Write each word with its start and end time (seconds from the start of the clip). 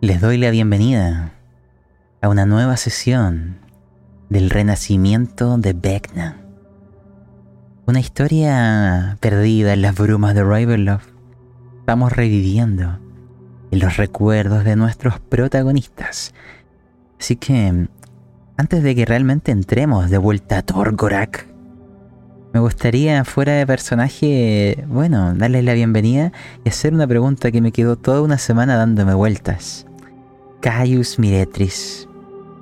Les 0.00 0.20
doy 0.20 0.38
la 0.38 0.50
bienvenida 0.50 1.32
a 2.20 2.28
una 2.28 2.46
nueva 2.46 2.76
sesión 2.76 3.58
del 4.28 4.48
renacimiento 4.48 5.58
de 5.58 5.72
Vecna. 5.72 6.36
Una 7.84 7.98
historia 7.98 9.16
perdida 9.18 9.72
en 9.72 9.82
las 9.82 9.96
brumas 9.96 10.36
de 10.36 10.44
Ravenloft. 10.44 11.08
Estamos 11.80 12.12
reviviendo 12.12 13.00
en 13.72 13.78
los 13.80 13.96
recuerdos 13.96 14.62
de 14.62 14.76
nuestros 14.76 15.18
protagonistas. 15.18 16.32
Así 17.18 17.34
que, 17.34 17.88
antes 18.56 18.82
de 18.84 18.94
que 18.94 19.04
realmente 19.04 19.50
entremos 19.50 20.10
de 20.10 20.18
vuelta 20.18 20.58
a 20.58 20.62
Torgorak, 20.62 21.48
me 22.54 22.60
gustaría, 22.60 23.24
fuera 23.24 23.54
de 23.54 23.66
personaje, 23.66 24.84
bueno, 24.86 25.34
darles 25.34 25.64
la 25.64 25.74
bienvenida 25.74 26.30
y 26.64 26.68
hacer 26.68 26.94
una 26.94 27.08
pregunta 27.08 27.50
que 27.50 27.60
me 27.60 27.72
quedó 27.72 27.96
toda 27.96 28.22
una 28.22 28.38
semana 28.38 28.76
dándome 28.76 29.12
vueltas. 29.14 29.87
Caius 30.60 31.20
Miretris, 31.20 32.08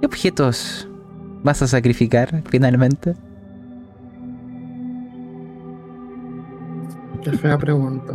¿qué 0.01 0.07
objetos 0.07 0.87
vas 1.43 1.63
a 1.63 1.67
sacrificar 1.67 2.43
finalmente? 2.51 3.15
Qué 7.23 7.33
fea 7.33 7.57
pregunta. 7.57 8.15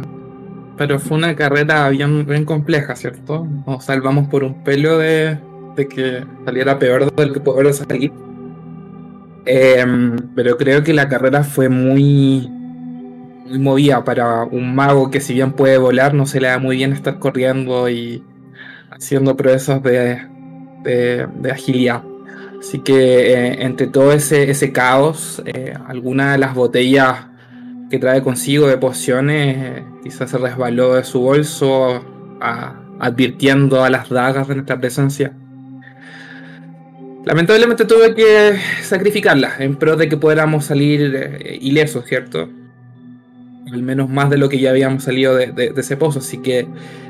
Pero 0.78 1.00
fue 1.00 1.18
una 1.18 1.36
carrera 1.36 1.90
bien, 1.90 2.26
bien 2.28 2.46
compleja, 2.46 2.96
¿cierto? 2.96 3.48
Nos 3.66 3.86
salvamos 3.86 4.28
por 4.28 4.44
un 4.44 4.64
pelo 4.64 5.00
de, 5.00 5.40
de 5.76 5.88
que 5.88 6.24
saliera 6.46 6.78
peor 6.78 7.14
de 7.14 7.26
lo 7.26 7.34
que 7.34 7.40
pudo 7.40 7.74
salir. 7.74 8.12
Em, 9.46 10.16
pero 10.36 10.58
creo 10.58 10.84
que 10.84 10.94
la 10.94 11.10
carrera 11.10 11.44
fue 11.44 11.70
muy, 11.70 12.48
muy 13.48 13.58
movida 13.58 14.04
para 14.04 14.44
un 14.44 14.76
mago 14.76 15.10
que 15.10 15.20
si 15.22 15.34
bien 15.34 15.54
puede 15.54 15.80
volar, 15.80 16.14
no 16.14 16.28
se 16.28 16.40
le 16.40 16.48
da 16.50 16.60
muy 16.60 16.78
bien 16.78 16.94
estar 16.94 17.18
corriendo 17.18 17.90
y 17.90 18.24
haciendo 18.92 19.36
proezas 19.36 19.82
de, 19.82 20.22
de, 20.84 21.52
agilidad. 21.52 22.04
Así 22.60 22.80
que 22.80 23.34
eh, 23.34 23.64
entre 23.64 23.88
todo 23.88 24.12
ese, 24.12 24.52
ese 24.52 24.72
caos, 24.72 25.42
eh, 25.46 25.74
alguna 25.88 26.34
de 26.34 26.38
las 26.38 26.54
botellas 26.54 27.28
que 27.90 27.98
trae 27.98 28.22
consigo 28.22 28.68
de 28.68 28.78
pociones 28.78 29.58
eh, 29.58 29.84
quizás 30.04 30.30
se 30.30 30.38
resbaló 30.38 30.96
de 30.96 31.04
su 31.04 31.22
bolso, 31.22 32.06
advirtiendo 33.00 33.84
a 33.84 33.90
las 33.90 34.10
dagas 34.10 34.48
de 34.48 34.56
nuestra 34.56 34.80
presencia. 34.80 35.34
Lamentablemente 37.26 37.86
tuve 37.86 38.16
que 38.16 38.58
sacrificarla 38.82 39.54
en 39.60 39.76
pro 39.76 39.96
de 39.96 40.10
que 40.10 40.18
pudiéramos 40.18 40.66
salir 40.66 41.60
ilesos, 41.62 42.06
¿cierto? 42.06 42.50
Al 43.72 43.84
menos 43.84 44.10
más 44.10 44.30
de 44.30 44.38
lo 44.38 44.50
que 44.50 44.60
ya 44.60 44.72
habíamos 44.72 45.04
salido 45.04 45.36
de, 45.36 45.74
ese 45.76 45.98
pozo. 45.98 46.20
Así 46.20 46.40
que 46.40 46.68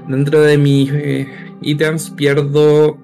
dentro 0.07 0.41
de 0.41 0.57
mis 0.57 0.91
eh, 0.91 1.27
ítems 1.61 2.09
pierdo. 2.11 2.97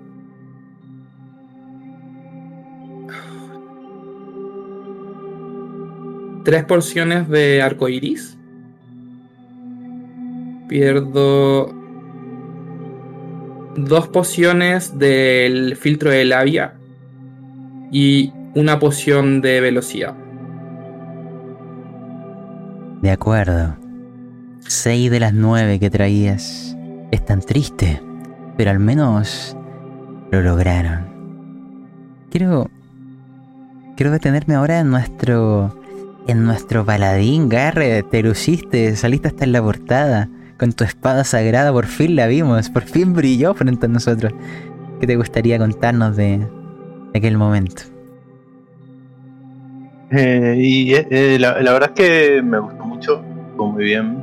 Tres 6.43 6.63
porciones 6.63 7.27
de 7.29 7.61
arco 7.61 7.89
iris. 7.89 8.37
Pierdo 10.69 11.73
dos 13.77 14.07
pociones 14.07 14.97
del 14.97 15.75
filtro 15.75 16.09
de 16.09 16.25
labia 16.25 16.73
y 17.91 18.33
una 18.55 18.79
poción 18.79 19.41
de 19.41 19.61
velocidad. 19.61 20.15
De 23.01 23.11
acuerdo. 23.11 23.75
Seis 24.59 25.09
de 25.11 25.19
las 25.19 25.33
nueve 25.33 25.79
que 25.79 25.89
traías 25.89 26.75
es 27.11 27.25
tan 27.25 27.41
triste, 27.41 28.01
pero 28.57 28.71
al 28.71 28.79
menos 28.79 29.55
lo 30.31 30.41
lograron. 30.41 31.07
Quiero. 32.29 32.69
Quiero 33.95 34.11
detenerme 34.11 34.55
ahora 34.55 34.79
en 34.79 34.89
nuestro. 34.89 35.79
En 36.27 36.43
nuestro 36.43 36.85
paladín, 36.85 37.47
Garre. 37.47 38.03
Te 38.03 38.21
luciste, 38.21 38.95
saliste 38.95 39.29
hasta 39.29 39.45
en 39.45 39.53
la 39.53 39.61
portada. 39.61 40.29
Con 40.59 40.73
tu 40.73 40.83
espada 40.83 41.23
sagrada, 41.23 41.71
por 41.71 41.85
fin 41.85 42.15
la 42.15 42.27
vimos, 42.27 42.69
por 42.69 42.83
fin 42.83 43.13
brilló 43.13 43.53
frente 43.53 43.85
a 43.85 43.89
nosotros. 43.89 44.33
¿Qué 44.99 45.05
te 45.05 45.15
gustaría 45.15 45.59
contarnos 45.59 46.15
de, 46.17 46.45
aquel 47.17 47.37
momento. 47.37 47.83
Eh, 50.11 50.55
y 50.57 50.93
eh, 50.93 51.07
eh, 51.09 51.37
la, 51.39 51.53
verdad 51.53 51.91
es 51.95 52.05
que 52.05 52.41
me 52.41 52.59
gustó 52.59 52.85
mucho, 52.85 53.23
fue 53.55 53.67
muy 53.67 53.83
bien, 53.83 54.17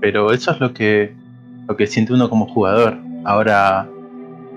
pero 0.00 0.32
eso 0.32 0.50
es 0.50 0.60
lo 0.60 0.74
que, 0.74 1.14
lo 1.66 1.76
que 1.76 1.86
siente 1.86 2.12
uno 2.12 2.28
como 2.28 2.46
jugador. 2.46 2.98
Ahora, 3.24 3.88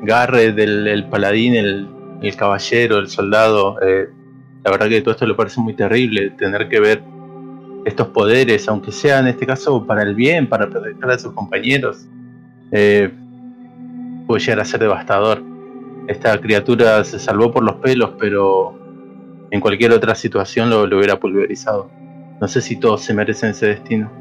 Garre 0.03 0.52
del 0.52 1.06
paladín, 1.09 1.56
el, 1.56 1.88
el, 2.22 2.36
caballero, 2.36 2.98
el 2.98 3.08
soldado, 3.08 3.78
la 3.80 4.72
verdad 4.72 4.90
que 4.90 5.02
todo 5.02 5.14
esto 5.14 5.25
le 5.25 5.34
parece 5.34 5.62
muy 5.62 5.74
terrible, 5.74 6.31
tener 6.31 6.68
que 6.68 6.80
ver 6.80 7.02
estos 7.86 8.08
poderes, 8.09 8.68
aunque 8.68 8.92
sea 8.92 9.19
en 9.19 9.28
este 9.28 9.46
caso 9.46 9.86
para 9.86 10.04
el 10.04 10.14
bien, 10.14 10.48
para 10.48 10.69
proteger 10.69 11.09
a 11.09 11.18
sus 11.18 11.34
compañeros, 11.34 12.06
puede 12.69 14.40
llegar 14.40 14.59
a 14.59 14.66
ser 14.66 14.81
devastador 14.81 15.42
esta 16.08 16.40
criatura 16.40 17.04
se 17.04 17.19
salvó 17.19 17.52
por 17.52 17.64
los 17.64 17.75
pelos, 17.75 18.12
pero 18.18 18.87
en 19.52 19.62
cualquier 19.62 19.91
otra 19.91 20.16
situación 20.16 20.69
lo, 20.69 20.84
hubiera 20.84 21.19
pulverizado. 21.19 21.90
No 22.40 22.47
sé 22.47 22.62
si 22.62 22.75
todos 22.75 23.03
se 23.03 23.13
merecen 23.13 23.52
ese 23.52 23.68
destino. 23.68 24.12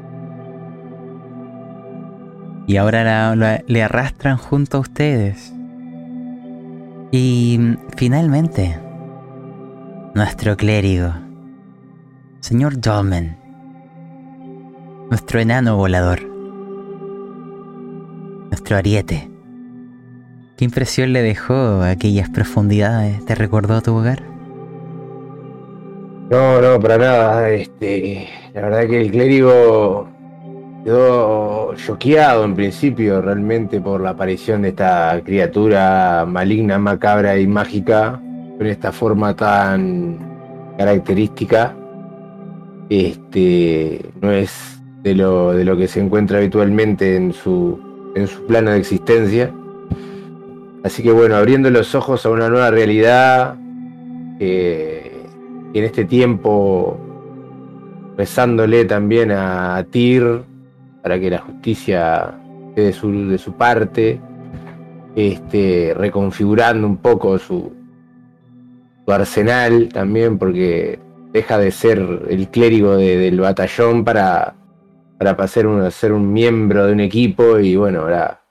Y 2.65 2.77
ahora 2.77 3.35
le 3.35 3.83
arrastran 3.83 4.37
junto 4.37 4.77
a 4.77 4.79
ustedes. 4.81 5.53
Y 7.11 7.59
finalmente, 7.95 8.77
nuestro 10.13 10.57
clérigo, 10.57 11.13
señor 12.41 12.81
Dolmen, 12.81 13.37
nuestro 15.09 15.39
enano 15.39 15.77
volador, 15.77 16.21
nuestro 18.49 18.75
ariete. 18.75 19.31
¿Qué 20.57 20.65
impresión 20.65 21.13
le 21.13 21.21
dejó 21.21 21.83
aquellas 21.83 22.29
profundidades? 22.29 23.23
¿Te 23.25 23.35
recordó 23.35 23.81
tu 23.81 23.95
hogar? 23.95 24.36
No, 26.29 26.61
no, 26.61 26.79
para 26.79 26.97
nada. 26.97 27.49
Este, 27.49 28.27
la 28.53 28.61
verdad 28.61 28.87
que 28.87 29.01
el 29.01 29.11
clérigo 29.11 30.09
quedó 30.83 31.73
choqueado 31.75 32.43
en 32.43 32.55
principio 32.55 33.21
realmente 33.21 33.79
por 33.79 34.01
la 34.01 34.09
aparición 34.09 34.63
de 34.63 34.69
esta 34.69 35.21
criatura 35.23 36.25
maligna, 36.27 36.79
macabra 36.79 37.37
y 37.39 37.47
mágica, 37.47 38.21
con 38.57 38.67
esta 38.67 38.91
forma 38.91 39.35
tan 39.35 40.17
característica. 40.77 41.73
Este 42.89 44.01
no 44.21 44.31
es 44.31 44.81
de 45.03 45.15
lo, 45.15 45.53
de 45.53 45.63
lo 45.63 45.77
que 45.77 45.87
se 45.87 46.01
encuentra 46.01 46.39
habitualmente 46.39 47.15
en 47.15 47.31
su, 47.31 47.79
en 48.15 48.27
su 48.27 48.45
plano 48.45 48.71
de 48.71 48.79
existencia. 48.79 49.53
Así 50.83 51.03
que 51.03 51.11
bueno, 51.11 51.35
abriendo 51.35 51.69
los 51.69 51.95
ojos 51.95 52.25
a 52.25 52.29
una 52.29 52.49
nueva 52.49 52.69
realidad, 52.69 53.55
eh, 54.39 55.06
y 55.73 55.79
en 55.79 55.85
este 55.85 56.05
tiempo 56.05 56.99
rezándole 58.17 58.85
también 58.85 59.31
a 59.31 59.85
Tyr 59.89 60.43
para 61.03 61.19
que 61.19 61.29
la 61.29 61.39
justicia 61.39 62.33
esté 62.69 62.81
de 62.81 62.93
su, 62.93 63.29
de 63.29 63.37
su 63.37 63.53
parte, 63.53 64.19
este, 65.15 65.93
reconfigurando 65.95 66.87
un 66.87 66.97
poco 66.97 67.37
su, 67.37 67.73
su 69.05 69.11
arsenal 69.11 69.89
también, 69.89 70.37
porque 70.37 70.99
deja 71.31 71.57
de 71.57 71.71
ser 71.71 71.99
el 72.29 72.47
clérigo 72.49 72.97
del 72.97 73.39
batallón 73.39 74.03
para, 74.03 74.55
para 75.17 75.47
ser 75.47 75.67
un, 75.67 75.89
ser 75.91 76.11
un 76.11 76.33
miembro 76.33 76.85
de 76.85 76.93
un 76.93 76.99
equipo 76.99 77.59
y 77.59 77.75
bueno, 77.75 78.01
ahora 78.01 78.41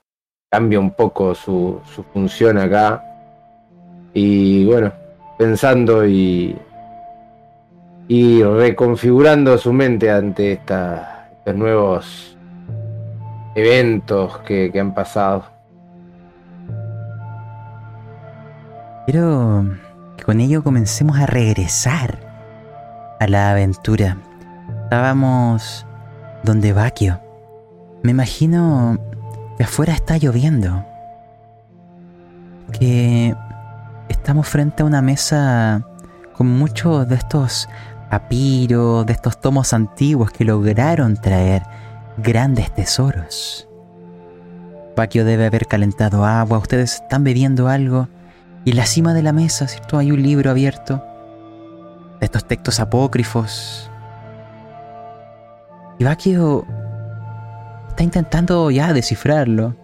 cambia 0.51 0.81
un 0.81 0.93
poco 0.93 1.35
su, 1.35 1.81
función 2.12 2.59
acá. 2.59 3.03
Y 4.15 4.65
bueno, 4.65 4.93
pensando 5.39 6.07
y, 6.07 6.57
y 8.08 8.43
reconfigurando 8.43 9.58
su 9.58 9.73
mente 9.73 10.11
ante 10.11 10.53
esta, 10.53 11.29
estos 11.32 11.55
nuevos 11.55 12.37
eventos 13.55 14.38
que, 14.38 14.70
que 14.73 14.81
han 14.81 14.94
pasado. 14.94 15.44
Quiero 19.06 19.64
que 20.17 20.25
con 20.25 20.41
ello 20.41 20.62
comencemos 20.62 21.19
a 21.19 21.26
regresar 21.26 22.19
a 23.20 23.26
la 23.26 23.50
aventura. 23.50 24.19
Estábamos 24.85 25.87
donde 26.43 26.73
Vaquio. 26.73 27.20
Me 28.02 28.12
imagino 28.12 28.99
que 29.56 29.64
afuera 29.64 29.94
está 29.94 30.17
lloviendo. 30.17 30.85
Que 32.79 33.35
estamos 34.09 34.49
frente 34.49 34.82
a 34.82 34.87
una 34.87 35.02
mesa 35.02 35.85
con 36.37 36.47
muchos 36.49 37.09
de 37.09 37.14
estos 37.14 37.69
papiros, 38.11 39.06
de 39.06 39.12
estos 39.12 39.41
tomos 39.41 39.73
antiguos 39.73 40.31
que 40.31 40.44
lograron 40.44 41.17
traer 41.17 41.62
grandes 42.17 42.75
tesoros. 42.75 43.69
Paquio 44.94 45.25
debe 45.25 45.47
haber 45.47 45.67
calentado 45.67 46.25
agua, 46.25 46.58
ustedes 46.58 46.94
están 46.94 47.23
bebiendo 47.23 47.69
algo 47.69 48.08
y 48.64 48.70
en 48.70 48.76
la 48.76 48.87
cima 48.87 49.14
de 49.14 49.23
la 49.23 49.32
mesa, 49.32 49.69
¿cierto? 49.69 49.99
Hay 49.99 50.11
un 50.11 50.23
libro 50.23 50.50
abierto 50.50 51.03
de 52.19 52.26
estos 52.26 52.47
textos 52.49 52.81
apócrifos. 52.81 53.91
Y 55.99 56.05
Baquio 56.05 56.67
está 57.88 58.02
intentando 58.02 58.70
ya 58.70 58.93
descifrarlo. 58.93 59.76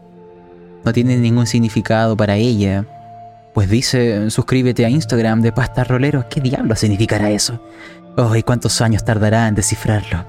No 0.84 0.92
tiene 0.92 1.16
ningún 1.16 1.46
significado 1.46 2.16
para 2.16 2.36
ella. 2.36 2.84
Pues 3.54 3.68
dice, 3.68 4.30
suscríbete 4.30 4.84
a 4.84 4.88
Instagram 4.88 5.42
de 5.42 5.52
Pasta 5.52 5.84
Rolero. 5.84 6.28
¿Qué 6.28 6.40
diablo 6.40 6.74
significará 6.74 7.30
eso? 7.30 7.60
Oh, 8.14 8.36
¿y 8.36 8.42
cuántos 8.42 8.82
años 8.82 9.04
tardará 9.04 9.48
en 9.48 9.54
descifrarlo? 9.54 10.24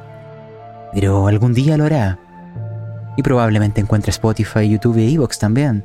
Pero 0.94 1.28
algún 1.28 1.54
día 1.54 1.76
lo 1.76 1.84
hará. 1.84 2.18
Y 3.18 3.24
probablemente 3.24 3.82
encuentre 3.82 4.12
Spotify, 4.12 4.70
YouTube 4.70 5.00
e 5.00 5.12
Evox 5.12 5.38
también. 5.38 5.84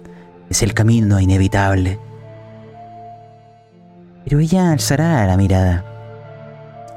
Es 0.48 0.62
el 0.62 0.74
camino 0.74 1.18
inevitable. 1.18 1.98
Pero 4.24 4.38
ella 4.38 4.70
alzará 4.70 5.26
la 5.26 5.36
mirada 5.36 5.84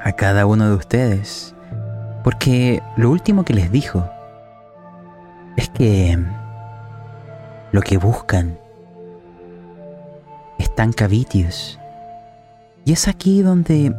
a 0.00 0.12
cada 0.12 0.46
uno 0.46 0.68
de 0.68 0.76
ustedes. 0.76 1.52
Porque 2.22 2.80
lo 2.96 3.10
último 3.10 3.44
que 3.44 3.54
les 3.54 3.72
dijo 3.72 4.08
es 5.56 5.68
que 5.70 6.16
lo 7.72 7.80
que 7.80 7.96
buscan 7.96 8.56
están 10.58 10.92
Cavitius. 10.92 11.80
Y 12.84 12.92
es 12.92 13.08
aquí 13.08 13.42
donde 13.42 13.92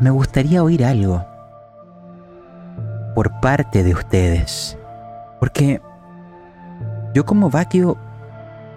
me 0.00 0.10
gustaría 0.10 0.62
oír 0.62 0.84
algo 0.84 1.24
por 3.14 3.40
parte 3.40 3.82
de 3.82 3.92
ustedes. 3.92 4.78
Porque 5.40 5.80
yo 7.14 7.24
como 7.24 7.50
Vaquio 7.50 7.96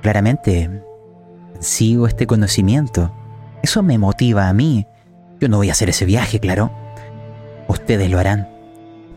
claramente 0.02 0.82
sigo 1.60 2.08
este 2.08 2.26
conocimiento. 2.26 3.14
Eso 3.62 3.84
me 3.84 3.98
motiva 3.98 4.50
a 4.50 4.54
mí. 4.54 4.88
Yo 5.40 5.48
no 5.48 5.58
voy 5.58 5.70
a 5.70 5.74
hacer 5.74 5.90
ese 5.90 6.06
viaje, 6.06 6.40
claro. 6.40 6.72
Ustedes 7.68 8.10
lo 8.10 8.20
harán. 8.20 8.50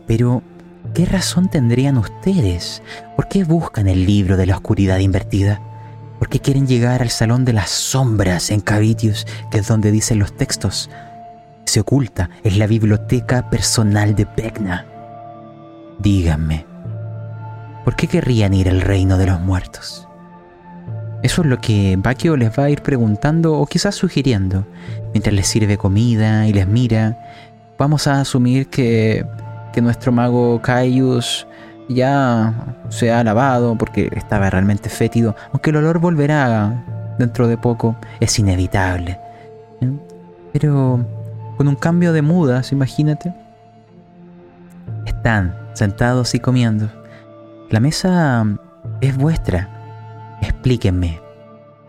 Pero, 0.05 0.43
¿qué 0.93 1.05
razón 1.05 1.49
tendrían 1.49 1.97
ustedes? 1.97 2.83
¿Por 3.15 3.27
qué 3.27 3.43
buscan 3.43 3.87
el 3.87 4.05
libro 4.05 4.37
de 4.37 4.45
la 4.45 4.55
oscuridad 4.55 4.99
invertida? 4.99 5.59
¿Por 6.19 6.29
qué 6.29 6.39
quieren 6.39 6.67
llegar 6.67 7.01
al 7.01 7.09
salón 7.09 7.45
de 7.45 7.53
las 7.53 7.71
sombras 7.71 8.51
en 8.51 8.61
Cavitius, 8.61 9.25
que 9.49 9.57
es 9.57 9.67
donde 9.67 9.91
dicen 9.91 10.19
los 10.19 10.37
textos? 10.37 10.89
Se 11.65 11.79
oculta, 11.79 12.29
es 12.43 12.57
la 12.57 12.67
biblioteca 12.67 13.49
personal 13.49 14.15
de 14.15 14.25
Vecna. 14.37 14.85
Díganme, 15.99 16.65
¿por 17.83 17.95
qué 17.95 18.07
querrían 18.07 18.53
ir 18.53 18.69
al 18.69 18.81
reino 18.81 19.17
de 19.17 19.27
los 19.27 19.39
muertos? 19.41 20.07
Eso 21.23 21.41
es 21.41 21.47
lo 21.47 21.59
que 21.59 21.95
Bakio 21.97 22.37
les 22.37 22.51
va 22.51 22.65
a 22.65 22.69
ir 22.69 22.81
preguntando 22.81 23.57
o 23.57 23.65
quizás 23.65 23.95
sugiriendo 23.95 24.65
mientras 25.13 25.33
les 25.33 25.47
sirve 25.47 25.77
comida 25.77 26.47
y 26.47 26.53
les 26.53 26.67
mira. 26.67 27.17
Vamos 27.79 28.05
a 28.07 28.21
asumir 28.21 28.67
que, 28.67 29.25
que 29.73 29.81
nuestro 29.81 30.11
mago 30.11 30.61
Caius 30.61 31.47
ya 31.89 32.53
se 32.89 33.11
ha 33.11 33.23
lavado 33.23 33.75
porque 33.77 34.09
estaba 34.15 34.49
realmente 34.49 34.89
fétido, 34.89 35.35
aunque 35.51 35.71
el 35.71 35.77
olor 35.77 35.99
volverá 35.99 36.83
dentro 37.17 37.47
de 37.47 37.57
poco, 37.57 37.95
es 38.19 38.37
inevitable. 38.39 39.19
¿eh? 39.81 39.91
Pero 40.53 41.05
con 41.57 41.67
un 41.67 41.75
cambio 41.75 42.13
de 42.13 42.21
mudas, 42.21 42.71
imagínate. 42.71 43.33
Están 45.05 45.55
sentados 45.73 46.35
y 46.35 46.39
comiendo. 46.39 46.89
La 47.69 47.79
mesa 47.79 48.45
es 49.01 49.17
vuestra. 49.17 50.37
Explíquenme. 50.41 51.19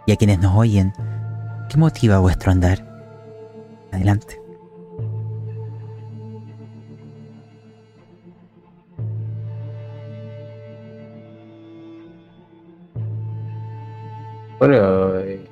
Y 0.07 0.13
a 0.13 0.17
quienes 0.17 0.39
nos 0.39 0.55
oyen, 0.55 0.93
¿qué 1.69 1.77
motiva 1.77 2.19
vuestro 2.19 2.53
andar? 2.53 2.85
Adelante. 3.93 4.41
Bueno, 14.59 15.19
eh, 15.19 15.45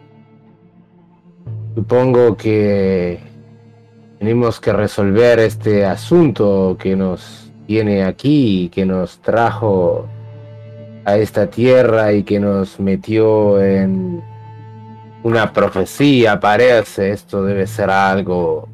supongo 1.74 2.36
que 2.38 3.33
tenemos 4.24 4.58
que 4.58 4.72
resolver 4.72 5.38
este 5.38 5.84
asunto 5.84 6.78
que 6.80 6.96
nos 6.96 7.52
tiene 7.66 8.04
aquí, 8.04 8.70
que 8.72 8.86
nos 8.86 9.18
trajo 9.18 10.08
a 11.04 11.18
esta 11.18 11.50
tierra 11.50 12.10
y 12.14 12.22
que 12.22 12.40
nos 12.40 12.80
metió 12.80 13.62
en 13.62 14.24
una 15.24 15.52
profecía, 15.52 16.40
parece. 16.40 17.10
Esto 17.10 17.44
debe 17.44 17.66
ser 17.66 17.90
algo, 17.90 18.66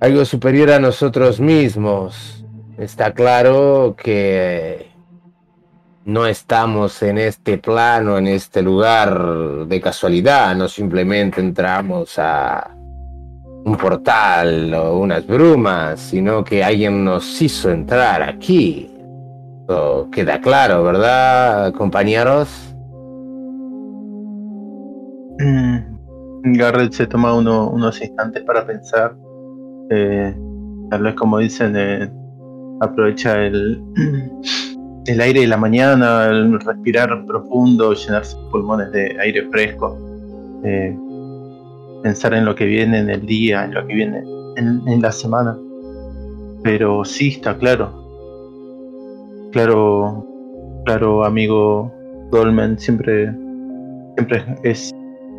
algo 0.00 0.24
superior 0.24 0.70
a 0.70 0.78
nosotros 0.78 1.38
mismos. 1.38 2.42
Está 2.78 3.12
claro 3.12 3.96
que 4.02 4.88
no 6.06 6.24
estamos 6.24 7.02
en 7.02 7.18
este 7.18 7.58
plano, 7.58 8.16
en 8.16 8.28
este 8.28 8.62
lugar 8.62 9.66
de 9.66 9.78
casualidad, 9.78 10.56
no 10.56 10.68
simplemente 10.68 11.42
entramos 11.42 12.18
a 12.18 12.79
un 13.64 13.76
portal 13.76 14.72
o 14.74 14.98
unas 14.98 15.26
brumas, 15.26 16.00
sino 16.00 16.42
que 16.44 16.64
alguien 16.64 17.04
nos 17.04 17.40
hizo 17.42 17.70
entrar 17.70 18.22
aquí. 18.22 18.90
Queda 20.10 20.40
claro, 20.40 20.82
¿verdad, 20.82 21.72
compañeros? 21.74 22.48
Mm, 25.38 25.78
Garrett 26.56 26.92
se 26.92 27.06
toma 27.06 27.36
unos 27.36 28.02
instantes 28.02 28.42
para 28.42 28.66
pensar. 28.66 29.14
Eh, 29.90 30.34
tal 30.90 31.02
vez 31.02 31.14
como 31.14 31.38
dicen, 31.38 31.74
eh, 31.76 32.10
aprovecha 32.80 33.44
el, 33.44 33.80
el 35.06 35.20
aire 35.20 35.40
de 35.42 35.46
la 35.46 35.56
mañana, 35.56 36.26
el 36.26 36.58
respirar 36.60 37.24
profundo, 37.26 37.94
llenar 37.94 38.24
sus 38.24 38.40
pulmones 38.50 38.90
de 38.90 39.16
aire 39.20 39.48
fresco. 39.50 39.96
Eh, 40.64 40.96
pensar 42.02 42.34
en 42.34 42.44
lo 42.44 42.54
que 42.54 42.66
viene 42.66 42.98
en 42.98 43.10
el 43.10 43.26
día, 43.26 43.64
en 43.64 43.74
lo 43.74 43.86
que 43.86 43.94
viene 43.94 44.22
en, 44.56 45.02
la 45.02 45.12
semana. 45.12 45.56
Pero 46.62 47.04
sí 47.04 47.28
está 47.28 47.56
claro. 47.56 47.96
Claro, 49.52 50.26
claro, 50.84 51.24
amigo 51.24 51.92
Dolmen, 52.30 52.78
siempre, 52.78 53.34
siempre 54.16 54.44
es, 54.62 54.92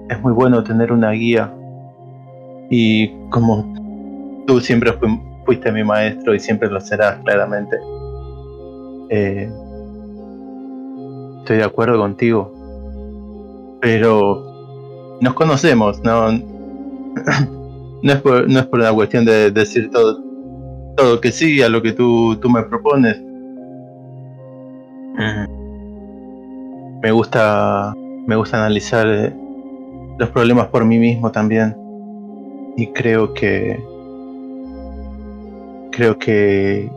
es 0.10 0.22
muy 0.22 0.34
bueno 0.34 0.64
tener 0.64 0.92
una 0.92 1.12
guía. 1.12 1.54
Y 2.70 3.10
como 3.30 3.74
tú 4.48 4.60
siempre 4.60 4.94
fuiste 5.46 5.72
mi 5.72 5.84
maestro 5.84 6.34
y 6.34 6.40
siempre 6.40 6.70
lo 6.70 6.80
serás, 6.80 7.20
claramente. 7.24 7.78
Eh, 9.10 9.50
estoy 11.40 11.58
de 11.58 11.64
acuerdo 11.64 12.00
contigo. 12.00 12.52
Pero 13.82 14.52
nos 15.22 15.34
conocemos, 15.34 16.02
no, 16.04 16.32
no, 18.04 18.14
es 18.14 18.22
por, 18.22 18.50
no 18.50 18.60
es 18.60 18.66
por 18.66 18.80
una 18.80 18.94
cuestión 18.94 19.26
de 19.26 19.52
decir 19.52 19.90
todo, 19.92 20.22
todo 20.96 21.22
que 21.22 21.32
sí 21.32 21.62
a 21.62 21.70
lo 21.70 21.82
que 21.82 21.94
tú, 21.94 22.38
tú 22.38 22.50
me 22.50 22.64
propones. 22.64 23.22
Me 27.04 27.12
gusta, 27.12 27.94
me 28.28 28.36
gusta 28.36 28.58
analizar 28.58 29.08
eh, 29.08 29.34
los 30.20 30.30
problemas 30.30 30.68
por 30.68 30.86
mí 30.86 31.00
mismo 31.00 31.32
también. 31.32 31.76
Y 32.78 32.88
creo 32.88 33.34
que 33.34 33.84
creo 35.92 36.18
que 36.18 36.90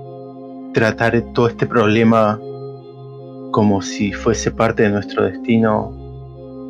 tratar 0.73 1.21
todo 1.33 1.49
este 1.49 1.66
problema 1.66 2.38
como 3.50 3.83
si 3.83 4.12
fuese 4.12 4.50
parte 4.50 4.85
de 4.85 4.90
nuestro 4.90 5.25
destino 5.25 5.92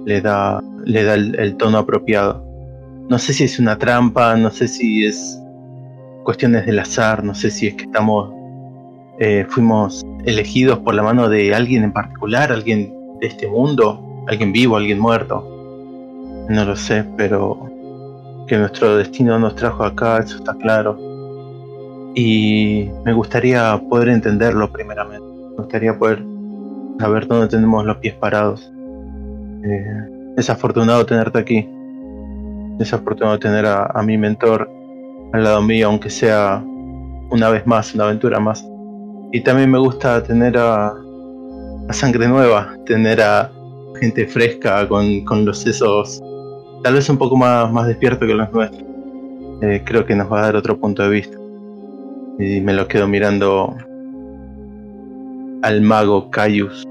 le 0.07 0.21
da, 0.21 0.63
le 0.85 1.05
da 1.05 1.15
el 1.15 1.57
tono 1.57 1.79
apropiado 1.79 2.44
no 3.09 3.19
sé 3.19 3.33
si 3.33 3.45
es 3.45 3.59
una 3.59 3.79
trampa, 3.79 4.37
no 4.37 4.51
sé 4.51 4.67
si 4.69 5.05
es 5.05 5.41
cuestiones 6.25 6.65
del 6.67 6.79
azar, 6.79 7.23
no 7.23 7.35
sé 7.35 7.51
si 7.51 7.67
es 7.67 7.75
que 7.75 7.85
estamos, 7.85 8.33
eh, 9.19 9.47
fuimos 9.49 10.03
elegidos 10.25 10.79
por 10.79 10.95
la 10.95 11.03
mano 11.03 11.29
de 11.29 11.55
alguien 11.55 11.85
en 11.85 11.93
particular, 11.93 12.51
alguien 12.51 12.93
de 13.21 13.27
este 13.27 13.47
mundo, 13.47 14.25
alguien 14.27 14.53
vivo, 14.53 14.77
alguien 14.77 14.99
muerto. 14.99 15.51
No 16.49 16.65
lo 16.65 16.77
sé, 16.77 17.05
pero 17.17 17.71
que 18.47 18.57
nuestro 18.57 18.97
destino 18.97 19.39
nos 19.39 19.55
trajo 19.55 19.85
acá, 19.85 20.19
eso 20.19 20.39
está 20.39 20.55
claro. 20.55 20.99
Y 22.15 22.89
me 23.05 23.13
gustaría 23.13 23.81
poder 23.91 24.09
entenderlo 24.09 24.71
primeramente. 24.73 25.27
Me 25.51 25.57
gustaría 25.57 25.99
poder 25.99 26.23
saber 26.99 27.27
dónde 27.27 27.49
tenemos 27.49 27.85
los 27.85 27.97
pies 27.99 28.15
parados. 28.15 28.73
Eh, 29.63 30.35
es 30.37 30.49
afortunado 30.51 31.05
tenerte 31.07 31.39
aquí 31.39 31.69
desafortunado 32.79 33.39
tener 33.39 33.67
a, 33.67 34.03
mi 34.03 34.19
mentor 34.19 34.71
al 35.33 35.45
lado 35.45 35.63
mío, 35.63 35.89
aunque 35.89 36.11
sea 36.11 36.63
una 37.31 37.51
vez 37.51 37.67
más, 37.67 37.95
una 37.95 38.05
aventura 38.05 38.41
más. 38.41 38.65
Y 39.33 39.41
también 39.41 39.71
me 39.71 39.79
gusta 39.79 40.23
tener 40.23 40.57
a, 40.57 40.93
a 41.89 41.93
sangre 41.93 42.29
nueva, 42.29 42.75
tener 42.87 43.21
a 43.21 43.51
gente 44.01 44.27
fresca 44.27 44.87
con, 44.89 45.25
con 45.25 45.45
los 45.45 45.59
sesos 45.59 46.23
tal 46.85 46.95
vez 46.95 47.09
un 47.09 47.17
poco 47.17 47.35
más, 47.35 47.73
más 47.73 47.87
despierto 47.87 48.27
que 48.27 48.35
los 48.35 48.53
nuestros. 48.53 48.85
Eh, 49.63 49.83
creo 49.85 50.05
que 50.05 50.15
nos 50.15 50.31
va 50.31 50.41
a 50.41 50.43
dar 50.43 50.57
otro 50.57 50.79
punto 50.79 51.03
de 51.03 51.09
vista. 51.09 51.39
Y 52.39 52.61
me 52.61 52.75
lo 52.75 52.87
quedo 52.87 53.09
mirando 53.09 53.75
al 55.63 55.81
mago 55.81 56.31
Caius. 56.31 56.85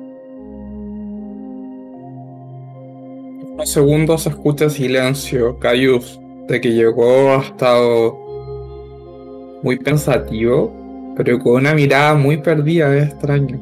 Unos 3.53 3.69
segundos 3.69 4.25
escucha 4.25 4.67
silencio. 4.67 5.59
Caius, 5.59 6.19
de 6.47 6.59
que 6.59 6.73
llegó, 6.73 7.33
ha 7.33 7.43
estado 7.43 8.17
muy 9.61 9.77
pensativo, 9.77 11.13
pero 11.15 11.37
con 11.37 11.53
una 11.61 11.75
mirada 11.75 12.15
muy 12.15 12.37
perdida, 12.37 12.95
es 12.97 13.09
extraño. 13.09 13.59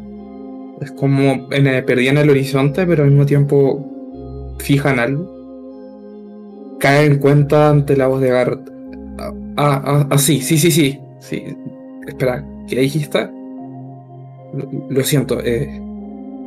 Es 0.80 0.94
como 0.94 1.52
en 1.52 1.68
el, 1.68 1.84
perdida 1.84 2.12
en 2.12 2.20
el 2.20 2.30
horizonte, 2.30 2.86
pero 2.86 3.04
al 3.04 3.10
mismo 3.10 3.26
tiempo 3.26 4.56
fija 4.60 4.92
en 4.94 5.00
algo. 5.00 6.78
Cae 6.80 7.06
en 7.06 7.20
cuenta 7.20 7.70
ante 7.70 7.98
la 7.98 8.08
voz 8.08 8.22
de 8.22 8.30
Garrett. 8.30 8.72
Ah, 9.58 9.82
ah, 9.86 10.08
ah, 10.10 10.18
sí, 10.18 10.40
sí, 10.40 10.58
sí, 10.58 10.72
sí. 10.72 11.00
sí. 11.20 11.44
Espera, 12.08 12.46
¿qué 12.68 12.80
dijiste? 12.80 13.30
Lo, 14.54 14.70
lo 14.90 15.04
siento, 15.04 15.42
eh, 15.42 15.82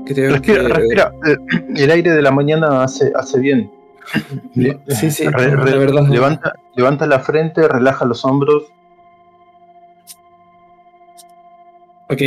creo 0.05 0.31
Respira, 0.33 0.63
que- 0.63 0.69
respira. 0.69 1.13
El 1.77 1.91
aire 1.91 2.11
de 2.13 2.23
la 2.23 2.31
mañana 2.31 2.83
hace, 2.83 3.13
hace 3.15 3.39
bien. 3.41 3.71
Sí, 4.89 5.11
sí, 5.11 5.27
re- 5.29 5.51
de 5.51 5.57
re- 5.57 5.79
verdad. 5.79 6.07
Levanta, 6.09 6.55
levanta 6.77 7.07
la 7.07 7.21
frente, 7.21 7.67
relaja 7.67 8.05
los 8.05 8.25
hombros. 8.25 8.65
Ok, 12.11 12.21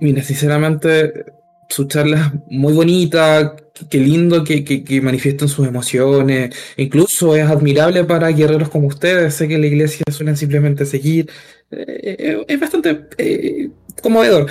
mira, 0.00 0.22
sinceramente, 0.22 1.24
su 1.68 1.86
charla 1.86 2.32
es 2.46 2.52
muy 2.52 2.72
bonita, 2.74 3.56
qué- 3.88 3.98
lindo 3.98 4.44
que, 4.44 4.64
que, 4.64 4.84
que 4.84 5.00
manifiesten 5.00 5.48
sus 5.48 5.66
emociones, 5.66 6.54
incluso 6.76 7.34
es 7.34 7.48
admirable 7.48 8.04
para 8.04 8.28
guerreros 8.28 8.68
como 8.68 8.86
ustedes, 8.88 9.34
sé 9.34 9.48
que 9.48 9.56
la 9.58 9.66
iglesia 9.66 10.04
suelen 10.10 10.36
simplemente 10.36 10.84
seguir, 10.84 11.30
eh, 11.70 12.16
eh, 12.18 12.44
es 12.46 12.60
bastante 12.60 13.06
eh, 13.16 13.70
conmovedor, 14.02 14.46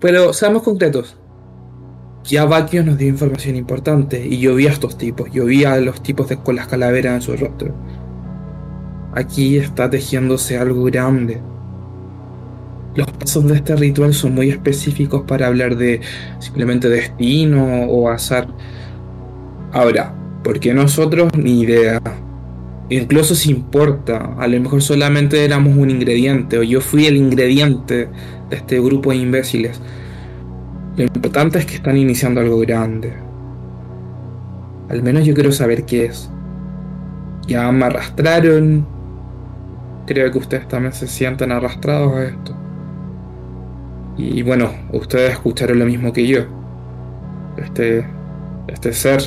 pero 0.00 0.32
seamos 0.34 0.62
concretos. 0.62 1.16
Ya 2.24 2.46
Bakios 2.46 2.86
nos 2.86 2.96
dio 2.96 3.08
información 3.08 3.54
importante 3.54 4.26
y 4.26 4.38
yo 4.38 4.54
vi 4.54 4.66
a 4.66 4.70
estos 4.70 4.96
tipos, 4.96 5.30
yo 5.30 5.44
vi 5.44 5.64
a 5.64 5.76
los 5.76 6.02
tipos 6.02 6.26
de, 6.30 6.38
con 6.38 6.56
las 6.56 6.68
calaveras 6.68 7.16
en 7.16 7.20
su 7.20 7.36
rostro. 7.36 7.74
Aquí 9.14 9.58
está 9.58 9.90
tejiéndose 9.90 10.56
algo 10.56 10.84
grande. 10.84 11.42
Los 12.94 13.10
pasos 13.10 13.46
de 13.46 13.56
este 13.56 13.76
ritual 13.76 14.14
son 14.14 14.34
muy 14.34 14.48
específicos 14.48 15.24
para 15.26 15.48
hablar 15.48 15.76
de 15.76 16.00
simplemente 16.38 16.88
destino 16.88 17.84
o 17.90 18.08
azar. 18.08 18.48
Ahora, 19.72 20.14
¿por 20.42 20.60
qué 20.60 20.72
nosotros? 20.72 21.30
Ni 21.36 21.60
idea. 21.60 22.00
Incluso 22.88 23.34
si 23.34 23.50
importa, 23.50 24.34
a 24.38 24.48
lo 24.48 24.58
mejor 24.60 24.80
solamente 24.80 25.44
éramos 25.44 25.76
un 25.76 25.90
ingrediente 25.90 26.56
o 26.56 26.62
yo 26.62 26.80
fui 26.80 27.04
el 27.04 27.16
ingrediente 27.16 28.08
de 28.48 28.56
este 28.56 28.80
grupo 28.80 29.10
de 29.10 29.16
imbéciles. 29.16 29.78
Lo 30.96 31.02
importante 31.02 31.58
es 31.58 31.66
que 31.66 31.74
están 31.74 31.96
iniciando 31.96 32.40
algo 32.40 32.58
grande. 32.60 33.12
Al 34.88 35.02
menos 35.02 35.24
yo 35.24 35.34
quiero 35.34 35.50
saber 35.50 35.84
qué 35.84 36.06
es. 36.06 36.30
Ya 37.48 37.70
me 37.72 37.86
arrastraron. 37.86 38.86
Creo 40.06 40.30
que 40.30 40.38
ustedes 40.38 40.68
también 40.68 40.92
se 40.92 41.08
sienten 41.08 41.50
arrastrados 41.50 42.14
a 42.14 42.24
esto. 42.24 42.56
Y 44.16 44.42
bueno, 44.42 44.70
ustedes 44.92 45.32
escucharon 45.32 45.80
lo 45.80 45.86
mismo 45.86 46.12
que 46.12 46.28
yo. 46.28 46.42
Este, 47.56 48.06
este 48.68 48.92
ser, 48.92 49.20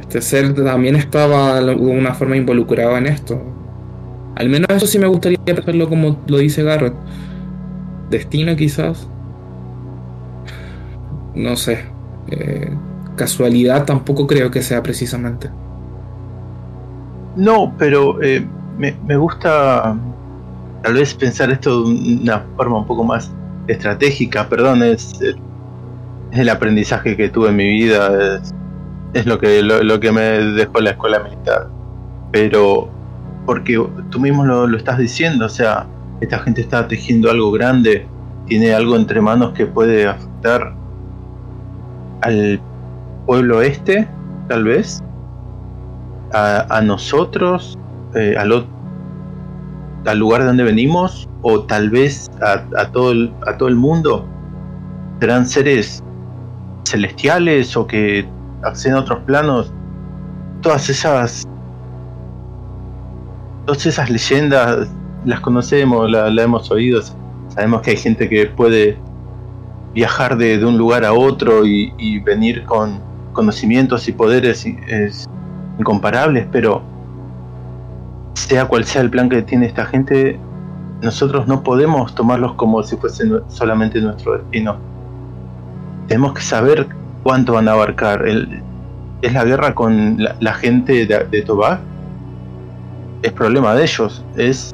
este 0.00 0.20
ser 0.20 0.52
también 0.52 0.96
estaba 0.96 1.60
de 1.60 1.70
alguna 1.70 2.14
forma 2.14 2.36
involucrado 2.36 2.96
en 2.96 3.06
esto. 3.06 3.40
Al 4.34 4.48
menos 4.48 4.68
eso 4.70 4.86
sí 4.86 4.98
me 4.98 5.06
gustaría 5.06 5.38
pensarlo 5.44 5.88
como 5.88 6.18
lo 6.26 6.38
dice 6.38 6.64
Garrett. 6.64 6.94
Destino 8.10 8.56
quizás. 8.56 9.08
No 11.38 11.56
sé. 11.56 11.84
Eh, 12.30 12.68
casualidad 13.16 13.84
tampoco 13.84 14.26
creo 14.26 14.50
que 14.50 14.60
sea 14.60 14.82
precisamente. 14.82 15.48
No, 17.36 17.74
pero 17.78 18.20
eh, 18.20 18.44
me, 18.76 18.96
me 19.06 19.16
gusta 19.16 19.96
tal 20.82 20.94
vez 20.94 21.14
pensar 21.14 21.50
esto 21.50 21.84
de 21.84 22.20
una 22.22 22.44
forma 22.56 22.78
un 22.78 22.86
poco 22.86 23.04
más 23.04 23.32
estratégica. 23.68 24.48
Perdón, 24.48 24.82
es, 24.82 25.12
eh, 25.22 25.34
es 26.32 26.38
el 26.40 26.48
aprendizaje 26.48 27.16
que 27.16 27.28
tuve 27.28 27.50
en 27.50 27.56
mi 27.56 27.68
vida, 27.68 28.36
es, 28.36 28.52
es 29.14 29.24
lo, 29.24 29.38
que, 29.38 29.62
lo, 29.62 29.84
lo 29.84 30.00
que 30.00 30.10
me 30.10 30.22
dejó 30.22 30.80
la 30.80 30.90
escuela 30.90 31.20
militar. 31.20 31.68
Pero 32.32 32.88
porque 33.46 33.80
tú 34.10 34.18
mismo 34.18 34.44
lo, 34.44 34.66
lo 34.66 34.76
estás 34.76 34.98
diciendo, 34.98 35.46
o 35.46 35.48
sea, 35.48 35.86
esta 36.20 36.40
gente 36.40 36.62
está 36.62 36.88
tejiendo 36.88 37.30
algo 37.30 37.52
grande, 37.52 38.08
tiene 38.46 38.74
algo 38.74 38.96
entre 38.96 39.20
manos 39.20 39.52
que 39.52 39.66
puede 39.66 40.08
afectar 40.08 40.77
al 42.22 42.60
pueblo 43.26 43.62
este, 43.62 44.08
tal 44.48 44.64
vez, 44.64 45.02
a, 46.32 46.66
a 46.76 46.80
nosotros, 46.82 47.78
eh, 48.14 48.34
al, 48.38 48.66
al 50.06 50.18
lugar 50.18 50.40
de 50.42 50.46
donde 50.48 50.64
venimos, 50.64 51.28
o 51.42 51.62
tal 51.64 51.90
vez 51.90 52.30
a, 52.42 52.90
todo 52.90 53.12
el, 53.12 53.32
a 53.46 53.56
todo 53.56 53.68
el 53.68 53.76
mundo. 53.76 54.26
Serán 55.20 55.46
seres 55.46 56.02
celestiales 56.86 57.76
o 57.76 57.86
que 57.86 58.28
acceden 58.62 58.96
a 58.96 59.00
otros 59.00 59.20
planos. 59.20 59.72
Todas 60.62 60.88
esas. 60.88 61.44
Todas 63.66 63.84
esas 63.84 64.08
leyendas 64.08 64.88
las 65.24 65.40
conocemos, 65.40 66.10
la, 66.10 66.30
la 66.30 66.42
hemos 66.42 66.70
oído. 66.70 67.02
Sabemos 67.48 67.82
que 67.82 67.90
hay 67.90 67.96
gente 67.96 68.28
que 68.28 68.46
puede 68.46 68.96
viajar 69.94 70.36
de, 70.36 70.58
de 70.58 70.64
un 70.66 70.76
lugar 70.78 71.04
a 71.04 71.12
otro 71.12 71.64
y, 71.66 72.20
venir 72.20 72.64
con 72.64 73.00
conocimientos 73.32 74.08
y 74.08 74.12
poderes 74.12 74.66
es 74.88 75.28
incomparables, 75.78 76.46
pero 76.50 76.82
sea 78.34 78.66
cual 78.66 78.84
sea 78.84 79.02
el 79.02 79.10
plan 79.10 79.28
que 79.28 79.42
tiene 79.42 79.66
esta 79.66 79.86
gente, 79.86 80.38
nosotros 81.02 81.46
no 81.46 81.62
podemos 81.62 82.14
tomarlos 82.14 82.54
como 82.54 82.82
si 82.82 82.96
fuese 82.96 83.24
nue- 83.24 83.42
solamente 83.48 84.00
nuestro 84.00 84.38
destino. 84.38 84.76
Tenemos 86.08 86.32
que 86.34 86.40
saber 86.42 86.88
cuánto 87.22 87.52
van 87.54 87.68
a 87.68 87.72
abarcar. 87.72 88.26
El- 88.26 88.62
es 89.22 89.32
la 89.32 89.44
guerra 89.44 89.74
con 89.74 90.16
la, 90.40 90.54
gente 90.54 91.06
de, 91.06 91.26
de 91.30 91.42
Tobac. 91.42 91.80
Es 93.22 93.32
problema 93.32 93.74
de 93.74 93.82
ellos. 93.82 94.24
Es 94.36 94.72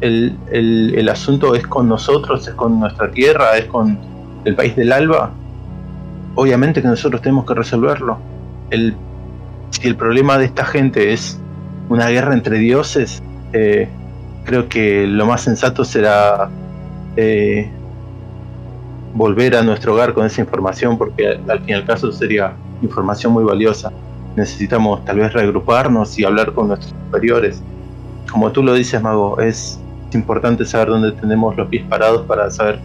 el, 0.00 0.36
el- 0.50 0.94
el 0.96 1.08
asunto 1.08 1.54
es 1.54 1.66
con 1.66 1.88
nosotros, 1.88 2.46
es 2.46 2.54
con 2.54 2.78
nuestra 2.80 3.10
tierra, 3.10 3.56
es 3.56 3.64
con 3.66 3.98
el 4.44 4.54
país 4.54 4.76
del 4.76 4.92
Alba. 4.92 5.30
Obviamente 6.34 6.82
que 6.82 6.88
nosotros 6.88 7.22
tenemos 7.22 7.44
que 7.46 7.54
resolverlo. 7.54 8.18
El, 8.70 8.94
si 9.70 9.88
el 9.88 9.96
problema 9.96 10.38
de 10.38 10.46
esta 10.46 10.64
gente 10.64 11.12
es 11.12 11.38
una 11.88 12.08
guerra 12.08 12.34
entre 12.34 12.58
dioses, 12.58 13.22
eh, 13.52 13.88
creo 14.44 14.68
que 14.68 15.06
lo 15.06 15.26
más 15.26 15.42
sensato 15.42 15.84
será 15.84 16.48
eh, 17.16 17.70
volver 19.14 19.56
a 19.56 19.62
nuestro 19.62 19.94
hogar 19.94 20.14
con 20.14 20.24
esa 20.24 20.40
información, 20.40 20.96
porque 20.96 21.26
al, 21.26 21.58
fin 21.60 21.70
y 21.70 21.72
al 21.72 21.84
caso 21.84 22.12
sería 22.12 22.52
información 22.82 23.32
muy 23.32 23.44
valiosa. 23.44 23.92
Necesitamos 24.36 25.04
tal 25.04 25.18
vez 25.18 25.32
reagruparnos 25.32 26.18
y 26.18 26.24
hablar 26.24 26.52
con 26.52 26.68
nuestros 26.68 26.92
superiores. 27.06 27.62
Como 28.30 28.52
tú 28.52 28.62
lo 28.62 28.74
dices, 28.74 29.02
Mago, 29.02 29.40
es 29.40 29.80
importante 30.12 30.64
saber 30.64 30.88
dónde 30.88 31.12
tenemos 31.12 31.56
los 31.56 31.68
pies 31.68 31.84
parados 31.88 32.26
para 32.26 32.50
saber 32.50 32.78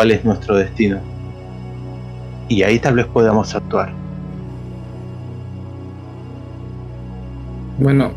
cuál 0.00 0.12
es 0.12 0.24
nuestro 0.24 0.56
destino. 0.56 0.98
Y 2.48 2.62
ahí 2.62 2.78
tal 2.78 2.94
vez 2.94 3.04
podamos 3.04 3.54
actuar. 3.54 3.92
Bueno, 7.78 8.12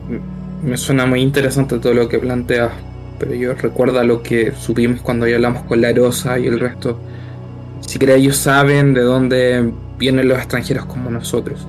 me 0.63 0.77
suena 0.77 1.05
muy 1.05 1.19
interesante 1.19 1.79
todo 1.79 1.93
lo 1.93 2.07
que 2.07 2.19
planteas, 2.19 2.71
pero 3.19 3.33
yo 3.33 3.53
recuerda 3.55 4.01
lo 4.05 4.23
que 4.23 4.53
supimos 4.53 5.01
cuando 5.01 5.25
hablamos 5.25 5.63
con 5.63 5.81
la 5.81 5.91
Rosa 5.91 6.39
y 6.39 6.47
el 6.47 6.57
resto. 6.57 6.97
Siquiera 7.81 8.13
ellos 8.13 8.37
saben 8.37 8.93
de 8.93 9.01
dónde 9.01 9.73
vienen 9.99 10.29
los 10.29 10.37
extranjeros 10.37 10.85
como 10.85 11.11
nosotros. 11.11 11.67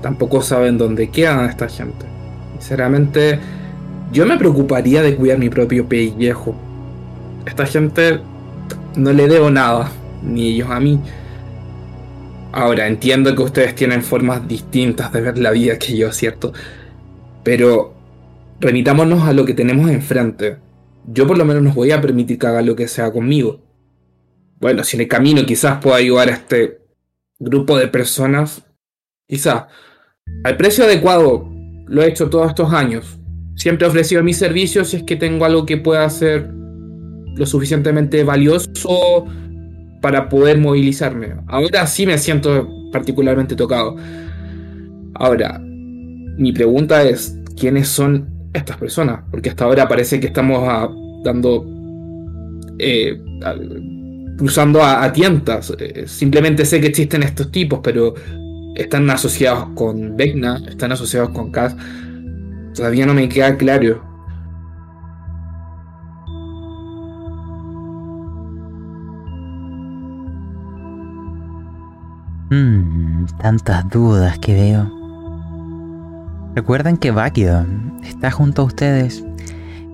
Tampoco 0.00 0.40
saben 0.40 0.78
dónde 0.78 1.10
quedan 1.10 1.44
esta 1.44 1.68
gente. 1.68 2.06
Sinceramente, 2.52 3.38
yo 4.12 4.24
me 4.24 4.38
preocuparía 4.38 5.02
de 5.02 5.14
cuidar 5.14 5.38
mi 5.38 5.50
propio 5.50 5.86
pellejo. 5.86 6.54
Esta 7.44 7.66
gente 7.66 8.20
no 8.96 9.12
le 9.12 9.28
debo 9.28 9.50
nada, 9.50 9.90
ni 10.22 10.54
ellos 10.54 10.70
a 10.70 10.80
mí. 10.80 11.00
Ahora, 12.52 12.86
entiendo 12.86 13.34
que 13.36 13.42
ustedes 13.42 13.74
tienen 13.74 14.02
formas 14.02 14.48
distintas 14.48 15.12
de 15.12 15.20
ver 15.20 15.38
la 15.38 15.50
vida 15.50 15.78
que 15.78 15.96
yo, 15.96 16.10
¿cierto? 16.12 16.52
Pero 17.42 17.94
remitámonos 18.58 19.28
a 19.28 19.32
lo 19.32 19.44
que 19.44 19.54
tenemos 19.54 19.90
enfrente. 19.90 20.56
Yo 21.06 21.26
por 21.26 21.36
lo 21.36 21.44
menos 21.44 21.62
no 21.62 21.72
voy 21.72 21.90
a 21.90 22.00
permitir 22.00 22.38
que 22.38 22.46
haga 22.46 22.62
lo 22.62 22.74
que 22.74 22.88
sea 22.88 23.12
conmigo. 23.12 23.62
bueno, 24.58 24.82
si 24.84 24.96
en 24.96 25.02
el 25.02 25.08
camino 25.08 25.44
quizás 25.44 25.78
pueda 25.82 25.96
ayudar 25.96 26.30
a 26.30 26.32
este 26.32 26.80
grupo 27.38 27.76
de 27.76 27.88
personas, 27.88 28.62
quizás 29.28 29.64
al 30.44 30.56
precio 30.56 30.84
adecuado, 30.84 31.48
lo 31.86 32.02
he 32.02 32.08
hecho 32.08 32.30
todos 32.30 32.48
estos 32.48 32.72
años. 32.72 33.18
Siempre 33.54 33.86
he 33.86 33.90
ofrecido 33.90 34.22
mis 34.22 34.38
servicios 34.38 34.88
si 34.88 34.96
es 34.98 35.02
que 35.02 35.16
tengo 35.16 35.44
algo 35.44 35.66
que 35.66 35.76
pueda 35.76 36.08
ser 36.08 36.50
lo 37.36 37.46
suficientemente 37.46 38.24
valioso 38.24 39.26
para 40.00 40.28
poder 40.28 40.58
movilizarme. 40.58 41.34
Ahora 41.46 41.86
sí 41.86 42.06
me 42.06 42.18
siento 42.18 42.68
particularmente 42.92 43.56
tocado. 43.56 43.96
Ahora, 45.14 45.60
mi 45.60 46.52
pregunta 46.52 47.02
es, 47.02 47.38
¿quiénes 47.58 47.88
son 47.88 48.28
estas 48.52 48.76
personas? 48.76 49.20
Porque 49.30 49.50
hasta 49.50 49.64
ahora 49.64 49.88
parece 49.88 50.20
que 50.20 50.26
estamos 50.26 50.60
ah, 50.66 50.88
dando... 51.24 51.66
Eh, 52.78 53.18
cruzando 54.36 54.82
a, 54.82 55.10
tientas. 55.12 55.72
Eh, 55.78 56.04
simplemente 56.06 56.64
sé 56.64 56.80
que 56.80 56.88
existen 56.88 57.22
estos 57.22 57.50
tipos, 57.50 57.80
pero 57.82 58.14
están 58.74 59.08
asociados 59.10 59.68
con 59.74 60.16
Vecna, 60.16 60.62
están 60.68 60.92
asociados 60.92 61.30
con 61.30 61.50
Kaz. 61.50 61.74
Todavía 62.74 63.06
no 63.06 63.14
me 63.14 63.28
queda 63.28 63.56
claro. 63.56 64.02
Hmm, 72.48 73.26
tantas 73.40 73.88
dudas 73.88 74.38
que 74.38 74.54
veo. 74.54 74.92
Recuerden 76.54 76.96
que 76.96 77.10
Bakio 77.10 77.66
está 78.04 78.30
junto 78.30 78.62
a 78.62 78.66
ustedes. 78.66 79.24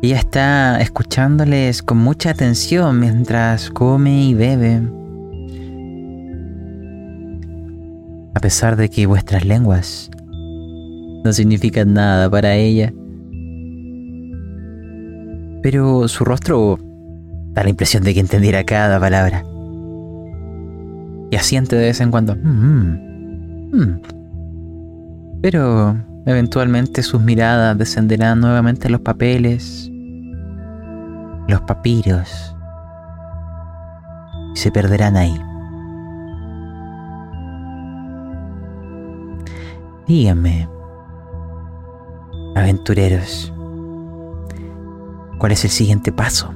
Ella 0.02 0.18
está 0.18 0.80
escuchándoles 0.82 1.82
con 1.82 1.96
mucha 1.96 2.30
atención 2.30 3.00
mientras 3.00 3.70
come 3.70 4.24
y 4.24 4.34
bebe. 4.34 4.82
A 8.34 8.40
pesar 8.40 8.76
de 8.76 8.90
que 8.90 9.06
vuestras 9.06 9.46
lenguas 9.46 10.10
no 11.24 11.32
significan 11.32 11.94
nada 11.94 12.28
para 12.28 12.54
ella. 12.54 12.92
Pero 15.62 16.06
su 16.06 16.24
rostro 16.26 16.78
da 17.54 17.62
la 17.62 17.70
impresión 17.70 18.02
de 18.02 18.12
que 18.12 18.20
entendiera 18.20 18.62
cada 18.64 19.00
palabra. 19.00 19.42
Y 21.32 21.36
asiente 21.36 21.76
de 21.76 21.86
vez 21.86 22.00
en 22.02 22.10
cuando. 22.10 22.36
Mm, 22.36 23.70
mm, 23.72 23.78
mm". 23.78 24.00
Pero 25.40 25.96
eventualmente 26.26 27.02
sus 27.02 27.22
miradas 27.22 27.78
descenderán 27.78 28.40
nuevamente 28.40 28.88
a 28.88 28.90
los 28.90 29.00
papeles, 29.00 29.90
los 31.48 31.62
papiros, 31.62 32.54
y 34.54 34.58
se 34.58 34.70
perderán 34.70 35.16
ahí. 35.16 35.34
Díganme, 40.06 40.68
aventureros, 42.54 43.50
¿cuál 45.38 45.52
es 45.52 45.64
el 45.64 45.70
siguiente 45.70 46.12
paso? 46.12 46.52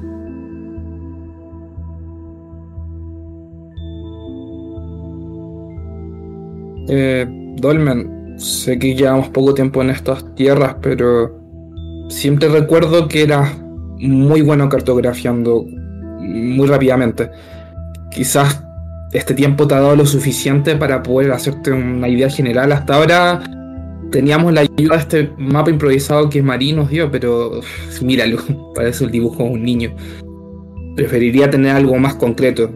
Eh, 6.89 7.27
Dolmen, 7.57 8.35
sé 8.39 8.79
que 8.79 8.95
llevamos 8.95 9.29
poco 9.31 9.55
tiempo 9.55 9.83
en 9.83 9.91
estas 9.91 10.35
tierras, 10.35 10.77
pero 10.81 11.41
siempre 12.09 12.49
recuerdo 12.49 13.09
que 13.09 13.23
eras 13.23 13.57
muy 13.99 14.43
bueno 14.43 14.69
cartografiando 14.69 15.65
muy 16.21 16.67
rápidamente. 16.67 17.31
Quizás 18.11 18.63
este 19.13 19.35
tiempo 19.35 19.67
te 19.67 19.75
ha 19.75 19.81
dado 19.81 19.97
lo 19.97 20.07
suficiente 20.07 20.77
para 20.77 21.03
poder 21.03 21.33
hacerte 21.33 21.73
una 21.73 22.09
idea 22.09 22.29
general. 22.29 22.73
Hasta 22.73 22.97
ahora 22.97 23.43
teníamos 24.11 24.53
la 24.53 24.63
ayuda 24.63 24.97
de 24.97 25.01
este 25.01 25.31
mapa 25.39 25.71
improvisado 25.71 26.29
que 26.29 26.43
Marí 26.43 26.73
nos 26.73 26.91
dio, 26.91 27.11
pero 27.11 27.61
míralo, 28.03 28.39
parece 28.75 29.05
el 29.05 29.11
dibujo 29.11 29.45
de 29.45 29.51
un 29.51 29.63
niño. 29.63 29.95
Preferiría 30.97 31.51
tener 31.51 31.75
algo 31.77 31.97
más 31.99 32.15
concreto. 32.15 32.71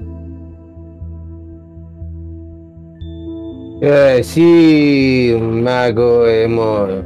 Eh, 3.83 4.21
sí, 4.23 5.35
Mago, 5.41 6.27
hemos 6.27 7.03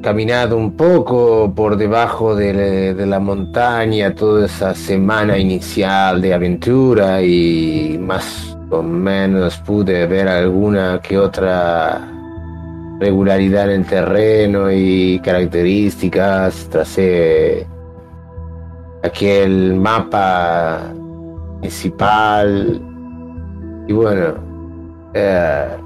caminado 0.00 0.56
un 0.56 0.74
poco 0.74 1.52
por 1.54 1.76
debajo 1.76 2.34
de, 2.34 2.94
la 3.06 3.20
montaña 3.20 4.14
toda 4.14 4.46
esa 4.46 4.74
semana 4.74 5.36
inicial 5.36 6.22
de 6.22 6.32
aventura 6.32 7.20
y 7.20 7.98
más 8.00 8.56
o 8.70 8.82
menos 8.82 9.58
pude 9.58 10.06
ver 10.06 10.26
alguna 10.26 11.00
que 11.02 11.18
otra 11.18 12.00
regularidad 12.98 13.70
en 13.70 13.82
el 13.82 13.86
terreno 13.86 14.72
y 14.72 15.20
características. 15.22 16.66
Tracé 16.70 17.66
aquel 19.02 19.74
mapa 19.74 20.94
principal 21.60 22.80
y 23.86 23.92
bueno, 23.92 24.34
eh, 25.12 25.85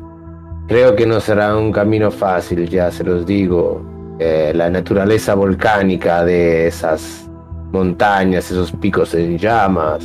creo 0.70 0.94
que 0.94 1.04
no 1.04 1.18
será 1.18 1.56
un 1.56 1.72
camino 1.72 2.12
fácil, 2.12 2.68
ya 2.68 2.92
se 2.92 3.02
los 3.02 3.26
digo. 3.26 3.82
Eh, 4.20 4.52
la 4.54 4.70
naturaleza 4.70 5.34
volcánica 5.34 6.24
de 6.24 6.68
esas 6.68 7.28
montañas, 7.72 8.48
esos 8.52 8.70
picos 8.70 9.12
en 9.14 9.36
llamas, 9.36 10.04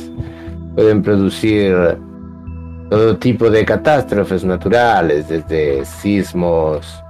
pueden 0.74 1.02
producir 1.02 1.72
todo 2.90 3.16
tipo 3.16 3.48
de 3.48 3.64
catástrofes 3.64 4.44
naturales, 4.44 5.28
desde 5.28 5.84
sismos, 5.84 7.00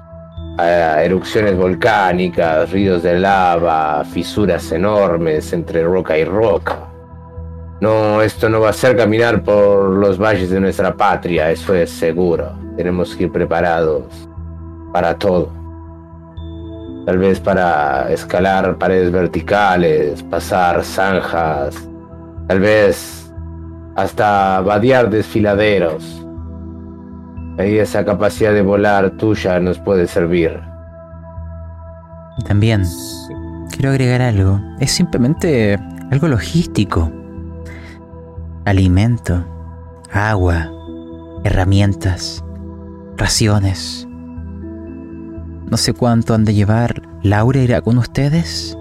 a 0.58 1.02
erupciones 1.02 1.56
volcánicas, 1.56 2.70
ríos 2.70 3.02
de 3.04 3.18
lava, 3.18 4.04
fisuras 4.04 4.70
enormes 4.70 5.50
entre 5.54 5.82
roca 5.82 6.18
y 6.18 6.24
roca. 6.24 6.76
No, 7.80 8.22
esto 8.22 8.48
no 8.48 8.60
va 8.60 8.70
a 8.70 8.72
ser 8.72 8.96
caminar 8.96 9.42
por 9.42 9.90
los 9.90 10.18
valles 10.18 10.50
de 10.50 10.60
nuestra 10.60 10.96
patria, 10.96 11.50
eso 11.50 11.74
es 11.74 11.90
seguro. 11.90 12.52
Tenemos 12.76 13.14
que 13.14 13.24
ir 13.24 13.32
preparados 13.32 14.04
para 14.92 15.18
todo. 15.18 15.50
Tal 17.04 17.18
vez 17.18 17.38
para 17.38 18.10
escalar 18.10 18.78
paredes 18.78 19.12
verticales, 19.12 20.22
pasar 20.24 20.82
zanjas, 20.82 21.76
tal 22.48 22.60
vez 22.60 23.30
hasta 23.94 24.60
vadear 24.60 25.10
desfiladeros. 25.10 26.24
Ahí 27.58 27.78
esa 27.78 28.04
capacidad 28.04 28.52
de 28.52 28.62
volar 28.62 29.10
tuya 29.12 29.60
nos 29.60 29.78
puede 29.78 30.06
servir. 30.06 30.60
También 32.46 32.84
quiero 33.70 33.90
agregar 33.90 34.22
algo. 34.22 34.60
Es 34.80 34.92
simplemente 34.92 35.78
algo 36.10 36.28
logístico. 36.28 37.10
Alimento, 38.66 39.46
agua, 40.10 40.72
herramientas, 41.44 42.44
raciones. 43.16 44.08
No 45.70 45.76
sé 45.76 45.92
cuánto 45.92 46.34
han 46.34 46.44
de 46.44 46.52
llevar. 46.52 47.00
¿Laura 47.22 47.60
irá 47.60 47.80
con 47.80 47.96
ustedes? 47.96 48.76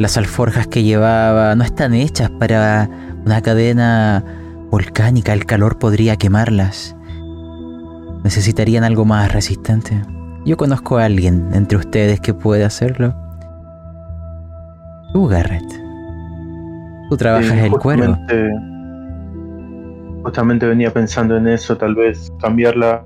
Las 0.00 0.16
alforjas 0.16 0.66
que 0.66 0.82
llevaba 0.82 1.54
no 1.54 1.62
están 1.62 1.94
hechas 1.94 2.30
para 2.30 2.90
una 3.24 3.40
cadena 3.40 4.24
volcánica. 4.72 5.34
El 5.34 5.46
calor 5.46 5.78
podría 5.78 6.16
quemarlas. 6.16 6.96
Necesitarían 8.24 8.82
algo 8.82 9.04
más 9.04 9.30
resistente. 9.32 10.02
Yo 10.46 10.56
conozco 10.56 10.98
a 10.98 11.04
alguien 11.04 11.50
entre 11.52 11.78
ustedes 11.78 12.18
que 12.18 12.34
puede 12.34 12.64
hacerlo. 12.64 13.14
Tú, 15.12 15.28
Garrett. 15.28 15.80
Tú 17.08 17.16
trabajas 17.16 17.52
el 17.52 17.70
cuero. 17.78 18.18
Justamente 20.22 20.66
venía 20.66 20.92
pensando 20.92 21.36
en 21.36 21.46
eso, 21.48 21.76
tal 21.76 21.94
vez 21.94 22.32
cambiarla 22.40 23.04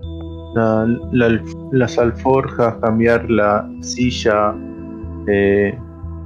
las 1.73 1.99
alforjas, 1.99 2.75
cambiar 2.83 3.31
la 3.31 3.69
silla, 3.81 4.55
eh, 5.27 5.79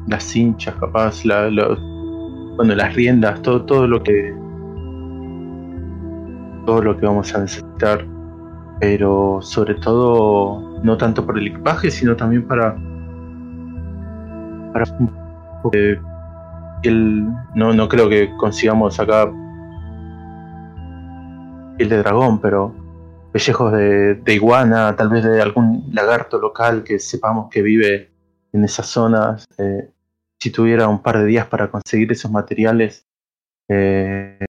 las 0.09 0.23
cinchas, 0.25 0.75
capaz, 0.77 1.25
la, 1.25 1.49
bueno, 2.57 2.75
las 2.75 2.95
riendas, 2.95 3.41
todo, 3.43 3.65
todo 3.65 3.87
lo 3.87 4.03
que 4.03 4.35
todo 6.65 6.83
lo 6.83 6.97
que 6.97 7.07
vamos 7.07 7.33
a 7.33 7.39
necesitar, 7.39 8.05
pero 8.81 9.39
sobre 9.41 9.75
todo 9.75 10.81
no 10.83 10.97
tanto 10.97 11.25
por 11.25 11.39
el 11.39 11.47
equipaje, 11.47 11.91
sino 11.91 12.17
también 12.17 12.47
para 12.49 12.77
para 14.73 14.85
el, 16.83 17.29
no, 17.55 17.73
no 17.73 17.89
creo 17.89 18.09
que 18.09 18.31
consigamos 18.37 18.99
acá 18.99 19.31
el 21.79 21.89
de 21.89 21.99
dragón, 21.99 22.41
pero 22.41 22.75
pellejos 23.33 23.73
de, 23.73 24.23
iguana, 24.29 24.97
tal 24.97 25.11
vez 25.11 25.25
de 25.25 25.43
algún 25.43 25.91
lagarto 25.93 26.39
local 26.39 26.83
que 26.85 26.99
sepamos 26.99 27.51
que 27.51 27.63
vive 27.63 28.11
en 28.53 28.65
esas 28.65 28.87
zonas. 28.87 29.47
Eh, 29.59 29.91
si 30.41 30.51
tuviera 30.51 30.89
un 30.89 31.03
par 31.03 31.19
de 31.19 31.27
días 31.27 31.47
para 31.47 31.71
conseguir 31.71 32.11
esos 32.13 32.31
materiales, 32.31 33.07
eh, 33.69 34.45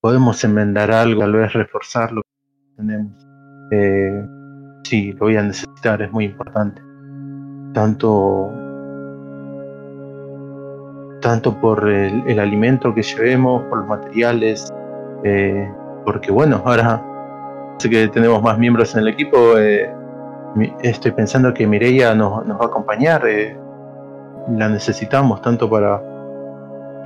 podemos 0.00 0.42
enmendar 0.44 0.90
algo, 0.90 1.20
tal 1.20 1.32
vez 1.32 1.52
reforzar 1.52 2.12
lo 2.12 2.22
que 2.22 2.76
tenemos. 2.76 3.26
Eh, 3.70 4.26
sí, 4.84 5.12
lo 5.12 5.20
voy 5.20 5.36
a 5.36 5.42
necesitar, 5.42 6.02
es 6.02 6.12
muy 6.12 6.24
importante. 6.26 6.82
Tanto, 7.72 8.50
tanto 11.20 11.58
por 11.60 11.88
el, 11.88 12.38
alimento 12.38 12.94
que 12.94 13.02
llevemos, 13.02 13.62
por 13.64 13.78
los 13.78 13.88
materiales, 13.88 14.72
eh, 15.24 15.70
porque 16.04 16.30
bueno, 16.30 16.62
ahora 16.64 17.02
sé 17.78 17.88
que 17.90 18.08
tenemos 18.08 18.42
más 18.42 18.58
miembros 18.58 18.94
en 18.94 19.00
el 19.00 19.08
equipo. 19.08 19.58
Eh, 19.58 19.92
estoy 20.82 21.12
pensando 21.12 21.52
que 21.54 21.66
Mireia 21.66 22.14
nos, 22.14 22.44
nos 22.46 22.60
va 22.60 22.64
a 22.64 22.68
acompañar. 22.68 23.24
la 24.50 24.68
necesitamos 24.68 25.40
tanto 25.42 25.68
para 25.68 26.00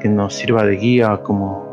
que 0.01 0.09
nos 0.09 0.35
sirva 0.35 0.65
de 0.65 0.77
guía 0.77 1.21
como 1.23 1.67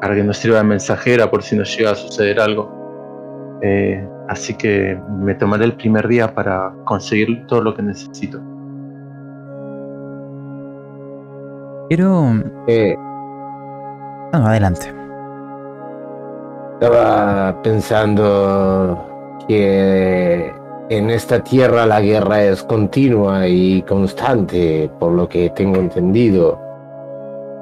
para 0.00 0.14
que 0.14 0.22
nos 0.22 0.36
sirva 0.36 0.58
de 0.58 0.64
mensajera 0.64 1.30
por 1.30 1.42
si 1.42 1.56
nos 1.56 1.76
llega 1.76 1.92
a 1.92 1.94
suceder 1.94 2.40
algo. 2.40 3.58
Eh, 3.62 4.06
así 4.28 4.54
que 4.54 4.98
me 5.08 5.34
tomaré 5.34 5.64
el 5.64 5.74
primer 5.74 6.06
día 6.06 6.32
para 6.32 6.72
conseguir 6.84 7.46
todo 7.46 7.62
lo 7.62 7.74
que 7.74 7.82
necesito. 7.82 8.40
Quiero... 11.88 12.26
Eh, 12.68 12.94
no, 14.32 14.46
adelante. 14.46 14.97
Estaba 16.80 17.60
pensando 17.60 19.36
que 19.48 20.52
en 20.90 21.10
esta 21.10 21.42
tierra 21.42 21.84
la 21.86 22.00
guerra 22.00 22.44
es 22.44 22.62
continua 22.62 23.48
y 23.48 23.82
constante, 23.82 24.88
por 25.00 25.10
lo 25.10 25.28
que 25.28 25.50
tengo 25.50 25.80
entendido. 25.80 26.56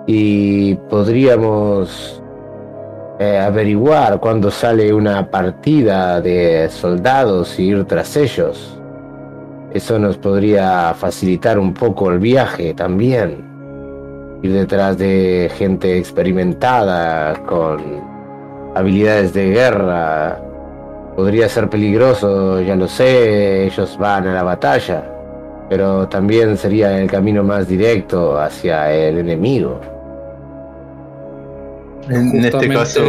Y 0.07 0.75
podríamos 0.91 2.23
eh, 3.19 3.39
averiguar 3.39 4.21
cuándo 4.21 4.51
sale 4.51 4.93
una 4.93 5.31
partida 5.31 6.21
de 6.21 6.69
soldados 6.69 7.59
y 7.59 7.69
ir 7.69 7.87
tras 7.87 8.19
ellos. 8.19 8.79
Eso 9.73 9.99
nos 9.99 10.19
podría 10.19 10.93
facilitar 10.93 11.59
un 11.59 11.73
poco 11.73 12.11
el 12.11 12.19
viaje 12.19 12.75
también. 12.75 13.43
Ir 14.43 14.53
detrás 14.53 14.99
de 14.99 15.51
gente 15.57 15.97
experimentada 15.97 17.33
con 17.47 18.16
habilidades 18.77 19.33
de 19.33 19.51
guerra. 19.51 20.39
Podría 21.17 21.49
ser 21.49 21.71
peligroso, 21.71 22.61
ya 22.61 22.77
lo 22.77 22.87
sé, 22.87 23.65
ellos 23.67 23.97
van 23.99 24.27
a 24.29 24.35
la 24.35 24.43
batalla. 24.43 25.05
Pero 25.69 26.07
también 26.09 26.57
sería 26.57 26.99
el 27.01 27.11
camino 27.11 27.43
más 27.43 27.67
directo 27.67 28.39
hacia 28.39 28.93
el 28.93 29.19
enemigo. 29.19 29.81
En, 32.09 32.45
este 32.45 32.69
caso, 32.69 33.01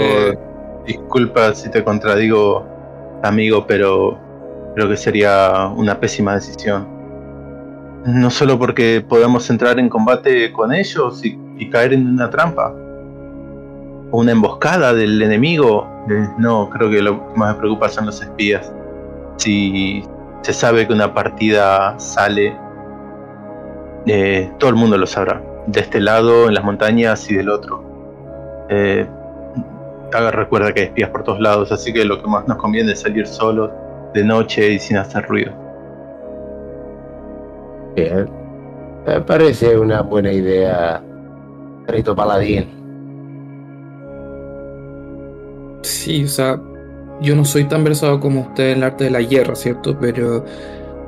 disculpa 0.87 1.53
si 1.53 1.69
te 1.69 1.83
contradigo, 1.83 2.65
amigo, 3.21 3.67
pero 3.67 4.17
creo 4.73 4.89
que 4.89 4.97
sería 4.97 5.67
una 5.75 5.99
pésima 5.99 6.35
decisión. 6.35 6.87
No 8.05 8.29
solo 8.29 8.57
porque 8.57 9.05
podemos 9.07 9.49
entrar 9.49 9.79
en 9.79 9.89
combate 9.89 10.51
con 10.53 10.73
ellos 10.73 11.21
y, 11.23 11.69
caer 11.69 11.93
en 11.93 12.07
una 12.07 12.29
trampa, 12.29 12.73
o 14.11 14.19
una 14.19 14.31
emboscada 14.31 14.93
del 14.93 15.21
enemigo. 15.21 15.87
Eh, 16.09 16.27
no, 16.37 16.69
creo 16.69 16.89
que 16.89 17.01
lo 17.01 17.27
que 17.27 17.37
más 17.37 17.55
me 17.55 17.59
preocupa 17.59 17.89
son 17.89 18.05
los 18.05 18.21
espías. 18.21 18.71
Si 19.37 20.03
se 20.41 20.53
sabe 20.53 20.87
que 20.87 20.93
una 20.93 21.13
partida 21.13 21.99
sale, 21.99 22.55
eh, 24.05 24.51
todo 24.57 24.69
el 24.69 24.75
mundo 24.75 24.97
lo 24.97 25.07
sabrá. 25.07 25.41
De 25.67 25.81
este 25.81 25.99
lado, 25.99 26.47
en 26.47 26.53
las 26.53 26.63
montañas 26.63 27.29
y 27.29 27.35
del 27.35 27.49
otro. 27.49 27.83
Eh, 28.69 29.05
recuerda 30.31 30.73
que 30.73 30.81
hay 30.81 30.85
espías 30.87 31.09
por 31.09 31.23
todos 31.23 31.39
lados, 31.39 31.71
así 31.71 31.91
que 31.91 32.05
lo 32.05 32.21
que 32.21 32.27
más 32.27 32.47
nos 32.47 32.57
conviene 32.57 32.93
es 32.93 33.01
salir 33.01 33.27
solos, 33.27 33.69
de 34.13 34.23
noche 34.23 34.71
y 34.71 34.79
sin 34.79 34.97
hacer 34.97 35.25
ruido. 35.25 35.51
Bien. 37.95 38.29
Me 39.05 39.21
parece 39.21 39.77
una 39.77 40.01
buena 40.01 40.31
idea, 40.31 41.01
Rito 41.87 42.15
Paladín. 42.15 42.76
Sí, 45.87 46.25
o 46.25 46.27
sea, 46.27 46.61
yo 47.21 47.35
no 47.35 47.45
soy 47.45 47.63
tan 47.63 47.83
versado 47.83 48.19
como 48.19 48.41
usted 48.41 48.71
en 48.71 48.77
el 48.79 48.83
arte 48.83 49.05
de 49.05 49.09
la 49.09 49.21
guerra, 49.21 49.55
¿cierto? 49.55 49.97
Pero 49.99 50.43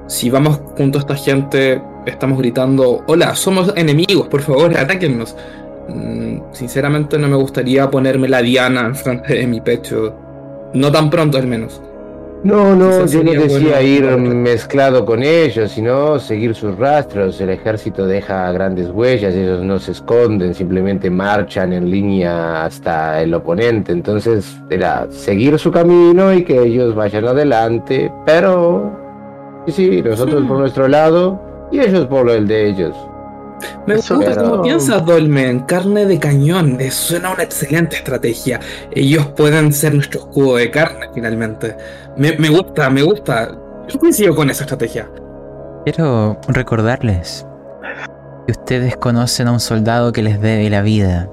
si 0.08 0.30
vamos 0.30 0.60
junto 0.78 0.98
a 0.98 1.02
esta 1.02 1.16
gente, 1.16 1.82
estamos 2.06 2.40
gritando, 2.40 3.04
hola, 3.08 3.36
somos 3.36 3.74
enemigos, 3.76 4.28
por 4.30 4.42
favor, 4.42 4.76
atáquennos. 4.78 5.36
Mm, 5.90 6.40
sinceramente 6.54 7.18
no 7.18 7.28
me 7.28 7.36
gustaría 7.36 7.90
ponerme 7.92 8.30
la 8.30 8.42
diana 8.42 8.82
en 8.86 8.96
frente 8.96 9.34
de 9.34 9.48
mi 9.48 9.60
pecho. 9.60 10.16
No 10.74 10.92
tan 10.92 11.10
pronto 11.10 11.38
al 11.38 11.48
menos. 11.48 11.82
No, 12.44 12.74
no, 12.74 13.06
yo 13.06 13.22
no 13.22 13.32
decía 13.34 13.82
ir 13.82 14.06
mezclado 14.18 15.06
con 15.06 15.24
ellos, 15.24 15.72
sino 15.72 16.20
seguir 16.20 16.56
sus 16.56 16.78
rastros. 16.78 17.40
El 17.42 17.50
ejército 17.50 18.08
deja 18.08 18.50
grandes 18.54 18.90
huellas, 18.90 19.36
ellos 19.36 19.62
no 19.62 19.78
se 19.78 19.92
esconden, 19.92 20.54
simplemente 20.54 21.10
marchan 21.10 21.74
en 21.74 21.92
línea 21.92 22.64
hasta 22.64 23.22
el 23.22 23.34
oponente. 23.34 23.92
Entonces 23.92 24.58
era 24.70 25.08
seguir 25.12 25.60
su 25.60 25.70
camino 25.70 26.34
y 26.34 26.46
que 26.46 26.62
ellos 26.62 26.96
vayan 26.96 27.26
adelante, 27.26 28.10
pero 28.26 28.98
sí, 29.66 29.74
sí, 29.74 30.02
nosotros 30.02 30.46
por 30.46 30.60
nuestro 30.60 30.88
lado 30.88 31.42
y 31.74 31.80
ellos 31.82 32.08
por 32.08 32.30
el 32.30 32.48
de 32.48 32.70
ellos. 32.70 32.96
Me 33.86 33.96
gusta 33.96 34.36
cómo 34.36 34.62
piensas, 34.62 35.06
Dolmen. 35.06 35.62
Carne 35.62 36.06
de 36.06 36.20
cañón. 36.20 36.78
suena 36.92 37.32
una 37.32 37.44
excelente 37.44 37.98
estrategia. 37.98 38.60
Ellos 38.92 39.28
pueden 39.36 39.74
ser 39.74 39.94
nuestro 39.96 40.22
escudo 40.22 40.56
de 40.58 40.70
carne, 40.72 41.08
finalmente. 41.14 41.76
Me, 42.18 42.50
gusta, 42.50 42.90
me 42.90 43.02
gusta. 43.02 43.58
Yo 43.88 44.00
coincido 44.00 44.36
con 44.36 44.50
esa 44.50 44.64
estrategia. 44.64 45.10
Quiero 45.86 46.40
recordarles 46.48 47.46
que 48.46 48.52
ustedes 48.52 48.98
conocen 48.98 49.48
a 49.48 49.52
un 49.52 49.60
soldado 49.60 50.12
que 50.12 50.22
les 50.22 50.40
debe 50.42 50.70
la 50.70 50.82
vida. 50.82 51.30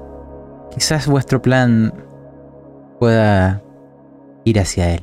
Quizás 0.71 1.07
vuestro 1.07 1.41
plan 1.41 1.93
pueda 2.99 3.61
ir 4.43 4.59
hacia 4.59 4.95
él. 4.95 5.01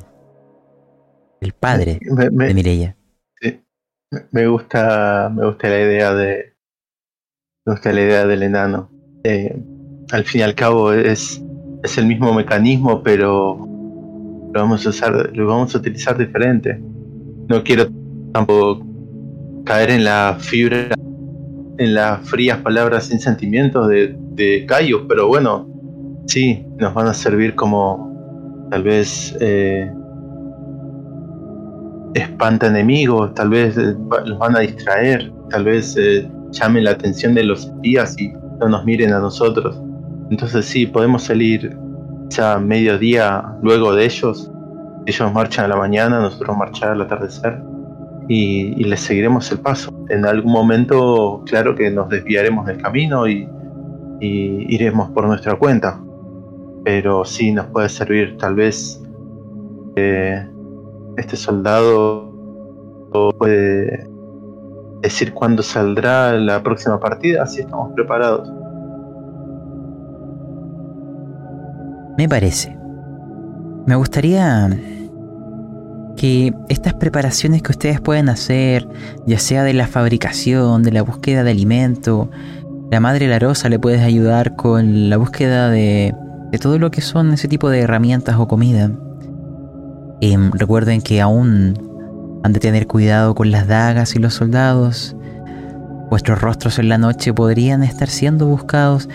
El 1.41 1.53
padre 1.53 1.99
de 2.01 2.55
Mireia. 2.55 2.97
Sí. 3.41 3.63
Me 4.31 4.47
gusta, 4.47 5.31
me 5.35 5.45
gusta 5.47 5.69
la 5.69 5.81
idea 5.81 6.15
de, 6.15 6.54
la 7.67 8.01
idea 8.01 8.27
del 8.27 8.43
enano. 8.43 8.91
Eh, 9.25 9.57
al 10.13 10.25
fin 10.25 10.43
y 10.43 10.45
al 10.45 10.55
cabo 10.55 10.93
es, 10.93 11.43
es 11.83 11.99
el 11.99 12.07
mismo 12.07 12.33
mecanismo, 12.35 13.03
pero 13.03 13.57
lo 14.53 14.61
vamos 14.61 14.85
a 14.87 14.91
usar, 14.91 15.31
lo 15.35 15.47
vamos 15.47 15.75
a 15.75 15.79
utilizar 15.79 16.19
diferente. 16.19 16.79
No 17.49 17.63
quiero 17.65 17.87
tampoco 18.33 18.85
caer 19.65 19.91
en 19.91 20.05
la 20.05 20.37
fibra, 20.39 20.95
en 21.79 21.95
las 21.95 22.29
frías 22.29 22.59
palabras 22.59 23.07
sin 23.07 23.19
sentimientos 23.19 23.89
de, 23.89 24.15
de 24.33 24.67
pero 25.09 25.27
bueno, 25.27 25.67
sí, 26.27 26.67
nos 26.79 26.93
van 26.93 27.07
a 27.07 27.15
servir 27.15 27.55
como 27.55 28.69
tal 28.71 28.83
vez 28.83 29.35
eh, 29.41 29.91
espanta 32.13 32.67
enemigos, 32.67 33.33
tal 33.35 33.49
vez 33.49 33.77
eh, 33.79 33.95
los 34.27 34.39
van 34.39 34.55
a 34.55 34.61
distraer, 34.61 35.33
tal 35.49 35.65
vez 35.65 35.97
llamen 36.55 36.85
la 36.85 36.93
atención 36.93 37.35
de 37.35 37.45
los 37.45 37.67
espías 37.67 38.19
y 38.19 38.33
no 38.61 38.69
nos 38.69 38.85
miren 38.85 39.13
a 39.13 39.19
nosotros. 39.19 39.81
Entonces 40.31 40.65
sí, 40.65 40.87
podemos 40.87 41.25
salir 41.25 41.77
ya 42.31 42.59
mediodía 42.59 43.45
luego 43.63 43.95
de 43.95 44.05
ellos. 44.05 44.51
Ellos 45.07 45.33
marchan 45.33 45.67
a 45.67 45.69
la 45.69 45.77
mañana, 45.77 46.21
nosotros 46.21 46.57
marchar 46.57 46.93
al 46.93 47.03
atardecer 47.03 47.61
y, 48.29 48.85
les 48.85 49.01
seguiremos 49.01 49.51
el 49.53 49.59
paso. 49.59 49.93
En 50.09 50.25
algún 50.25 50.53
momento, 50.53 51.43
claro 51.47 51.75
que 51.75 51.91
nos 51.91 52.09
desviaremos 52.09 52.67
del 52.67 52.79
camino 52.79 53.29
y, 53.29 53.49
iremos 54.21 55.11
por 55.11 55.27
nuestra 55.27 55.55
cuenta. 55.57 56.01
Pero 56.85 57.25
sí 57.27 57.53
nos 57.53 57.67
puede 57.67 57.91
servir 57.91 58.39
tal 58.39 58.55
vez 58.55 59.03
eh, 59.97 60.49
este 61.19 61.37
soldado 61.37 62.33
puede 63.39 64.14
decir 65.05 65.33
cuándo 65.33 65.63
saldrá 65.63 66.33
la 66.33 66.63
próxima 66.63 66.99
partida, 66.99 67.43
así 67.43 67.61
estamos 67.61 67.93
preparados. 67.95 68.51
Me 72.17 72.29
parece. 72.29 72.77
Me 73.87 73.97
gustaría 73.97 74.69
que 76.17 76.55
estas 76.69 76.95
preparaciones 76.95 77.63
que 77.63 77.73
ustedes 77.73 78.01
pueden 78.01 78.29
hacer, 78.29 78.89
ya 79.27 79.39
sea 79.39 79.63
de 79.63 79.75
la 79.75 79.87
fabricación, 79.87 80.83
de 80.83 80.93
la 80.93 81.03
búsqueda 81.03 81.45
de 81.45 81.51
alimento, 81.51 82.31
la 82.91 83.01
madre 83.01 83.29
Larosa 83.29 83.69
le 83.69 83.79
puede 83.79 84.01
ayudar 84.01 84.57
con 84.57 85.11
la 85.11 85.17
búsqueda 85.17 85.69
de, 85.71 86.15
de 86.51 86.59
todo 86.59 86.79
lo 86.79 86.91
que 86.91 87.01
son 87.01 87.33
ese 87.33 87.49
tipo 87.49 87.69
de 87.69 87.81
herramientas 87.81 88.37
o 88.39 88.49
comida. 88.49 88.91
Em, 90.21 90.51
recuerden 90.53 91.03
que 91.03 91.21
aún 91.21 91.94
han 92.45 92.53
de 92.53 92.61
tener 92.61 92.87
cuidado 92.87 93.35
con 93.35 93.51
las 93.51 93.67
dagas 93.67 94.15
y 94.15 94.19
los 94.19 94.35
soldados. 94.35 95.17
Vuestros 96.11 96.43
rostros 96.43 96.79
en 96.79 96.91
la 96.91 96.99
noche 96.99 97.33
podrían 97.33 97.83
estar 97.83 98.11
siendo 98.11 98.47
buscados. 98.47 99.09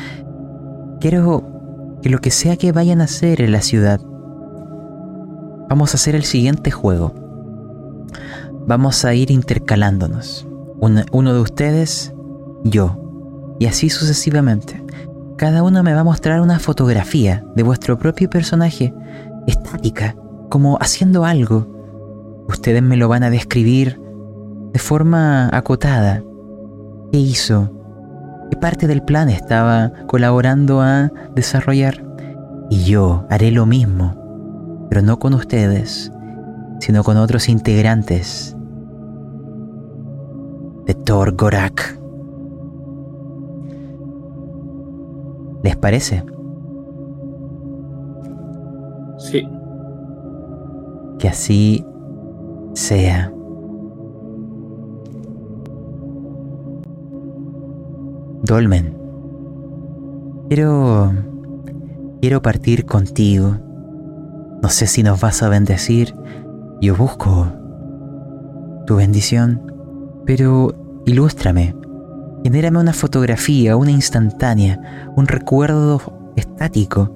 Quiero 1.00 2.00
que 2.02 2.10
lo 2.10 2.22
que 2.22 2.32
sea 2.32 2.58
que 2.58 2.72
vayan 2.72 3.02
a 3.02 3.04
hacer 3.04 3.40
en 3.42 3.52
la 3.52 3.62
ciudad, 3.62 4.02
vamos 5.70 5.94
a 5.94 5.98
hacer 5.98 6.16
el 6.16 6.24
siguiente 6.24 6.72
juego. 6.72 7.14
Vamos 8.66 9.06
a 9.06 9.14
ir 9.14 9.30
intercalándonos. 9.30 10.48
uno 10.80 11.34
de 11.34 11.40
ustedes, 11.40 12.12
yo, 12.64 13.56
y 13.60 13.68
así 13.68 13.92
sucesivamente. 13.92 14.84
Cada 15.38 15.62
uno 15.62 15.84
me 15.84 15.94
va 15.94 16.00
a 16.00 16.04
mostrar 16.04 16.42
una 16.42 16.58
fotografía 16.58 17.46
de 17.56 17.62
vuestro 17.62 18.00
propio 18.00 18.28
personaje, 18.28 18.92
estática, 19.46 20.16
como 20.50 20.80
haciendo 20.82 21.26
algo. 21.26 21.79
Ustedes 22.50 22.82
me 22.82 22.98
lo 22.98 23.08
van 23.08 23.22
a 23.22 23.30
describir 23.30 24.02
de 24.74 24.80
forma 24.80 25.56
acotada. 25.56 26.24
¿Qué 27.12 27.20
hizo? 27.20 27.70
¿Qué 28.50 28.58
parte 28.58 28.88
del 28.88 29.04
plan 29.04 29.30
estaba 29.30 29.92
colaborando 30.08 30.82
a 30.82 31.12
desarrollar? 31.36 32.04
Y 32.72 32.86
yo 32.86 33.28
haré 33.30 33.52
lo 33.52 33.68
mismo, 33.68 34.88
pero 34.90 35.04
no 35.04 35.20
con 35.20 35.36
ustedes, 35.36 36.12
sino 36.80 37.04
con 37.04 37.18
otros 37.18 37.50
integrantes 37.50 38.58
de 40.88 40.96
Thor 40.96 41.36
Gorak. 41.36 42.00
¿Les 45.62 45.76
parece? 45.76 46.24
Sí. 49.20 49.48
Que 51.20 51.28
así 51.28 51.86
sea. 52.74 53.32
Dolmen, 58.44 58.96
quiero 60.48 61.12
quiero 62.22 62.42
partir 62.42 62.86
contigo. 62.86 63.58
No 64.62 64.70
sé 64.70 64.88
si 64.88 65.04
nos 65.04 65.20
vas 65.22 65.42
a 65.44 65.50
bendecir. 65.50 66.14
Yo 66.82 66.96
busco 66.96 67.48
tu 68.86 68.96
bendición, 68.96 69.62
pero 70.26 70.74
ilústrame. 71.06 71.76
Genérame 72.44 72.80
una 72.80 72.94
fotografía, 72.94 73.76
una 73.76 73.92
instantánea, 73.92 75.12
un 75.16 75.28
recuerdo 75.28 76.32
estático 76.36 77.16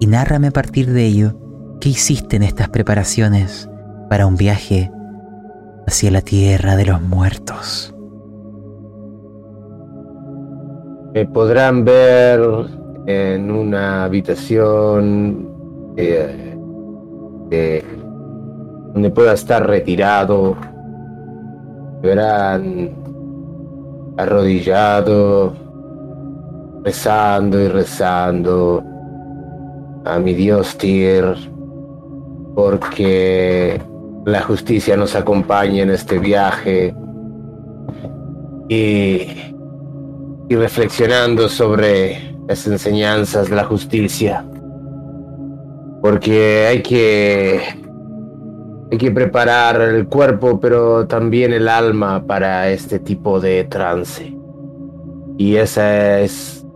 y 0.00 0.06
nárrame 0.06 0.48
a 0.48 0.52
partir 0.52 0.92
de 0.92 1.04
ello 1.04 1.38
qué 1.80 1.88
hiciste 1.88 2.36
en 2.36 2.44
estas 2.44 2.68
preparaciones 2.68 3.68
para 4.12 4.26
un 4.26 4.36
viaje 4.36 4.92
hacia 5.86 6.10
la 6.10 6.20
tierra 6.20 6.76
de 6.76 6.84
los 6.84 7.00
muertos. 7.00 7.94
Me 11.14 11.24
podrán 11.24 11.82
ver 11.82 12.42
en 13.06 13.50
una 13.50 14.04
habitación 14.04 15.48
eh, 15.96 16.54
donde 18.92 19.10
pueda 19.12 19.32
estar 19.32 19.66
retirado. 19.66 20.58
verán 22.02 22.90
arrodillado, 24.18 25.54
rezando 26.84 27.58
y 27.58 27.68
rezando 27.68 28.84
a 30.04 30.18
mi 30.18 30.34
Dios 30.34 30.76
Tyr, 30.76 31.34
porque 32.54 33.80
la 34.24 34.42
justicia 34.42 34.96
nos 34.96 35.14
acompaña 35.14 35.82
en 35.82 35.90
este 35.90 36.18
viaje 36.18 36.94
y 38.68 39.26
y 40.52 40.54
reflexionando 40.54 41.48
sobre 41.48 42.36
las 42.46 42.66
enseñanzas 42.66 43.48
de 43.48 43.56
la 43.56 43.64
justicia. 43.64 44.44
Porque 46.02 46.66
hay 46.68 46.82
que 46.82 47.60
hay 48.90 48.98
que 48.98 49.10
preparar 49.10 49.80
el 49.80 50.06
cuerpo, 50.08 50.60
pero 50.60 51.06
también 51.06 51.54
el 51.54 51.68
alma 51.68 52.26
para 52.26 52.68
este 52.68 52.98
tipo 52.98 53.40
de 53.40 53.64
trance. 53.64 54.36
Y 55.38 55.56
esa 55.56 56.20
es 56.20 56.66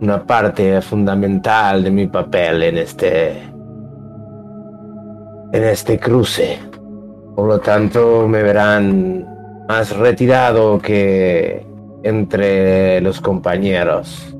una 0.00 0.24
parte 0.24 0.80
fundamental 0.80 1.82
de 1.82 1.90
mi 1.90 2.06
papel 2.06 2.62
en 2.62 2.78
este 2.78 3.42
en 5.52 5.64
este 5.64 5.98
cruce. 5.98 6.58
Por 7.34 7.48
lo 7.48 7.60
tanto, 7.60 8.26
me 8.28 8.42
verán 8.42 9.26
más 9.68 9.96
retirado 9.96 10.78
que 10.78 11.64
entre 12.02 13.00
los 13.00 13.20
compañeros, 13.20 14.36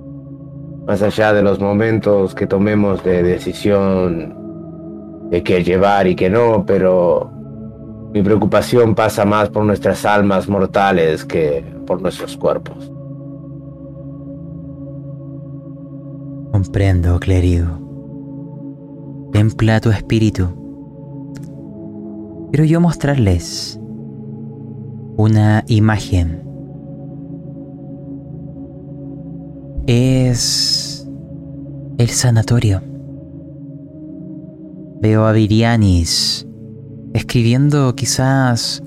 más 0.86 1.02
allá 1.02 1.32
de 1.32 1.42
los 1.42 1.60
momentos 1.60 2.34
que 2.34 2.46
tomemos 2.46 3.04
de 3.04 3.22
decisión 3.22 4.36
de 5.30 5.42
qué 5.42 5.62
llevar 5.62 6.06
y 6.06 6.16
qué 6.16 6.30
no, 6.30 6.64
pero 6.66 7.30
mi 8.12 8.22
preocupación 8.22 8.94
pasa 8.94 9.24
más 9.24 9.50
por 9.50 9.64
nuestras 9.64 10.04
almas 10.04 10.48
mortales 10.48 11.24
que 11.24 11.62
por 11.86 12.00
nuestros 12.00 12.36
cuerpos. 12.36 12.90
Comprendo, 16.52 17.20
clérigo. 17.20 17.78
Templa 19.32 19.80
tu 19.80 19.90
espíritu. 19.90 20.67
Quiero 22.50 22.64
yo 22.64 22.80
mostrarles 22.80 23.78
una 25.18 25.64
imagen. 25.66 26.42
Es 29.86 31.06
el 31.98 32.08
sanatorio. 32.08 32.80
Veo 35.02 35.26
a 35.26 35.32
Virianis 35.32 36.46
escribiendo 37.12 37.94
quizás 37.94 38.82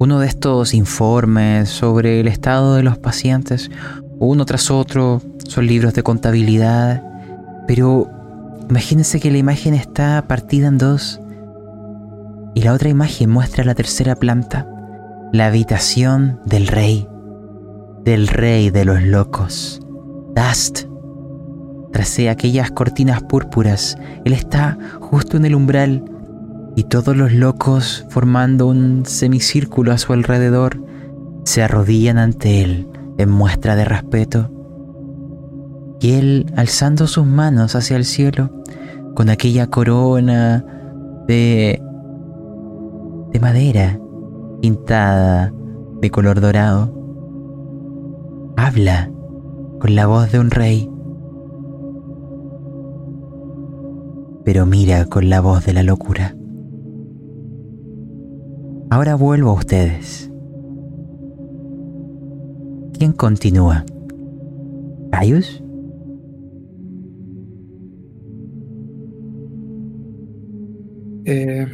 uno 0.00 0.18
de 0.18 0.26
estos 0.26 0.74
informes 0.74 1.68
sobre 1.68 2.18
el 2.20 2.26
estado 2.26 2.74
de 2.74 2.82
los 2.82 2.98
pacientes, 2.98 3.70
uno 4.18 4.44
tras 4.46 4.68
otro, 4.68 5.22
son 5.46 5.68
libros 5.68 5.94
de 5.94 6.02
contabilidad, 6.02 7.04
pero 7.68 8.10
imagínense 8.68 9.20
que 9.20 9.30
la 9.30 9.38
imagen 9.38 9.74
está 9.74 10.26
partida 10.26 10.66
en 10.66 10.78
dos 10.78 11.20
y 12.56 12.62
la 12.62 12.72
otra 12.72 12.88
imagen 12.88 13.28
muestra 13.28 13.64
la 13.64 13.74
tercera 13.74 14.16
planta, 14.16 14.66
la 15.30 15.46
habitación 15.46 16.40
del 16.46 16.68
rey, 16.68 17.06
del 18.02 18.28
rey 18.28 18.70
de 18.70 18.86
los 18.86 19.02
locos. 19.02 19.82
Dust. 20.34 20.84
Tracé 21.92 22.30
aquellas 22.30 22.70
cortinas 22.70 23.22
púrpuras. 23.22 23.98
Él 24.24 24.32
está 24.32 24.78
justo 25.00 25.36
en 25.36 25.44
el 25.44 25.54
umbral 25.54 26.02
y 26.76 26.84
todos 26.84 27.14
los 27.14 27.30
locos, 27.30 28.06
formando 28.08 28.68
un 28.68 29.04
semicírculo 29.04 29.92
a 29.92 29.98
su 29.98 30.14
alrededor, 30.14 30.82
se 31.44 31.62
arrodillan 31.62 32.16
ante 32.16 32.64
él 32.64 32.88
en 33.18 33.28
muestra 33.28 33.76
de 33.76 33.84
respeto. 33.84 34.50
Y 36.00 36.12
él, 36.12 36.50
alzando 36.56 37.06
sus 37.06 37.26
manos 37.26 37.76
hacia 37.76 37.98
el 37.98 38.06
cielo, 38.06 38.50
con 39.14 39.28
aquella 39.28 39.66
corona 39.66 40.64
de, 41.28 41.82
de 43.36 43.40
madera 43.40 44.00
pintada 44.62 45.52
de 46.00 46.10
color 46.10 46.40
dorado, 46.40 46.90
habla 48.56 49.12
con 49.78 49.94
la 49.94 50.06
voz 50.06 50.32
de 50.32 50.38
un 50.38 50.50
rey, 50.50 50.88
pero 54.42 54.64
mira 54.64 55.04
con 55.04 55.28
la 55.28 55.42
voz 55.42 55.66
de 55.66 55.74
la 55.74 55.82
locura. 55.82 56.34
Ahora 58.88 59.16
vuelvo 59.16 59.50
a 59.50 59.54
ustedes. 59.54 60.30
¿Quién 62.94 63.12
continúa? 63.12 63.84
¿Caius? 65.10 65.62
Eh, 71.26 71.66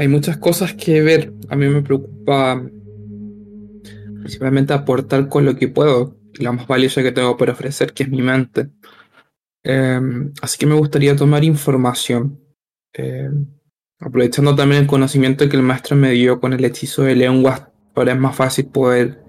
hay 0.00 0.08
muchas 0.08 0.38
cosas 0.38 0.72
que 0.72 1.02
ver. 1.02 1.34
A 1.50 1.56
mí 1.56 1.68
me 1.68 1.82
preocupa 1.82 2.58
principalmente 4.20 4.72
aportar 4.72 5.28
con 5.28 5.44
lo 5.44 5.56
que 5.56 5.68
puedo 5.68 6.16
la 6.38 6.52
más 6.52 6.66
valiosa 6.66 7.02
que 7.02 7.12
tengo 7.12 7.36
para 7.36 7.52
ofrecer, 7.52 7.92
que 7.92 8.04
es 8.04 8.08
mi 8.08 8.22
mente. 8.22 8.70
Em, 9.62 10.32
así 10.40 10.56
que 10.56 10.64
me 10.64 10.74
gustaría 10.74 11.14
tomar 11.16 11.44
información, 11.44 12.40
em, 12.94 13.44
aprovechando 13.98 14.54
también 14.54 14.82
el 14.82 14.88
conocimiento 14.88 15.46
que 15.50 15.56
el 15.58 15.62
maestro 15.62 15.96
me 15.96 16.12
dio 16.12 16.40
con 16.40 16.54
el 16.54 16.64
hechizo 16.64 17.02
de 17.02 17.14
lenguas, 17.14 17.68
ahora 17.94 18.12
es 18.12 18.18
más 18.18 18.34
fácil 18.34 18.68
poder 18.68 19.22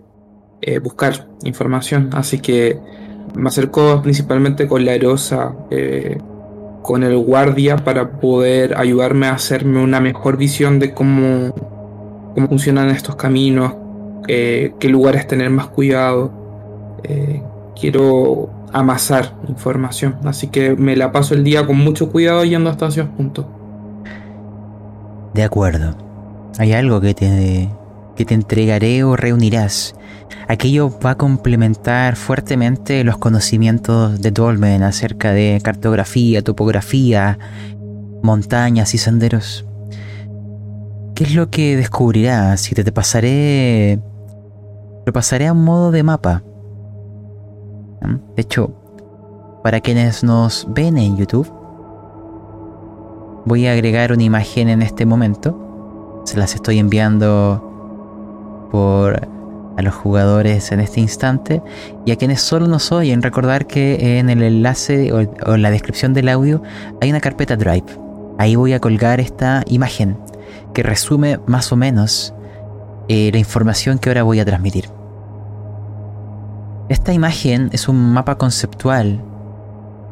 eh, 0.61 0.79
buscar 0.79 1.27
información. 1.43 2.11
Así 2.13 2.39
que 2.39 2.79
me 3.35 3.49
acerco 3.49 4.01
principalmente 4.01 4.69
con 4.69 4.85
la 4.85 4.93
erosa, 4.93 5.53
eh, 5.69 6.17
con 6.81 7.03
el 7.03 7.17
guardia, 7.17 7.77
para 7.77 8.11
poder 8.11 8.77
ayudarme 8.77 9.27
a 9.27 9.33
hacerme 9.33 9.83
una 9.83 9.99
mejor 9.99 10.37
visión 10.37 10.79
de 10.79 10.93
cómo, 10.93 11.53
cómo 12.33 12.47
funcionan 12.47 12.89
estos 12.89 13.15
caminos, 13.15 13.73
eh, 14.27 14.73
qué 14.79 14.89
lugares 14.89 15.27
tener 15.27 15.49
más 15.49 15.67
cuidado. 15.67 16.31
Eh, 17.03 17.41
quiero 17.79 18.49
amasar 18.71 19.33
información. 19.47 20.17
Así 20.23 20.47
que 20.47 20.75
me 20.75 20.95
la 20.95 21.11
paso 21.11 21.33
el 21.33 21.43
día 21.43 21.65
con 21.65 21.77
mucho 21.77 22.11
cuidado 22.11 22.43
yendo 22.43 22.69
hasta 22.69 22.87
esos 22.87 23.07
puntos. 23.07 23.45
De 25.33 25.43
acuerdo. 25.43 25.95
Hay 26.59 26.73
algo 26.73 26.99
que 26.99 27.13
te, 27.13 27.69
te 28.25 28.33
entregaré 28.33 29.03
o 29.03 29.15
reunirás. 29.15 29.95
Aquello 30.47 30.91
va 30.99 31.11
a 31.11 31.17
complementar 31.17 32.15
fuertemente 32.15 33.03
los 33.03 33.17
conocimientos 33.17 34.21
de 34.21 34.31
Dolmen 34.31 34.83
acerca 34.83 35.31
de 35.31 35.61
cartografía, 35.63 36.43
topografía, 36.43 37.37
montañas 38.21 38.93
y 38.93 38.97
senderos. 38.97 39.65
¿Qué 41.15 41.23
es 41.23 41.35
lo 41.35 41.49
que 41.49 41.77
descubrirás? 41.77 42.61
Si 42.61 42.75
te, 42.75 42.83
te 42.83 42.91
pasaré. 42.91 43.99
Lo 45.05 45.13
pasaré 45.13 45.47
a 45.47 45.53
un 45.53 45.63
modo 45.63 45.91
de 45.91 46.03
mapa. 46.03 46.43
¿Mm? 48.01 48.35
De 48.35 48.41
hecho, 48.41 48.73
para 49.63 49.79
quienes 49.79 50.23
nos 50.23 50.67
ven 50.69 50.97
en 50.97 51.17
YouTube, 51.17 51.51
voy 53.45 53.67
a 53.67 53.73
agregar 53.73 54.11
una 54.11 54.23
imagen 54.23 54.69
en 54.69 54.81
este 54.81 55.05
momento. 55.05 56.21
Se 56.25 56.37
las 56.37 56.55
estoy 56.55 56.79
enviando 56.79 57.70
por 58.71 59.27
a 59.77 59.81
los 59.81 59.93
jugadores 59.93 60.71
en 60.71 60.79
este 60.79 60.99
instante 60.99 61.61
y 62.05 62.11
a 62.11 62.15
quienes 62.15 62.41
solo 62.41 62.67
nos 62.67 62.91
oyen 62.91 63.21
recordar 63.21 63.67
que 63.67 64.19
en 64.19 64.29
el 64.29 64.41
enlace 64.43 65.11
o, 65.13 65.19
en 65.19 65.61
la 65.61 65.71
descripción 65.71 66.13
del 66.13 66.29
audio 66.29 66.61
hay 67.01 67.09
una 67.09 67.21
carpeta 67.21 67.55
Drive. 67.55 67.85
Ahí 68.37 68.55
voy 68.55 68.73
a 68.73 68.79
colgar 68.79 69.19
esta 69.19 69.63
imagen 69.67 70.17
que 70.73 70.83
resume 70.83 71.39
más 71.45 71.71
o 71.71 71.75
menos 71.75 72.33
eh, 73.07 73.29
la 73.31 73.39
información 73.39 73.99
que 73.99 74.09
ahora 74.09 74.23
voy 74.23 74.39
a 74.39 74.45
transmitir. 74.45 74.85
Esta 76.89 77.13
imagen 77.13 77.69
es 77.71 77.87
un 77.87 78.13
mapa 78.13 78.37
conceptual 78.37 79.23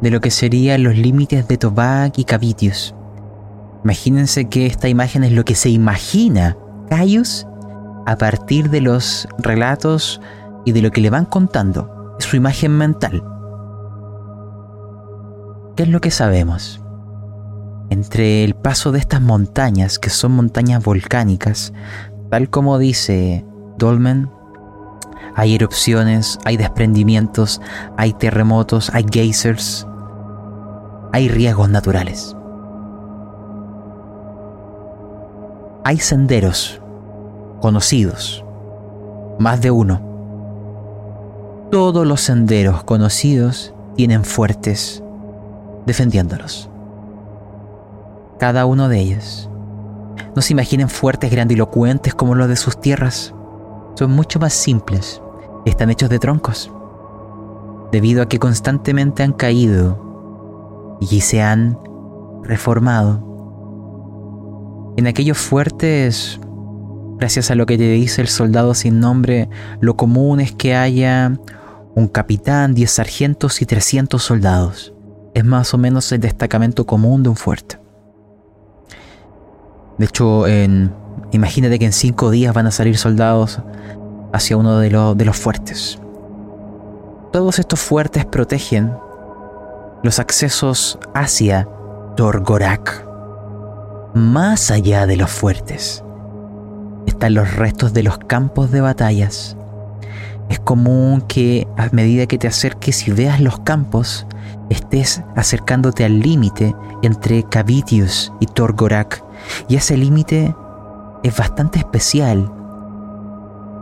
de 0.02 0.12
lo 0.12 0.22
que 0.22 0.32
serían 0.32 0.84
los 0.84 0.96
límites 0.96 1.48
de 1.48 1.58
Tobac 1.58 2.18
y 2.18 2.24
Cavitius. 2.24 2.96
Imagínense 3.84 4.46
que 4.46 4.66
esta 4.66 4.88
imagen 4.88 5.24
es 5.24 5.32
lo 5.32 5.44
que 5.44 5.56
se 5.56 5.70
imagina 5.70 6.58
Caius 6.90 7.46
a 8.10 8.18
partir 8.18 8.72
de 8.72 8.82
los 8.82 9.28
relatos 9.38 10.20
y 10.66 10.72
de 10.72 10.82
lo 10.82 10.90
que 10.90 11.00
le 11.00 11.12
van 11.12 11.26
contando. 11.26 12.16
Su 12.18 12.38
imagen 12.38 12.76
mental. 12.76 13.24
¿Qué 15.76 15.84
es 15.84 15.90
lo 15.90 16.02
que 16.02 16.10
sabemos? 16.10 16.82
Entre 17.92 18.44
el 18.44 18.56
paso 18.56 18.92
de 18.92 18.98
estas 18.98 19.22
montañas, 19.22 20.00
que 20.00 20.10
son 20.10 20.32
montañas 20.32 20.84
volcánicas, 20.84 21.72
tal 22.32 22.50
como 22.50 22.80
dice 22.80 23.46
Dolmen, 23.78 24.32
hay 25.36 25.54
erupciones, 25.54 26.40
hay 26.46 26.58
desprendimientos, 26.58 27.62
hay 27.96 28.14
terremotos, 28.14 28.90
hay 28.92 29.06
geysers, 29.08 29.86
hay 31.14 31.30
riesgos 31.30 31.70
naturales. 31.70 32.36
Hay 35.84 36.00
senderos 36.00 36.82
conocidos, 37.60 38.44
más 39.40 39.62
de 39.62 39.72
uno. 39.72 40.02
Todos 41.72 42.06
los 42.08 42.22
senderos 42.22 42.84
conocidos 42.84 43.74
tienen 43.96 44.24
fuertes 44.24 45.04
defendiéndolos. 45.86 46.70
Cada 48.40 48.66
uno 48.66 48.90
de 48.90 49.00
ellos. 49.00 49.50
No 50.36 50.42
se 50.42 50.54
imaginen 50.54 50.88
fuertes 50.90 51.32
grandilocuentes 51.32 52.14
como 52.16 52.36
los 52.36 52.48
de 52.48 52.56
sus 52.56 52.80
tierras. 52.80 53.34
Son 53.96 54.12
mucho 54.12 54.40
más 54.40 54.54
simples. 54.54 55.22
Están 55.66 55.90
hechos 55.90 56.10
de 56.10 56.20
troncos. 56.20 56.72
Debido 57.92 58.22
a 58.22 58.28
que 58.28 58.40
constantemente 58.40 59.24
han 59.24 59.34
caído 59.34 60.98
y 61.02 61.22
se 61.22 61.42
han 61.42 61.78
reformado. 62.44 63.28
En 64.96 65.08
aquellos 65.08 65.38
fuertes, 65.38 66.40
gracias 67.20 67.52
a 67.52 67.56
lo 67.56 67.66
que 67.66 67.78
te 67.78 67.92
dice 67.92 68.22
el 68.22 68.30
soldado 68.30 68.74
sin 68.74 69.00
nombre, 69.00 69.50
lo 69.82 69.98
común 69.98 70.40
es 70.40 70.54
que 70.54 70.74
haya 70.74 71.34
un 71.94 72.08
capitán, 72.08 72.74
10 72.74 72.90
sargentos 72.90 73.62
y 73.62 73.66
300 73.66 74.24
soldados. 74.24 74.94
Es 75.34 75.44
más 75.44 75.74
o 75.74 75.78
menos 75.78 76.12
el 76.14 76.22
destacamento 76.22 76.86
común 76.86 77.22
de 77.22 77.30
un 77.30 77.36
fuerte. 77.36 77.78
De 79.98 80.06
hecho, 80.06 80.48
en, 80.48 80.94
imagínate 81.32 81.78
que 81.78 81.86
en 81.86 81.92
cinco 81.92 82.32
días 82.32 82.54
van 82.54 82.68
a 82.68 82.72
salir 82.72 82.98
soldados 82.98 83.60
hacia 84.32 84.56
uno 84.56 84.80
de, 84.80 84.90
de 84.90 85.26
los 85.26 85.38
fuertes. 85.38 86.00
Todos 87.34 87.60
estos 87.60 87.82
fuertes 87.82 88.26
protegen 88.26 88.94
los 90.04 90.20
accesos 90.20 90.98
hacia 91.14 91.68
Torgorak. 92.16 93.06
Más 94.16 94.72
allá 94.72 95.06
de 95.06 95.18
los 95.18 95.30
fuertes 95.30 96.04
están 97.10 97.34
los 97.34 97.56
restos 97.56 97.94
de 97.94 98.04
los 98.04 98.18
campos 98.18 98.72
de 98.72 98.82
batallas. 98.82 99.58
Es 100.50 100.60
común 100.60 101.22
que 101.22 101.68
a 101.78 101.90
medida 101.92 102.26
que 102.26 102.38
te 102.38 102.48
acerques 102.48 103.08
y 103.08 103.12
veas 103.12 103.40
los 103.40 103.60
campos, 103.60 104.26
estés 104.70 105.24
acercándote 105.36 106.06
al 106.06 106.20
límite 106.20 106.76
entre 107.02 107.44
Cavitius 107.44 108.32
y 108.40 108.46
Torgorak 108.46 109.24
y 109.68 109.76
ese 109.76 109.98
límite 109.98 110.56
es 111.24 111.38
bastante 111.38 111.80
especial, 111.80 112.52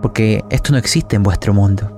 porque 0.02 0.44
esto 0.50 0.72
no 0.72 0.78
existe 0.78 1.16
en 1.16 1.24
vuestro 1.24 1.54
mundo. 1.54 1.94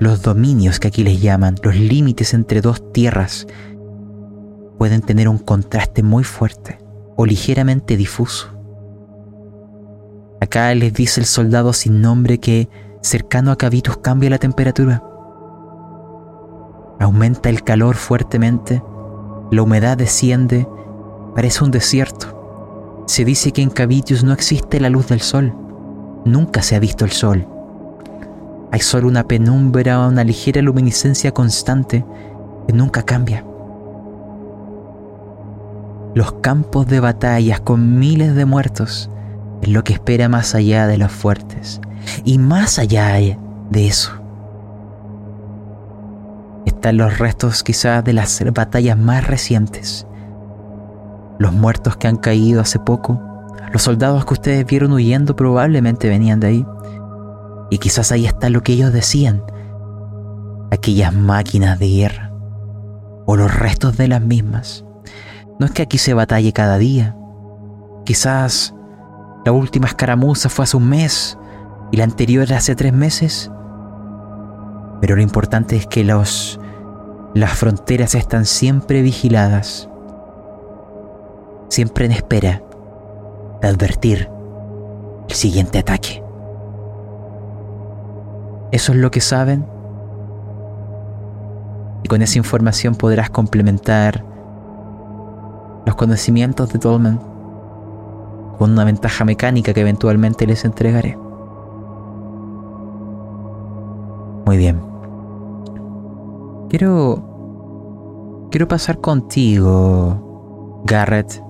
Los 0.00 0.22
dominios 0.22 0.80
que 0.80 0.88
aquí 0.88 1.04
les 1.04 1.20
llaman, 1.20 1.56
los 1.62 1.76
límites 1.76 2.34
entre 2.34 2.60
dos 2.60 2.92
tierras, 2.92 3.46
pueden 4.78 5.02
tener 5.02 5.28
un 5.28 5.38
contraste 5.38 6.02
muy 6.02 6.24
fuerte 6.24 6.78
o 7.16 7.26
ligeramente 7.26 7.96
difuso. 7.96 8.53
Acá 10.44 10.74
les 10.74 10.92
dice 10.92 11.20
el 11.20 11.26
soldado 11.26 11.72
sin 11.72 12.02
nombre 12.02 12.38
que 12.38 12.68
cercano 13.00 13.50
a 13.50 13.56
Cavitus 13.56 13.96
cambia 13.96 14.28
la 14.28 14.36
temperatura. 14.36 15.02
Aumenta 17.00 17.48
el 17.48 17.64
calor 17.64 17.96
fuertemente, 17.96 18.82
la 19.50 19.62
humedad 19.62 19.96
desciende, 19.96 20.68
parece 21.34 21.64
un 21.64 21.70
desierto. 21.70 23.04
Se 23.06 23.24
dice 23.24 23.52
que 23.52 23.62
en 23.62 23.70
Cavitius 23.70 24.22
no 24.22 24.34
existe 24.34 24.80
la 24.80 24.90
luz 24.90 25.08
del 25.08 25.22
sol. 25.22 25.54
Nunca 26.26 26.60
se 26.60 26.76
ha 26.76 26.78
visto 26.78 27.06
el 27.06 27.12
sol. 27.12 27.48
Hay 28.70 28.80
solo 28.80 29.08
una 29.08 29.26
penumbra, 29.26 30.06
una 30.06 30.24
ligera 30.24 30.60
luminiscencia 30.60 31.32
constante 31.32 32.04
que 32.66 32.72
nunca 32.74 33.02
cambia. 33.02 33.46
Los 36.14 36.32
campos 36.42 36.86
de 36.86 37.00
batallas 37.00 37.60
con 37.60 37.98
miles 37.98 38.34
de 38.34 38.44
muertos 38.44 39.08
es 39.64 39.68
lo 39.68 39.84
que 39.84 39.92
espera 39.92 40.28
más 40.28 40.54
allá 40.54 40.86
de 40.86 40.98
los 40.98 41.12
fuertes. 41.12 41.80
Y 42.24 42.38
más 42.38 42.78
allá 42.78 43.14
de 43.14 43.86
eso 43.86 44.12
están 46.66 46.96
los 46.96 47.18
restos 47.18 47.62
quizás 47.62 48.04
de 48.04 48.14
las 48.14 48.42
batallas 48.52 48.96
más 48.96 49.26
recientes 49.26 50.06
los 51.38 51.52
muertos 51.52 51.96
que 51.96 52.08
han 52.08 52.16
caído 52.16 52.60
hace 52.60 52.78
poco, 52.78 53.20
los 53.72 53.82
soldados 53.82 54.24
que 54.24 54.34
ustedes 54.34 54.66
vieron 54.66 54.92
huyendo 54.92 55.34
probablemente 55.36 56.08
venían 56.08 56.40
de 56.40 56.46
ahí. 56.46 56.66
Y 57.70 57.78
quizás 57.78 58.12
ahí 58.12 58.26
está 58.26 58.50
lo 58.50 58.62
que 58.62 58.72
ellos 58.72 58.92
decían, 58.92 59.42
aquellas 60.70 61.12
máquinas 61.12 61.78
de 61.78 61.88
guerra, 61.88 62.32
o 63.26 63.36
los 63.36 63.54
restos 63.54 63.96
de 63.96 64.08
las 64.08 64.20
mismas. 64.20 64.84
No 65.58 65.66
es 65.66 65.72
que 65.72 65.82
aquí 65.82 65.98
se 65.98 66.14
batalle 66.14 66.52
cada 66.52 66.78
día, 66.78 67.16
quizás 68.04 68.74
la 69.44 69.52
última 69.52 69.86
escaramuza 69.86 70.48
fue 70.48 70.64
hace 70.64 70.76
un 70.76 70.88
mes 70.88 71.38
y 71.90 71.96
la 71.96 72.04
anterior 72.04 72.52
hace 72.52 72.74
tres 72.74 72.92
meses, 72.92 73.50
pero 75.00 75.16
lo 75.16 75.22
importante 75.22 75.76
es 75.76 75.86
que 75.86 76.04
los, 76.04 76.58
las 77.34 77.52
fronteras 77.52 78.14
están 78.14 78.46
siempre 78.46 79.02
vigiladas 79.02 79.88
siempre 81.74 82.06
en 82.06 82.12
espera 82.12 82.62
de 83.60 83.68
advertir 83.68 84.30
el 85.28 85.34
siguiente 85.34 85.80
ataque. 85.80 86.22
Eso 88.70 88.92
es 88.92 88.98
lo 88.98 89.10
que 89.10 89.20
saben. 89.20 89.66
Y 92.04 92.08
con 92.08 92.22
esa 92.22 92.38
información 92.38 92.94
podrás 92.94 93.30
complementar 93.30 94.24
los 95.84 95.96
conocimientos 95.96 96.72
de 96.72 96.78
Dolman 96.78 97.20
con 98.56 98.72
una 98.72 98.84
ventaja 98.84 99.24
mecánica 99.24 99.72
que 99.72 99.80
eventualmente 99.80 100.46
les 100.46 100.64
entregaré. 100.64 101.16
Muy 104.46 104.56
bien. 104.56 104.80
Quiero 106.68 108.48
quiero 108.50 108.68
pasar 108.68 109.00
contigo, 109.00 110.82
Garrett, 110.84 111.42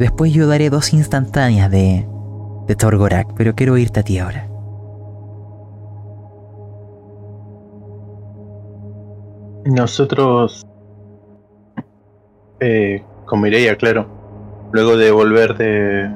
Después 0.00 0.32
yo 0.32 0.46
daré 0.46 0.70
dos 0.70 0.94
instantáneas 0.94 1.70
de, 1.70 2.08
de 2.66 2.74
Torgorak, 2.74 3.34
pero 3.36 3.54
quiero 3.54 3.74
oírte 3.74 4.00
a 4.00 4.02
ti 4.02 4.18
ahora. 4.18 4.48
Nosotros, 9.66 10.66
eh, 12.60 13.04
con 13.26 13.42
Mireia, 13.42 13.76
claro, 13.76 14.06
luego 14.72 14.96
de 14.96 15.10
volver 15.10 15.58
de 15.58 16.10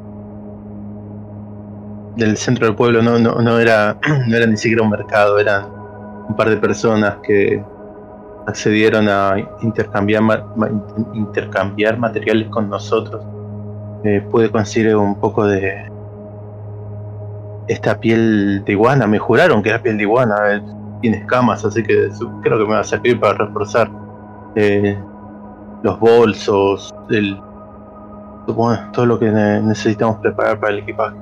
del 2.16 2.36
centro 2.36 2.66
del 2.66 2.76
pueblo, 2.76 3.02
no, 3.02 3.18
no, 3.18 3.34
no, 3.36 3.58
era, 3.58 3.98
no 4.26 4.36
era 4.36 4.46
ni 4.46 4.56
siquiera 4.56 4.82
un 4.82 4.90
mercado, 4.90 5.38
eran 5.38 5.66
un 6.28 6.36
par 6.36 6.48
de 6.48 6.56
personas 6.56 7.16
que 7.22 7.62
accedieron 8.46 9.08
a 9.08 9.36
intercambiar, 9.62 10.22
intercambiar 11.14 11.98
materiales 11.98 12.48
con 12.48 12.68
nosotros. 12.68 13.24
Eh, 14.04 14.22
pude 14.30 14.50
conseguir 14.50 14.96
un 14.96 15.18
poco 15.18 15.46
de 15.46 15.90
esta 17.68 17.98
piel 17.98 18.62
de 18.64 18.72
iguana. 18.72 19.06
Me 19.06 19.18
juraron 19.18 19.62
que 19.62 19.70
era 19.70 19.82
piel 19.82 19.96
de 19.96 20.02
iguana. 20.02 20.36
Eh, 20.52 20.62
tiene 21.00 21.18
escamas, 21.18 21.64
así 21.64 21.82
que 21.82 22.08
creo 22.42 22.58
que 22.58 22.64
me 22.64 22.74
va 22.74 22.80
a 22.80 22.84
servir 22.84 23.18
para 23.20 23.34
reforzar 23.34 23.90
eh, 24.54 24.98
los 25.82 25.98
bolsos, 26.00 26.94
el, 27.10 27.38
todo 28.92 29.06
lo 29.06 29.18
que 29.18 29.30
necesitamos 29.30 30.18
preparar 30.18 30.58
para 30.60 30.72
el 30.72 30.78
equipaje. 30.80 31.16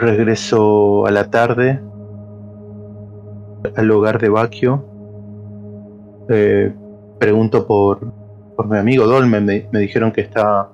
Regreso 0.00 1.06
a 1.06 1.10
la 1.10 1.30
tarde 1.30 1.78
al 3.76 3.90
hogar 3.90 4.18
de 4.18 4.30
Baquio 4.30 4.82
eh, 6.30 6.72
pregunto 7.18 7.66
por, 7.66 8.00
por 8.56 8.66
mi 8.66 8.78
amigo 8.78 9.06
Dolmen, 9.06 9.44
me, 9.44 9.78
dijeron 9.78 10.10
que 10.10 10.22
está, 10.22 10.70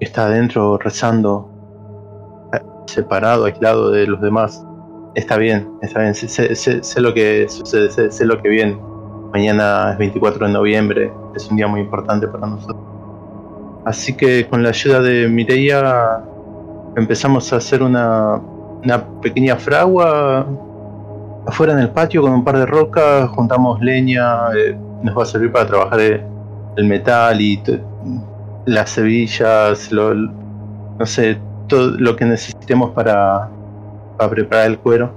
está 0.00 0.24
adentro 0.24 0.78
rezando, 0.78 2.48
eh, 2.54 2.60
separado, 2.86 3.44
aislado 3.44 3.90
de 3.90 4.06
los 4.06 4.22
demás. 4.22 4.64
Está 5.14 5.36
bien, 5.36 5.68
está 5.82 6.00
bien, 6.00 6.14
sé, 6.14 7.00
lo 7.02 7.12
que 7.12 7.46
sucede, 7.50 8.10
sé, 8.10 8.24
lo 8.24 8.40
que 8.40 8.48
viene. 8.48 8.80
Mañana 9.34 9.92
es 9.92 9.98
24 9.98 10.46
de 10.46 10.52
noviembre, 10.52 11.12
es 11.36 11.50
un 11.50 11.58
día 11.58 11.66
muy 11.66 11.80
importante 11.80 12.26
para 12.26 12.46
nosotros. 12.46 12.80
Así 13.84 14.16
que 14.16 14.46
con 14.48 14.62
la 14.62 14.70
ayuda 14.70 15.02
de 15.02 15.28
Mireia 15.28 16.22
empezamos 16.96 17.52
a 17.52 17.56
hacer 17.56 17.82
una, 17.82 18.40
una 18.82 19.04
pequeña 19.20 19.56
fragua 19.56 20.46
afuera 21.46 21.72
en 21.72 21.80
el 21.80 21.90
patio 21.90 22.22
con 22.22 22.32
un 22.32 22.44
par 22.44 22.58
de 22.58 22.66
rocas, 22.66 23.28
juntamos 23.30 23.80
leña, 23.80 24.52
eh, 24.56 24.76
nos 25.02 25.16
va 25.16 25.22
a 25.22 25.26
servir 25.26 25.52
para 25.52 25.66
trabajar 25.66 26.00
el, 26.00 26.84
metal 26.86 27.40
y 27.40 27.62
las 28.66 28.96
hebillas, 28.98 29.92
no 29.92 31.06
sé, 31.06 31.38
todo 31.68 31.92
lo 31.98 32.16
que 32.16 32.24
necesitemos 32.24 32.90
para, 32.90 33.48
para 34.16 34.30
preparar 34.30 34.66
el 34.66 34.78
cuero. 34.78 35.12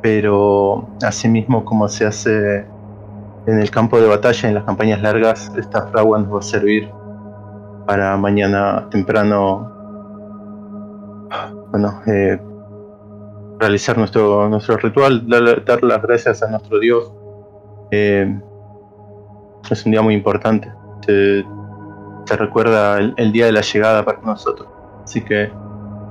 Pero 0.00 0.88
asimismo 1.02 1.64
como 1.64 1.88
se 1.88 2.06
hace 2.06 2.64
en 3.46 3.60
el 3.60 3.70
campo 3.70 4.00
de 4.00 4.08
batalla, 4.08 4.48
en 4.48 4.54
las 4.54 4.64
campañas 4.64 5.02
largas, 5.02 5.52
esta 5.56 5.86
fragua 5.88 6.18
nos 6.18 6.34
va 6.34 6.38
a 6.38 6.42
servir 6.42 6.90
para 7.86 8.16
mañana 8.16 8.86
temprano, 8.90 9.72
bueno, 11.70 12.02
eh, 12.06 12.38
realizar 13.58 13.98
nuestro, 13.98 14.48
nuestro 14.48 14.76
ritual, 14.76 15.28
dar, 15.28 15.82
las 15.82 16.02
gracias 16.02 16.42
a 16.42 16.50
nuestro 16.50 16.78
Dios. 16.78 17.12
Eh, 17.90 18.38
es 19.70 19.84
un 19.84 19.92
día 19.92 20.02
muy 20.02 20.14
importante. 20.14 20.72
Se, 21.04 21.44
recuerda 22.36 22.98
el, 22.98 23.32
día 23.32 23.46
de 23.46 23.52
la 23.52 23.62
llegada 23.62 24.04
para 24.04 24.20
nosotros. 24.20 24.68
Así 25.02 25.22
que 25.22 25.50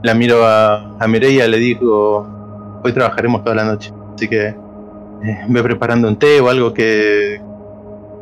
la 0.03 0.13
miro 0.13 0.45
a, 0.45 0.97
a 0.97 1.07
Mireia, 1.07 1.47
le 1.47 1.57
digo, 1.57 2.27
hoy 2.83 2.91
trabajaremos 2.91 3.43
toda 3.43 3.55
la 3.55 3.65
noche. 3.65 3.93
Así 4.15 4.27
que 4.27 4.47
eh, 4.47 5.45
ve 5.47 5.63
preparando 5.63 6.07
un 6.07 6.17
té 6.17 6.39
o 6.41 6.49
algo 6.49 6.73
que, 6.73 7.41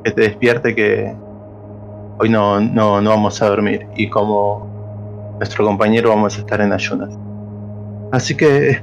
que 0.03 0.11
te 0.11 0.21
despierte 0.21 0.75
que 0.75 1.15
hoy 2.17 2.29
no, 2.29 2.59
no, 2.59 3.01
no 3.01 3.09
vamos 3.09 3.41
a 3.41 3.47
dormir. 3.47 3.87
Y 3.95 4.09
como 4.09 5.35
nuestro 5.37 5.65
compañero 5.65 6.09
vamos 6.09 6.37
a 6.37 6.39
estar 6.39 6.61
en 6.61 6.73
ayunas. 6.73 7.17
Así 8.11 8.35
que 8.35 8.81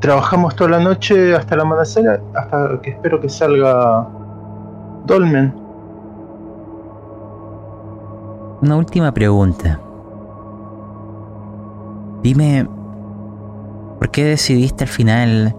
trabajamos 0.00 0.56
toda 0.56 0.70
la 0.70 0.80
noche 0.80 1.34
hasta 1.34 1.56
la 1.56 1.62
amanecer, 1.62 2.20
hasta 2.34 2.80
que 2.82 2.90
espero 2.90 3.20
que 3.20 3.28
salga 3.28 4.08
Dolmen. 5.06 5.54
Una 8.62 8.76
última 8.76 9.12
pregunta. 9.12 9.80
Dime, 12.22 12.68
¿por 13.98 14.10
qué 14.10 14.24
decidiste 14.24 14.84
al 14.84 14.90
final 14.90 15.56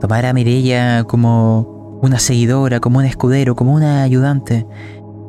tomar 0.00 0.26
a 0.26 0.32
Mirella 0.32 1.04
como 1.04 1.98
una 2.02 2.18
seguidora, 2.18 2.78
como 2.80 2.98
un 2.98 3.04
escudero, 3.04 3.56
como 3.56 3.72
una 3.72 4.02
ayudante? 4.02 4.66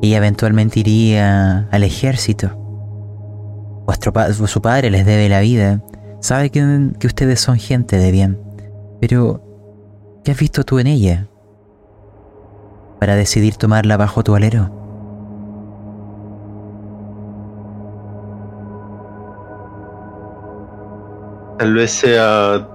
Y 0.02 0.14
eventualmente 0.14 0.80
iría 0.80 1.68
al 1.72 1.84
ejército. 1.84 2.61
Vuestro 3.86 4.14
su 4.48 4.62
padre 4.62 4.90
les 4.90 5.06
debe 5.06 5.28
la 5.30 5.40
vida. 5.40 5.82
Sabe 6.20 6.52
que, 6.52 6.62
ustedes 7.04 7.40
son 7.40 7.58
gente 7.58 7.98
de 7.98 8.12
bien, 8.12 8.40
pero 9.00 9.42
¿qué 10.24 10.32
has 10.32 10.40
visto 10.40 10.64
tú 10.64 10.78
en 10.78 10.86
ella 10.86 11.28
para 13.00 13.16
decidir 13.16 13.56
tomarla 13.56 13.98
bajo 13.98 14.24
tu 14.24 14.36
alero? 14.36 14.70
Tal 21.58 21.74
vez 21.74 21.92
sea 21.92 22.68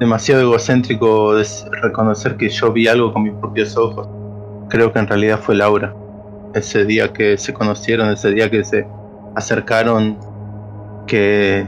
demasiado 0.00 0.42
egocéntrico 0.42 1.34
reconocer 1.82 2.36
que 2.36 2.50
yo 2.50 2.72
vi 2.72 2.88
algo 2.88 3.12
con 3.12 3.22
mis 3.22 3.34
propios 3.34 3.74
ojos. 3.76 4.06
Creo 4.68 4.92
que 4.92 4.98
en 4.98 5.06
realidad 5.06 5.40
fue 5.40 5.54
Laura. 5.54 5.94
Ese 6.54 6.84
día 6.84 7.12
que 7.12 7.38
se 7.38 7.54
conocieron, 7.54 8.10
ese 8.10 8.30
día 8.30 8.50
que 8.50 8.64
se 8.64 8.86
acercaron 9.34 10.18
que 11.06 11.66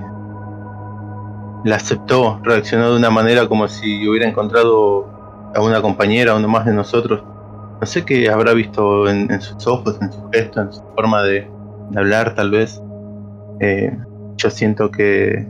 la 1.65 1.77
aceptó, 1.77 2.41
reaccionó 2.43 2.93
de 2.93 2.97
una 2.97 3.11
manera 3.11 3.49
como 3.49 3.67
si 3.69 4.07
hubiera 4.09 4.29
encontrado 4.29 5.51
a 5.55 5.61
una 5.61 5.83
compañera, 5.83 6.35
uno 6.35 6.49
más 6.49 6.65
de 6.65 6.73
nosotros. 6.73 7.23
No 7.81 7.87
sé 7.87 8.05
qué 8.05 8.31
habrá 8.31 8.53
visto 8.55 9.09
en, 9.09 9.41
sus 9.41 9.67
ojos, 9.67 9.99
en 10.01 10.13
su 10.13 10.29
gesto, 10.31 10.63
en 10.63 10.73
su 10.73 10.83
forma 10.95 11.23
de, 11.23 11.51
hablar 11.95 12.35
tal 12.35 12.51
vez. 12.51 12.81
Eh, 13.61 13.97
yo 14.37 14.51
siento 14.51 14.91
que 14.91 15.47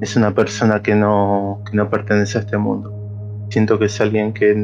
es 0.00 0.16
una 0.16 0.34
persona 0.34 0.82
que 0.82 0.94
no, 0.94 1.62
que 1.68 1.76
no 1.76 1.88
pertenece 1.88 2.38
a 2.38 2.40
este 2.42 2.58
mundo. 2.58 2.92
Siento 3.50 3.78
que 3.78 3.86
es 3.86 4.00
alguien 4.00 4.32
que 4.32 4.54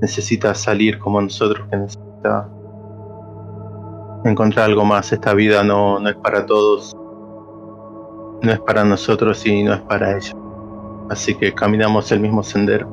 necesita 0.00 0.54
salir 0.54 0.98
como 0.98 1.20
nosotros, 1.20 1.66
que 1.70 1.76
necesita 1.76 2.48
encontrar 4.24 4.66
algo 4.66 4.84
más. 4.84 5.12
Esta 5.12 5.34
vida 5.34 5.62
no, 5.62 5.98
no 5.98 6.08
es 6.08 6.16
para 6.16 6.46
todos 6.46 6.96
no 8.42 8.50
es 8.50 8.60
para 8.60 8.84
nosotros 8.84 9.46
y 9.46 9.62
no 9.62 9.72
es 9.72 9.80
para 9.82 10.16
ella. 10.16 10.34
Así 11.08 11.34
que 11.34 11.54
caminamos 11.54 12.10
el 12.12 12.20
mismo 12.20 12.42
sendero. 12.42 12.88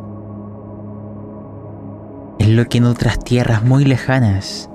Es 2.37 2.47
lo 2.47 2.65
que 2.65 2.77
en 2.77 2.85
otras 2.85 3.19
tierras 3.19 3.63
muy 3.63 3.83
lejanas 3.83 4.69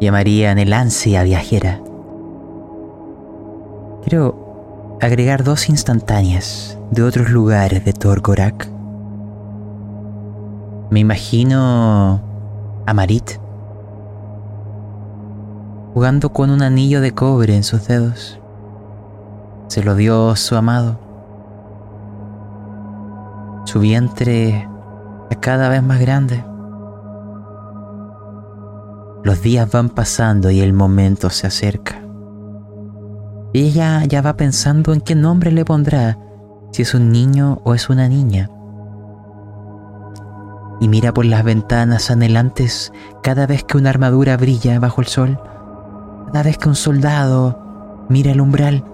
llamarían 0.00 0.58
el 0.58 0.72
ansia 0.72 1.22
viajera. 1.24 1.80
Quiero 4.02 4.96
agregar 5.00 5.44
dos 5.44 5.68
instantáneas 5.68 6.78
de 6.90 7.02
otros 7.02 7.30
lugares 7.30 7.84
de 7.84 7.92
Torgorak. 7.92 8.68
Me 10.90 11.00
imagino 11.00 12.20
a 12.86 12.94
Marit 12.94 13.41
jugando 15.94 16.32
con 16.32 16.50
un 16.50 16.62
anillo 16.62 17.00
de 17.00 17.12
cobre 17.12 17.56
en 17.56 17.64
sus 17.64 17.86
dedos 17.86 18.42
se 19.72 19.82
lo 19.82 19.94
dio 19.94 20.36
su 20.36 20.54
amado. 20.54 20.98
Su 23.64 23.80
vientre 23.80 24.68
es 25.30 25.36
cada 25.38 25.70
vez 25.70 25.82
más 25.82 25.98
grande. 25.98 26.44
Los 29.24 29.40
días 29.40 29.72
van 29.72 29.88
pasando 29.88 30.50
y 30.50 30.60
el 30.60 30.74
momento 30.74 31.30
se 31.30 31.46
acerca. 31.46 32.02
ella 33.54 34.04
ya 34.04 34.20
va 34.20 34.36
pensando 34.36 34.92
en 34.92 35.00
qué 35.00 35.14
nombre 35.14 35.50
le 35.50 35.64
pondrá, 35.64 36.18
si 36.70 36.82
es 36.82 36.92
un 36.92 37.10
niño 37.10 37.62
o 37.64 37.72
es 37.72 37.88
una 37.88 38.08
niña. 38.08 38.50
Y 40.80 40.88
mira 40.88 41.14
por 41.14 41.24
las 41.24 41.44
ventanas 41.44 42.10
anhelantes 42.10 42.92
cada 43.22 43.46
vez 43.46 43.64
que 43.64 43.78
una 43.78 43.88
armadura 43.88 44.36
brilla 44.36 44.78
bajo 44.78 45.00
el 45.00 45.06
sol, 45.06 45.40
cada 46.26 46.42
vez 46.42 46.58
que 46.58 46.68
un 46.68 46.74
soldado 46.74 47.58
mira 48.08 48.32
el 48.32 48.40
umbral 48.40 48.84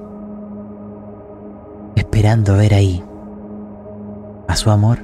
esperando 1.94 2.56
ver 2.56 2.74
ahí 2.74 3.02
a 4.46 4.56
su 4.56 4.70
amor. 4.70 4.98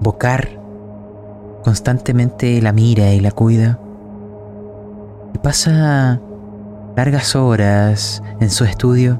Bocar 0.00 0.48
constantemente 1.64 2.60
la 2.60 2.72
mira 2.72 3.12
y 3.12 3.20
la 3.20 3.30
cuida. 3.30 3.78
Y 5.34 5.38
pasa 5.38 6.20
largas 6.96 7.34
horas 7.34 8.22
en 8.40 8.50
su 8.50 8.64
estudio, 8.64 9.18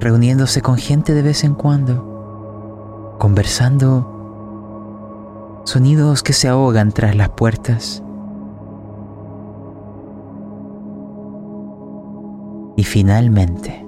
reuniéndose 0.00 0.62
con 0.62 0.78
gente 0.78 1.14
de 1.14 1.22
vez 1.22 1.44
en 1.44 1.54
cuando, 1.54 3.16
conversando, 3.18 4.11
sonidos 5.64 6.22
que 6.22 6.32
se 6.32 6.48
ahogan 6.48 6.92
tras 6.92 7.16
las 7.16 7.30
puertas. 7.30 8.02
Y 12.76 12.84
finalmente, 12.84 13.84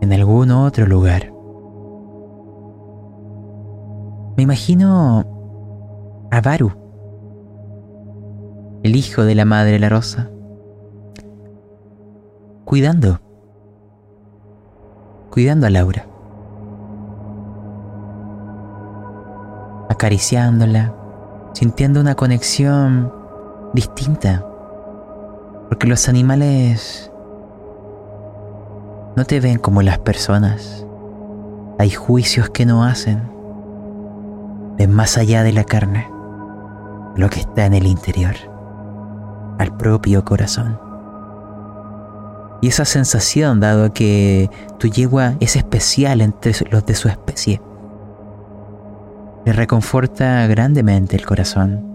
en 0.00 0.12
algún 0.12 0.50
otro 0.50 0.86
lugar, 0.86 1.32
me 4.36 4.42
imagino 4.42 5.24
a 6.30 6.40
Baru, 6.40 6.72
el 8.82 8.96
hijo 8.96 9.22
de 9.22 9.34
la 9.34 9.44
madre 9.44 9.78
la 9.78 9.88
rosa, 9.88 10.30
cuidando, 12.64 13.20
cuidando 15.30 15.66
a 15.68 15.70
Laura, 15.70 16.06
acariciándola, 19.96 20.94
sintiendo 21.54 22.00
una 22.00 22.14
conexión 22.14 23.10
distinta, 23.72 24.44
porque 25.68 25.86
los 25.86 26.08
animales 26.10 27.10
no 29.16 29.24
te 29.24 29.40
ven 29.40 29.58
como 29.58 29.80
las 29.80 29.98
personas, 29.98 30.86
hay 31.78 31.90
juicios 31.90 32.50
que 32.50 32.66
no 32.66 32.84
hacen. 32.84 33.22
Ven 34.76 34.92
más 34.92 35.16
allá 35.16 35.42
de 35.42 35.52
la 35.52 35.64
carne, 35.64 36.06
lo 37.16 37.30
que 37.30 37.40
está 37.40 37.64
en 37.64 37.72
el 37.72 37.86
interior, 37.86 38.34
al 39.58 39.74
propio 39.78 40.26
corazón. 40.26 40.78
Y 42.60 42.68
esa 42.68 42.84
sensación, 42.84 43.60
dado 43.60 43.94
que 43.94 44.50
tu 44.78 44.88
yegua 44.88 45.36
es 45.40 45.56
especial 45.56 46.20
entre 46.20 46.52
los 46.70 46.84
de 46.84 46.94
su 46.94 47.08
especie, 47.08 47.62
le 49.46 49.52
reconforta 49.52 50.44
grandemente 50.48 51.14
el 51.14 51.24
corazón 51.24 51.86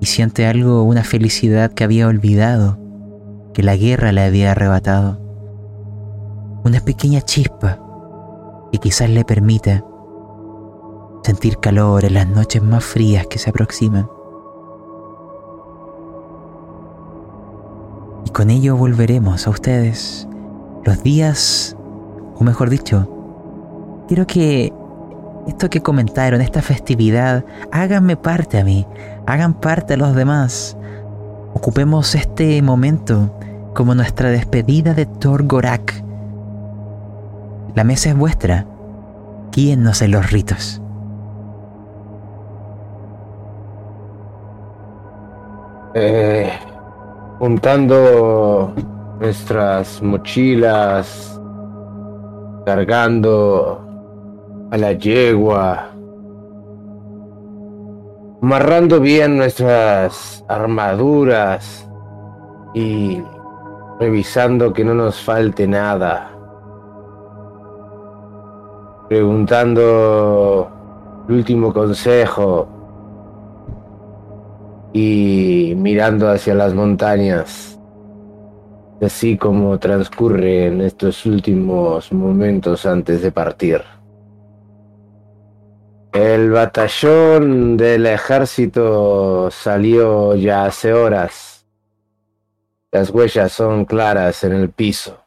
y 0.00 0.06
siente 0.06 0.46
algo, 0.46 0.84
una 0.84 1.02
felicidad 1.02 1.72
que 1.72 1.82
había 1.82 2.06
olvidado, 2.06 2.78
que 3.52 3.64
la 3.64 3.74
guerra 3.74 4.12
le 4.12 4.22
había 4.22 4.52
arrebatado. 4.52 5.18
Una 6.64 6.78
pequeña 6.78 7.22
chispa 7.22 7.80
que 8.70 8.78
quizás 8.78 9.10
le 9.10 9.24
permita 9.24 9.84
sentir 11.24 11.58
calor 11.58 12.04
en 12.04 12.14
las 12.14 12.28
noches 12.28 12.62
más 12.62 12.84
frías 12.84 13.26
que 13.26 13.38
se 13.38 13.50
aproximan. 13.50 14.08
Y 18.26 18.30
con 18.30 18.50
ello 18.50 18.76
volveremos 18.76 19.48
a 19.48 19.50
ustedes 19.50 20.28
los 20.84 21.02
días, 21.02 21.76
o 22.36 22.44
mejor 22.44 22.70
dicho, 22.70 24.04
quiero 24.06 24.24
que 24.26 24.72
esto 25.46 25.68
que 25.68 25.82
comentaron, 25.82 26.40
esta 26.40 26.62
festividad, 26.62 27.44
háganme 27.70 28.16
parte 28.16 28.58
a 28.58 28.64
mí, 28.64 28.86
hagan 29.26 29.54
parte 29.54 29.94
a 29.94 29.96
los 29.96 30.14
demás. 30.14 30.76
Ocupemos 31.54 32.14
este 32.14 32.60
momento 32.62 33.30
como 33.74 33.94
nuestra 33.94 34.30
despedida 34.30 34.94
de 34.94 35.06
Thor 35.06 35.46
Gorak. 35.46 36.02
La 37.74 37.84
mesa 37.84 38.10
es 38.10 38.16
vuestra. 38.16 38.66
Guíennos 39.52 40.02
en 40.02 40.10
los 40.12 40.30
ritos. 40.30 40.80
Eh, 45.94 46.50
juntando 47.38 48.74
nuestras 49.20 50.02
mochilas, 50.02 51.40
cargando 52.66 53.83
a 54.70 54.76
la 54.76 54.92
yegua, 54.92 55.90
amarrando 58.42 59.00
bien 59.00 59.36
nuestras 59.36 60.44
armaduras 60.48 61.88
y 62.74 63.22
revisando 63.98 64.72
que 64.72 64.84
no 64.84 64.94
nos 64.94 65.20
falte 65.20 65.66
nada. 65.66 66.30
Preguntando 69.08 70.70
el 71.28 71.34
último 71.34 71.72
consejo 71.72 72.68
y 74.92 75.74
mirando 75.76 76.30
hacia 76.30 76.54
las 76.54 76.74
montañas, 76.74 77.78
así 79.00 79.36
como 79.36 79.78
transcurren 79.78 80.80
estos 80.80 81.26
últimos 81.26 82.12
momentos 82.12 82.86
antes 82.86 83.22
de 83.22 83.32
partir. 83.32 83.82
El 86.14 86.52
batallón 86.52 87.76
del 87.76 88.06
ejército 88.06 89.50
salió 89.50 90.36
ya 90.36 90.66
hace 90.66 90.92
horas. 90.92 91.66
Las 92.92 93.10
huellas 93.10 93.50
son 93.50 93.84
claras 93.84 94.44
en 94.44 94.52
el 94.52 94.70
piso. 94.70 95.26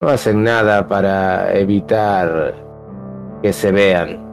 No 0.00 0.08
hacen 0.08 0.42
nada 0.42 0.88
para 0.88 1.52
evitar 1.52 2.54
que 3.42 3.52
se 3.52 3.72
vean. 3.72 4.24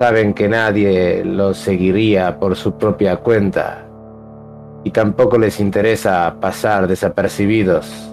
Saben 0.00 0.34
que 0.34 0.48
nadie 0.48 1.24
los 1.24 1.58
seguiría 1.58 2.36
por 2.40 2.56
su 2.56 2.76
propia 2.76 3.18
cuenta 3.18 3.86
y 4.82 4.90
tampoco 4.90 5.38
les 5.38 5.60
interesa 5.60 6.34
pasar 6.40 6.88
desapercibidos. 6.88 8.12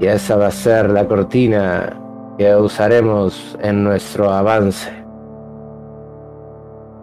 Y 0.00 0.06
esa 0.06 0.36
va 0.36 0.46
a 0.46 0.50
ser 0.50 0.88
la 0.88 1.06
cortina 1.06 2.00
que 2.38 2.54
usaremos 2.56 3.56
en 3.62 3.84
nuestro 3.84 4.30
avance. 4.30 4.90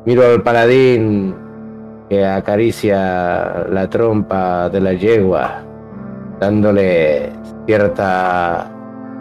Miro 0.06 0.26
al 0.26 0.42
paladín 0.42 1.36
que 2.10 2.26
acaricia 2.26 3.66
la 3.70 3.90
trompa 3.90 4.70
de 4.70 4.82
la 4.82 4.94
yegua, 4.94 5.64
dándole 6.40 7.32
cierta 7.66 8.70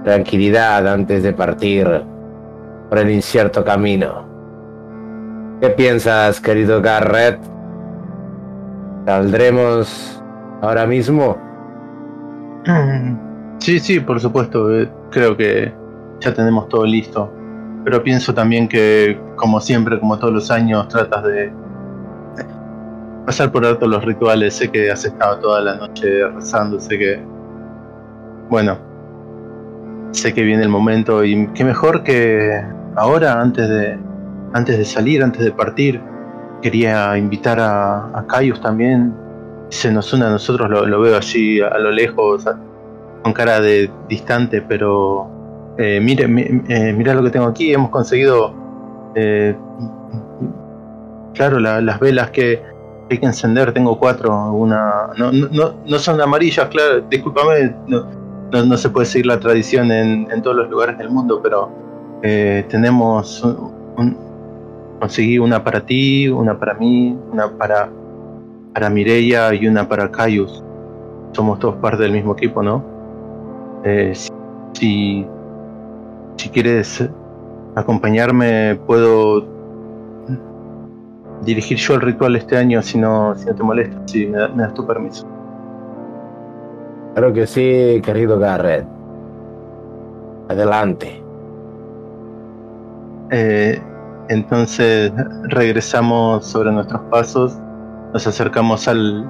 tranquilidad 0.02 0.88
antes 0.88 1.22
de 1.22 1.32
partir 1.32 1.86
por 2.88 2.98
el 2.98 3.10
incierto 3.10 3.64
camino. 3.64 4.28
¿Qué 5.60 5.70
piensas, 5.70 6.40
querido 6.40 6.80
Garrett? 6.80 7.38
¿Saldremos 9.06 10.22
ahora 10.62 10.86
mismo? 10.86 11.36
Sí, 13.58 13.78
sí, 13.78 14.00
por 14.00 14.20
supuesto. 14.20 14.74
Eh, 14.74 14.90
creo 15.10 15.36
que 15.36 15.79
ya 16.20 16.34
tenemos 16.34 16.68
todo 16.68 16.84
listo. 16.84 17.32
Pero 17.84 18.02
pienso 18.02 18.34
también 18.34 18.68
que, 18.68 19.18
como 19.36 19.60
siempre, 19.60 19.98
como 19.98 20.18
todos 20.18 20.34
los 20.34 20.50
años, 20.50 20.88
tratas 20.88 21.24
de 21.24 21.52
pasar 23.24 23.50
por 23.50 23.64
alto 23.64 23.86
los 23.86 24.04
rituales. 24.04 24.54
Sé 24.54 24.70
que 24.70 24.90
has 24.90 25.04
estado 25.04 25.38
toda 25.38 25.60
la 25.60 25.76
noche 25.76 26.28
rezando, 26.28 26.78
sé 26.78 26.98
que... 26.98 27.22
Bueno, 28.50 28.78
sé 30.12 30.34
que 30.34 30.42
viene 30.42 30.62
el 30.62 30.68
momento 30.68 31.24
y 31.24 31.46
qué 31.54 31.64
mejor 31.64 32.02
que 32.02 32.60
ahora, 32.96 33.40
antes 33.40 33.68
de, 33.68 33.98
antes 34.52 34.78
de 34.78 34.84
salir, 34.84 35.22
antes 35.22 35.44
de 35.44 35.52
partir, 35.52 36.00
quería 36.62 37.16
invitar 37.16 37.60
a, 37.60 38.18
a 38.18 38.26
Caius 38.26 38.60
también. 38.60 39.14
Se 39.68 39.92
nos 39.92 40.12
une 40.12 40.24
a 40.24 40.30
nosotros, 40.30 40.68
lo, 40.68 41.00
veo 41.00 41.16
allí 41.16 41.60
a, 41.60 41.78
lo 41.78 41.92
lejos, 41.92 42.44
con 43.22 43.32
cara 43.32 43.60
de 43.60 43.90
distante, 44.08 44.62
pero 44.62 45.30
eh, 45.80 45.98
mire, 45.98 46.24
eh, 46.68 46.92
mira 46.92 47.14
lo 47.14 47.22
que 47.22 47.30
tengo 47.30 47.46
aquí. 47.46 47.72
Hemos 47.72 47.88
conseguido, 47.88 48.52
eh, 49.14 49.56
claro, 51.32 51.58
las 51.58 51.98
velas 51.98 52.30
que 52.30 52.62
hay 53.10 53.18
que 53.18 53.24
encender. 53.24 53.72
Tengo 53.72 53.98
cuatro, 53.98 54.52
una, 54.52 55.08
no, 55.16 55.32
no, 55.32 55.74
no 55.86 55.98
son 55.98 56.20
amarillas, 56.20 56.68
claro. 56.68 57.00
Discúlpame, 57.08 57.74
no, 57.86 58.04
no, 58.52 58.76
se 58.76 58.90
puede 58.90 59.06
seguir 59.06 59.26
la 59.26 59.40
tradición 59.40 59.90
en, 59.90 60.42
todos 60.42 60.54
los 60.54 60.68
lugares 60.68 60.98
del 60.98 61.08
mundo, 61.08 61.40
pero 61.42 61.70
eh, 62.22 62.66
tenemos 62.68 63.42
un, 63.42 64.18
conseguí 65.00 65.38
una 65.38 65.64
para 65.64 65.80
ti, 65.80 66.28
una 66.28 66.58
para 66.58 66.74
mí, 66.74 67.16
una 67.32 67.50
para, 67.56 67.88
para 68.74 68.90
Mireia 68.90 69.54
y 69.54 69.66
una 69.66 69.88
para 69.88 70.10
Caius. 70.10 70.62
Somos 71.32 71.58
todos 71.58 71.76
parte 71.76 72.02
del 72.02 72.12
mismo 72.12 72.34
equipo, 72.34 72.62
¿no? 72.62 72.84
Si, 74.74 75.26
si 76.40 76.48
quieres 76.48 77.06
acompañarme, 77.76 78.80
puedo 78.86 79.46
dirigir 81.42 81.76
yo 81.76 81.94
el 81.94 82.00
ritual 82.00 82.36
este 82.36 82.56
año 82.56 82.80
si 82.80 82.98
no, 82.98 83.34
si 83.36 83.46
no 83.46 83.54
te 83.54 83.62
molesta, 83.62 84.00
si 84.06 84.26
me, 84.26 84.48
me 84.48 84.62
das 84.62 84.72
tu 84.72 84.86
permiso. 84.86 85.26
Claro 87.14 87.32
que 87.32 87.46
sí, 87.46 88.00
querido 88.02 88.38
Garrett. 88.38 88.86
Adelante. 90.48 91.22
Eh, 93.30 93.80
entonces 94.28 95.12
regresamos 95.44 96.46
sobre 96.46 96.72
nuestros 96.72 97.02
pasos, 97.10 97.58
nos 98.14 98.26
acercamos 98.26 98.88
al, 98.88 99.28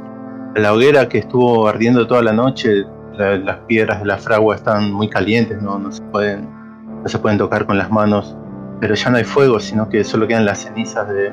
la 0.55 0.73
hoguera 0.73 1.09
que 1.09 1.19
estuvo 1.19 1.67
ardiendo 1.67 2.07
toda 2.07 2.23
la 2.23 2.33
noche. 2.33 2.85
las 3.17 3.59
piedras 3.67 4.01
de 4.01 4.07
la 4.07 4.17
fragua 4.17 4.55
están 4.55 4.93
muy 4.93 5.09
calientes, 5.09 5.61
¿no? 5.61 5.79
No, 5.79 5.91
se 5.91 6.03
pueden, 6.05 6.60
no 7.03 7.09
se 7.09 7.19
pueden 7.19 7.39
tocar 7.39 7.67
con 7.67 7.79
las 7.79 7.91
manos. 7.91 8.37
Pero 8.81 8.95
ya 8.95 9.11
no 9.11 9.19
hay 9.19 9.25
fuego, 9.25 9.61
sino 9.61 9.89
que 9.89 10.05
solo 10.05 10.27
quedan 10.27 10.47
las 10.47 10.61
cenizas 10.61 11.09
de, 11.09 11.33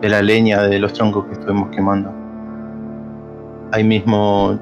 de 0.00 0.08
la 0.08 0.22
leña 0.22 0.62
de 0.62 0.78
los 0.78 0.92
troncos 0.92 1.26
que 1.26 1.32
estuvimos 1.32 1.70
quemando. 1.70 2.12
Ahí 3.72 3.84
mismo 3.84 4.58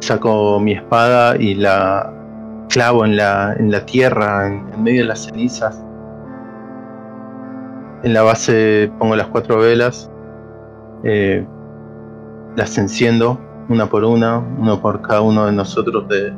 saco 0.00 0.60
mi 0.60 0.72
espada 0.72 1.36
y 1.36 1.54
la 1.54 2.12
clavo 2.68 3.04
en 3.04 3.16
la, 3.16 3.54
en 3.58 3.70
la 3.70 3.84
tierra, 3.86 4.46
en, 4.46 4.82
medio 4.82 5.02
de 5.02 5.08
las 5.08 5.24
cenizas. 5.24 5.82
En 8.02 8.14
la 8.14 8.22
base 8.22 8.90
pongo 8.98 9.14
las 9.14 9.28
cuatro 9.28 9.58
velas, 9.58 10.10
eh, 11.04 11.46
las 12.56 12.76
enciendo 12.78 13.38
una 13.68 13.86
por 13.86 14.04
una, 14.04 14.38
uno 14.38 14.80
por 14.80 15.00
cada 15.02 15.20
uno 15.20 15.46
de 15.46 15.52
nosotros 15.52 16.08
de, 16.08 16.32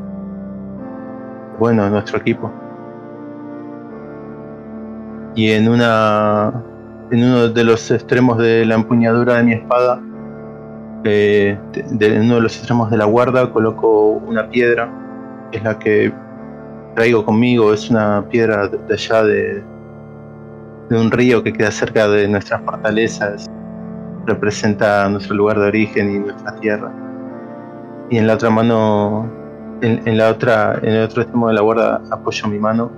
bueno, 1.58 1.84
de 1.84 1.90
nuestro 1.90 2.18
equipo. 2.18 2.52
Y 5.34 5.50
en 5.50 5.68
una, 5.68 6.52
en 7.10 7.24
uno 7.24 7.48
de 7.48 7.64
los 7.64 7.90
extremos 7.90 8.38
de 8.38 8.64
la 8.64 8.76
empuñadura 8.76 9.34
de 9.38 9.42
mi 9.42 9.52
espada, 9.52 10.00
eh, 11.04 11.58
de, 11.72 12.20
uno 12.20 12.36
de 12.36 12.40
los 12.40 12.56
extremos 12.56 12.90
de 12.90 12.96
la 12.96 13.04
guarda 13.04 13.50
coloco 13.50 14.08
una 14.26 14.48
piedra, 14.48 14.90
es 15.52 15.62
la 15.62 15.78
que 15.78 16.12
traigo 16.94 17.24
conmigo, 17.24 17.72
es 17.72 17.90
una 17.90 18.24
piedra 18.28 18.68
de, 18.68 18.94
allá 18.94 19.24
de, 19.24 19.62
de 20.88 21.00
un 21.00 21.10
río 21.10 21.42
que 21.42 21.52
queda 21.52 21.70
cerca 21.70 22.08
de 22.08 22.28
nuestras 22.28 22.62
fortalezas, 22.62 23.50
representa 24.26 25.08
nuestro 25.08 25.34
lugar 25.34 25.58
de 25.58 25.66
origen 25.66 26.14
y 26.14 26.18
nuestra 26.20 26.54
tierra. 26.60 26.92
Y 28.10 28.18
en 28.18 28.26
la 28.26 28.34
otra 28.34 28.50
mano, 28.50 29.30
en, 29.80 30.16
la 30.16 30.30
otra, 30.30 30.78
en 30.82 30.92
el 30.92 31.04
otro 31.04 31.22
extremo 31.22 31.48
de 31.48 31.54
la 31.54 31.62
guarda 31.62 32.00
apoyo 32.10 32.48
mi 32.48 32.58
mano, 32.58 32.90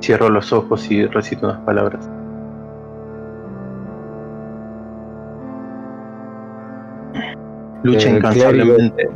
cierro 0.00 0.28
los 0.28 0.52
ojos 0.52 0.90
y 0.90 1.06
recito 1.06 1.46
unas 1.46 1.60
palabras. 1.60 2.08
Lucha 7.82 8.10
incansablemente. 8.10 9.08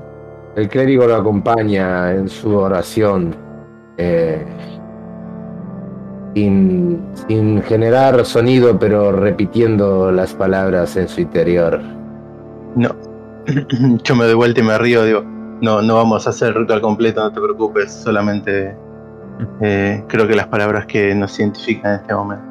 el 0.57 0.69
clérigo 0.69 1.07
lo 1.07 1.17
acompaña 1.17 2.13
en 2.13 2.29
su 2.29 2.57
oración, 2.57 3.35
eh, 3.99 4.43
sin, 6.35 7.03
sin 7.29 7.63
generar 7.63 8.25
sonido, 8.25 8.79
pero 8.79 9.13
repitiendo 9.13 10.11
las 10.11 10.33
palabras 10.33 10.97
en 10.97 11.09
su 11.09 11.21
interior. 11.21 11.81
No, 12.75 12.91
yo 14.03 14.17
me 14.17 14.25
doy 14.25 14.35
vuelta 14.35 14.61
y 14.61 14.65
me 14.65 14.79
río, 14.79 15.05
digo, 15.05 15.23
no, 15.61 15.83
no 15.83 15.97
vamos 15.97 16.27
a 16.27 16.31
hacer 16.31 16.49
el 16.49 16.55
ritual 16.55 16.81
completo, 16.81 17.23
no 17.23 17.33
te 17.33 17.41
preocupes, 17.41 17.93
solamente 17.93 18.75
eh, 19.61 20.05
creo 20.09 20.27
que 20.27 20.35
las 20.35 20.47
palabras 20.49 20.87
que 20.87 21.15
nos 21.15 21.39
identifican 21.39 21.95
en 21.95 22.01
este 22.01 22.15
momento. 22.15 22.45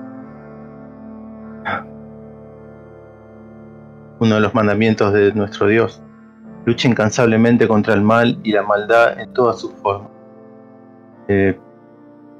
Uno 4.20 4.36
de 4.36 4.42
los 4.42 4.54
mandamientos 4.54 5.12
de 5.14 5.34
nuestro 5.34 5.68
Dios 5.68 6.02
lucha 6.66 6.88
incansablemente 6.88 7.68
contra 7.68 7.94
el 7.94 8.02
mal 8.02 8.40
y 8.44 8.52
la 8.52 8.64
maldad 8.64 9.20
en 9.20 9.34
todas 9.34 9.60
sus 9.60 9.74
formas. 9.74 10.10
Eh, 11.28 11.58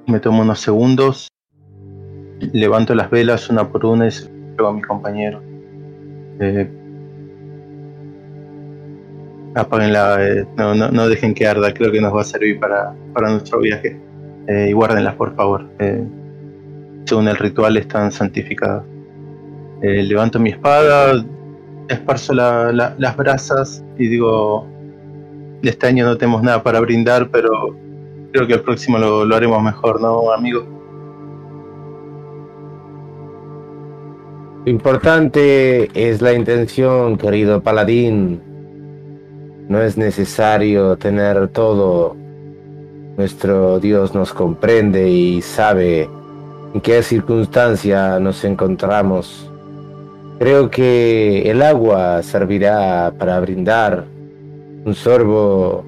me 0.08 0.20
tomo 0.20 0.42
unos 0.42 0.60
segundos, 0.60 1.28
levanto 2.40 2.94
las 2.96 3.10
velas 3.10 3.50
una 3.50 3.68
por 3.68 3.86
una 3.86 4.08
y 4.08 4.12
se 4.12 4.30
lo 4.58 4.68
a 4.68 4.74
mi 4.74 4.82
compañero. 4.82 5.42
Eh, 6.40 6.70
apáguenla, 9.56 10.18
eh, 10.26 10.48
no, 10.58 10.74
no, 10.74 10.90
no, 10.92 11.08
dejen 11.08 11.34
que 11.34 11.48
arda, 11.48 11.74
creo 11.74 11.92
que 11.92 12.02
nos 12.02 12.14
va 12.14 12.22
a 12.22 12.26
servir 12.26 12.60
para, 12.60 12.94
para 13.14 13.30
nuestro 13.30 13.60
viaje. 13.60 14.00
Eh, 14.48 14.68
y 14.70 14.74
guárdenlas 14.74 15.16
por 15.16 15.36
favor. 15.36 15.70
según 17.06 17.28
el 17.28 17.38
ritual 17.38 17.78
están 17.78 18.12
santificadas. 18.12 18.84
levanto 19.82 20.40
mi 20.40 20.52
espada, 20.52 21.24
esparzo 21.90 22.34
las 22.34 23.18
brasas 23.18 23.84
y 23.98 24.08
digo, 24.08 24.68
este 25.70 25.88
año 25.88 26.06
no 26.06 26.18
tenemos 26.18 26.44
nada 26.44 26.62
para 26.62 26.80
brindar, 26.80 27.30
pero 27.30 27.76
creo 28.32 28.48
que 28.48 28.54
el 28.54 28.62
próximo 28.62 28.98
lo, 28.98 29.36
haremos 29.36 29.62
mejor, 29.64 30.02
¿no, 30.02 30.32
amigo? 30.32 30.66
Lo 34.66 34.72
importante 34.72 35.90
es 35.94 36.22
la 36.22 36.34
intención, 36.34 37.18
querido 37.18 37.62
paladín. 37.62 38.42
No 39.68 39.82
es 39.82 39.98
necesario 39.98 40.98
tener 40.98 41.50
todo. 41.50 42.16
Nuestro 43.18 43.80
Dios 43.80 44.16
nos 44.16 44.34
comprende 44.34 45.08
y 45.08 45.42
sabe 45.42 46.10
en 46.74 46.82
qué 46.82 47.04
circunstancia 47.04 48.20
nos 48.20 48.44
encontramos. 48.44 49.50
Creo 50.40 50.70
que 50.72 51.50
el 51.50 51.62
agua 51.62 52.24
servirá 52.24 53.14
para 53.18 53.40
brindar 53.40 54.06
un 54.84 54.96
sorbo 54.96 55.86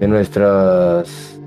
de 0.00 0.08
nuestras 0.08 1.38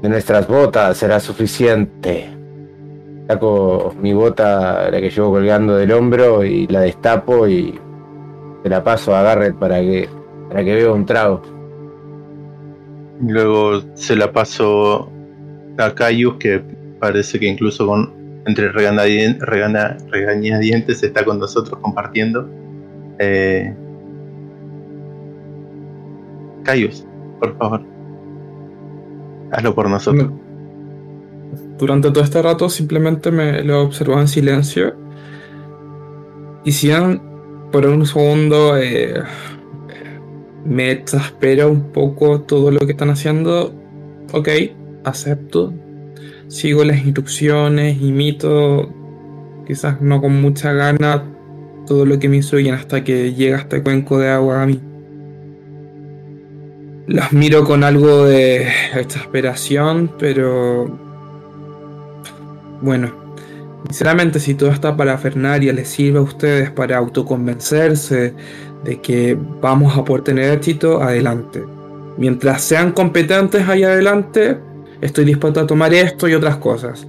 de 0.00 0.08
nuestras 0.08 0.48
botas 0.48 0.96
será 0.96 1.20
suficiente. 1.20 2.28
Saco 3.28 3.94
mi 4.00 4.12
bota, 4.14 4.90
la 4.90 5.00
que 5.00 5.10
llevo 5.10 5.30
colgando 5.30 5.76
del 5.76 5.92
hombro, 5.92 6.44
y 6.44 6.66
la 6.66 6.80
destapo 6.80 7.46
y 7.46 7.78
se 8.62 8.68
la 8.68 8.82
paso 8.82 9.14
a 9.14 9.22
Garrett 9.22 9.54
para 9.54 9.80
que 9.80 10.08
para 10.48 10.64
que 10.64 10.74
beba 10.74 10.92
un 10.94 11.06
trago. 11.06 11.61
Luego 13.22 13.82
se 13.94 14.16
la 14.16 14.32
paso 14.32 15.10
a 15.78 15.94
Cayus, 15.94 16.36
que 16.38 16.62
parece 16.98 17.38
que 17.38 17.46
incluso 17.46 17.86
con 17.86 18.22
entre 18.44 18.72
regañadientes 18.72 21.02
está 21.02 21.24
con 21.24 21.38
nosotros 21.38 21.78
compartiendo. 21.80 22.48
Eh, 23.18 23.74
Cayus, 26.64 27.06
por 27.38 27.56
favor. 27.56 27.82
Hazlo 29.52 29.74
por 29.74 29.88
nosotros. 29.88 30.30
Durante 31.78 32.10
todo 32.10 32.24
este 32.24 32.40
rato 32.40 32.68
simplemente 32.68 33.30
me 33.30 33.62
lo 33.62 33.82
observado 33.82 34.20
en 34.20 34.28
silencio. 34.28 34.94
Y 36.64 36.72
si 36.72 36.90
por 37.70 37.86
un 37.86 38.06
segundo 38.06 38.76
eh, 38.76 39.22
me 40.64 40.90
exaspera 40.90 41.66
un 41.66 41.92
poco 41.92 42.40
todo 42.40 42.70
lo 42.70 42.80
que 42.80 42.92
están 42.92 43.10
haciendo, 43.10 43.72
ok, 44.32 44.48
acepto, 45.04 45.72
sigo 46.48 46.84
las 46.84 47.04
instrucciones, 47.04 48.00
imito, 48.00 48.92
quizás 49.66 50.00
no 50.00 50.20
con 50.20 50.40
mucha 50.40 50.72
gana, 50.72 51.24
todo 51.86 52.04
lo 52.06 52.18
que 52.18 52.28
me 52.28 52.36
instruyen 52.36 52.74
hasta 52.74 53.02
que 53.02 53.34
llega 53.34 53.58
este 53.58 53.82
cuenco 53.82 54.18
de 54.18 54.28
agua 54.28 54.62
a 54.62 54.66
mí. 54.66 54.80
Las 57.08 57.32
miro 57.32 57.64
con 57.64 57.82
algo 57.82 58.24
de 58.24 58.68
exasperación, 58.94 60.12
pero 60.18 60.98
bueno, 62.80 63.12
sinceramente 63.86 64.38
si 64.38 64.54
toda 64.54 64.72
esta 64.72 64.96
parafernaria 64.96 65.72
les 65.72 65.88
sirve 65.88 66.18
a 66.18 66.22
ustedes 66.22 66.70
para 66.70 66.98
autoconvencerse 66.98 68.34
de 68.84 69.00
que 69.00 69.36
vamos 69.60 69.96
a 69.96 70.04
poder 70.04 70.24
tener 70.24 70.52
éxito, 70.52 71.02
adelante. 71.02 71.62
Mientras 72.18 72.62
sean 72.62 72.92
competentes 72.92 73.68
ahí 73.68 73.84
adelante, 73.84 74.58
estoy 75.00 75.24
dispuesto 75.24 75.60
a 75.60 75.66
tomar 75.66 75.94
esto 75.94 76.28
y 76.28 76.34
otras 76.34 76.56
cosas. 76.56 77.06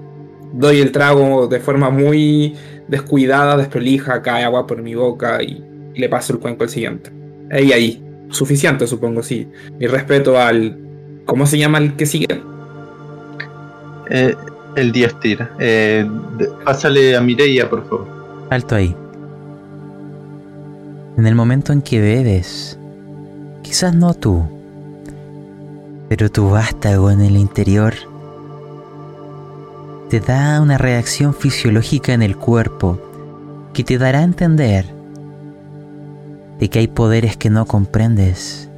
Doy 0.54 0.82
el 0.82 0.92
trago 0.92 1.48
de 1.48 1.60
forma 1.60 1.90
muy 1.90 2.56
descuidada, 2.88 3.58
desprolija, 3.58 4.22
cae 4.22 4.44
agua 4.44 4.68
por 4.68 4.82
mi 4.82 4.96
boca 4.96 5.42
y, 5.42 5.64
le 5.96 6.10
paso 6.10 6.34
el 6.34 6.40
cuenco 6.40 6.64
al 6.64 6.70
siguiente. 6.70 7.12
Ahí, 7.52 7.72
ahí. 7.72 8.04
Suficiente, 8.30 8.88
supongo, 8.88 9.22
sí. 9.22 9.48
Mi 9.80 9.86
respeto 9.86 10.40
al... 10.40 10.80
¿Cómo 11.26 11.46
se 11.46 11.60
llama 11.60 11.78
el 11.78 11.94
que 11.96 12.08
sigue? 12.08 12.42
Eh, 14.10 14.36
el 14.76 14.92
Diestir. 14.92 15.48
Eh, 15.60 16.04
pásale 16.66 17.16
a 17.16 17.22
Mireia, 17.22 17.70
por 17.70 17.88
favor. 17.88 18.08
Alto 18.50 18.76
ahí. 18.76 18.96
En 21.16 21.28
el 21.28 21.36
momento 21.36 21.74
en 21.74 21.84
que 21.84 22.02
bebes, 22.02 22.80
quizás 23.62 23.94
no 23.96 24.16
tú, 24.16 24.44
pero 26.10 26.32
tu 26.32 26.50
vástago 26.50 27.12
en 27.12 27.22
el 27.22 27.38
interior 27.38 27.94
te 30.10 30.20
da 30.20 30.60
una 30.60 30.78
reacción 30.78 31.36
fisiológica 31.36 32.14
en 32.14 32.24
el 32.24 32.36
cuerpo 32.36 33.00
que 33.74 33.84
te 33.84 33.98
dará 34.00 34.20
a 34.20 34.24
entender 34.24 34.86
de 36.60 36.70
que 36.70 36.80
hay 36.80 36.88
poderes 36.88 37.38
que 37.38 37.52
no 37.52 37.66
comprendes 37.66 38.70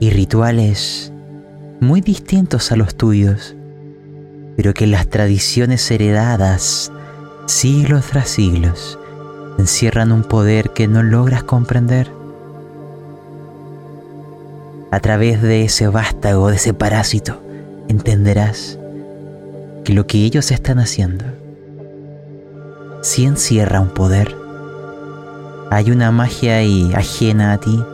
y 0.00 0.10
rituales 0.10 1.12
muy 1.80 2.00
distintos 2.00 2.72
a 2.72 2.76
los 2.76 2.96
tuyos, 2.96 3.54
pero 4.56 4.74
que 4.74 4.88
las 4.88 5.08
tradiciones 5.08 5.88
heredadas 5.90 6.90
siglos 7.46 8.06
tras 8.06 8.28
siglos 8.28 8.98
encierran 9.58 10.12
un 10.12 10.22
poder 10.22 10.70
que 10.70 10.88
no 10.88 11.02
logras 11.02 11.44
comprender. 11.44 12.10
A 14.90 15.00
través 15.00 15.42
de 15.42 15.64
ese 15.64 15.88
vástago, 15.88 16.48
de 16.48 16.56
ese 16.56 16.74
parásito, 16.74 17.40
entenderás 17.88 18.78
que 19.84 19.92
lo 19.92 20.06
que 20.06 20.18
ellos 20.18 20.50
están 20.50 20.78
haciendo 20.78 21.24
sí 23.04 23.26
encierra 23.26 23.80
un 23.80 23.90
poder. 23.90 24.34
Hay 25.70 25.90
una 25.90 26.10
magia 26.10 26.56
ahí 26.56 26.90
ajena 26.94 27.52
a 27.52 27.58
ti. 27.58 27.84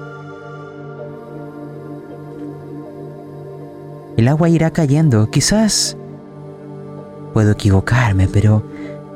El 4.16 4.28
agua 4.28 4.48
irá 4.48 4.70
cayendo, 4.70 5.30
quizás 5.30 5.96
puedo 7.32 7.52
equivocarme, 7.52 8.28
pero 8.28 8.62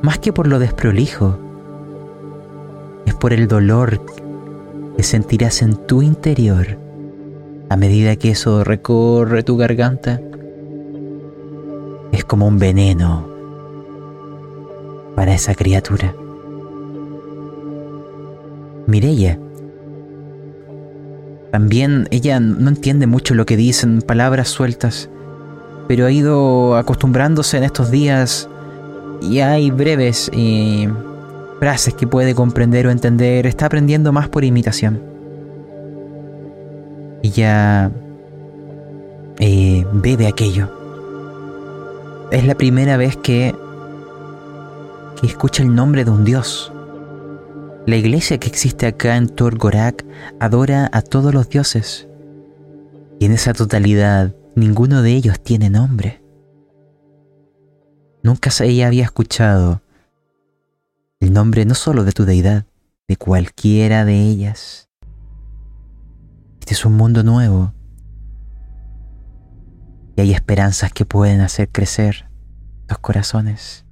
más 0.03 0.18
que 0.18 0.32
por 0.32 0.49
lo 0.49 0.59
desprolijo, 0.59 1.38
es 3.07 3.14
por 3.14 3.32
el 3.32 3.48
dolor 3.48 4.00
que 4.96 5.02
sentirás 5.02 5.62
en 5.62 5.76
tu 5.86 6.02
interior 6.02 6.78
a 7.68 7.76
medida 7.76 8.16
que 8.16 8.30
eso 8.30 8.62
recorre 8.62 9.42
tu 9.42 9.57
garganta. 9.57 10.20
Es 12.12 12.24
como 12.24 12.46
un 12.46 12.59
veneno 12.59 13.26
para 15.16 15.34
esa 15.34 15.55
criatura. 15.55 16.14
Mirella. 18.86 19.38
También 21.50 22.09
ella 22.11 22.40
no 22.40 22.68
entiende 22.68 23.07
mucho 23.07 23.34
lo 23.34 23.46
que 23.46 23.57
dicen, 23.57 24.02
palabras 24.02 24.48
sueltas, 24.48 25.09
pero 25.88 26.07
ha 26.07 26.11
ido 26.11 26.76
acostumbrándose 26.76 27.57
en 27.57 27.64
estos 27.64 27.90
días 27.90 28.48
y 29.22 29.38
hay 29.38 29.70
breves 29.70 30.30
eh, 30.34 30.88
frases 31.59 31.94
que 31.94 32.07
puede 32.07 32.34
comprender 32.34 32.86
o 32.86 32.90
entender, 32.90 33.46
está 33.46 33.66
aprendiendo 33.66 34.12
más 34.12 34.28
por 34.28 34.44
imitación. 34.44 35.02
Ella 37.22 37.90
eh, 39.38 39.86
bebe 39.92 40.26
aquello. 40.26 40.68
Es 42.30 42.46
la 42.46 42.55
primera 42.55 42.96
vez 42.96 43.16
que, 43.16 43.55
que 45.20 45.26
escucha 45.26 45.62
el 45.62 45.74
nombre 45.74 46.05
de 46.05 46.11
un 46.11 46.24
dios. 46.24 46.72
La 47.86 47.96
iglesia 47.96 48.38
que 48.38 48.48
existe 48.48 48.86
acá 48.86 49.16
en 49.16 49.28
Torgorak 49.28 50.05
adora 50.40 50.88
a 50.92 51.02
todos 51.02 51.32
los 51.34 51.48
dioses. 51.48 52.09
Y 53.20 53.26
en 53.26 53.32
esa 53.32 53.52
totalidad, 53.52 54.34
ninguno 54.55 55.02
de 55.02 55.12
ellos 55.12 55.40
tiene 55.40 55.70
nombre. 55.70 56.22
Nunca 58.22 58.50
ella 58.61 58.86
había 58.86 59.05
escuchado 59.05 59.82
el 61.25 61.33
nombre 61.33 61.64
no 61.64 61.75
solo 61.75 62.05
de 62.05 62.12
tu 62.12 62.27
deidad, 62.27 62.66
de 63.09 63.16
cualquiera 63.16 64.05
de 64.05 64.20
ellas. 64.20 64.91
Este 66.61 66.75
es 66.75 66.85
un 66.85 66.99
mundo 66.99 67.22
nuevo 67.22 67.72
y 70.16 70.20
hay 70.20 70.35
esperanzas 70.35 70.93
que 70.93 71.07
pueden 71.07 71.41
hacer 71.41 71.70
crecer 71.70 72.29
los 72.91 72.99
corazones. 72.99 73.87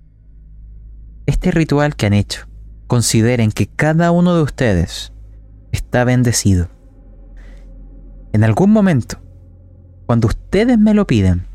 Este 1.24 1.50
ritual 1.52 1.96
que 1.96 2.04
han 2.04 2.12
hecho, 2.12 2.46
consideren 2.86 3.50
que 3.50 3.66
cada 3.66 4.10
uno 4.10 4.36
de 4.36 4.42
ustedes 4.42 5.14
está 5.72 6.04
bendecido. 6.04 6.68
En 8.34 8.44
algún 8.44 8.70
momento, 8.70 9.22
cuando 10.04 10.28
ustedes 10.28 10.78
me 10.78 10.92
lo 10.92 11.06
piden, 11.06 11.46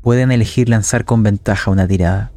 pueden 0.00 0.30
elegir 0.30 0.68
lanzar 0.68 1.04
con 1.04 1.24
ventaja 1.24 1.72
una 1.72 1.88
tirada. 1.88 2.30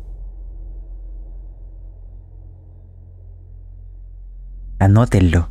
Anótenlo. 4.84 5.47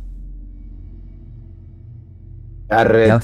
Garrett, 2.67 3.23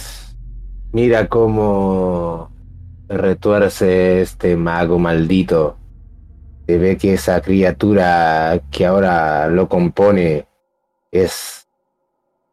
mira 0.91 1.27
cómo 1.27 2.49
retuerce 3.07 4.21
este 4.21 4.57
mago 4.57 4.97
maldito. 4.97 5.77
Se 6.65 6.79
ve 6.79 6.97
que 6.97 7.13
esa 7.13 7.41
criatura 7.41 8.59
que 8.71 8.87
ahora 8.87 9.49
lo 9.49 9.69
compone 9.69 10.47
es 11.11 11.67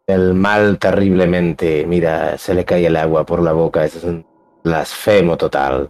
el 0.07 0.35
mal 0.35 0.79
terriblemente. 0.79 1.87
Mira, 1.87 2.37
se 2.37 2.53
le 2.53 2.67
cae 2.67 2.85
el 2.85 2.97
agua 2.97 3.25
por 3.25 3.41
la 3.41 3.53
boca. 3.53 3.87
Eso 3.87 3.97
es 3.97 4.05
un 4.05 4.27
blasfemo 4.65 5.39
total. 5.39 5.89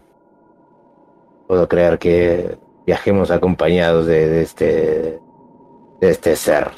Puedo 1.48 1.66
creer 1.66 1.98
que 1.98 2.58
viajemos 2.86 3.32
acompañados 3.32 4.06
de, 4.06 4.28
de 4.28 4.42
este 4.42 5.20
de 6.00 6.10
este 6.10 6.36
ser 6.36 6.70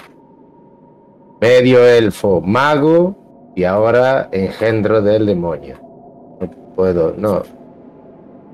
medio 1.40 1.86
elfo, 1.86 2.40
mago 2.40 3.52
y 3.54 3.64
ahora 3.64 4.28
engendro 4.32 5.02
del 5.02 5.26
demonio. 5.26 5.76
No 6.40 6.50
puedo, 6.74 7.14
no. 7.16 7.42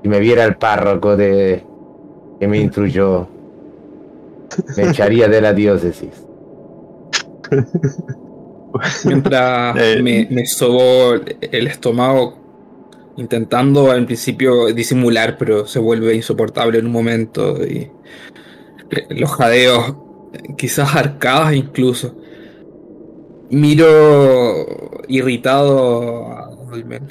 Si 0.01 0.09
me 0.09 0.19
viera 0.19 0.43
el 0.43 0.55
párroco 0.57 1.15
de 1.15 1.63
que 2.39 2.47
me 2.47 2.59
instruyó, 2.59 3.27
me 4.77 4.83
echaría 4.89 5.27
de 5.27 5.41
la 5.41 5.53
diócesis. 5.53 6.25
Mientras 9.05 9.75
Eh. 9.79 10.01
me, 10.01 10.27
me 10.29 10.45
sobó 10.45 11.13
el 11.13 11.67
estómago, 11.67 12.37
intentando 13.15 13.91
al 13.91 14.05
principio 14.05 14.67
disimular, 14.73 15.37
pero 15.37 15.65
se 15.65 15.79
vuelve 15.79 16.15
insoportable 16.15 16.79
en 16.79 16.87
un 16.87 16.91
momento. 16.91 17.65
Y 17.65 17.89
los 19.09 19.31
jadeos, 19.31 19.95
quizás 20.57 20.95
arcadas 20.95 21.53
incluso. 21.53 22.15
Miro 23.49 24.65
irritado 25.07 26.27
a 26.31 26.49
Dolmen. 26.69 27.07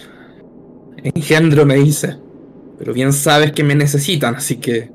Engendro 1.03 1.65
me 1.67 1.77
dice, 1.77 2.17
pero 2.79 2.93
bien 2.93 3.13
sabes 3.13 3.53
que 3.53 3.63
me 3.63 3.75
necesitan, 3.75 4.35
así 4.37 4.57
que 4.57 4.91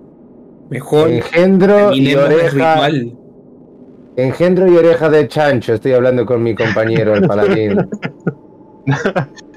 mejor 0.70 1.10
Engendro 1.10 1.94
y 1.94 2.14
oreja. 2.16 2.50
ritual. 2.76 3.18
Engendro 4.18 4.68
y 4.72 4.76
oreja 4.78 5.10
de 5.10 5.28
chancho. 5.28 5.74
Estoy 5.74 5.94
hablando 5.94 6.26
con 6.26 6.44
mi 6.44 6.56
compañero, 6.56 7.14
el 7.16 7.28
paladín. 7.28 7.78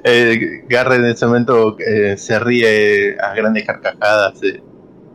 Eh, 0.04 0.64
Garrett 0.68 0.98
en 0.98 1.06
ese 1.06 1.24
momento 1.26 1.76
eh, 1.78 2.16
se 2.18 2.36
ríe 2.40 3.16
a 3.20 3.32
grandes 3.34 3.64
carcajadas, 3.64 4.42
eh, 4.42 4.60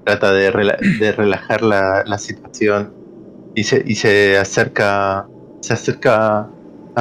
trata 0.05 0.31
de, 0.31 0.51
rela- 0.51 0.77
de 0.99 1.11
relajar 1.11 1.61
la, 1.61 2.03
la 2.05 2.17
situación 2.17 2.93
y 3.53 3.65
se, 3.65 3.83
y 3.85 3.95
se 3.95 4.37
acerca 4.37 5.27
se 5.59 5.73
acerca 5.73 6.47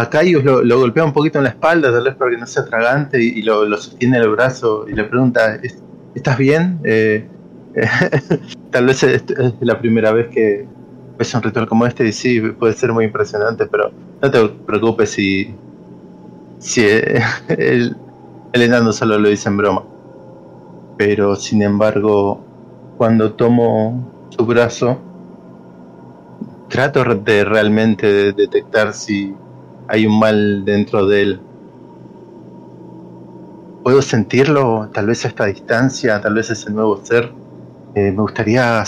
a 0.01 0.11
Caius, 0.11 0.45
lo, 0.45 0.63
lo 0.63 0.79
golpea 0.79 1.05
un 1.05 1.13
poquito 1.13 1.39
en 1.39 1.45
la 1.45 1.51
espalda, 1.51 1.91
tal 1.91 2.05
vez 2.05 2.15
para 2.17 2.31
que 2.31 2.37
no 2.39 2.47
sea 2.47 2.65
tragante, 2.67 3.23
y, 3.23 3.29
y 3.39 3.43
lo, 3.43 3.65
lo 3.65 3.77
sostiene 3.79 4.19
en 4.19 4.25
el 4.25 4.31
brazo 4.31 4.87
y 4.89 4.93
le 4.95 5.05
pregunta, 5.05 5.57
"¿Es- 5.57 5.83
¿estás 6.15 6.37
bien? 6.39 6.79
Eh, 6.85 7.27
tal 8.71 8.87
vez 8.87 9.03
es, 9.03 9.25
es 9.31 9.55
la 9.61 9.79
primera 9.81 10.13
vez 10.13 10.29
que 10.29 10.67
ves 11.19 11.35
un 11.35 11.43
ritual 11.43 11.67
como 11.67 11.87
este 11.87 12.07
y 12.07 12.13
sí, 12.13 12.41
puede 12.41 12.75
ser 12.75 12.93
muy 12.93 13.05
impresionante, 13.07 13.67
pero 13.67 13.91
no 14.23 14.31
te 14.31 14.49
preocupes 14.67 15.11
si, 15.11 15.55
si 16.59 16.83
eh, 16.85 17.21
el, 17.49 17.97
el 18.53 18.63
enano 18.63 18.93
solo 18.93 19.19
lo 19.19 19.29
dice 19.29 19.49
en 19.49 19.57
broma. 19.57 19.83
Pero 20.99 21.37
sin 21.37 21.63
embargo, 21.63 22.41
cuando 22.97 23.33
tomo 23.33 24.29
su 24.37 24.45
brazo, 24.47 24.99
trato 26.69 27.05
de 27.05 27.45
realmente 27.45 28.07
de 28.13 28.33
detectar 28.33 28.93
si 28.93 29.35
hay 29.89 30.07
un 30.07 30.19
mal 30.19 30.65
dentro 30.65 31.07
de 31.07 31.23
él. 31.23 31.41
Puedo 33.83 34.03
sentirlo, 34.03 34.91
tal 34.93 35.07
vez 35.07 35.25
a 35.25 35.29
esta 35.29 35.45
distancia, 35.47 36.21
tal 36.21 36.35
vez 36.35 36.51
ese 36.51 36.71
nuevo 36.71 37.01
ser. 37.05 37.33
Eh, 37.95 38.11
me 38.11 38.23
gustaría 38.23 38.83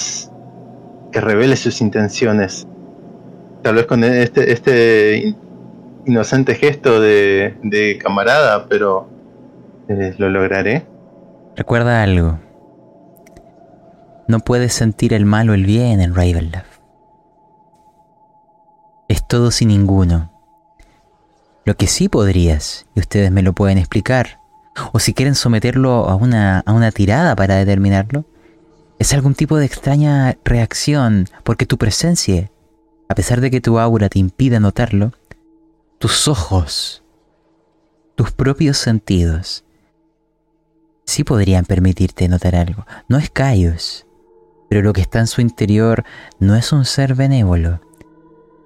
que 1.12 1.20
revele 1.20 1.56
sus 1.56 1.80
intenciones. 1.80 2.66
Tal 3.62 3.76
vez 3.76 3.86
con 3.86 4.02
este, 4.04 4.52
este 4.52 5.18
in- 5.18 5.36
inocente 6.06 6.54
gesto 6.56 7.00
de, 7.00 7.56
de 7.62 7.98
camarada, 7.98 8.66
pero 8.68 9.08
eh, 9.88 10.14
lo 10.18 10.28
lograré. 10.28 10.84
Recuerda 11.56 12.02
algo. 12.02 12.38
No 14.26 14.40
puedes 14.40 14.74
sentir 14.74 15.14
el 15.14 15.24
mal 15.24 15.48
o 15.48 15.54
el 15.54 15.64
bien 15.64 16.00
en 16.00 16.14
Ravenloft. 16.14 16.80
Es 19.08 19.26
todo 19.26 19.50
sin 19.50 19.68
ninguno. 19.68 20.30
Lo 21.68 21.76
que 21.76 21.86
sí 21.86 22.08
podrías, 22.08 22.86
y 22.94 23.00
ustedes 23.00 23.30
me 23.30 23.42
lo 23.42 23.52
pueden 23.52 23.76
explicar, 23.76 24.40
o 24.94 24.98
si 25.00 25.12
quieren 25.12 25.34
someterlo 25.34 26.08
a 26.08 26.14
una, 26.14 26.60
a 26.60 26.72
una 26.72 26.90
tirada 26.92 27.36
para 27.36 27.56
determinarlo, 27.56 28.24
es 28.98 29.12
algún 29.12 29.34
tipo 29.34 29.58
de 29.58 29.66
extraña 29.66 30.38
reacción, 30.46 31.26
porque 31.44 31.66
tu 31.66 31.76
presencia, 31.76 32.50
a 33.10 33.14
pesar 33.14 33.42
de 33.42 33.50
que 33.50 33.60
tu 33.60 33.78
aura 33.78 34.08
te 34.08 34.18
impida 34.18 34.60
notarlo, 34.60 35.12
tus 35.98 36.26
ojos, 36.26 37.02
tus 38.14 38.30
propios 38.30 38.78
sentidos, 38.78 39.62
sí 41.04 41.22
podrían 41.22 41.66
permitirte 41.66 42.28
notar 42.28 42.56
algo. 42.56 42.86
No 43.10 43.18
es 43.18 43.28
Caius, 43.28 44.06
Pero 44.70 44.80
lo 44.80 44.94
que 44.94 45.02
está 45.02 45.18
en 45.18 45.26
su 45.26 45.42
interior 45.42 46.02
no 46.38 46.56
es 46.56 46.72
un 46.72 46.86
ser 46.86 47.14
benévolo, 47.14 47.82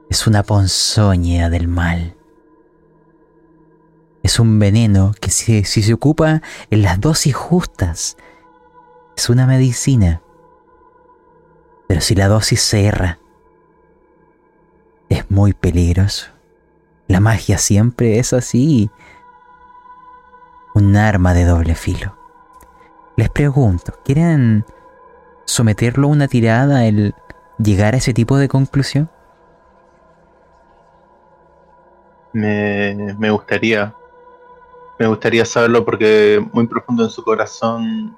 es 0.09 0.28
una 0.28 0.44
ponzoña 0.44 1.50
del 1.50 1.66
mal. 1.66 2.14
Es 4.23 4.39
un 4.39 4.59
veneno 4.59 5.12
que 5.20 5.31
si, 5.31 5.64
se 5.64 5.93
ocupa 5.93 6.43
en 6.70 6.83
las 6.83 7.01
dosis 7.01 7.35
justas, 7.35 8.16
es 9.16 9.29
una 9.29 9.47
medicina. 9.47 10.23
Pero 11.89 12.01
si 12.01 12.14
la 12.14 12.29
dosis 12.29 12.61
se 12.61 12.87
erra, 12.87 13.18
es 15.09 15.31
muy 15.31 15.53
peligroso. 15.53 16.29
La 17.09 17.20
magia 17.20 17.59
siempre 17.59 18.18
es 18.18 18.33
así. 18.33 18.91
Un 20.75 20.97
arma 20.97 21.35
de 21.35 21.45
doble 21.45 21.75
filo. 21.75 22.16
Les 23.16 23.29
pregunto, 23.29 23.93
¿quieren 24.05 24.64
someterlo 25.45 26.07
a 26.07 26.11
una 26.11 26.29
tirada 26.29 26.87
el 26.87 27.14
llegar 27.59 27.95
a 27.95 27.99
ese 27.99 28.14
tipo 28.14 28.39
de 28.39 28.49
conclusión? 28.49 29.11
Me, 32.33 33.14
me 33.18 33.31
gustaría. 33.31 33.95
Me 35.03 35.09
gustaría 35.09 35.44
saberlo 35.44 35.84
porque 35.84 36.40
muy 36.53 36.68
profundo 36.68 37.03
en 37.03 37.11
su 37.11 37.24
corazón. 37.24 38.16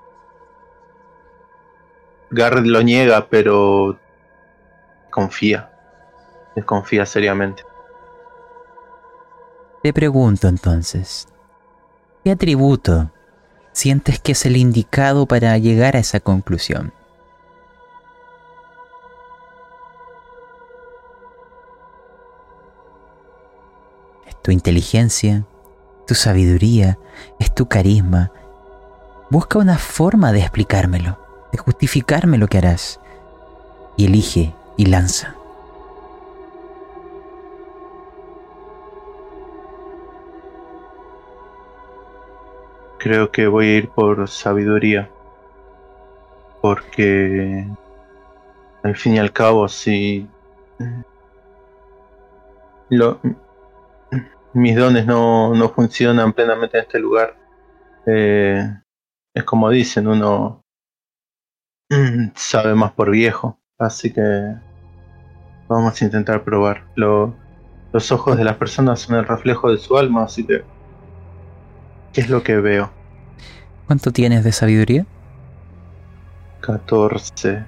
Garrett 2.28 2.66
lo 2.66 2.82
niega, 2.82 3.26
pero 3.26 3.98
confía. 5.08 5.72
Desconfía 6.54 7.06
seriamente. 7.06 7.62
Te 9.82 9.94
pregunto 9.94 10.46
entonces, 10.46 11.26
¿qué 12.22 12.32
atributo 12.32 13.10
sientes 13.72 14.20
que 14.20 14.32
es 14.32 14.44
el 14.44 14.58
indicado 14.58 15.24
para 15.24 15.56
llegar 15.56 15.96
a 15.96 16.00
esa 16.00 16.20
conclusión? 16.20 16.92
¿Es 24.26 24.36
tu 24.42 24.50
inteligencia? 24.50 25.46
¿Tu 26.06 26.14
sabiduría? 26.14 26.98
¿Es 27.38 27.54
tu 27.54 27.66
carisma? 27.66 28.30
Busca 29.30 29.58
una 29.58 29.78
forma 29.78 30.32
de 30.32 30.40
explicármelo, 30.40 31.18
de 31.50 31.58
justificarme 31.58 32.36
lo 32.36 32.46
que 32.46 32.58
harás. 32.58 33.00
Y 33.96 34.06
elige 34.06 34.54
y 34.76 34.86
lanza. 34.86 35.34
Creo 42.98 43.30
que 43.30 43.46
voy 43.46 43.66
a 43.66 43.76
ir 43.76 43.88
por 43.88 44.28
sabiduría. 44.28 45.08
Porque 46.60 47.66
al 48.82 48.96
fin 48.96 49.14
y 49.14 49.18
al 49.18 49.32
cabo, 49.32 49.68
si 49.68 50.28
lo, 52.90 53.18
mis 54.54 54.76
dones 54.76 55.06
no, 55.06 55.54
no, 55.54 55.68
funcionan 55.70 56.32
plenamente 56.32 56.78
en 56.78 56.84
este 56.84 56.98
lugar, 56.98 57.36
eh, 58.06 58.80
es 59.34 59.44
como 59.44 59.70
dicen, 59.70 60.06
uno 60.06 60.62
sabe 62.34 62.74
más 62.74 62.92
por 62.92 63.10
viejo. 63.10 63.58
Así 63.78 64.12
que 64.12 64.54
vamos 65.68 66.00
a 66.00 66.04
intentar 66.04 66.44
probar. 66.44 66.86
Lo, 66.94 67.34
los 67.92 68.12
ojos 68.12 68.36
de 68.36 68.44
las 68.44 68.56
personas 68.56 69.00
son 69.00 69.16
el 69.16 69.26
reflejo 69.26 69.70
de 69.70 69.78
su 69.78 69.98
alma, 69.98 70.24
así 70.24 70.46
que 70.46 70.64
¿Qué 72.14 72.20
es 72.20 72.30
lo 72.30 72.44
que 72.44 72.56
veo? 72.56 72.90
¿Cuánto 73.86 74.12
tienes 74.12 74.44
de 74.44 74.52
sabiduría? 74.52 75.04
14. 76.60 77.64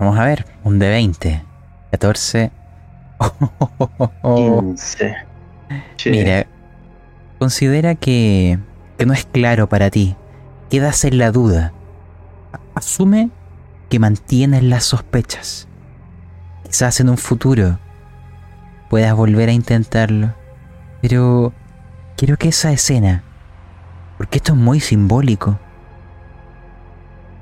Vamos 0.00 0.18
a 0.18 0.24
ver, 0.24 0.44
un 0.64 0.80
de 0.80 0.88
20. 0.88 1.44
14. 1.92 2.50
15. 4.24 5.16
Mira, 6.06 6.46
considera 7.38 7.94
que, 7.94 8.58
que 8.98 9.06
no 9.06 9.12
es 9.12 9.24
claro 9.24 9.68
para 9.68 9.90
ti. 9.90 10.16
Quedas 10.70 11.04
en 11.04 11.18
la 11.18 11.30
duda. 11.30 11.72
Asume 12.74 13.30
que 13.88 13.98
mantienes 13.98 14.62
las 14.62 14.84
sospechas. 14.84 15.68
Quizás 16.64 17.00
en 17.00 17.08
un 17.08 17.18
futuro 17.18 17.78
puedas 18.90 19.14
volver 19.14 19.48
a 19.48 19.52
intentarlo. 19.52 20.34
Pero 21.00 21.52
quiero 22.16 22.36
que 22.36 22.48
esa 22.48 22.72
escena, 22.72 23.22
porque 24.16 24.38
esto 24.38 24.52
es 24.52 24.58
muy 24.58 24.80
simbólico, 24.80 25.58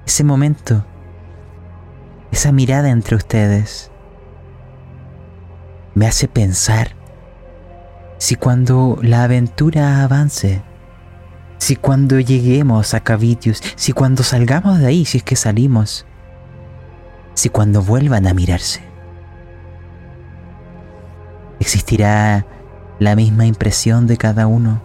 ese 0.07 0.25
momento, 0.25 0.85
esa 2.33 2.53
mirada 2.53 2.91
entre 2.91 3.16
ustedes, 3.16 3.91
me 5.95 6.07
hace 6.07 6.27
pensar 6.27 6.97
si 8.23 8.37
cuando 8.37 9.01
la 9.03 9.25
aventura 9.25 10.05
avance, 10.05 10.62
si 11.59 11.75
cuando 11.75 12.20
lleguemos 12.20 12.95
a 12.95 13.01
Cavitius, 13.01 13.61
si 13.75 13.93
cuando 13.93 14.23
salgamos 14.23 14.79
de 14.79 14.87
ahí, 14.87 15.05
si 15.05 15.18
es 15.18 15.25
que 15.25 15.35
salimos, 15.35 16.07
si 17.35 17.49
cuando 17.49 17.83
vuelvan 17.83 18.29
a 18.29 18.33
mirarse, 18.33 18.81
existirá 21.59 22.47
la 23.01 23.16
misma 23.16 23.45
impresión 23.45 24.07
de 24.07 24.16
cada 24.16 24.47
uno, 24.47 24.81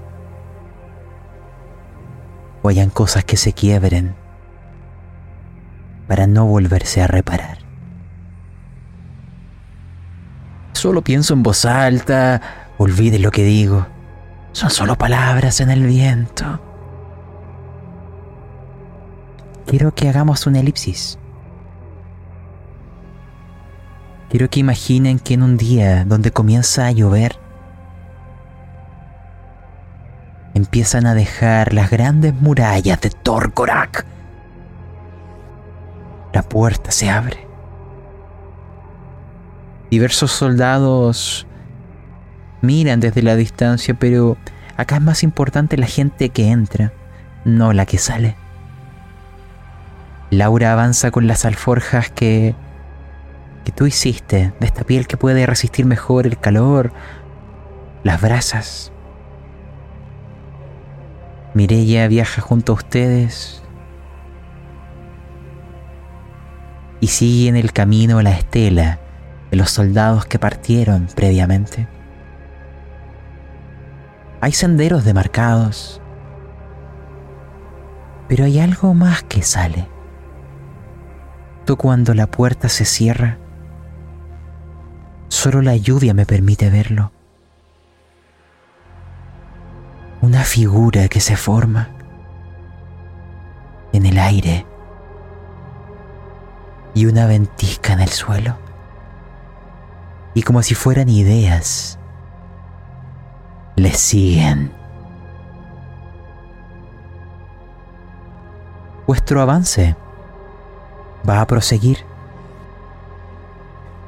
o 2.63 2.69
hayan 2.69 2.89
cosas 2.89 3.23
que 3.23 3.37
se 3.37 3.53
quiebren 3.53 4.15
para 6.07 6.25
no 6.25 6.47
volverse 6.47 7.03
a 7.03 7.07
reparar. 7.07 7.59
Solo 10.73 11.03
pienso 11.03 11.35
en 11.35 11.43
voz 11.43 11.65
alta, 11.65 12.66
olvide 12.77 13.19
lo 13.19 13.31
que 13.31 13.43
digo. 13.43 13.87
Son 14.51 14.69
solo 14.69 14.97
palabras 14.97 15.59
en 15.59 15.69
el 15.69 15.85
viento. 15.85 16.59
Quiero 19.65 19.93
que 19.93 20.09
hagamos 20.09 20.47
una 20.47 20.59
elipsis. 20.59 21.19
Quiero 24.29 24.49
que 24.49 24.59
imaginen 24.59 25.19
que 25.19 25.35
en 25.35 25.43
un 25.43 25.57
día 25.57 26.03
donde 26.05 26.31
comienza 26.31 26.87
a 26.87 26.91
llover, 26.91 27.37
empiezan 30.53 31.05
a 31.05 31.13
dejar 31.13 31.73
las 31.73 31.89
grandes 31.89 32.33
murallas 32.33 32.99
de 33.01 33.09
Torkorak. 33.09 34.05
La 36.33 36.43
puerta 36.43 36.91
se 36.91 37.09
abre. 37.09 37.47
Diversos 39.89 40.31
soldados 40.31 41.46
miran 42.67 42.99
desde 42.99 43.23
la 43.23 43.35
distancia, 43.35 43.95
pero 43.95 44.37
acá 44.75 44.97
es 44.97 45.01
más 45.01 45.23
importante 45.23 45.77
la 45.77 45.87
gente 45.87 46.29
que 46.29 46.51
entra, 46.51 46.93
no 47.45 47.73
la 47.73 47.87
que 47.87 47.97
sale. 47.97 48.35
Laura 50.29 50.73
avanza 50.73 51.09
con 51.09 51.25
las 51.25 51.45
alforjas 51.45 52.11
que 52.11 52.53
que 53.67 53.73
tú 53.73 53.85
hiciste, 53.85 54.53
de 54.61 54.65
esta 54.65 54.85
piel 54.85 55.07
que 55.07 55.17
puede 55.17 55.45
resistir 55.45 55.85
mejor 55.85 56.25
el 56.25 56.39
calor, 56.39 56.93
las 58.05 58.21
brasas. 58.21 58.93
Mirella 61.53 62.07
viaja 62.07 62.41
junto 62.41 62.71
a 62.71 62.75
ustedes 62.75 63.61
y 67.01 67.07
sigue 67.07 67.49
en 67.49 67.57
el 67.57 67.73
camino 67.73 68.21
la 68.21 68.31
estela 68.31 68.99
de 69.51 69.57
los 69.57 69.69
soldados 69.69 70.25
que 70.25 70.39
partieron 70.39 71.09
previamente. 71.13 71.89
Hay 74.39 74.51
senderos 74.51 75.03
demarcados, 75.03 75.99
pero 78.27 78.45
hay 78.45 78.59
algo 78.59 78.93
más 78.93 79.23
que 79.23 79.41
sale. 79.41 79.87
Tú 81.65 81.75
cuando 81.75 82.13
la 82.13 82.27
puerta 82.27 82.69
se 82.69 82.85
cierra, 82.85 83.39
solo 85.27 85.61
la 85.61 85.75
lluvia 85.75 86.13
me 86.13 86.25
permite 86.25 86.69
verlo. 86.69 87.11
Una 90.21 90.43
figura 90.43 91.07
que 91.07 91.19
se 91.19 91.35
forma 91.35 91.89
en 93.93 94.05
el 94.05 94.19
aire 94.19 94.65
y 96.93 97.05
una 97.05 97.25
ventisca 97.27 97.93
en 97.93 98.01
el 98.01 98.09
suelo. 98.09 98.57
Y 100.33 100.43
como 100.43 100.61
si 100.61 100.75
fueran 100.75 101.09
ideas, 101.09 101.96
le 103.77 103.91
siguen. 103.93 104.71
Vuestro 109.05 109.39
avance 109.39 109.95
va 111.27 111.41
a 111.41 111.47
proseguir. 111.47 111.99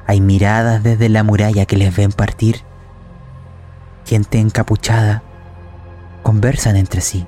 Hay 0.08 0.20
miradas 0.20 0.82
desde 0.82 1.08
la 1.08 1.22
muralla 1.22 1.66
que 1.66 1.76
les 1.76 1.94
ven 1.96 2.10
partir. 2.10 2.62
Gente 4.04 4.40
encapuchada 4.40 5.22
conversan 6.24 6.74
entre 6.74 7.00
sí. 7.00 7.26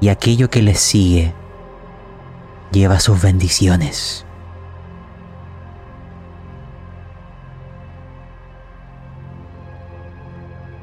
Y 0.00 0.10
aquello 0.10 0.48
que 0.48 0.62
les 0.62 0.78
sigue 0.78 1.34
lleva 2.70 3.00
sus 3.00 3.20
bendiciones. 3.20 4.24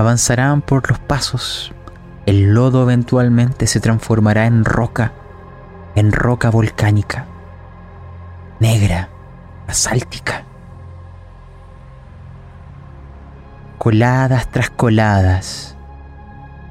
Avanzarán 0.01 0.63
por 0.63 0.89
los 0.89 0.97
pasos. 0.97 1.73
El 2.25 2.55
lodo 2.55 2.81
eventualmente 2.81 3.67
se 3.67 3.79
transformará 3.79 4.47
en 4.47 4.65
roca, 4.65 5.13
en 5.93 6.11
roca 6.11 6.49
volcánica, 6.49 7.27
negra, 8.59 9.09
asáltica. 9.67 10.43
Coladas 13.77 14.49
tras 14.49 14.71
coladas, 14.71 15.77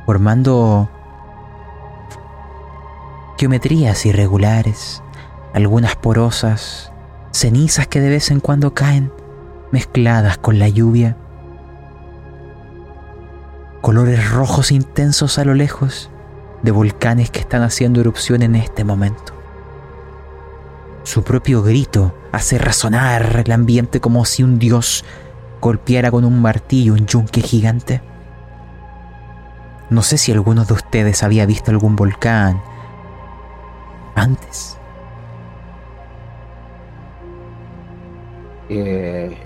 formando 0.06 0.90
geometrías 3.38 4.04
irregulares, 4.06 5.04
algunas 5.54 5.94
porosas, 5.94 6.92
cenizas 7.30 7.86
que 7.86 8.00
de 8.00 8.08
vez 8.08 8.32
en 8.32 8.40
cuando 8.40 8.74
caen, 8.74 9.12
mezcladas 9.70 10.36
con 10.36 10.58
la 10.58 10.68
lluvia, 10.68 11.16
colores 13.80 14.30
rojos 14.30 14.72
intensos 14.72 15.38
a 15.38 15.44
lo 15.44 15.54
lejos 15.54 16.10
de 16.62 16.70
volcanes 16.70 17.30
que 17.30 17.40
están 17.40 17.62
haciendo 17.62 18.00
erupción 18.00 18.42
en 18.42 18.54
este 18.54 18.84
momento. 18.84 19.32
Su 21.04 21.22
propio 21.22 21.62
grito 21.62 22.14
hace 22.32 22.58
resonar 22.58 23.42
el 23.44 23.52
ambiente 23.52 24.00
como 24.00 24.24
si 24.24 24.42
un 24.42 24.58
dios 24.58 25.04
golpeara 25.60 26.10
con 26.10 26.24
un 26.24 26.40
martillo 26.40 26.92
un 26.92 27.06
yunque 27.06 27.40
gigante. 27.40 28.02
No 29.88 30.02
sé 30.02 30.18
si 30.18 30.30
alguno 30.30 30.64
de 30.64 30.74
ustedes 30.74 31.22
había 31.22 31.46
visto 31.46 31.70
algún 31.70 31.96
volcán 31.96 32.62
antes. 34.14 34.76
Eh, 38.68 39.36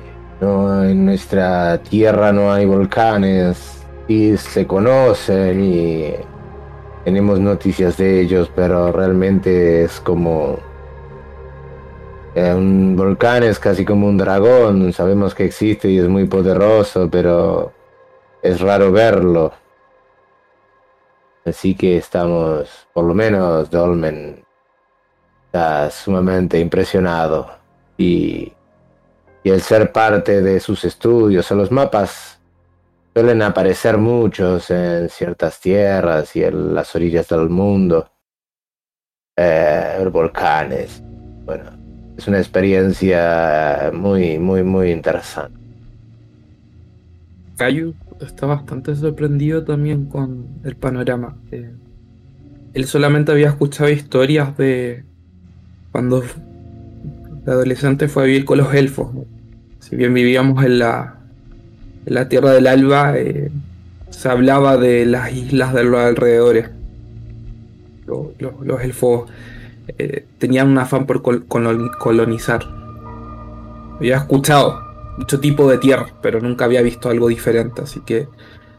en 0.42 1.06
nuestra 1.06 1.78
tierra 1.78 2.32
no 2.32 2.52
hay 2.52 2.66
volcanes 2.66 3.83
y 4.08 4.36
se 4.36 4.66
conocen 4.66 5.60
y 5.62 6.14
tenemos 7.04 7.40
noticias 7.40 7.96
de 7.96 8.20
ellos, 8.20 8.50
pero 8.54 8.92
realmente 8.92 9.84
es 9.84 10.00
como 10.00 10.58
eh, 12.34 12.52
un 12.52 12.96
volcán 12.96 13.44
es 13.44 13.60
casi 13.60 13.84
como 13.84 14.08
un 14.08 14.18
dragón, 14.18 14.92
sabemos 14.92 15.34
que 15.34 15.44
existe 15.44 15.88
y 15.88 15.98
es 15.98 16.08
muy 16.08 16.26
poderoso, 16.26 17.08
pero 17.10 17.72
es 18.42 18.60
raro 18.60 18.90
verlo. 18.90 19.52
Así 21.44 21.74
que 21.74 21.98
estamos, 21.98 22.88
por 22.92 23.04
lo 23.04 23.14
menos 23.14 23.70
Dolmen 23.70 24.44
está 25.46 25.90
sumamente 25.90 26.58
impresionado 26.58 27.50
y, 27.96 28.52
y 29.44 29.50
el 29.50 29.60
ser 29.60 29.92
parte 29.92 30.42
de 30.42 30.58
sus 30.58 30.84
estudios 30.84 31.50
o 31.52 31.54
los 31.54 31.70
mapas 31.70 32.33
suelen 33.14 33.42
aparecer 33.42 33.96
muchos 33.96 34.70
en 34.70 35.08
ciertas 35.08 35.60
tierras 35.60 36.34
y 36.34 36.42
en 36.42 36.74
las 36.74 36.94
orillas 36.96 37.28
del 37.28 37.48
mundo. 37.48 38.10
Eh, 39.36 40.08
volcanes. 40.12 41.02
Bueno, 41.44 41.70
es 42.16 42.26
una 42.26 42.38
experiencia 42.38 43.90
muy, 43.92 44.38
muy, 44.38 44.62
muy 44.64 44.90
interesante. 44.90 45.58
Cayu 47.56 47.94
está 48.20 48.46
bastante 48.46 48.96
sorprendido 48.96 49.64
también 49.64 50.06
con 50.06 50.46
el 50.64 50.76
panorama. 50.76 51.36
Eh, 51.52 51.72
él 52.74 52.84
solamente 52.86 53.30
había 53.30 53.48
escuchado 53.48 53.90
historias 53.90 54.56
de 54.56 55.04
cuando 55.92 56.20
de 56.20 57.52
adolescente 57.52 58.08
fue 58.08 58.24
a 58.24 58.26
vivir 58.26 58.44
con 58.44 58.58
los 58.58 58.74
elfos. 58.74 59.12
Si 59.78 59.94
bien 59.94 60.14
vivíamos 60.14 60.64
en 60.64 60.80
la, 60.80 61.23
en 62.06 62.14
la 62.14 62.28
Tierra 62.28 62.50
del 62.52 62.66
Alba, 62.66 63.16
eh, 63.16 63.50
se 64.10 64.28
hablaba 64.28 64.76
de 64.76 65.06
las 65.06 65.32
islas 65.32 65.72
de 65.74 65.84
los 65.84 66.00
alrededores. 66.00 66.70
Los, 68.06 68.82
elfos 68.82 69.30
eh, 69.98 70.26
tenían 70.38 70.68
un 70.68 70.78
afán 70.78 71.06
por 71.06 71.22
col- 71.22 71.46
colon- 71.48 71.90
colonizar. 71.98 72.62
Había 73.96 74.18
escuchado 74.18 74.80
mucho 75.18 75.40
tipo 75.40 75.70
de 75.70 75.78
tierra, 75.78 76.06
pero 76.20 76.40
nunca 76.40 76.64
había 76.64 76.82
visto 76.82 77.08
algo 77.08 77.28
diferente, 77.28 77.82
así 77.82 78.00
que 78.00 78.28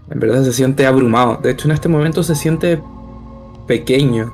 en 0.09 0.19
verdad 0.19 0.43
se 0.43 0.53
siente 0.53 0.85
abrumado. 0.85 1.39
De 1.41 1.51
hecho, 1.51 1.67
en 1.67 1.73
este 1.73 1.89
momento 1.89 2.21
se 2.23 2.35
siente 2.35 2.81
pequeño. 3.67 4.31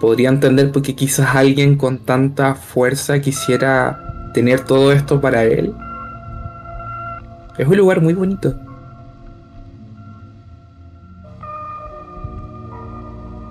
Podría 0.00 0.28
entender 0.28 0.70
porque 0.70 0.94
quizás 0.94 1.34
alguien 1.34 1.76
con 1.76 1.98
tanta 1.98 2.54
fuerza 2.54 3.20
quisiera 3.20 4.30
tener 4.34 4.60
todo 4.60 4.92
esto 4.92 5.20
para 5.20 5.44
él. 5.44 5.74
Es 7.58 7.66
un 7.66 7.76
lugar 7.76 8.00
muy 8.00 8.14
bonito. 8.14 8.54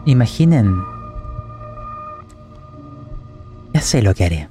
Imaginen. 0.06 0.82
Ya 3.74 3.82
sé 3.82 4.02
lo 4.02 4.14
que 4.14 4.24
haré. 4.24 4.50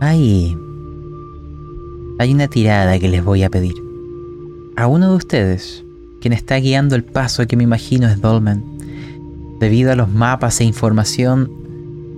Hay... 0.00 0.56
Hay 2.18 2.32
una 2.32 2.48
tirada 2.48 2.98
que 2.98 3.08
les 3.08 3.22
voy 3.22 3.42
a 3.42 3.50
pedir. 3.50 3.74
A 4.76 4.86
uno 4.86 5.10
de 5.10 5.16
ustedes, 5.16 5.84
quien 6.22 6.32
está 6.32 6.56
guiando 6.56 6.96
el 6.96 7.04
paso 7.04 7.46
que 7.46 7.58
me 7.58 7.64
imagino 7.64 8.08
es 8.08 8.22
Dolmen, 8.22 8.64
debido 9.60 9.92
a 9.92 9.96
los 9.96 10.08
mapas 10.08 10.60
e 10.62 10.64
información, 10.64 11.50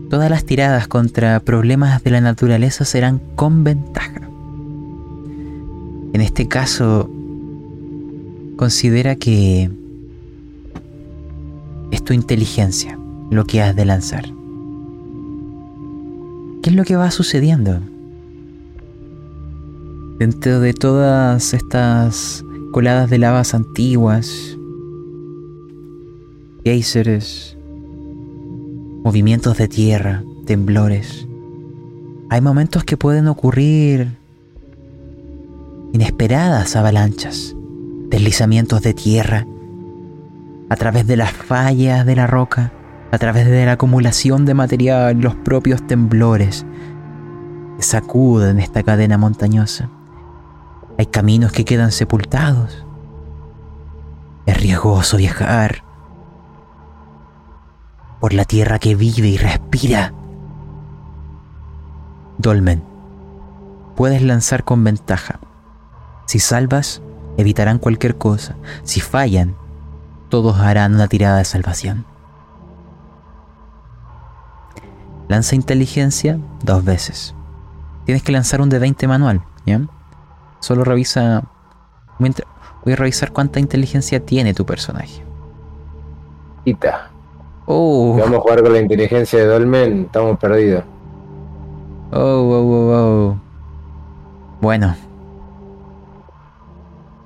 todas 0.09 0.31
las 0.31 0.45
tiradas 0.45 0.87
contra 0.87 1.41
problemas 1.41 2.05
de 2.05 2.13
la 2.13 2.21
naturaleza 2.21 2.85
serán 2.85 3.21
con 3.35 3.65
ventaja. 3.65 4.28
En 6.13 6.21
este 6.21 6.49
caso, 6.49 7.11
considera 8.57 9.17
que 9.17 9.71
es 11.91 12.05
tu 12.05 12.13
inteligencia 12.13 12.99
lo 13.31 13.45
que 13.45 13.63
has 13.63 13.77
de 13.77 13.85
lanzar. 13.85 14.25
¿Qué 16.63 16.71
es 16.71 16.77
lo 16.77 16.85
que 16.85 16.97
va 16.97 17.11
sucediendo? 17.11 17.81
Dentro 20.19 20.61
de 20.61 20.75
todas 20.75 21.55
estas 21.55 22.45
coladas 22.73 23.09
de 23.09 23.19
lavas 23.19 23.55
antiguas, 23.55 24.59
géiseres, 26.65 27.57
movimientos 29.05 29.57
de 29.57 29.69
tierra, 29.69 30.25
temblores, 30.47 31.29
hay 32.31 32.41
momentos 32.41 32.85
que 32.85 32.97
pueden 32.97 33.27
ocurrir 33.29 34.18
inesperadas 35.93 36.77
avalanchas, 36.77 37.57
deslizamientos 38.09 38.83
de 38.83 38.95
tierra, 38.95 39.47
a 40.69 40.77
través 40.77 41.07
de 41.07 41.17
las 41.17 41.33
fallas 41.33 42.05
de 42.05 42.17
la 42.17 42.27
roca, 42.27 42.73
a 43.11 43.19
través 43.19 43.47
de 43.47 43.65
la 43.65 43.73
acumulación 43.73 44.45
de 44.45 44.55
material, 44.55 45.19
los 45.19 45.35
propios 45.35 45.87
temblores 45.87 46.67
que 47.77 47.83
sacuden 47.83 48.59
esta 48.59 48.83
cadena 48.83 49.17
montañosa. 49.17 49.89
Hay 50.99 51.07
caminos 51.07 51.53
que 51.53 51.65
quedan 51.65 51.93
sepultados. 51.93 52.85
Es 54.47 54.61
riesgoso 54.61 55.17
viajar 55.17 55.85
por 58.21 58.33
la 58.33 58.45
tierra 58.45 58.79
que 58.79 58.95
vive 58.95 59.29
y 59.29 59.37
respira. 59.37 60.13
Dolmen, 62.37 62.83
puedes 63.97 64.23
lanzar 64.23 64.65
con 64.65 64.83
ventaja. 64.85 65.41
Si 66.29 66.39
salvas, 66.41 67.01
evitarán 67.39 67.79
cualquier 67.79 68.19
cosa. 68.19 68.55
Si 68.83 69.01
fallan, 69.01 69.57
todos 70.29 70.59
harán 70.59 70.95
una 70.95 71.09
tirada 71.09 71.39
de 71.39 71.47
salvación. 71.47 72.05
Lanza 75.27 75.55
inteligencia 75.57 76.39
dos 76.63 76.85
veces. 76.85 77.35
Tienes 78.05 78.23
que 78.23 78.33
lanzar 78.33 78.61
un 78.61 78.69
de 78.69 78.79
20 78.79 79.09
manual, 79.09 79.43
¿ya? 79.65 79.81
Solo 80.61 80.85
revisa. 80.85 81.45
Voy 82.19 82.29
a 82.29 82.33
entr- 82.33 82.45
voy 82.85 82.93
a 82.93 82.97
revisar 82.97 83.33
cuánta 83.33 83.59
inteligencia 83.59 84.21
tiene 84.21 84.53
tu 84.53 84.67
personaje. 84.67 85.23
Quita. 86.65 87.11
Oh, 87.65 88.13
Si 88.17 88.21
vamos 88.21 88.39
a 88.39 88.41
jugar 88.43 88.63
con 88.63 88.73
la 88.75 88.81
inteligencia 88.81 89.39
de 89.39 89.47
Dolmen, 89.47 90.03
estamos 90.05 90.39
perdidos. 90.39 90.85
oh, 92.13 92.19
oh, 92.19 92.63
oh, 92.63 93.29
oh. 93.31 93.37
Bueno. 94.61 94.95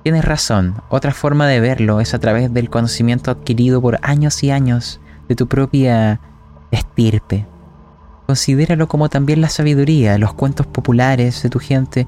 Tienes 0.03 0.25
razón. 0.25 0.75
Otra 0.89 1.13
forma 1.13 1.47
de 1.47 1.61
verlo 1.61 2.01
es 2.01 2.13
a 2.13 2.19
través 2.19 2.53
del 2.53 2.69
conocimiento 2.69 3.31
adquirido 3.31 3.81
por 3.81 3.99
años 4.01 4.43
y 4.43 4.51
años 4.51 4.99
de 5.29 5.35
tu 5.35 5.47
propia 5.47 6.19
estirpe. 6.71 7.45
Considéralo 8.27 8.87
como 8.87 9.09
también 9.09 9.39
la 9.39 9.49
sabiduría, 9.49 10.17
los 10.17 10.33
cuentos 10.33 10.67
populares 10.67 11.41
de 11.41 11.49
tu 11.49 11.59
gente, 11.59 12.07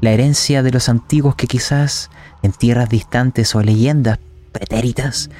la 0.00 0.10
herencia 0.10 0.62
de 0.62 0.72
los 0.72 0.88
antiguos 0.88 1.36
que 1.36 1.46
quizás 1.46 2.10
en 2.42 2.52
tierras 2.52 2.88
distantes 2.88 3.54
o 3.54 3.62
leyendas 3.62 4.18
pretéritas 4.52 5.30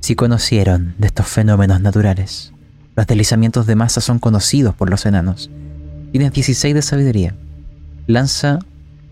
si 0.00 0.16
conocieron 0.16 0.94
de 0.98 1.06
estos 1.06 1.26
fenómenos 1.28 1.80
naturales. 1.80 2.52
Los 2.94 3.06
deslizamientos 3.06 3.66
de 3.66 3.74
masa 3.74 4.02
son 4.02 4.18
conocidos 4.18 4.74
por 4.74 4.90
los 4.90 5.06
enanos. 5.06 5.50
Tienes 6.12 6.32
16 6.32 6.74
de 6.74 6.82
sabiduría. 6.82 7.34
Lanza 8.06 8.58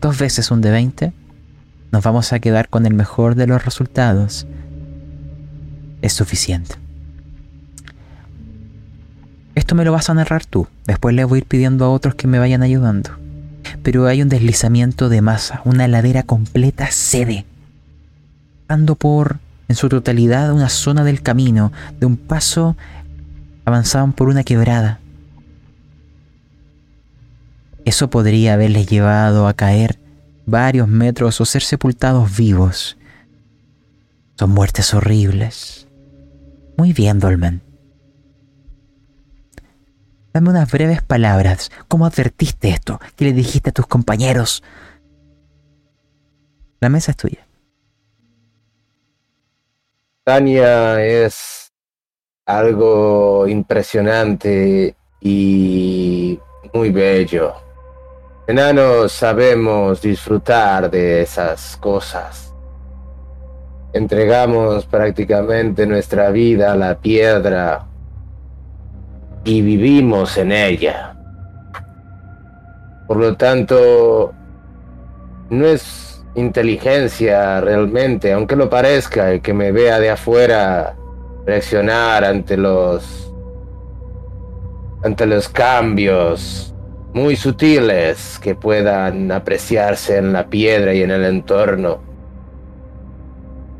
dos 0.02 0.18
veces 0.18 0.50
un 0.50 0.60
de 0.60 0.70
20. 0.70 1.12
Nos 1.92 2.02
vamos 2.02 2.32
a 2.34 2.40
quedar 2.40 2.68
con 2.68 2.84
el 2.84 2.92
mejor 2.92 3.36
de 3.36 3.46
los 3.46 3.64
resultados. 3.64 4.46
Es 6.02 6.12
suficiente. 6.12 6.74
Esto 9.54 9.74
me 9.74 9.84
lo 9.84 9.92
vas 9.92 10.10
a 10.10 10.14
narrar 10.14 10.44
tú. 10.44 10.66
Después 10.86 11.14
le 11.14 11.24
voy 11.24 11.36
a 11.36 11.38
ir 11.38 11.46
pidiendo 11.46 11.84
a 11.84 11.90
otros 11.90 12.16
que 12.16 12.26
me 12.26 12.38
vayan 12.38 12.62
ayudando. 12.62 13.10
Pero 13.82 14.06
hay 14.06 14.22
un 14.22 14.28
deslizamiento 14.28 15.08
de 15.08 15.22
masa, 15.22 15.62
una 15.64 15.86
ladera 15.86 16.24
completa 16.24 16.88
cede. 16.90 17.46
Dando 18.68 18.96
por, 18.96 19.38
en 19.68 19.76
su 19.76 19.88
totalidad, 19.88 20.52
una 20.52 20.68
zona 20.68 21.04
del 21.04 21.22
camino. 21.22 21.72
De 22.00 22.06
un 22.06 22.16
paso 22.16 22.76
avanzaban 23.64 24.12
por 24.14 24.28
una 24.28 24.42
quebrada. 24.42 24.98
Eso 27.84 28.10
podría 28.10 28.54
haberles 28.54 28.86
llevado 28.86 29.48
a 29.48 29.54
caer 29.54 29.98
varios 30.46 30.88
metros 30.88 31.40
o 31.40 31.44
ser 31.44 31.62
sepultados 31.62 32.36
vivos. 32.36 32.96
Son 34.36 34.50
muertes 34.50 34.94
horribles. 34.94 35.88
Muy 36.76 36.92
bien, 36.92 37.18
Dolmen. 37.18 37.62
Dame 40.32 40.50
unas 40.50 40.70
breves 40.70 41.02
palabras. 41.02 41.70
¿Cómo 41.88 42.06
advertiste 42.06 42.70
esto? 42.70 43.00
¿Qué 43.16 43.26
le 43.26 43.32
dijiste 43.32 43.70
a 43.70 43.72
tus 43.72 43.86
compañeros? 43.86 44.62
La 46.80 46.88
mesa 46.88 47.10
es 47.10 47.16
tuya. 47.16 47.46
Tania 50.24 51.04
es 51.04 51.72
algo 52.46 53.46
impresionante 53.46 54.96
y 55.20 56.38
muy 56.72 56.90
bello. 56.90 57.54
Enanos 58.44 59.12
sabemos 59.12 60.02
disfrutar 60.02 60.90
de 60.90 61.22
esas 61.22 61.76
cosas. 61.76 62.52
Entregamos 63.92 64.84
prácticamente 64.84 65.86
nuestra 65.86 66.30
vida 66.30 66.72
a 66.72 66.76
la 66.76 66.98
piedra 66.98 67.86
y 69.44 69.62
vivimos 69.62 70.36
en 70.38 70.50
ella. 70.50 71.14
Por 73.06 73.18
lo 73.18 73.36
tanto, 73.36 74.32
no 75.48 75.66
es 75.66 76.24
inteligencia 76.34 77.60
realmente, 77.60 78.32
aunque 78.32 78.56
lo 78.56 78.68
parezca, 78.68 79.30
el 79.30 79.40
que 79.40 79.54
me 79.54 79.70
vea 79.70 80.00
de 80.00 80.10
afuera 80.10 80.96
reaccionar 81.46 82.24
ante 82.24 82.56
los 82.56 83.32
ante 85.04 85.26
los 85.26 85.48
cambios 85.48 86.71
muy 87.14 87.36
sutiles 87.36 88.38
que 88.38 88.54
puedan 88.54 89.30
apreciarse 89.32 90.16
en 90.16 90.32
la 90.32 90.46
piedra 90.46 90.94
y 90.94 91.02
en 91.02 91.10
el 91.10 91.24
entorno. 91.24 92.00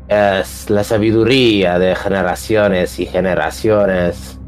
Es 0.07 0.69
la 0.69 0.83
sabiduría 0.83 1.79
de 1.79 1.95
generaciones 1.95 2.99
y 2.99 3.05
generaciones 3.07 4.39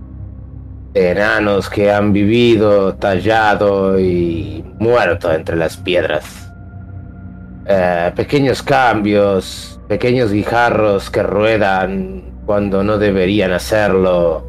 enanos 0.93 1.69
que 1.69 1.91
han 1.91 2.13
vivido, 2.13 2.95
tallado 2.95 3.99
y 3.99 4.63
muerto 4.79 5.33
entre 5.33 5.55
las 5.55 5.77
piedras. 5.77 6.51
Eh, 7.65 8.11
pequeños 8.15 8.61
cambios, 8.61 9.79
pequeños 9.87 10.31
guijarros 10.31 11.09
que 11.09 11.23
ruedan 11.23 12.23
cuando 12.45 12.83
no 12.83 12.99
deberían 12.99 13.51
hacerlo, 13.51 14.45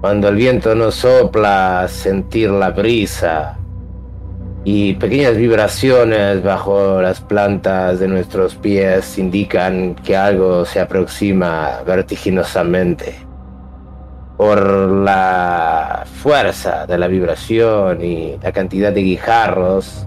cuando 0.00 0.28
el 0.28 0.36
viento 0.36 0.76
no 0.76 0.92
sopla, 0.92 1.86
sentir 1.88 2.50
la 2.50 2.70
brisa 2.70 3.58
y 4.64 4.94
pequeñas 4.94 5.36
vibraciones 5.36 6.42
bajo 6.42 7.02
las 7.02 7.20
plantas 7.20 8.00
de 8.00 8.08
nuestros 8.08 8.54
pies 8.54 9.18
indican 9.18 9.94
que 9.94 10.16
algo 10.16 10.64
se 10.64 10.80
aproxima 10.80 11.82
vertiginosamente 11.86 13.14
por 14.36 14.60
la 14.66 16.04
fuerza 16.22 16.86
de 16.86 16.98
la 16.98 17.06
vibración 17.06 18.02
y 18.02 18.36
la 18.42 18.52
cantidad 18.52 18.92
de 18.92 19.02
guijarros, 19.02 20.06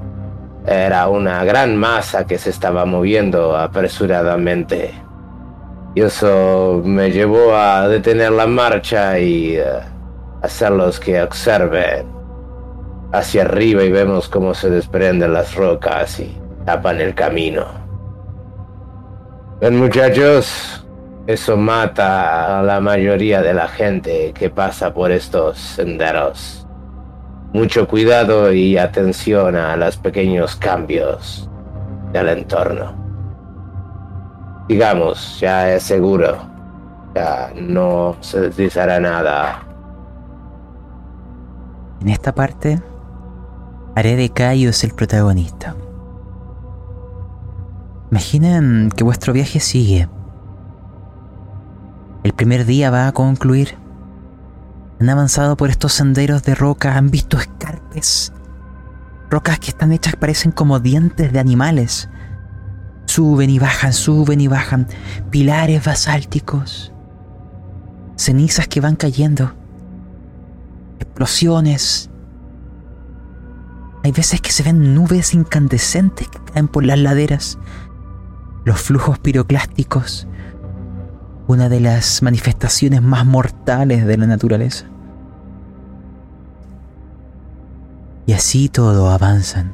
era 0.65 1.07
una 1.07 1.43
gran 1.45 1.77
masa 1.77 2.25
que 2.25 2.37
se 2.37 2.49
estaba 2.49 2.85
moviendo 2.85 3.55
apresuradamente. 3.55 4.93
Y 5.95 6.01
eso 6.01 6.81
me 6.83 7.11
llevó 7.11 7.55
a 7.55 7.87
detener 7.87 8.31
la 8.31 8.47
marcha 8.47 9.17
y 9.17 9.57
uh, 9.57 9.63
hacerlos 10.43 10.99
que 10.99 11.21
observen 11.21 12.16
hacia 13.11 13.43
arriba 13.43 13.83
y 13.83 13.91
vemos 13.91 14.27
cómo 14.27 14.53
se 14.53 14.69
desprenden 14.69 15.33
las 15.33 15.55
rocas 15.55 16.19
y 16.19 16.37
tapan 16.65 17.01
el 17.01 17.15
camino. 17.15 17.65
Ven 19.59 19.77
muchachos, 19.77 20.85
eso 21.25 21.57
mata 21.57 22.59
a 22.59 22.63
la 22.63 22.79
mayoría 22.79 23.41
de 23.41 23.53
la 23.53 23.67
gente 23.67 24.33
que 24.33 24.49
pasa 24.49 24.93
por 24.93 25.11
estos 25.11 25.57
senderos. 25.57 26.67
Mucho 27.53 27.87
cuidado 27.87 28.51
y 28.51 28.77
atención 28.77 29.55
a 29.55 29.75
los 29.77 29.97
pequeños 29.97 30.55
cambios 30.55 31.49
del 32.11 32.29
entorno. 32.29 32.93
Digamos, 34.67 35.39
ya 35.39 35.73
es 35.73 35.83
seguro. 35.83 36.37
Ya 37.15 37.51
no 37.55 38.17
se 38.19 38.41
deslizará 38.41 38.99
nada. 38.99 39.63
En 42.01 42.09
esta 42.09 42.33
parte, 42.33 42.79
haré 43.97 44.15
de 44.15 44.29
Cayo 44.29 44.69
es 44.69 44.83
el 44.83 44.91
protagonista. 44.91 45.75
Imaginen 48.11 48.91
que 48.95 49.03
vuestro 49.03 49.33
viaje 49.33 49.59
sigue 49.59 50.07
el 52.27 52.33
primer 52.33 52.65
día 52.65 52.91
va 52.91 53.07
a 53.07 53.13
concluir. 53.13 53.77
Han 54.99 55.09
avanzado 55.09 55.55
por 55.55 55.69
estos 55.69 55.93
senderos 55.93 56.43
de 56.43 56.55
roca, 56.55 56.97
han 56.97 57.09
visto 57.09 57.37
escarpes. 57.37 58.33
Rocas 59.29 59.59
que 59.59 59.69
están 59.69 59.93
hechas 59.93 60.17
parecen 60.17 60.51
como 60.51 60.81
dientes 60.81 61.31
de 61.31 61.39
animales. 61.39 62.09
Suben 63.05 63.49
y 63.49 63.59
bajan, 63.59 63.93
suben 63.93 64.41
y 64.41 64.47
bajan. 64.49 64.88
Pilares 65.30 65.85
basálticos. 65.85 66.91
Cenizas 68.17 68.67
que 68.67 68.81
van 68.81 68.97
cayendo. 68.97 69.53
Explosiones. 70.99 72.09
Hay 74.07 74.13
veces 74.13 74.39
que 74.39 74.53
se 74.53 74.63
ven 74.63 74.95
nubes 74.95 75.34
incandescentes 75.34 76.29
que 76.29 76.39
caen 76.39 76.69
por 76.69 76.85
las 76.85 76.97
laderas. 76.97 77.59
Los 78.63 78.79
flujos 78.79 79.19
piroclásticos 79.19 80.29
una 81.45 81.67
de 81.67 81.81
las 81.81 82.23
manifestaciones 82.23 83.01
más 83.01 83.25
mortales 83.25 84.05
de 84.05 84.17
la 84.17 84.25
naturaleza. 84.25 84.85
Y 88.27 88.31
así 88.31 88.69
todo 88.69 89.09
avanzan. 89.09 89.73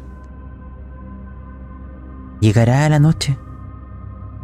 Llegará 2.39 2.89
la 2.89 2.97
noche. 2.97 3.38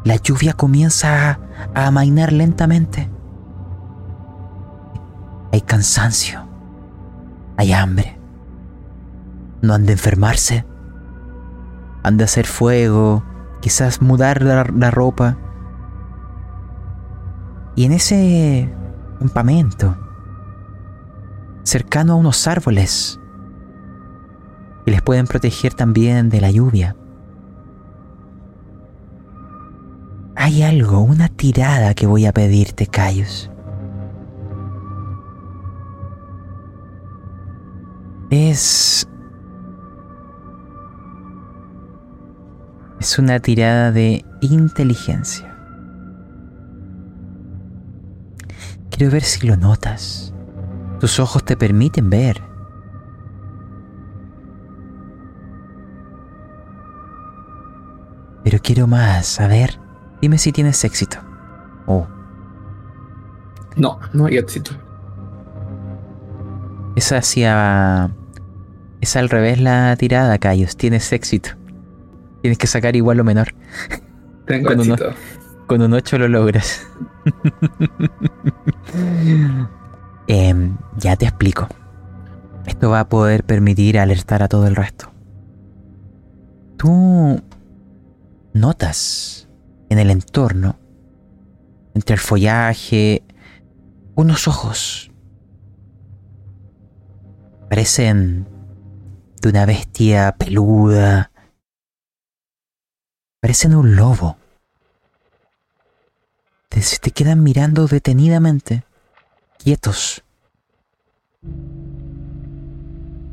La 0.04 0.18
lluvia 0.18 0.54
comienza 0.54 1.32
a, 1.32 1.40
a 1.74 1.88
amainar 1.88 2.32
lentamente. 2.32 3.10
Hay 5.52 5.62
cansancio. 5.62 6.48
Hay 7.58 7.74
hambre. 7.74 8.19
No 9.62 9.74
han 9.74 9.86
de 9.86 9.94
enfermarse. 9.94 10.66
Han 12.04 12.18
de 12.18 12.24
hacer 12.24 12.46
fuego. 12.46 13.24
Quizás 13.62 14.02
mudar 14.02 14.42
la, 14.42 14.92
ropa 14.92 15.38
y 17.76 17.86
en 17.86 17.92
ese 17.94 18.74
campamento, 19.20 19.98
cercano 21.64 22.14
a 22.14 22.16
unos 22.16 22.48
árboles, 22.48 23.20
que 24.86 24.92
les 24.92 25.02
pueden 25.02 25.28
proteger 25.28 25.74
también 25.74 26.30
de 26.30 26.42
la 26.42 26.52
lluvia, 26.52 26.96
hay 30.36 30.64
algo, 30.64 31.00
una 31.02 31.28
tirada 31.28 31.94
que 31.94 32.08
voy 32.08 32.26
a 32.26 32.32
pedirte, 32.32 32.88
Cayus. 32.88 33.52
Es... 38.30 39.09
Es 43.00 43.18
una 43.18 43.40
tirada 43.40 43.92
de 43.92 44.26
inteligencia. 44.42 45.56
Quiero 48.90 49.14
ver 49.14 49.24
si 49.24 49.48
lo 49.48 49.56
notas. 49.56 50.34
Tus 51.00 51.20
ojos 51.20 51.46
te 51.46 51.56
permiten 51.56 52.10
ver. 52.10 52.42
Pero 58.44 58.60
quiero 58.62 58.88
más. 58.88 59.40
A 59.40 59.48
ver, 59.48 59.80
dime 60.22 60.38
si 60.38 60.52
tienes 60.52 60.84
éxito. 60.84 61.20
Oh. 61.86 62.06
No, 63.78 64.00
no 64.12 64.26
hay 64.26 64.38
éxito. 64.38 64.72
Es 66.98 67.14
hacia. 67.14 68.10
Es 69.00 69.16
al 69.16 69.30
revés 69.30 69.62
la 69.62 69.96
tirada, 69.96 70.38
Cayos. 70.38 70.76
Tienes 70.76 71.14
éxito. 71.14 71.59
Tienes 72.42 72.58
que 72.58 72.68
sacar 72.68 72.96
igual 72.96 73.20
o 73.20 73.24
menor. 73.24 73.54
Tengo 74.46 74.70
Con 74.70 74.80
éxito. 74.80 75.14
Con 75.68 75.82
un 75.82 75.94
8 75.94 76.18
lo 76.18 76.28
logras. 76.28 76.88
Em, 80.28 80.78
ya 80.98 81.16
te 81.16 81.26
explico. 81.26 81.68
Esto 82.68 82.92
va 82.92 83.00
a 83.00 83.10
poder 83.10 83.44
permitir 83.44 83.98
alertar 83.98 84.44
a 84.44 84.48
todo 84.48 84.68
el 84.68 84.76
resto. 84.76 85.12
Tú 86.78 87.42
notas 88.54 89.50
en 89.90 89.98
el 89.98 90.12
entorno, 90.12 90.78
entre 91.96 92.14
el 92.14 92.20
follaje, 92.20 93.24
unos 94.16 94.48
ojos. 94.48 95.12
Parecen 97.70 98.48
de 99.42 99.50
una 99.50 99.66
bestia 99.66 100.36
peluda. 100.38 101.29
Parecen 103.42 103.76
un 103.76 103.96
lobo 103.96 104.38
te, 106.70 106.82
te 107.02 107.12
quedan 107.12 107.44
mirando 107.44 107.88
detenidamente, 107.88 108.84
quietos. 109.58 110.24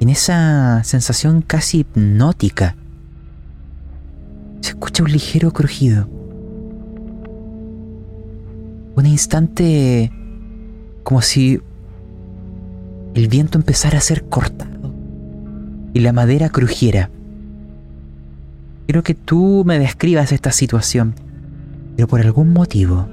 En 0.01 0.09
esa 0.09 0.83
sensación 0.85 1.43
casi 1.43 1.81
hipnótica, 1.81 2.77
se 4.61 4.71
escucha 4.71 5.03
un 5.03 5.13
ligero 5.13 5.53
crujido. 5.53 6.09
Un 8.97 9.07
instante 9.07 10.11
como 11.03 11.21
si 11.21 11.61
el 13.15 13.29
viento 13.29 13.59
empezara 13.59 13.99
a 13.99 14.03
ser 14.03 14.25
cortado 14.25 14.95
y 15.93 16.01
la 16.01 16.13
madera 16.13 16.49
crujiera. 16.49 17.11
Quiero 18.87 19.03
que 19.03 19.15
tú 19.15 19.65
me 19.67 19.81
describas 19.81 20.31
esta 20.31 20.53
situación, 20.53 21.15
pero 21.97 22.07
por 22.07 22.21
algún 22.21 22.53
motivo 22.53 23.09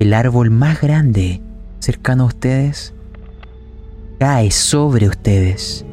el 0.00 0.12
árbol 0.12 0.50
más 0.50 0.82
grande 0.82 1.40
cercano 1.78 2.24
a 2.24 2.26
ustedes 2.26 2.92
cae 4.18 4.50
sobre 4.50 5.08
ustedes. 5.08 5.86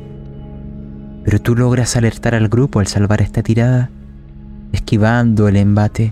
Pero 1.24 1.40
tú 1.40 1.56
logras 1.56 1.96
alertar 1.96 2.36
al 2.36 2.50
grupo 2.50 2.80
al 2.82 2.88
salvar 2.88 3.22
esta 3.22 3.42
tirada, 3.42 3.90
esquivando 4.74 5.48
el 5.48 5.56
embate. 5.56 6.12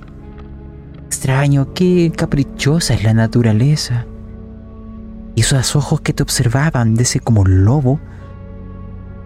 Extraño, 1.07 1.73
qué 1.73 2.09
caprichosa 2.15 2.93
es 2.93 3.03
la 3.03 3.13
naturaleza. 3.13 4.05
Y 5.35 5.41
esos 5.41 5.75
ojos 5.75 5.99
que 5.99 6.13
te 6.13 6.23
observaban 6.23 6.95
de 6.95 7.03
ese 7.03 7.19
como 7.19 7.43
lobo 7.43 7.99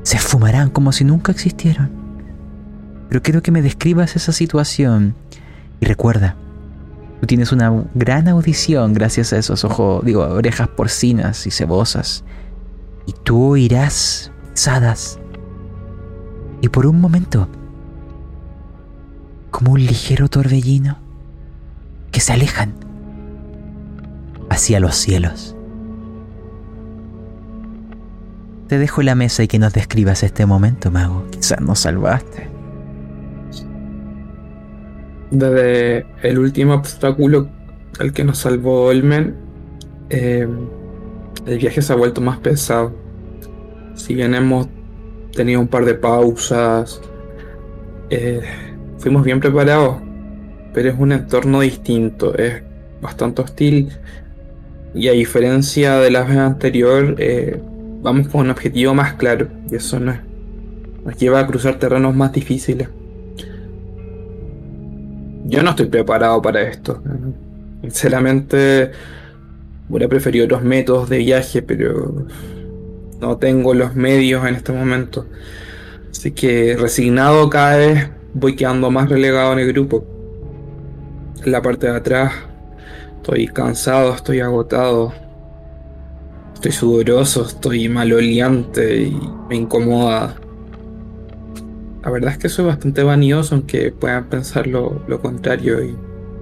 se 0.02 0.18
esfumarán 0.18 0.72
como 0.72 0.92
si 0.92 1.04
nunca 1.04 1.32
existieran. 1.32 2.03
Pero 3.14 3.22
quiero 3.22 3.44
que 3.44 3.52
me 3.52 3.62
describas 3.62 4.16
esa 4.16 4.32
situación. 4.32 5.14
Y 5.80 5.86
recuerda, 5.86 6.36
Tú 7.22 7.28
tienes 7.28 7.52
una 7.52 7.86
gran 7.94 8.28
audición 8.28 8.96
gracias 8.96 9.34
a 9.34 9.38
esos 9.38 9.64
ojos, 9.64 10.04
digo, 10.04 10.24
orejas 10.24 10.68
porcinas 10.70 11.46
y 11.46 11.52
cebosas. 11.52 12.24
Y 13.06 13.14
tú 13.14 13.52
oirás 13.52 14.32
pisadas. 14.52 15.20
Y 16.62 16.70
por 16.70 16.88
un 16.88 17.00
momento, 17.00 17.48
como 19.52 19.74
un 19.74 19.86
ligero 19.86 20.28
torbellino, 20.28 20.98
que 22.10 22.20
se 22.20 22.34
alejan 22.34 22.74
hacia 24.50 24.80
los 24.80 24.96
cielos. 24.96 25.56
Te 28.68 28.80
dejo 28.80 29.04
la 29.04 29.14
mesa 29.14 29.44
y 29.44 29.48
que 29.48 29.60
nos 29.60 29.72
describas 29.72 30.24
este 30.24 30.48
momento, 30.48 30.90
mago. 30.90 31.28
Quizás 31.30 31.62
nos 31.62 31.78
salvaste. 31.78 32.53
Desde 35.34 36.06
el 36.22 36.38
último 36.38 36.76
obstáculo 36.76 37.50
al 38.00 38.14
que 38.14 38.24
nos 38.24 38.38
salvó 38.38 38.84
Olmen, 38.86 39.34
eh, 40.12 40.48
el 41.48 41.58
viaje 41.58 41.82
se 41.82 41.92
ha 41.92 41.96
vuelto 41.96 42.22
más 42.22 42.38
pesado. 42.38 42.94
Si 43.96 44.14
bien 44.14 44.36
hemos 44.36 44.68
tenido 45.36 45.60
un 45.60 45.68
par 45.68 45.86
de 45.86 45.96
pausas, 45.96 47.02
eh, 48.12 48.44
fuimos 49.00 49.24
bien 49.24 49.40
preparados, 49.40 50.04
pero 50.72 50.90
es 50.90 51.00
un 51.00 51.14
entorno 51.14 51.62
distinto, 51.62 52.38
es 52.38 52.62
bastante 53.02 53.42
hostil. 53.42 53.90
Y 54.94 55.08
a 55.08 55.14
diferencia 55.14 55.96
de 55.96 56.12
la 56.12 56.22
vez 56.26 56.38
anterior, 56.38 57.16
eh, 57.18 57.60
vamos 58.04 58.28
con 58.28 58.42
un 58.42 58.52
objetivo 58.52 58.94
más 58.94 59.14
claro, 59.14 59.48
y 59.72 59.78
eso 59.78 60.00
nos, 60.00 60.18
nos 61.04 61.18
lleva 61.18 61.40
a 61.40 61.48
cruzar 61.48 61.80
terrenos 61.80 62.16
más 62.16 62.32
difíciles. 62.34 62.88
Yo 65.46 65.62
no 65.64 65.72
estoy 65.72 65.88
preparado 65.88 66.42
para 66.42 66.62
esto. 66.62 67.02
Sinceramente, 67.82 68.92
hubiera 69.90 70.08
preferido 70.08 70.46
otros 70.46 70.64
métodos 70.64 71.10
de 71.10 71.18
viaje, 71.18 71.62
pero 71.62 72.26
no 73.20 73.38
tengo 73.38 73.74
los 73.74 73.96
medios 73.96 74.46
en 74.48 74.56
este 74.56 74.72
momento. 74.72 75.26
Así 76.12 76.32
que 76.32 76.78
resignado 76.78 77.50
cada 77.50 77.78
vez 77.78 78.10
voy 78.34 78.56
quedando 78.56 78.90
más 78.90 79.10
relegado 79.10 79.54
en 79.54 79.60
el 79.60 79.68
grupo. 79.74 80.06
En 81.44 81.52
la 81.52 81.62
parte 81.62 81.88
de 81.88 81.98
atrás 81.98 82.34
estoy 83.18 83.48
cansado, 83.48 84.14
estoy 84.14 84.40
agotado. 84.40 85.14
Estoy 86.54 86.72
sudoroso, 86.72 87.46
estoy 87.46 87.90
maloliente 87.90 89.04
y 89.04 89.20
me 89.50 89.58
incomoda. 89.58 90.36
La 92.04 92.12
verdad 92.12 92.32
es 92.34 92.38
que 92.38 92.50
soy 92.50 92.66
bastante 92.66 93.04
vanidoso, 93.04 93.56
aunque 93.56 93.92
puedan 93.92 94.26
pensar 94.26 94.68
lo, 94.68 95.02
contrario. 95.22 95.84
Y 95.84 95.96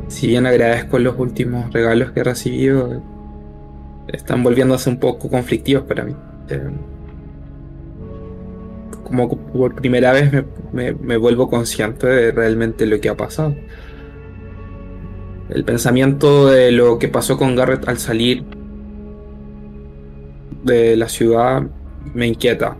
si 0.08 0.28
bien 0.28 0.46
agradezco 0.46 0.98
los 1.00 1.18
últimos 1.20 1.72
regalos 1.72 2.12
que 2.12 2.22
he 2.22 2.24
recibido, 2.24 3.02
están 4.08 4.44
volviéndose 4.44 4.90
un 4.90 5.00
poco 5.00 5.30
conflictivos 5.30 5.84
para 5.84 6.04
mí. 6.04 6.16
Eh, 6.50 6.70
como 9.04 9.38
por 9.38 9.76
primera 9.76 10.14
vez 10.14 10.32
me 10.72 11.18
vuelvo 11.18 11.50
consciente 11.50 12.08
de 12.08 12.32
realmente 12.32 12.86
lo 12.86 13.00
que 13.00 13.10
ha 13.10 13.18
pasado. 13.18 13.56
El 15.50 15.66
pensamiento 15.66 16.48
de 16.48 16.72
lo 16.72 16.98
que 16.98 17.10
pasó 17.10 17.38
con 17.38 17.56
Garrett 17.58 17.86
al 17.90 17.98
salir 17.98 18.46
de 20.64 20.96
la 20.96 21.10
ciudad 21.10 21.64
me 22.14 22.28
inquieta. 22.28 22.78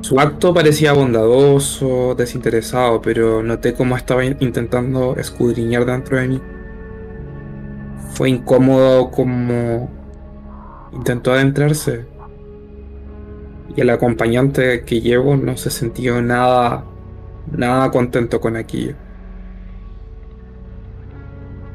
Su 0.00 0.20
acto 0.20 0.54
parecía 0.54 0.92
bondadoso, 0.92 2.14
desinteresado, 2.14 3.02
pero 3.02 3.42
noté 3.42 3.74
cómo 3.74 3.96
estaba 3.96 4.24
in- 4.24 4.36
intentando 4.40 5.16
escudriñar 5.16 5.84
dentro 5.84 6.16
de 6.16 6.28
mí. 6.28 6.40
Fue 8.12 8.28
incómodo 8.30 9.10
como 9.10 9.90
intentó 10.92 11.32
adentrarse. 11.32 12.06
Y 13.74 13.80
el 13.80 13.90
acompañante 13.90 14.84
que 14.84 15.00
llevo 15.00 15.36
no 15.36 15.56
se 15.56 15.70
sintió 15.70 16.22
nada, 16.22 16.84
nada 17.50 17.90
contento 17.90 18.40
con 18.40 18.56
aquello. 18.56 18.94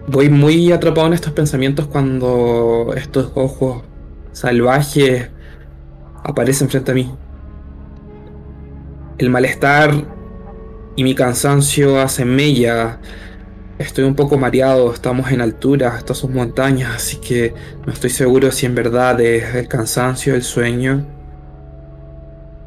Voy 0.08 0.30
muy 0.30 0.72
atrapado 0.72 1.08
en 1.08 1.14
estos 1.14 1.34
pensamientos 1.34 1.88
cuando 1.88 2.94
estos 2.96 3.32
ojos 3.36 3.84
salvajes 4.32 5.30
aparecen 6.24 6.70
frente 6.70 6.92
a 6.92 6.96
mí. 6.96 7.12
El 9.18 9.30
malestar 9.30 9.94
y 10.98 11.04
mi 11.06 11.16
cansancio 11.16 12.02
hacen 12.02 12.36
mella. 12.36 13.00
Estoy 13.80 14.04
un 14.04 14.14
poco 14.14 14.38
mareado, 14.38 14.94
estamos 14.94 15.32
en 15.32 15.40
altura, 15.40 15.96
estas 15.98 16.18
son 16.18 16.34
montañas, 16.34 16.96
así 16.96 17.18
que 17.18 17.54
no 17.86 17.94
estoy 17.94 18.10
seguro 18.10 18.52
si 18.52 18.66
en 18.66 18.76
verdad 18.76 19.20
es 19.22 19.56
el 19.56 19.70
cansancio, 19.70 20.36
el 20.36 20.44
sueño, 20.44 21.06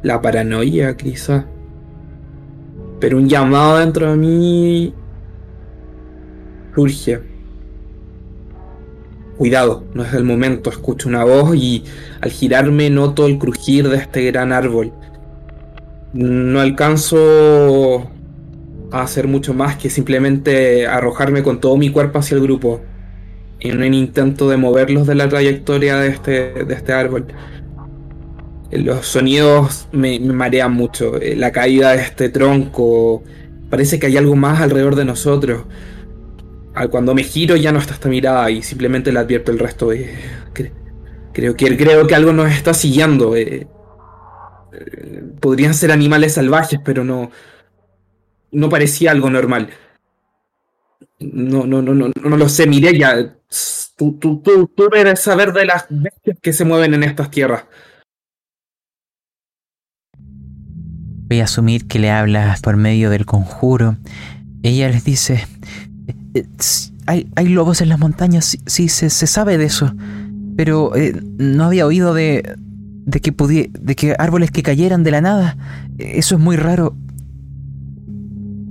la 0.01 0.21
paranoia 0.21 0.97
quizá. 0.97 1.45
Pero 2.99 3.17
un 3.17 3.29
llamado 3.29 3.77
dentro 3.77 4.09
de 4.11 4.17
mí 4.17 4.93
surge. 6.73 7.21
Cuidado, 9.37 9.83
no 9.93 10.03
es 10.03 10.13
el 10.13 10.23
momento, 10.23 10.71
escucho 10.71 11.07
una 11.09 11.23
voz 11.23 11.55
y 11.55 11.83
al 12.21 12.31
girarme 12.31 12.89
noto 12.89 13.27
el 13.27 13.37
crujir 13.37 13.87
de 13.87 13.97
este 13.97 14.25
gran 14.25 14.51
árbol. 14.51 14.91
No 16.13 16.59
alcanzo 16.59 18.09
a 18.91 19.01
hacer 19.01 19.27
mucho 19.27 19.53
más 19.53 19.77
que 19.77 19.89
simplemente 19.89 20.87
arrojarme 20.87 21.43
con 21.43 21.59
todo 21.59 21.77
mi 21.77 21.91
cuerpo 21.91 22.19
hacia 22.19 22.35
el 22.35 22.41
grupo. 22.41 22.81
En 23.59 23.77
un 23.83 23.93
intento 23.93 24.49
de 24.49 24.57
moverlos 24.57 25.05
de 25.05 25.15
la 25.15 25.27
trayectoria 25.29 25.97
de 25.97 26.09
este, 26.09 26.31
de 26.65 26.73
este 26.73 26.93
árbol. 26.93 27.27
Los 28.71 29.07
sonidos 29.07 29.87
me, 29.91 30.19
marean 30.19 30.73
mucho. 30.73 31.19
Eh, 31.21 31.35
La 31.35 31.51
caída 31.51 31.91
de 31.91 32.01
este 32.01 32.29
tronco. 32.29 33.23
Parece 33.69 33.99
que 33.99 34.07
hay 34.07 34.17
algo 34.17 34.35
más 34.35 34.61
alrededor 34.61 34.95
de 34.95 35.05
nosotros. 35.05 35.63
cuando 36.89 37.13
me 37.13 37.23
giro 37.23 37.55
ya 37.55 37.71
no 37.71 37.79
está 37.79 37.93
esta 37.93 38.09
mirada 38.09 38.49
y 38.49 38.61
simplemente 38.61 39.11
le 39.11 39.19
advierto 39.19 39.51
el 39.51 39.59
resto. 39.59 39.89
Creo, 41.33 41.55
que, 41.55 41.77
creo 41.77 42.07
que 42.07 42.15
algo 42.15 42.33
nos 42.33 42.51
está 42.51 42.73
siguiendo. 42.73 43.35
Eh, 43.35 43.67
podrían 45.39 45.73
ser 45.73 45.91
animales 45.91 46.33
salvajes, 46.33 46.79
pero 46.83 47.03
no, 47.03 47.31
no 48.51 48.69
parecía 48.69 49.11
algo 49.11 49.29
normal. 49.29 49.69
No, 51.19 51.65
no, 51.65 51.81
no, 51.81 51.93
no, 51.93 52.07
no 52.07 52.37
lo 52.37 52.49
sé, 52.49 52.65
Mireya. 52.67 53.35
Tú, 53.95 54.17
tú, 54.17 54.41
tú, 54.41 54.67
tú 54.67 54.89
debes 54.91 55.19
saber 55.19 55.51
de 55.51 55.65
las 55.65 55.85
bestias 55.89 56.37
que 56.41 56.53
se 56.53 56.65
mueven 56.65 56.93
en 56.93 57.03
estas 57.03 57.29
tierras. 57.29 57.65
Voy 61.27 61.41
a 61.41 61.43
asumir 61.43 61.87
que 61.87 61.99
le 61.99 62.09
hablas 62.09 62.61
por 62.61 62.77
medio 62.77 63.09
del 63.09 63.25
conjuro. 63.25 63.97
Ella 64.63 64.89
les 64.89 65.03
dice, 65.03 65.45
eh, 66.33 66.45
hay, 67.05 67.27
hay 67.35 67.47
lobos 67.49 67.81
en 67.81 67.89
las 67.89 67.99
montañas, 67.99 68.57
sí, 68.65 68.89
se, 68.89 69.09
se, 69.09 69.27
sabe 69.27 69.57
de 69.57 69.65
eso, 69.65 69.93
pero 70.55 70.95
eh, 70.95 71.19
no 71.37 71.65
había 71.65 71.85
oído 71.85 72.13
de, 72.13 72.55
de, 73.09 73.21
que 73.21 73.31
de 73.31 73.95
que 73.95 74.15
árboles 74.17 74.51
que 74.51 74.63
cayeran 74.63 75.03
de 75.03 75.11
la 75.11 75.21
nada. 75.21 75.57
Eso 75.97 76.35
es 76.35 76.41
muy 76.41 76.55
raro. 76.55 76.95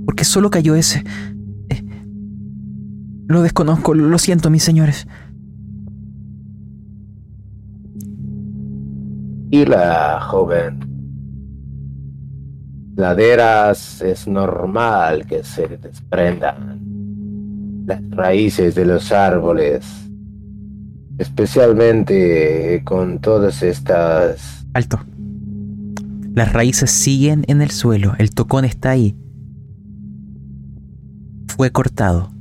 Porque 0.04 0.24
solo 0.24 0.50
cayó 0.50 0.74
ese. 0.74 1.04
Eh, 1.68 1.84
lo 3.26 3.42
desconozco, 3.42 3.94
lo 3.94 4.18
siento, 4.18 4.50
mis 4.50 4.62
señores. 4.62 5.06
Y 9.50 9.64
la 9.64 10.20
joven. 10.20 10.88
Laderas 12.96 14.02
es 14.02 14.26
normal 14.26 15.24
que 15.26 15.44
se 15.44 15.68
desprendan 15.68 16.78
las 17.86 18.02
raíces 18.10 18.74
de 18.74 18.84
los 18.84 19.12
árboles, 19.12 20.07
especialmente 21.18 22.82
con 22.84 23.20
todas 23.20 23.62
estas... 23.62 24.66
Alto. 24.72 25.00
Las 26.34 26.52
raíces 26.52 26.90
siguen 26.90 27.44
en 27.48 27.60
el 27.60 27.70
suelo, 27.70 28.14
el 28.18 28.30
tocón 28.30 28.64
está 28.64 28.90
ahí. 28.90 29.16
Fue 31.48 31.70
cortado. 31.70 32.32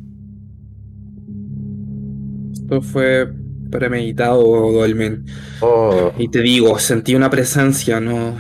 Esto 2.54 2.82
fue 2.82 3.34
premeditado, 3.72 4.44
Dolmen. 4.72 5.26
Oh. 5.62 6.12
Y 6.18 6.28
te 6.30 6.42
digo, 6.42 6.78
sentí 6.80 7.16
una 7.16 7.30
presencia, 7.30 8.00
no, 8.00 8.36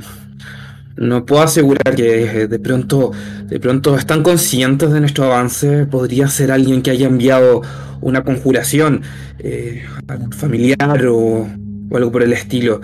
no 0.97 1.25
puedo 1.25 1.43
asegurar 1.43 1.95
que 1.95 2.47
de 2.47 2.59
pronto, 2.59 3.11
de 3.45 3.59
pronto 3.59 3.95
están 3.95 4.23
conscientes 4.23 4.91
de 4.91 4.99
nuestro 4.99 5.25
avance. 5.25 5.85
Podría 5.85 6.27
ser 6.27 6.51
alguien 6.51 6.81
que 6.81 6.91
haya 6.91 7.07
enviado 7.07 7.61
una 8.01 8.23
conjuración, 8.23 9.01
eh, 9.39 9.83
algún 10.07 10.31
familiar 10.31 11.05
o, 11.07 11.47
algo 11.93 12.11
por 12.11 12.23
el 12.23 12.33
estilo. 12.33 12.81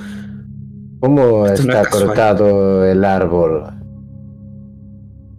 ¿Cómo 0.99 1.48
está 1.48 1.85
cortado 1.85 2.85
el 2.85 3.03
árbol? 3.03 3.65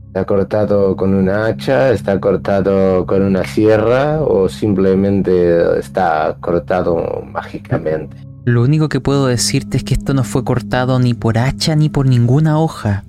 ¿Está 0.09 0.27
cortado 0.27 0.95
con 0.95 1.15
una 1.15 1.47
hacha? 1.47 1.91
¿Está 1.91 2.21
cortado 2.21 3.07
con 3.07 3.23
una 3.23 3.45
sierra? 3.45 4.21
¿O 4.21 4.49
simplemente 4.49 5.79
está 5.79 6.37
cortado 6.41 7.23
mágicamente? 7.27 8.34
Lo 8.45 8.63
único 8.63 8.91
que 8.91 9.01
puedo 9.01 9.27
decirte 9.27 9.79
es 9.79 9.85
que 9.85 9.95
esto 9.95 10.13
no 10.13 10.23
fue 10.23 10.45
cortado 10.45 10.99
ni 10.99 11.15
por 11.15 11.39
hacha 11.39 11.77
ni 11.77 11.89
por 11.89 12.07
ninguna 12.07 12.59
hoja 12.59 13.05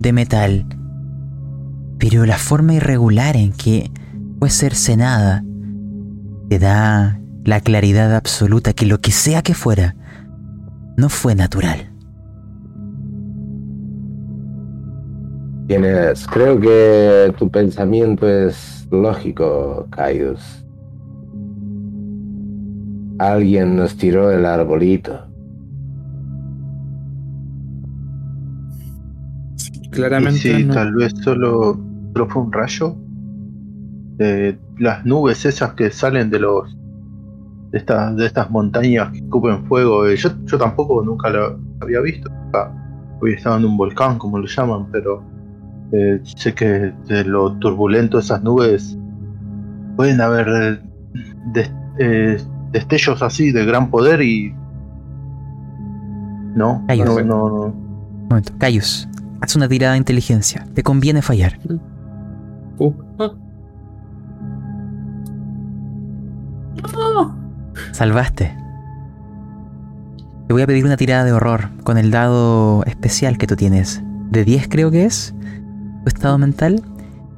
de 0.00 0.12
metal. 0.12 0.66
Pero 1.98 2.26
la 2.26 2.36
forma 2.36 2.74
irregular 2.74 3.36
en 3.36 3.52
que 3.52 3.92
fue 4.40 4.50
cercenada 4.50 5.44
te 6.48 6.58
da 6.58 7.20
la 7.44 7.60
claridad 7.60 8.16
absoluta 8.16 8.72
que 8.72 8.86
lo 8.86 9.00
que 9.00 9.12
sea 9.12 9.42
que 9.42 9.54
fuera 9.54 9.94
no 10.96 11.08
fue 11.08 11.36
natural. 11.36 11.92
Tienes, 15.68 16.26
creo 16.26 16.60
que 16.60 17.32
tu 17.38 17.48
pensamiento 17.48 18.28
es 18.28 18.88
lógico, 18.90 19.86
Caius. 19.90 20.61
Alguien 23.22 23.76
nos 23.76 23.96
tiró 23.96 24.32
el 24.32 24.44
arbolito. 24.44 25.32
claramente. 29.92 30.38
sí, 30.40 30.64
tal 30.64 30.94
vez 30.94 31.12
solo, 31.22 31.78
fue 32.14 32.42
un 32.42 32.52
rayo. 32.52 32.96
las 34.78 35.04
nubes 35.04 35.44
esas 35.44 35.74
que 35.74 35.90
salen 35.90 36.30
de 36.30 36.40
los 36.40 36.76
de 37.70 37.78
estas 37.78 38.16
de 38.16 38.26
estas 38.26 38.50
montañas 38.50 39.10
que 39.12 39.18
escupen 39.18 39.64
fuego. 39.66 40.06
Eh, 40.06 40.16
yo, 40.16 40.30
yo 40.44 40.58
tampoco 40.58 41.02
nunca 41.02 41.30
lo 41.30 41.60
había 41.80 42.00
visto. 42.00 42.28
Hoy 43.20 43.34
estaba 43.34 43.56
en 43.56 43.66
un 43.66 43.76
volcán, 43.76 44.18
como 44.18 44.38
lo 44.38 44.46
llaman, 44.46 44.88
pero 44.90 45.22
eh, 45.92 46.20
sé 46.24 46.54
que 46.54 46.92
de 47.06 47.24
lo 47.24 47.56
turbulento 47.58 48.16
de 48.16 48.24
esas 48.24 48.42
nubes 48.42 48.98
pueden 49.96 50.20
haber 50.20 50.82
eh, 51.98 52.36
destellos 52.72 53.22
así 53.22 53.52
de 53.52 53.64
gran 53.64 53.90
poder 53.90 54.22
y. 54.22 54.54
No, 56.54 56.84
Cayus. 56.88 57.06
no, 57.06 57.22
no, 57.22 57.48
no. 57.48 57.64
Un 57.66 58.28
momento, 58.28 58.52
Cayus, 58.58 59.08
haz 59.40 59.56
una 59.56 59.68
tirada 59.68 59.92
de 59.92 59.98
inteligencia. 59.98 60.66
Te 60.74 60.82
conviene 60.82 61.22
fallar. 61.22 61.58
Uh, 62.78 62.92
ah. 63.18 63.32
Salvaste. 67.92 68.56
Te 70.46 70.52
voy 70.52 70.62
a 70.62 70.66
pedir 70.66 70.84
una 70.84 70.96
tirada 70.96 71.24
de 71.24 71.32
horror 71.32 71.70
con 71.84 71.96
el 71.96 72.10
dado 72.10 72.84
especial 72.84 73.38
que 73.38 73.46
tú 73.46 73.56
tienes. 73.56 74.02
De 74.30 74.44
10 74.44 74.68
creo 74.68 74.90
que 74.90 75.04
es. 75.04 75.34
Tu 76.02 76.08
estado 76.08 76.36
mental. 76.38 76.82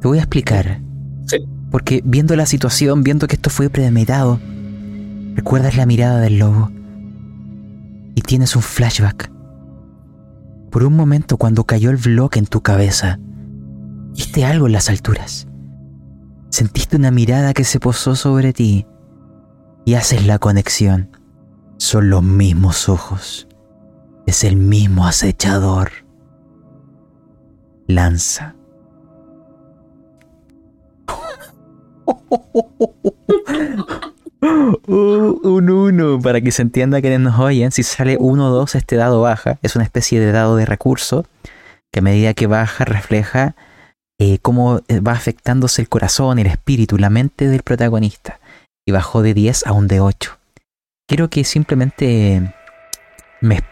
Te 0.00 0.08
voy 0.08 0.18
a 0.18 0.22
explicar. 0.22 0.80
Sí. 1.26 1.38
Porque 1.70 2.02
viendo 2.04 2.34
la 2.34 2.46
situación, 2.46 3.02
viendo 3.02 3.26
que 3.26 3.36
esto 3.36 3.50
fue 3.50 3.68
premeditado, 3.68 4.40
recuerdas 5.34 5.76
la 5.76 5.86
mirada 5.86 6.20
del 6.20 6.38
lobo 6.38 6.70
y 8.14 8.20
tienes 8.22 8.56
un 8.56 8.62
flashback. 8.62 9.30
Por 10.70 10.84
un 10.84 10.96
momento 10.96 11.36
cuando 11.36 11.64
cayó 11.64 11.90
el 11.90 11.96
bloque 11.96 12.38
en 12.38 12.46
tu 12.46 12.62
cabeza, 12.62 13.18
viste 14.12 14.44
algo 14.44 14.66
en 14.66 14.72
las 14.72 14.88
alturas. 14.88 15.46
Sentiste 16.50 16.96
una 16.96 17.10
mirada 17.10 17.52
que 17.52 17.64
se 17.64 17.80
posó 17.80 18.16
sobre 18.16 18.52
ti 18.52 18.86
y 19.84 19.94
haces 19.94 20.26
la 20.26 20.38
conexión. 20.38 21.10
Son 21.78 22.10
los 22.10 22.22
mismos 22.22 22.88
ojos. 22.88 23.48
Es 24.26 24.44
el 24.44 24.56
mismo 24.56 25.06
acechador. 25.06 25.90
Lanza. 27.86 28.56
Uh, 34.44 35.40
un 35.48 35.70
1 35.70 36.20
para 36.20 36.40
que 36.40 36.52
se 36.52 36.62
entienda 36.62 37.00
quienes 37.00 37.20
nos 37.20 37.38
oyen. 37.38 37.72
Si 37.72 37.82
sale 37.82 38.16
1 38.18 38.46
o 38.46 38.50
2, 38.50 38.74
este 38.74 38.96
dado 38.96 39.20
baja. 39.22 39.58
Es 39.62 39.74
una 39.76 39.84
especie 39.84 40.20
de 40.20 40.32
dado 40.32 40.56
de 40.56 40.66
recurso 40.66 41.26
que 41.92 42.00
a 42.00 42.02
medida 42.02 42.34
que 42.34 42.46
baja 42.46 42.84
refleja 42.84 43.54
eh, 44.18 44.38
cómo 44.40 44.80
eh, 44.88 45.00
va 45.00 45.12
afectándose 45.12 45.82
el 45.82 45.88
corazón, 45.88 46.38
el 46.38 46.46
espíritu, 46.46 46.98
la 46.98 47.10
mente 47.10 47.48
del 47.48 47.62
protagonista. 47.62 48.40
Y 48.86 48.92
bajó 48.92 49.22
de 49.22 49.32
10 49.32 49.66
a 49.66 49.72
un 49.72 49.88
de 49.88 50.00
8. 50.00 50.38
Quiero 51.08 51.30
que 51.30 51.44
simplemente 51.44 52.54
me... 53.40 53.62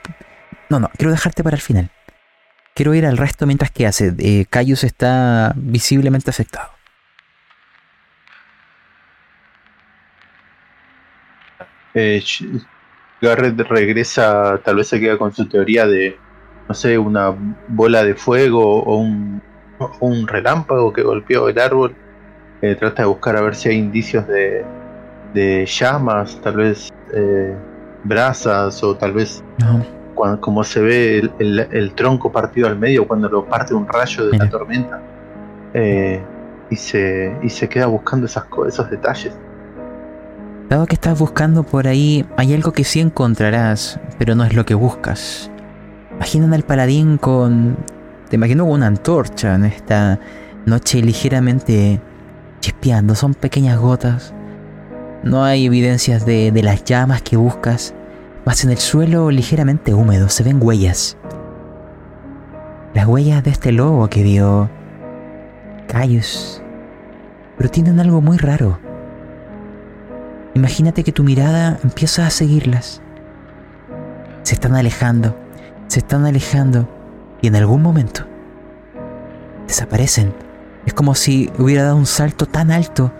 No, 0.70 0.80
no, 0.80 0.90
quiero 0.96 1.10
dejarte 1.10 1.44
para 1.44 1.56
el 1.56 1.62
final. 1.62 1.90
Quiero 2.74 2.94
ir 2.94 3.04
al 3.04 3.18
resto 3.18 3.46
mientras 3.46 3.70
que 3.70 3.86
hace. 3.86 4.14
Eh, 4.18 4.46
Cayus 4.48 4.84
está 4.84 5.52
visiblemente 5.54 6.30
afectado. 6.30 6.71
Eh, 11.94 12.22
Garrett 13.20 13.58
regresa, 13.60 14.58
tal 14.64 14.76
vez 14.76 14.88
se 14.88 14.98
queda 15.00 15.16
con 15.18 15.32
su 15.32 15.46
teoría 15.48 15.86
de, 15.86 16.16
no 16.68 16.74
sé, 16.74 16.98
una 16.98 17.34
bola 17.68 18.02
de 18.04 18.14
fuego 18.14 18.82
o 18.82 18.96
un, 18.96 19.40
o 19.78 19.90
un 20.00 20.26
relámpago 20.26 20.92
que 20.92 21.02
golpeó 21.02 21.48
el 21.48 21.58
árbol. 21.58 21.94
Eh, 22.62 22.74
trata 22.76 23.02
de 23.02 23.08
buscar 23.08 23.36
a 23.36 23.40
ver 23.42 23.54
si 23.54 23.68
hay 23.68 23.76
indicios 23.76 24.26
de, 24.28 24.64
de 25.34 25.66
llamas, 25.66 26.40
tal 26.40 26.56
vez 26.56 26.88
eh, 27.14 27.54
brasas 28.04 28.82
o 28.82 28.96
tal 28.96 29.12
vez 29.12 29.42
No. 29.58 29.84
como 30.40 30.62
se 30.64 30.80
ve 30.80 31.18
el, 31.18 31.32
el- 31.40 31.68
el 31.70 31.94
tronco 31.94 32.30
partido 32.30 32.68
al 32.68 32.78
medio 32.78 33.06
cuando 33.06 33.28
lo 33.28 33.44
parte 33.44 33.74
un 33.74 33.86
rayo 33.88 34.26
de 34.26 34.32
Mira. 34.32 34.44
la 34.44 34.50
tormenta. 34.50 35.00
Eh, 35.74 36.20
y, 36.70 36.76
se, 36.76 37.36
y 37.42 37.48
se 37.50 37.68
queda 37.68 37.86
buscando 37.86 38.26
esas, 38.26 38.44
esos 38.66 38.90
detalles. 38.90 39.36
Dado 40.72 40.86
que 40.86 40.94
estás 40.94 41.18
buscando 41.18 41.64
por 41.64 41.86
ahí, 41.86 42.24
hay 42.38 42.54
algo 42.54 42.72
que 42.72 42.82
sí 42.82 42.98
encontrarás, 42.98 44.00
pero 44.16 44.34
no 44.34 44.42
es 44.42 44.54
lo 44.54 44.64
que 44.64 44.72
buscas. 44.72 45.50
Imaginan 46.14 46.54
al 46.54 46.62
paladín 46.62 47.18
con... 47.18 47.76
Te 48.30 48.36
imagino 48.36 48.64
con 48.64 48.72
una 48.72 48.86
antorcha 48.86 49.54
en 49.54 49.66
esta 49.66 50.18
noche 50.64 51.02
ligeramente 51.02 52.00
chispeando, 52.60 53.14
son 53.14 53.34
pequeñas 53.34 53.78
gotas. 53.78 54.32
No 55.22 55.44
hay 55.44 55.66
evidencias 55.66 56.24
de, 56.24 56.50
de 56.52 56.62
las 56.62 56.84
llamas 56.84 57.20
que 57.20 57.36
buscas, 57.36 57.92
más 58.46 58.64
en 58.64 58.70
el 58.70 58.78
suelo 58.78 59.30
ligeramente 59.30 59.92
húmedo 59.92 60.30
se 60.30 60.42
ven 60.42 60.56
huellas. 60.58 61.18
Las 62.94 63.06
huellas 63.06 63.44
de 63.44 63.50
este 63.50 63.72
lobo 63.72 64.08
que 64.08 64.22
vio 64.22 64.70
Cayus, 65.86 66.62
pero 67.58 67.68
tienen 67.68 68.00
algo 68.00 68.22
muy 68.22 68.38
raro. 68.38 68.78
Imagínate 70.54 71.02
que 71.04 71.12
tu 71.12 71.24
mirada 71.24 71.78
empieza 71.82 72.26
a 72.26 72.30
seguirlas. 72.30 73.00
Se 74.42 74.54
están 74.54 74.74
alejando, 74.74 75.36
se 75.86 76.00
están 76.00 76.26
alejando 76.26 76.88
y 77.40 77.46
en 77.46 77.56
algún 77.56 77.82
momento 77.82 78.26
desaparecen. 79.66 80.34
Es 80.86 80.94
como 80.94 81.14
si 81.14 81.50
hubiera 81.58 81.84
dado 81.84 81.96
un 81.96 82.06
salto 82.06 82.46
tan 82.46 82.70
alto 82.70 83.12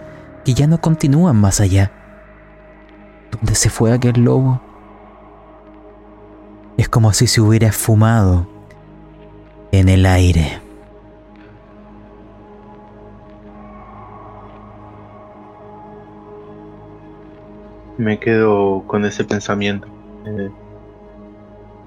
que 0.45 0.55
ya 0.55 0.67
no 0.67 0.81
continúan 0.81 1.37
más 1.37 1.61
allá. 1.61 1.93
¿Dónde 3.31 3.55
se 3.55 3.71
fue 3.71 3.93
aquel 3.93 4.23
lobo? 4.23 4.61
Es 6.77 6.89
como 6.89 7.13
si 7.13 7.27
se 7.27 7.41
hubiera 7.41 7.69
esfumado 7.69 8.49
en 9.71 9.89
el 9.89 10.07
aire. 10.07 10.62
Me 17.99 18.19
quedo 18.19 18.83
con 18.87 19.05
ese 19.05 19.25
pensamiento. 19.25 19.87
Eh, 20.25 20.51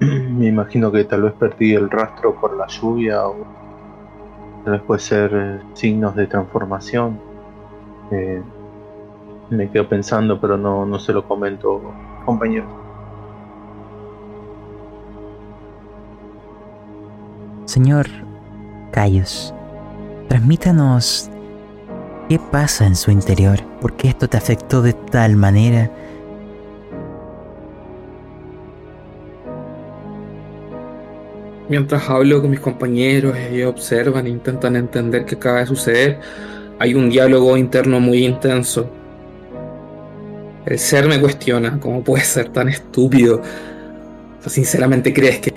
me 0.00 0.46
imagino 0.46 0.92
que 0.92 1.04
tal 1.04 1.22
vez 1.22 1.32
perdí 1.34 1.74
el 1.74 1.90
rastro 1.90 2.34
por 2.34 2.56
la 2.56 2.66
lluvia 2.66 3.26
o 3.26 3.36
tal 4.64 4.74
vez 4.74 4.82
puede 4.82 5.00
ser 5.00 5.30
eh, 5.34 5.60
signos 5.74 6.14
de 6.14 6.26
transformación. 6.26 7.18
Eh, 8.10 8.42
me 9.50 9.70
quedo 9.70 9.88
pensando, 9.88 10.40
pero 10.40 10.56
no, 10.56 10.84
no 10.86 10.98
se 10.98 11.12
lo 11.12 11.26
comento, 11.26 11.80
compañero. 12.24 12.66
Señor 17.64 18.06
Cayos, 18.92 19.52
transmítanos 20.28 21.30
qué 22.28 22.38
pasa 22.38 22.86
en 22.86 22.96
su 22.96 23.10
interior, 23.10 23.62
por 23.80 23.96
qué 23.96 24.08
esto 24.08 24.28
te 24.28 24.36
afectó 24.36 24.82
de 24.82 24.92
tal 24.92 25.36
manera. 25.36 25.90
Mientras 31.68 32.08
hablo 32.08 32.40
con 32.40 32.50
mis 32.50 32.60
compañeros, 32.60 33.36
ellos 33.36 33.70
observan 33.70 34.26
e 34.26 34.30
intentan 34.30 34.76
entender 34.76 35.24
qué 35.24 35.34
acaba 35.34 35.60
de 35.60 35.66
suceder. 35.66 36.20
Hay 36.78 36.94
un 36.94 37.10
diálogo 37.10 37.56
interno 37.56 37.98
muy 37.98 38.24
intenso. 38.24 38.88
El 40.64 40.78
ser 40.78 41.08
me 41.08 41.20
cuestiona, 41.20 41.78
¿cómo 41.80 42.04
puedes 42.04 42.28
ser 42.28 42.50
tan 42.50 42.68
estúpido? 42.68 43.42
Sinceramente 44.46 45.12
crees 45.12 45.40
que 45.40 45.52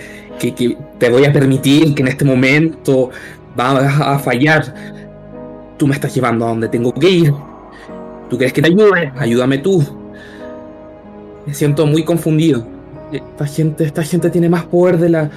te 0.98 1.10
voy 1.10 1.26
a 1.26 1.34
permitir 1.34 1.94
que 1.94 2.02
en 2.02 2.08
este 2.08 2.26
momento 2.26 3.12
vas 3.56 4.00
a 4.02 4.18
fallar. 4.18 4.74
Tú 5.80 5.88
me 5.88 5.96
estás 5.96 6.14
llevando 6.14 6.46
a 6.46 6.50
donde 6.50 6.68
tengo 6.68 6.94
que 6.94 7.10
ir. 7.10 7.34
¿Tú 8.30 8.38
crees 8.38 8.54
que 8.54 8.62
te 8.62 8.68
ayude? 8.68 9.12
Ayúdame 9.18 9.58
tú. 9.58 9.84
Me 11.48 11.54
siento 11.56 11.88
muy 11.88 12.04
confundido. 12.04 12.64
Esta 13.12 13.48
gente, 13.48 13.86
esta 13.86 14.04
gente 14.04 14.30
tiene 14.30 14.50
más 14.50 14.66
poder 14.66 14.98
de, 15.00 15.10
la, 15.10 15.32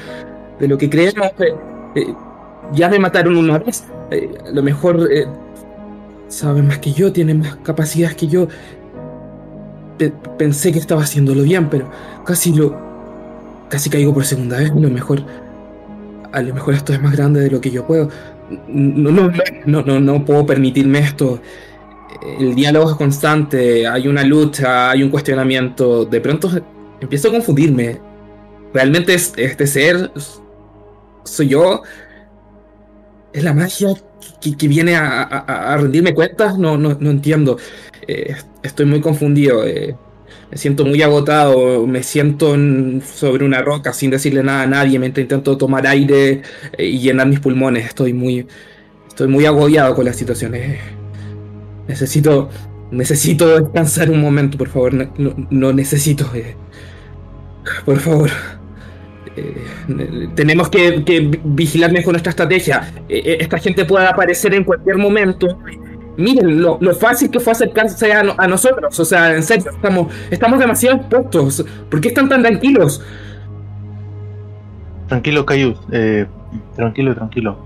de 0.58 0.68
lo 0.68 0.76
que 0.76 0.90
creemos. 0.90 1.26
Eh, 1.38 1.54
eh, 1.94 2.14
ya 2.74 2.90
me 2.90 2.98
mataron 2.98 3.36
una 3.38 3.58
vez. 3.58 3.84
Eh, 4.10 4.36
a 4.46 4.50
lo 4.50 4.62
mejor 4.62 5.08
eh, 5.10 5.26
saben 6.28 6.66
más 6.66 6.80
que 6.80 6.92
yo, 6.92 7.12
tienen 7.12 7.38
más 7.38 7.56
capacidades 7.62 8.16
que 8.16 8.26
yo. 8.26 8.48
Pe- 9.96 10.12
pensé 10.36 10.72
que 10.72 10.78
estaba 10.80 11.02
haciéndolo 11.02 11.44
bien, 11.44 11.70
pero 11.70 11.88
casi 12.26 12.52
lo. 12.52 12.76
casi 13.70 13.88
caigo 13.88 14.12
por 14.12 14.24
segunda 14.26 14.58
vez. 14.58 14.70
A 14.70 14.74
lo 14.74 14.90
mejor. 14.90 15.22
A 16.32 16.42
lo 16.42 16.52
mejor 16.52 16.74
esto 16.74 16.92
es 16.92 17.00
más 17.00 17.12
grande 17.16 17.40
de 17.40 17.50
lo 17.50 17.60
que 17.60 17.70
yo 17.70 17.86
puedo. 17.86 18.08
No, 18.68 19.10
no, 19.10 19.32
no, 19.66 19.82
no, 19.82 20.00
no 20.00 20.24
puedo 20.24 20.44
permitirme 20.46 20.98
esto. 21.00 21.40
El 22.38 22.54
diálogo 22.54 22.90
es 22.90 22.96
constante, 22.96 23.86
hay 23.86 24.06
una 24.08 24.22
lucha, 24.24 24.90
hay 24.90 25.02
un 25.02 25.10
cuestionamiento. 25.10 26.04
De 26.04 26.20
pronto 26.20 26.50
empiezo 27.00 27.28
a 27.28 27.32
confundirme. 27.32 28.00
¿Realmente 28.72 29.14
es 29.14 29.32
este 29.36 29.66
ser? 29.66 30.10
¿Soy 31.24 31.48
yo? 31.48 31.82
¿Es 33.32 33.42
la 33.44 33.54
magia 33.54 33.88
que, 34.40 34.56
que 34.56 34.68
viene 34.68 34.94
a, 34.96 35.22
a- 35.22 35.72
a 35.72 35.76
rendirme 35.78 36.14
cuentas? 36.14 36.58
No, 36.58 36.76
no, 36.76 36.96
no 37.00 37.10
entiendo. 37.10 37.58
Eh, 38.06 38.34
estoy 38.62 38.86
muy 38.86 39.00
confundido. 39.00 39.64
eh, 39.66 39.96
me 40.52 40.58
siento 40.58 40.84
muy 40.84 41.00
agotado. 41.02 41.86
Me 41.86 42.02
siento 42.02 42.54
en- 42.54 43.02
sobre 43.02 43.44
una 43.44 43.62
roca 43.62 43.92
sin 43.92 44.10
decirle 44.10 44.42
nada 44.42 44.62
a 44.62 44.66
nadie 44.66 44.98
mientras 44.98 45.22
intento 45.22 45.56
tomar 45.56 45.86
aire 45.86 46.42
eh, 46.76 46.86
y 46.86 46.98
llenar 47.00 47.26
mis 47.26 47.40
pulmones. 47.40 47.86
Estoy 47.86 48.12
muy, 48.12 48.46
estoy 49.08 49.28
muy 49.28 49.46
agobiado 49.46 49.94
con 49.94 50.04
la 50.04 50.12
situación. 50.12 50.54
eh. 50.54 50.78
necesito, 51.88 52.48
necesito 52.90 53.58
descansar 53.60 54.10
un 54.10 54.20
momento, 54.20 54.56
por 54.58 54.68
favor. 54.68 54.92
No, 55.50 55.72
necesito. 55.72 56.30
eh. 56.34 56.54
por 57.86 57.98
favor. 57.98 58.30
Eh, 59.34 60.28
tenemos 60.34 60.68
que, 60.68 61.02
que 61.04 61.40
vigilar 61.44 61.90
mejor 61.92 62.12
nuestra 62.12 62.28
estrategia. 62.30 62.92
Esta 63.08 63.56
gente 63.58 63.86
puede 63.86 64.06
aparecer 64.06 64.52
en 64.54 64.64
cualquier 64.64 64.98
momento. 64.98 65.58
Miren 66.16 66.60
lo, 66.60 66.78
lo 66.80 66.94
fácil 66.94 67.30
que 67.30 67.40
fue 67.40 67.52
acercarse 67.52 68.12
a, 68.12 68.22
no- 68.22 68.34
a 68.36 68.46
nosotros. 68.46 68.98
O 69.00 69.04
sea, 69.04 69.34
en 69.34 69.42
serio, 69.42 69.70
estamos, 69.70 70.12
estamos 70.30 70.58
demasiado 70.58 70.96
expuestos. 70.98 71.64
¿Por 71.90 72.00
qué 72.00 72.08
están 72.08 72.28
tan 72.28 72.42
tranquilos? 72.42 73.02
Tranquilo, 75.08 75.44
Cayus. 75.44 75.78
Eh, 75.90 76.26
tranquilo, 76.76 77.14
tranquilo. 77.14 77.56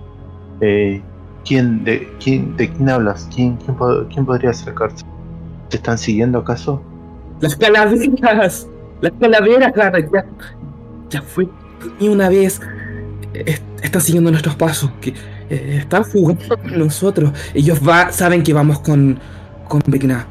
Eh, 0.61 1.03
¿quién, 1.45 1.85
de, 1.85 2.09
quién, 2.23 2.57
¿De 2.57 2.71
quién 2.71 2.89
hablas? 2.89 3.29
¿Quién, 3.35 3.57
quién, 3.57 3.77
po- 3.77 4.05
quién 4.13 4.25
podría 4.27 4.51
acercarse? 4.51 5.05
¿Te 5.69 5.77
están 5.77 5.99
siguiendo 5.99 6.39
acaso? 6.39 6.83
Las 7.41 7.57
calaveras. 7.57 8.67
Las 9.01 9.13
calaveras, 9.21 9.73
Garrett. 9.75 10.11
Ya, 10.13 10.25
ya 11.11 11.23
fue 11.23 11.49
ni 12.01 12.09
una 12.09 12.29
vez. 12.29 12.61
Eh, 13.35 13.59
Están 13.83 14.01
siguiendo 14.01 14.31
nuestros 14.31 14.57
pasos. 14.57 14.91
Que, 15.01 15.13
eh, 15.51 15.77
están 15.81 16.05
jugando 16.05 16.57
con 16.63 16.79
nosotros. 16.79 17.31
Ellos 17.55 17.81
va, 17.87 18.13
saben 18.13 18.43
que 18.43 18.53
vamos 18.53 18.81
con, 18.81 19.19
con 19.69 19.81
Vecna. 19.87 20.27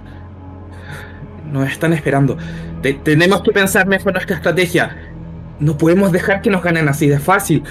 Nos 1.51 1.69
están 1.69 1.93
esperando. 1.93 2.37
Te- 2.81 2.93
tenemos 2.95 3.41
que 3.41 3.51
pensar 3.51 3.87
mejor 3.87 4.13
nuestra 4.13 4.35
estrategia. 4.35 4.95
No 5.59 5.77
podemos 5.77 6.11
dejar 6.11 6.41
que 6.41 6.49
nos 6.49 6.61
ganen 6.63 6.87
así 6.89 7.07
de 7.07 7.19
fácil. 7.19 7.63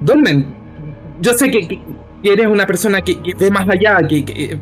Dolmen, 0.00 0.46
yo 1.20 1.34
sé 1.34 1.50
que, 1.50 1.80
eres 2.22 2.46
una 2.46 2.66
persona 2.66 3.02
que, 3.02 3.20
que 3.20 3.34
ve 3.34 3.50
más 3.50 3.68
allá, 3.68 3.98
que, 4.08 4.24
eh, 4.26 4.58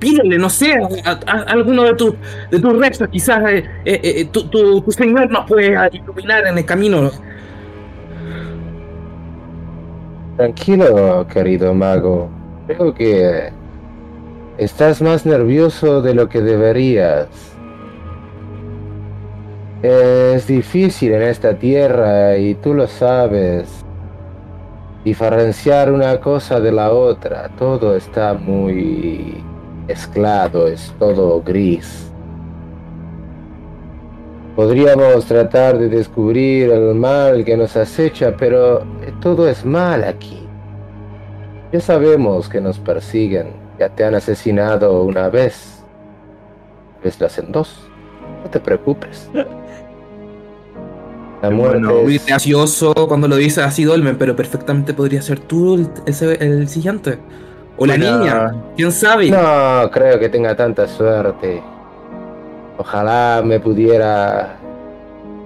pídele, 0.00 0.36
no 0.38 0.50
sé, 0.50 0.74
a, 1.04 1.12
alguno 1.46 1.84
de 1.84 1.94
tus 1.94 2.14
de 2.50 2.58
tus 2.58 2.76
restos, 2.76 3.08
quizás 3.08 3.44
eh, 3.48 3.64
eh, 3.84 4.00
eh, 4.02 4.24
tu, 4.32 4.48
tu, 4.48 4.80
tu 4.80 4.90
señor 4.90 5.30
nos 5.30 5.46
puede 5.46 5.76
iluminar 5.92 6.46
en 6.46 6.58
el 6.58 6.64
camino. 6.64 7.10
Tranquilo, 10.36 11.26
querido 11.28 11.74
mago. 11.74 12.28
Creo 12.66 12.94
que 12.94 13.50
estás 14.56 15.02
más 15.02 15.26
nervioso 15.26 16.00
de 16.00 16.14
lo 16.14 16.28
que 16.28 16.40
deberías. 16.40 17.28
Es 19.82 20.46
difícil 20.46 21.12
en 21.12 21.22
esta 21.22 21.54
tierra 21.54 22.36
y 22.38 22.54
tú 22.54 22.72
lo 22.72 22.86
sabes. 22.86 23.84
Diferenciar 25.04 25.92
una 25.92 26.20
cosa 26.20 26.60
de 26.60 26.72
la 26.72 26.92
otra. 26.92 27.50
Todo 27.58 27.96
está 27.96 28.32
muy 28.32 29.42
mezclado, 29.86 30.68
es 30.68 30.94
todo 30.98 31.42
gris. 31.42 32.11
Podríamos 34.56 35.24
tratar 35.24 35.78
de 35.78 35.88
descubrir 35.88 36.70
el 36.70 36.94
mal 36.94 37.44
que 37.44 37.56
nos 37.56 37.74
acecha, 37.76 38.34
pero 38.36 38.84
todo 39.20 39.48
es 39.48 39.64
mal 39.64 40.04
aquí. 40.04 40.46
Ya 41.72 41.80
sabemos 41.80 42.48
que 42.50 42.60
nos 42.60 42.78
persiguen. 42.78 43.48
Ya 43.78 43.88
te 43.88 44.04
han 44.04 44.14
asesinado 44.14 45.02
una 45.02 45.30
vez. 45.30 45.82
Ves 47.02 47.18
lo 47.18 47.26
hacen 47.26 47.50
dos. 47.50 47.88
No 48.44 48.50
te 48.50 48.60
preocupes. 48.60 49.30
La 51.42 51.50
muerte 51.50 51.78
Bueno, 51.78 52.02
Muy 52.02 52.16
es... 52.16 52.26
gracioso 52.26 52.92
cuando 53.08 53.26
lo 53.28 53.36
dices 53.36 53.64
así, 53.64 53.84
Dolmen, 53.84 54.16
pero 54.18 54.36
perfectamente 54.36 54.92
podría 54.94 55.22
ser 55.22 55.40
tú 55.40 55.74
el, 55.74 55.88
ese- 56.06 56.34
el 56.44 56.68
siguiente. 56.68 57.18
O 57.78 57.86
la 57.86 57.96
Buena- 57.96 58.18
niña, 58.18 58.54
quién 58.76 58.92
sabe. 58.92 59.30
No 59.30 59.90
creo 59.90 60.20
que 60.20 60.28
tenga 60.28 60.54
tanta 60.54 60.86
suerte. 60.86 61.62
Ojalá 62.82 63.42
me 63.44 63.60
pudiera 63.60 64.56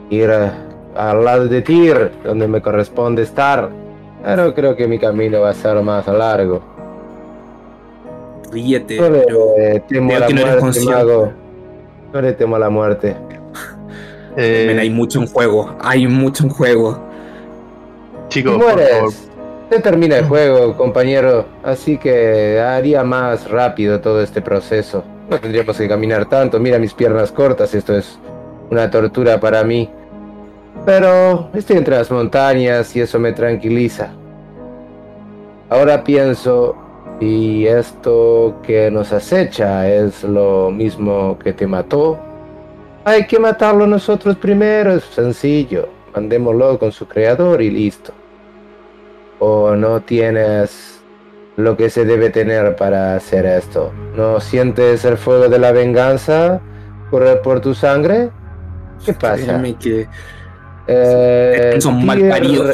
ir 0.08 0.30
al 0.30 1.22
lado 1.22 1.46
de 1.48 1.60
Tyr, 1.60 2.10
donde 2.24 2.48
me 2.48 2.62
corresponde 2.62 3.24
estar. 3.24 3.68
Pero 4.24 4.54
creo 4.54 4.74
que 4.74 4.88
mi 4.88 4.98
camino 4.98 5.42
va 5.42 5.50
a 5.50 5.52
ser 5.52 5.82
más 5.82 6.06
largo. 6.06 6.62
ríete. 8.50 8.96
No 8.96 9.10
le 9.10 9.20
pero 9.20 9.54
eh, 9.58 9.82
temo 9.86 10.18
la 10.18 10.26
que 10.26 10.32
no 10.32 10.40
eres 10.40 10.62
muerte, 10.62 10.80
mago. 10.86 11.32
No 12.14 12.22
le 12.22 12.32
temo 12.32 12.56
a 12.56 12.58
la 12.58 12.70
muerte. 12.70 13.16
Eh, 14.38 14.64
Men, 14.66 14.78
hay 14.78 14.90
mucho 14.90 15.18
en 15.20 15.26
juego. 15.26 15.74
Hay 15.80 16.06
mucho 16.06 16.44
en 16.44 16.50
juego. 16.50 16.98
Si 18.28 18.42
chicos, 18.42 18.62
se 19.70 19.80
termina 19.80 20.18
el 20.18 20.26
juego, 20.26 20.76
compañero. 20.76 21.46
Así 21.62 21.96
que 21.96 22.60
haría 22.60 23.02
más 23.02 23.50
rápido 23.50 24.00
todo 24.02 24.20
este 24.22 24.42
proceso. 24.42 25.04
No 25.28 25.40
tendríamos 25.40 25.76
que 25.76 25.88
caminar 25.88 26.28
tanto. 26.28 26.60
Mira 26.60 26.78
mis 26.78 26.94
piernas 26.94 27.32
cortas, 27.32 27.74
esto 27.74 27.96
es 27.96 28.18
una 28.70 28.90
tortura 28.90 29.40
para 29.40 29.64
mí. 29.64 29.90
Pero 30.84 31.50
estoy 31.52 31.78
entre 31.78 31.96
las 31.96 32.10
montañas 32.10 32.94
y 32.94 33.00
eso 33.00 33.18
me 33.18 33.32
tranquiliza. 33.32 34.10
Ahora 35.68 36.04
pienso, 36.04 36.76
y 37.20 37.66
esto 37.66 38.56
que 38.62 38.90
nos 38.90 39.12
acecha 39.12 39.88
es 39.88 40.22
lo 40.22 40.70
mismo 40.70 41.38
que 41.38 41.52
te 41.52 41.66
mató. 41.66 42.18
Hay 43.04 43.26
que 43.26 43.38
matarlo 43.38 43.86
nosotros 43.86 44.36
primero, 44.36 44.92
es 44.92 45.04
sencillo. 45.04 45.88
Mandémoslo 46.14 46.78
con 46.78 46.92
su 46.92 47.06
creador 47.06 47.62
y 47.62 47.70
listo. 47.70 48.12
O 49.38 49.74
no 49.74 50.00
tienes 50.00 50.95
lo 51.56 51.76
que 51.76 51.90
se 51.90 52.04
debe 52.04 52.30
tener 52.30 52.76
para 52.76 53.16
hacer 53.16 53.46
esto. 53.46 53.92
¿No 54.14 54.40
sientes 54.40 55.04
el 55.04 55.16
fuego 55.16 55.48
de 55.48 55.58
la 55.58 55.72
venganza 55.72 56.60
correr 57.10 57.40
por 57.42 57.60
tu 57.60 57.74
sangre? 57.74 58.30
¿Qué 59.04 59.12
pasa? 59.14 59.62
Que 59.80 60.08
Eh, 60.88 61.76
son 61.80 62.04
mal 62.06 62.18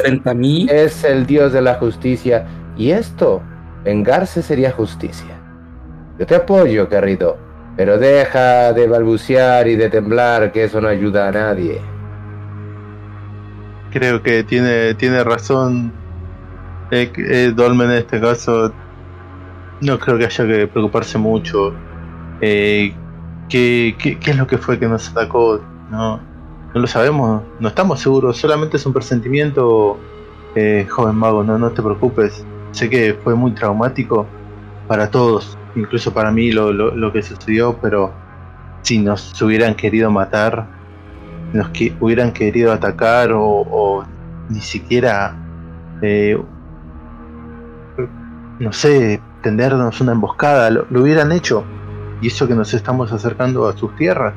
frente 0.01 0.29
a 0.29 0.33
mí. 0.35 0.67
es 0.69 1.03
el 1.03 1.25
dios 1.25 1.51
de 1.53 1.61
la 1.61 1.75
justicia 1.75 2.45
y 2.77 2.91
esto, 2.91 3.41
vengarse 3.83 4.41
sería 4.43 4.71
justicia. 4.71 5.35
Yo 6.19 6.25
te 6.27 6.35
apoyo, 6.35 6.87
querido, 6.89 7.37
pero 7.75 7.97
deja 7.97 8.71
de 8.73 8.87
balbucear 8.87 9.67
y 9.67 9.75
de 9.75 9.89
temblar, 9.89 10.51
que 10.51 10.65
eso 10.65 10.79
no 10.79 10.87
ayuda 10.89 11.27
a 11.29 11.31
nadie. 11.31 11.81
creo 13.91 14.21
que 14.23 14.43
tiene, 14.43 14.93
tiene 14.95 15.23
razón 15.23 15.93
eh, 16.93 17.11
eh, 17.17 17.53
Dolmen 17.55 17.91
en 17.91 17.97
este 17.97 18.19
caso. 18.19 18.71
No 19.81 19.99
creo 19.99 20.17
que 20.17 20.25
haya 20.25 20.47
que 20.47 20.67
preocuparse 20.67 21.17
mucho. 21.17 21.73
Eh, 22.41 22.93
¿qué, 23.49 23.95
qué, 23.99 24.31
es 24.31 24.37
lo 24.37 24.47
que 24.47 24.57
fue 24.57 24.79
que 24.79 24.87
nos 24.87 25.09
atacó? 25.09 25.61
No, 25.89 26.19
no 26.73 26.81
lo 26.81 26.87
sabemos, 26.87 27.41
no 27.59 27.67
estamos 27.67 27.99
seguros, 27.99 28.37
solamente 28.37 28.77
es 28.77 28.85
un 28.85 28.93
presentimiento, 28.93 29.99
joven 30.89 31.15
mago, 31.15 31.43
no, 31.43 31.57
no 31.57 31.71
te 31.71 31.81
preocupes. 31.81 32.45
Sé 32.71 32.89
que 32.89 33.17
fue 33.23 33.35
muy 33.35 33.51
traumático 33.51 34.25
para 34.87 35.09
todos, 35.09 35.57
incluso 35.75 36.13
para 36.13 36.31
mí 36.31 36.51
lo, 36.51 36.71
lo, 36.73 36.95
lo 36.95 37.11
que 37.11 37.21
sucedió, 37.21 37.77
pero 37.81 38.11
si 38.81 38.99
nos 38.99 39.39
hubieran 39.41 39.75
querido 39.75 40.09
matar, 40.11 40.67
nos 41.53 41.69
que 41.69 41.95
hubieran 41.99 42.31
querido 42.31 42.71
atacar 42.71 43.31
o, 43.31 43.43
o 43.43 44.05
ni 44.49 44.59
siquiera, 44.59 45.35
eh, 46.01 46.37
no 48.59 48.71
sé, 48.71 49.21
tendernos 49.41 49.99
una 50.01 50.13
emboscada, 50.13 50.69
lo, 50.69 50.85
hubieran 51.01 51.31
hecho. 51.31 51.63
Y 52.21 52.27
eso 52.27 52.47
que 52.47 52.55
nos 52.55 52.73
estamos 52.73 53.11
acercando 53.11 53.67
a 53.67 53.75
sus 53.75 53.95
tierras, 53.95 54.33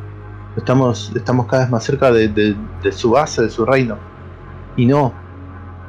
estamos, 0.57 1.13
estamos 1.15 1.47
cada 1.47 1.63
vez 1.63 1.71
más 1.71 1.85
cerca 1.85 2.11
de, 2.11 2.57
su 2.91 3.11
base, 3.11 3.43
de 3.43 3.51
su 3.51 3.65
reino. 3.65 3.97
Y 4.77 4.87
no, 4.87 5.13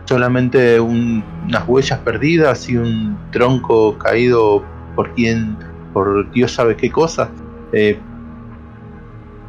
solamente 0.06 0.80
un- 0.80 1.24
unas 1.48 1.68
huellas 1.68 2.00
perdidas 2.00 2.70
y 2.70 2.78
un 2.78 3.18
tronco 3.32 3.98
caído 3.98 4.64
por 4.96 5.14
quien, 5.14 5.58
por 5.94 6.30
Dios 6.32 6.52
sabe 6.52 6.76
qué 6.78 6.92
cosa. 6.92 7.30
Eh, 7.72 8.00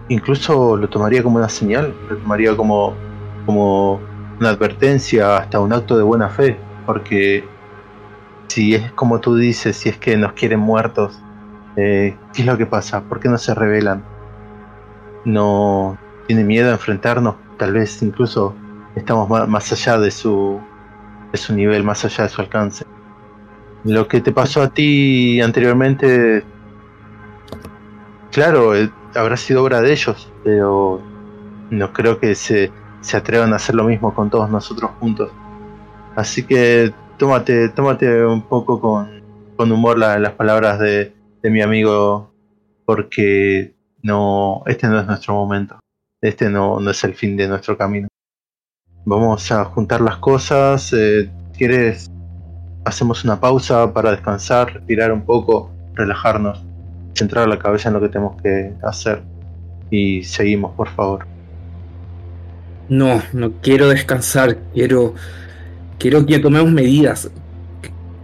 incluso 0.08 0.76
lo 0.76 0.88
tomaría 0.88 1.22
como 1.22 1.36
una 1.36 1.48
señal, 1.48 1.94
lo 2.08 2.16
tomaría 2.16 2.56
como, 2.56 2.94
como 3.44 4.00
una 4.40 4.50
advertencia, 4.50 5.36
hasta 5.36 5.60
un 5.60 5.72
acto 5.72 5.96
de 5.96 6.02
buena 6.02 6.28
fe, 6.28 6.58
porque 6.86 7.44
si 8.48 8.74
es 8.74 8.92
como 8.92 9.20
tú 9.20 9.36
dices, 9.36 9.76
si 9.76 9.88
es 9.88 9.98
que 9.98 10.16
nos 10.16 10.32
quieren 10.32 10.60
muertos, 10.60 11.20
eh, 11.76 12.16
¿qué 12.32 12.42
es 12.42 12.46
lo 12.46 12.58
que 12.58 12.66
pasa? 12.66 13.02
¿Por 13.02 13.20
qué 13.20 13.28
no 13.28 13.38
se 13.38 13.54
rebelan? 13.54 14.02
¿No 15.24 15.96
tiene 16.26 16.44
miedo 16.44 16.70
a 16.70 16.72
enfrentarnos? 16.72 17.36
Tal 17.56 17.72
vez 17.72 18.02
incluso 18.02 18.54
estamos 18.96 19.28
más 19.48 19.72
allá 19.72 19.98
de 19.98 20.10
su, 20.10 20.60
de 21.30 21.38
su 21.38 21.54
nivel, 21.54 21.84
más 21.84 22.04
allá 22.04 22.24
de 22.24 22.30
su 22.30 22.40
alcance. 22.40 22.84
Lo 23.84 24.08
que 24.08 24.20
te 24.20 24.32
pasó 24.32 24.62
a 24.62 24.70
ti 24.70 25.40
anteriormente, 25.40 26.42
claro, 28.32 28.74
eh, 28.74 28.90
habrá 29.14 29.36
sido 29.36 29.62
obra 29.62 29.80
de 29.80 29.92
ellos, 29.92 30.32
pero 30.42 31.00
no 31.70 31.92
creo 31.92 32.18
que 32.18 32.34
se, 32.34 32.72
se 33.02 33.16
atrevan 33.16 33.52
a 33.52 33.56
hacer 33.56 33.74
lo 33.74 33.84
mismo 33.84 34.14
con 34.14 34.30
todos 34.30 34.50
nosotros 34.50 34.90
juntos. 34.98 35.30
Así 36.16 36.42
que 36.42 36.92
tómate, 37.18 37.68
tómate 37.70 38.24
un 38.24 38.42
poco 38.42 38.80
con, 38.80 39.22
con 39.56 39.70
humor 39.72 39.98
la- 39.98 40.18
las 40.18 40.32
palabras 40.32 40.78
de, 40.78 41.12
de 41.42 41.50
mi 41.50 41.60
amigo, 41.62 42.32
porque 42.84 43.74
no, 44.02 44.62
este 44.66 44.86
no 44.88 45.00
es 45.00 45.06
nuestro 45.06 45.34
momento. 45.34 45.78
Este 46.20 46.48
no, 46.48 46.80
no 46.80 46.90
es 46.90 47.02
el 47.04 47.14
fin 47.14 47.36
de 47.36 47.48
nuestro 47.48 47.76
camino. 47.76 48.08
Vamos 49.04 49.50
a 49.52 49.64
juntar 49.64 50.00
las 50.00 50.16
cosas. 50.16 50.92
eh, 50.92 51.30
¿Quieres? 51.56 52.10
Hacemos 52.84 53.24
una 53.24 53.38
pausa 53.40 53.92
para 53.92 54.10
descansar, 54.12 54.72
respirar 54.74 55.12
un 55.12 55.22
poco, 55.24 55.70
relajarnos, 55.94 56.64
centrar 57.14 57.48
la 57.48 57.58
cabeza 57.58 57.88
en 57.88 57.94
lo 57.94 58.00
que 58.00 58.08
tenemos 58.08 58.40
que 58.42 58.72
hacer. 58.82 59.22
Y 59.90 60.22
seguimos, 60.24 60.72
por 60.74 60.88
favor. 60.88 61.26
No, 62.88 63.20
no 63.32 63.52
quiero 63.60 63.88
descansar, 63.88 64.56
quiero, 64.72 65.14
quiero 65.98 66.24
que 66.26 66.38
tomemos 66.38 66.70
medidas. 66.72 67.30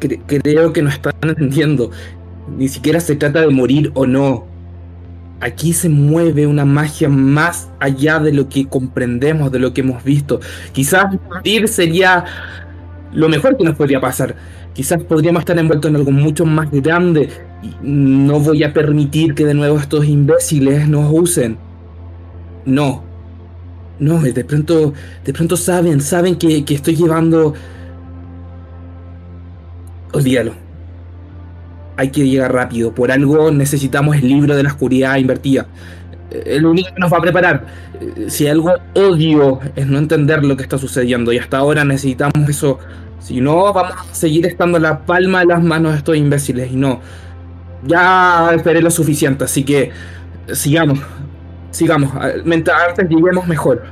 Cre- 0.01 0.21
creo 0.27 0.73
que 0.73 0.83
no 0.83 0.91
están 0.91 1.13
entendiendo. 1.23 1.91
Ni 2.57 2.69
siquiera 2.69 3.01
se 3.01 3.17
trata 3.17 3.41
de 3.41 3.49
morir 3.49 3.91
o 3.95 4.07
no. 4.07 4.47
Aquí 5.41 5.73
se 5.73 5.89
mueve 5.89 6.47
una 6.47 6.65
magia 6.65 7.09
más 7.09 7.69
allá 7.81 8.19
de 8.19 8.33
lo 8.33 8.49
que 8.49 8.67
comprendemos, 8.67 9.51
de 9.53 9.59
lo 9.59 9.75
que 9.75 9.81
hemos 9.83 10.03
visto. 10.05 10.41
Quizás 10.73 11.07
morir 11.29 11.69
sería 11.69 12.25
lo 13.13 13.29
mejor 13.29 13.57
que 13.57 13.65
nos 13.65 13.77
podría 13.77 14.01
pasar. 14.01 14.37
Quizás 14.73 15.03
podríamos 15.05 15.41
estar 15.41 15.59
envueltos 15.59 15.89
en 15.91 15.97
algo 15.97 16.11
mucho 16.11 16.45
más 16.47 16.71
grande. 16.71 17.29
No 17.83 18.41
voy 18.41 18.63
a 18.65 18.73
permitir 18.73 19.35
que 19.35 19.45
de 19.45 19.55
nuevo 19.55 19.79
estos 19.79 20.05
imbéciles 20.07 20.89
nos 20.89 21.11
usen. 21.13 21.59
No, 22.65 23.05
no, 23.99 24.21
de 24.21 24.45
pronto, 24.45 24.93
de 25.25 25.33
pronto 25.33 25.57
saben, 25.57 26.01
saben 26.01 26.37
que, 26.37 26.65
que 26.65 26.75
estoy 26.75 26.97
llevando. 26.97 27.55
Olvídalo. 30.13 30.53
Hay 31.97 32.11
que 32.11 32.27
llegar 32.27 32.53
rápido. 32.53 32.93
Por 32.95 33.13
algo 33.13 33.51
necesitamos 33.51 34.17
el 34.17 34.29
libro 34.29 34.57
de 34.57 34.63
la 34.65 34.71
oscuridad 34.71 35.17
invertida. 35.17 35.67
Es 36.31 36.61
lo 36.61 36.73
único 36.73 36.93
que 36.93 37.01
nos 37.01 37.13
va 37.13 37.19
a 37.19 37.21
preparar. 37.21 37.67
Si 38.27 38.49
algo 38.49 38.73
odio 38.95 39.61
es 39.77 39.87
no 39.87 39.99
entender 39.99 40.45
lo 40.45 40.57
que 40.57 40.65
está 40.65 40.79
sucediendo 40.79 41.33
y 41.33 41.39
hasta 41.39 41.59
ahora 41.59 41.85
necesitamos 41.85 42.49
eso. 42.49 42.79
Si 43.21 43.41
no, 43.41 43.73
vamos 43.73 43.95
a 44.11 44.15
seguir 44.15 44.45
estando 44.47 44.79
la 44.79 45.07
palma 45.07 45.41
de 45.41 45.47
las 45.47 45.63
manos 45.63 45.93
de 45.93 45.99
estos 45.99 46.17
imbéciles 46.17 46.73
y 46.73 46.77
no. 46.77 47.01
Ya 47.87 48.51
esperé 48.55 48.83
lo 48.83 48.91
suficiente, 48.91 49.45
así 49.45 49.63
que 49.63 49.93
sigamos. 50.53 50.99
Sigamos. 51.75 52.13
Mientras 52.45 52.77
antes 52.89 53.09
lleguemos 53.09 53.47
mejor. 53.49 53.83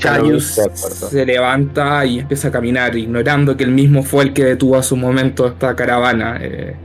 Acuerdo. 0.00 0.40
se 0.40 1.26
levanta 1.26 2.04
y 2.06 2.20
empieza 2.20 2.48
a 2.48 2.50
caminar, 2.52 2.96
ignorando 2.96 3.56
que 3.56 3.64
él 3.64 3.72
mismo 3.72 4.02
fue 4.04 4.24
el 4.24 4.32
que 4.32 4.44
detuvo 4.44 4.76
a 4.76 4.82
su 4.82 4.96
momento 4.96 5.46
esta 5.48 5.74
caravana. 5.74 6.38
Eh, 6.40 6.76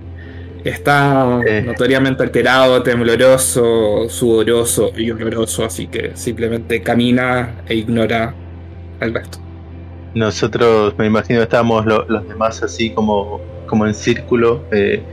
está 0.63 1.39
Eh. 1.45 1.61
notoriamente 1.65 2.23
alterado, 2.23 2.81
tembloroso, 2.81 4.09
sudoroso 4.09 4.91
y 4.97 5.11
oloroso, 5.11 5.63
así 5.65 5.87
que 5.87 6.11
simplemente 6.15 6.81
camina 6.81 7.55
e 7.67 7.75
ignora 7.75 8.33
al 8.99 9.13
resto. 9.13 9.37
Nosotros, 10.15 10.95
me 10.97 11.05
imagino, 11.07 11.41
estábamos 11.41 11.85
lo- 11.85 12.05
los 12.07 12.27
demás 12.27 12.63
así 12.63 12.89
como, 12.91 13.41
como 13.67 13.85
en 13.85 13.93
círculo 13.93 14.63
eh, 14.71 15.03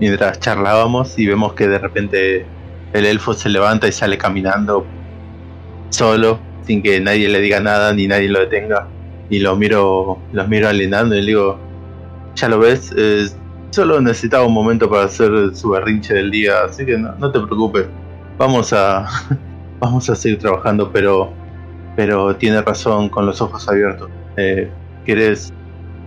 mientras 0.00 0.40
charlábamos 0.40 1.18
y 1.18 1.26
vemos 1.26 1.54
que 1.54 1.68
de 1.68 1.78
repente 1.78 2.46
el 2.92 3.06
elfo 3.06 3.34
se 3.34 3.48
levanta 3.48 3.88
y 3.88 3.92
sale 3.92 4.18
caminando 4.18 4.86
solo, 5.90 6.38
sin 6.62 6.82
que 6.82 7.00
nadie 7.00 7.28
le 7.28 7.40
diga 7.40 7.60
nada 7.60 7.92
ni 7.92 8.06
nadie 8.06 8.28
lo 8.28 8.40
detenga. 8.40 8.88
Y 9.30 9.40
lo 9.40 9.56
miro, 9.56 10.18
los 10.32 10.48
miro 10.48 10.68
alienando 10.68 11.14
y 11.14 11.20
le 11.20 11.26
digo, 11.26 11.58
ya 12.34 12.48
lo 12.48 12.58
ves, 12.58 12.94
solo 13.70 14.00
necesitaba 14.00 14.46
un 14.46 14.52
momento 14.52 14.88
para 14.88 15.04
hacer 15.04 15.30
su 15.54 15.70
berrinche 15.70 16.14
del 16.14 16.30
día, 16.30 16.64
así 16.64 16.84
que 16.84 16.96
no, 16.98 17.14
no 17.16 17.30
te 17.30 17.40
preocupes. 17.40 17.86
Vamos 18.38 18.72
a, 18.72 19.06
vamos 19.80 20.08
a 20.10 20.14
seguir 20.14 20.38
trabajando, 20.38 20.90
pero, 20.92 21.32
pero 21.96 22.36
tiene 22.36 22.60
razón 22.62 23.08
con 23.08 23.26
los 23.26 23.40
ojos 23.40 23.68
abiertos. 23.68 24.10
Eh, 24.36 24.70
¿Quieres? 25.04 25.52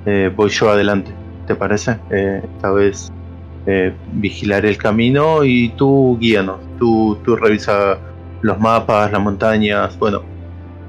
Eh, 0.06 0.32
voy 0.36 0.50
yo 0.50 0.70
adelante. 0.70 1.12
¿te 1.48 1.56
parece? 1.56 1.98
Eh, 2.12 2.42
esta 2.44 2.72
vez 2.72 3.12
eh, 3.68 3.94
vigilar 4.14 4.66
el 4.66 4.78
camino 4.78 5.44
y 5.44 5.70
tú 5.70 6.18
guíanos. 6.20 6.60
Tú, 6.80 7.18
tú 7.24 7.36
revisa 7.36 8.00
los 8.42 8.60
mapas, 8.60 9.12
las 9.12 9.22
montañas, 9.22 10.00
bueno, 10.00 10.22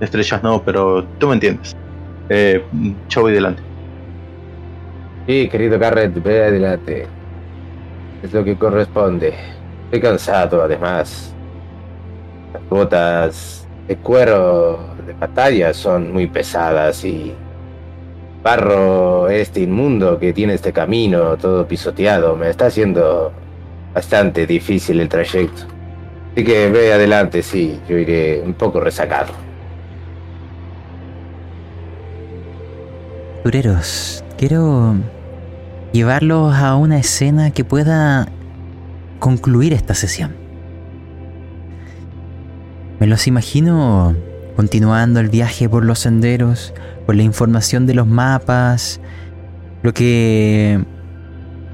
estrellas 0.00 0.42
no, 0.42 0.62
pero 0.62 1.04
tú 1.18 1.26
me 1.26 1.34
entiendes. 1.34 1.76
Eh, 2.28 2.64
yo 3.08 3.22
voy 3.22 3.32
delante. 3.32 3.62
Sí, 5.26 5.48
querido 5.48 5.78
Garrett, 5.78 6.22
ve 6.22 6.44
adelante. 6.44 7.06
Es 8.22 8.32
lo 8.32 8.44
que 8.44 8.56
corresponde. 8.56 9.34
Estoy 9.86 10.00
cansado, 10.00 10.62
además. 10.62 11.34
Las 12.52 12.68
botas 12.68 13.68
de 13.88 13.96
cuero 13.96 14.94
de 15.06 15.14
batalla 15.14 15.74
son 15.74 16.12
muy 16.12 16.28
pesadas 16.28 17.04
y 17.04 17.34
barro 18.42 19.28
este 19.28 19.60
inmundo 19.60 20.18
que 20.18 20.32
tiene 20.32 20.54
este 20.54 20.72
camino 20.72 21.36
todo 21.36 21.66
pisoteado 21.66 22.36
me 22.36 22.48
está 22.50 22.66
haciendo 22.66 23.32
bastante 23.94 24.46
difícil 24.46 25.00
el 25.00 25.08
trayecto. 25.08 25.62
Así 26.32 26.44
que 26.44 26.70
ve 26.70 26.92
adelante, 26.92 27.42
sí, 27.42 27.80
yo 27.88 27.98
iré 27.98 28.40
un 28.44 28.54
poco 28.54 28.80
resacado. 28.80 29.32
Tureros, 33.42 34.22
quiero 34.36 34.94
llevarlos 35.92 36.54
a 36.54 36.76
una 36.76 36.98
escena 36.98 37.50
que 37.50 37.64
pueda 37.64 38.28
concluir 39.18 39.72
esta 39.72 39.94
sesión. 39.94 40.36
Me 43.00 43.06
los 43.06 43.26
imagino 43.26 44.14
continuando 44.58 45.20
el 45.20 45.28
viaje 45.28 45.68
por 45.68 45.84
los 45.84 46.00
senderos, 46.00 46.74
con 47.06 47.16
la 47.16 47.22
información 47.22 47.86
de 47.86 47.94
los 47.94 48.08
mapas, 48.08 49.00
lo 49.84 49.94
que 49.94 50.84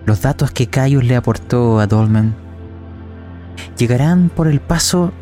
los 0.05 0.21
datos 0.21 0.51
que 0.51 0.67
Caius 0.67 1.03
le 1.03 1.17
aportó 1.17 1.81
a 1.81 1.87
Dolmen. 1.87 2.35
Llegarán 3.79 4.29
por 4.29 4.49
el 4.49 4.61
paso 4.61 5.15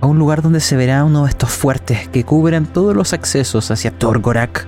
a 0.00 0.06
un 0.06 0.18
lugar 0.18 0.40
donde 0.40 0.60
se 0.60 0.74
verá 0.74 1.04
uno 1.04 1.24
de 1.24 1.28
estos 1.28 1.50
fuertes 1.50 2.08
que 2.08 2.24
cubren 2.24 2.64
todos 2.64 2.96
los 2.96 3.12
accesos 3.12 3.70
hacia 3.70 3.90
Torgorak. 3.90 4.66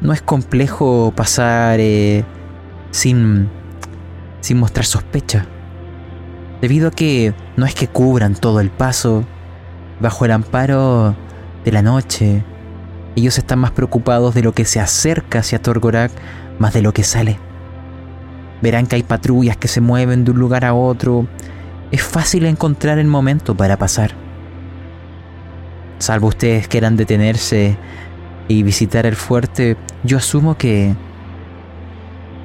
No 0.00 0.12
es 0.12 0.20
complejo 0.20 1.12
pasar 1.14 1.78
eh, 1.78 2.24
sin, 2.90 3.48
sin 4.40 4.58
mostrar 4.58 4.84
sospecha, 4.84 5.46
debido 6.60 6.88
a 6.88 6.90
que 6.90 7.34
no 7.56 7.66
es 7.66 7.76
que 7.76 7.86
cubran 7.86 8.34
todo 8.34 8.58
el 8.58 8.70
paso, 8.70 9.24
bajo 10.00 10.24
el 10.24 10.32
amparo 10.32 11.14
de 11.64 11.72
la 11.72 11.82
noche, 11.82 12.44
ellos 13.16 13.38
están 13.38 13.58
más 13.58 13.72
preocupados 13.72 14.34
de 14.34 14.42
lo 14.42 14.52
que 14.52 14.64
se 14.64 14.80
acerca 14.80 15.40
hacia 15.40 15.60
Torgorak 15.60 16.12
más 16.58 16.72
de 16.72 16.82
lo 16.82 16.92
que 16.92 17.02
sale. 17.02 17.38
Verán 18.62 18.86
que 18.86 18.96
hay 18.96 19.02
patrullas 19.02 19.56
que 19.56 19.68
se 19.68 19.80
mueven 19.80 20.24
de 20.24 20.32
un 20.32 20.38
lugar 20.38 20.64
a 20.64 20.74
otro. 20.74 21.26
Es 21.90 22.02
fácil 22.02 22.44
encontrar 22.44 22.98
el 22.98 23.06
momento 23.06 23.56
para 23.56 23.76
pasar. 23.76 24.12
Salvo 25.98 26.28
ustedes 26.28 26.68
quieran 26.68 26.96
detenerse 26.96 27.76
y 28.46 28.62
visitar 28.62 29.04
el 29.04 29.16
fuerte, 29.16 29.76
yo 30.04 30.16
asumo 30.16 30.56
que 30.56 30.94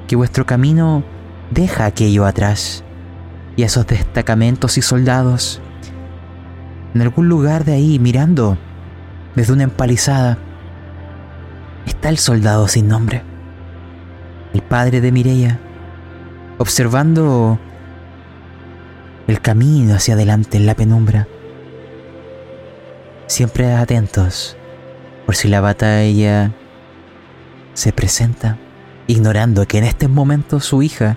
que 0.06 0.16
vuestro 0.16 0.44
camino 0.44 1.02
deja 1.50 1.86
aquello 1.86 2.26
atrás 2.26 2.84
y 3.56 3.62
esos 3.62 3.86
destacamentos 3.86 4.76
y 4.76 4.82
soldados 4.82 5.62
en 6.94 7.02
algún 7.02 7.28
lugar 7.28 7.64
de 7.64 7.72
ahí 7.72 7.98
mirando 7.98 8.56
desde 9.34 9.52
una 9.52 9.64
empalizada 9.64 10.38
está 11.86 12.08
el 12.08 12.18
soldado 12.18 12.68
sin 12.68 12.88
nombre, 12.88 13.22
el 14.52 14.62
padre 14.62 15.00
de 15.00 15.10
Mireia, 15.10 15.58
observando 16.58 17.58
el 19.26 19.40
camino 19.40 19.94
hacia 19.94 20.14
adelante 20.14 20.56
en 20.56 20.66
la 20.66 20.74
penumbra, 20.74 21.26
siempre 23.26 23.72
atentos 23.72 24.56
por 25.26 25.34
si 25.34 25.48
la 25.48 25.60
batalla 25.60 26.52
se 27.72 27.92
presenta, 27.92 28.56
ignorando 29.06 29.66
que 29.66 29.78
en 29.78 29.84
este 29.84 30.06
momento 30.06 30.60
su 30.60 30.82
hija 30.82 31.16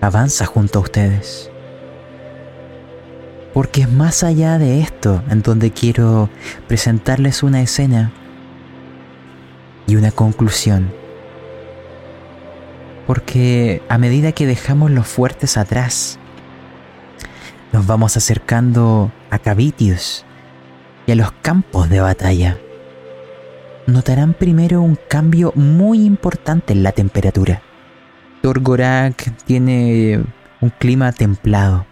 avanza 0.00 0.44
junto 0.44 0.78
a 0.78 0.82
ustedes. 0.82 1.50
Porque 3.56 3.80
es 3.80 3.90
más 3.90 4.22
allá 4.22 4.58
de 4.58 4.80
esto 4.80 5.22
en 5.30 5.40
donde 5.40 5.70
quiero 5.70 6.28
presentarles 6.68 7.42
una 7.42 7.62
escena 7.62 8.12
y 9.86 9.96
una 9.96 10.10
conclusión. 10.10 10.92
Porque 13.06 13.80
a 13.88 13.96
medida 13.96 14.32
que 14.32 14.46
dejamos 14.46 14.90
los 14.90 15.06
fuertes 15.06 15.56
atrás, 15.56 16.18
nos 17.72 17.86
vamos 17.86 18.18
acercando 18.18 19.10
a 19.30 19.38
Cavitius 19.38 20.26
y 21.06 21.12
a 21.12 21.14
los 21.14 21.32
campos 21.40 21.88
de 21.88 22.00
batalla. 22.00 22.58
Notarán 23.86 24.34
primero 24.34 24.82
un 24.82 24.98
cambio 25.08 25.52
muy 25.54 26.04
importante 26.04 26.74
en 26.74 26.82
la 26.82 26.92
temperatura. 26.92 27.62
Torgorak 28.42 29.34
tiene 29.46 30.22
un 30.60 30.68
clima 30.78 31.10
templado. 31.12 31.86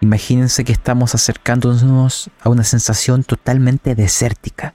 Imagínense 0.00 0.64
que 0.64 0.72
estamos 0.72 1.14
acercándonos 1.14 2.30
a 2.40 2.50
una 2.50 2.62
sensación 2.62 3.24
totalmente 3.24 3.94
desértica. 3.94 4.74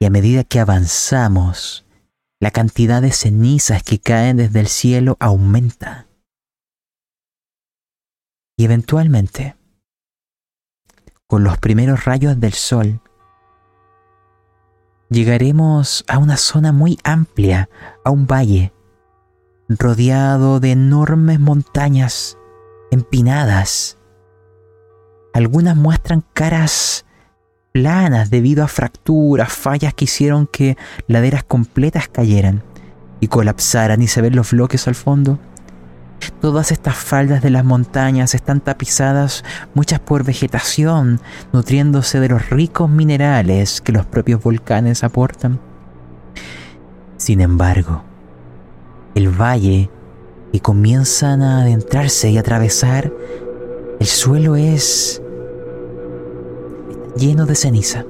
Y 0.00 0.06
a 0.06 0.10
medida 0.10 0.42
que 0.42 0.58
avanzamos, 0.58 1.84
la 2.40 2.50
cantidad 2.50 3.00
de 3.00 3.12
cenizas 3.12 3.82
que 3.84 4.00
caen 4.00 4.38
desde 4.38 4.60
el 4.60 4.66
cielo 4.66 5.16
aumenta. 5.20 6.08
Y 8.56 8.64
eventualmente, 8.64 9.56
con 11.28 11.44
los 11.44 11.58
primeros 11.58 12.04
rayos 12.04 12.38
del 12.40 12.52
sol, 12.54 13.00
llegaremos 15.10 16.04
a 16.08 16.18
una 16.18 16.36
zona 16.36 16.72
muy 16.72 16.98
amplia, 17.04 17.68
a 18.04 18.10
un 18.10 18.26
valle, 18.26 18.72
rodeado 19.68 20.58
de 20.60 20.72
enormes 20.72 21.38
montañas 21.38 22.36
empinadas. 22.94 23.98
Algunas 25.34 25.76
muestran 25.76 26.24
caras 26.32 27.04
planas 27.72 28.30
debido 28.30 28.64
a 28.64 28.68
fracturas, 28.68 29.52
fallas 29.52 29.92
que 29.94 30.04
hicieron 30.04 30.46
que 30.46 30.78
laderas 31.08 31.42
completas 31.42 32.08
cayeran 32.08 32.62
y 33.20 33.28
colapsaran 33.28 34.00
y 34.00 34.06
se 34.06 34.22
ven 34.22 34.36
los 34.36 34.52
bloques 34.52 34.86
al 34.86 34.94
fondo. 34.94 35.38
Todas 36.40 36.70
estas 36.72 36.96
faldas 36.96 37.42
de 37.42 37.50
las 37.50 37.64
montañas 37.64 38.34
están 38.34 38.60
tapizadas, 38.60 39.44
muchas 39.74 39.98
por 39.98 40.24
vegetación, 40.24 41.20
nutriéndose 41.52 42.20
de 42.20 42.28
los 42.28 42.48
ricos 42.48 42.88
minerales 42.88 43.80
que 43.80 43.92
los 43.92 44.06
propios 44.06 44.42
volcanes 44.42 45.04
aportan. 45.04 45.60
Sin 47.16 47.40
embargo, 47.40 48.04
el 49.14 49.28
valle 49.28 49.90
que 50.54 50.60
comienzan 50.60 51.42
a 51.42 51.62
adentrarse 51.62 52.30
y 52.30 52.38
atravesar, 52.38 53.12
el 53.98 54.06
suelo 54.06 54.54
es 54.54 55.20
lleno 57.16 57.44
de 57.44 57.56
ceniza. 57.56 58.04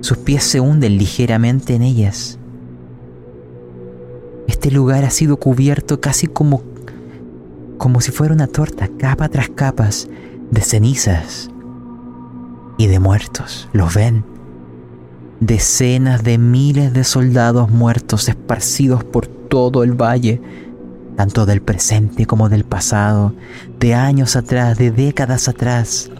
Sus 0.00 0.16
pies 0.16 0.42
se 0.44 0.58
hunden 0.58 0.96
ligeramente 0.96 1.74
en 1.74 1.82
ellas. 1.82 2.38
Este 4.48 4.70
lugar 4.70 5.04
ha 5.04 5.10
sido 5.10 5.36
cubierto 5.36 6.00
casi 6.00 6.28
como 6.28 6.62
como 7.76 8.00
si 8.00 8.10
fuera 8.10 8.32
una 8.32 8.46
torta, 8.46 8.88
capa 8.98 9.28
tras 9.28 9.50
capas 9.50 10.08
de 10.50 10.62
cenizas 10.62 11.50
y 12.78 12.86
de 12.86 13.00
muertos. 13.00 13.68
¿Los 13.74 13.92
ven? 13.92 14.24
Decenas 15.40 16.24
de 16.24 16.38
miles 16.38 16.94
de 16.94 17.04
soldados 17.04 17.68
muertos 17.70 18.30
esparcidos 18.30 19.04
por 19.04 19.26
todo 19.26 19.84
el 19.84 19.92
valle, 19.92 20.40
tanto 21.16 21.46
del 21.46 21.62
presente 21.62 22.26
como 22.26 22.48
del 22.48 22.64
pasado, 22.64 23.34
de 23.80 23.94
años 23.94 24.36
atrás, 24.36 24.78
de 24.78 24.90
décadas 24.90 25.48
atrás 25.48 26.10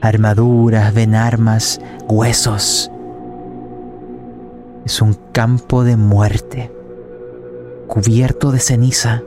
armaduras, 0.00 0.94
ven 0.94 1.14
armas, 1.14 1.80
huesos. 2.08 2.90
Es 4.84 5.02
un 5.02 5.14
campo 5.32 5.84
de 5.84 5.96
muerte, 5.96 6.72
cubierto 7.88 8.52
de 8.52 8.60
ceniza, 8.60 9.22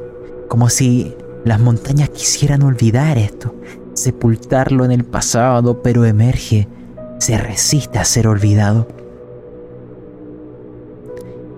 como 0.47 0.69
si 0.69 1.15
las 1.43 1.59
montañas 1.59 2.09
quisieran 2.09 2.63
olvidar 2.63 3.17
esto, 3.17 3.55
sepultarlo 3.93 4.85
en 4.85 4.91
el 4.91 5.03
pasado, 5.03 5.81
pero 5.81 6.05
emerge, 6.05 6.67
se 7.19 7.37
resiste 7.37 7.99
a 7.99 8.05
ser 8.05 8.27
olvidado. 8.27 8.87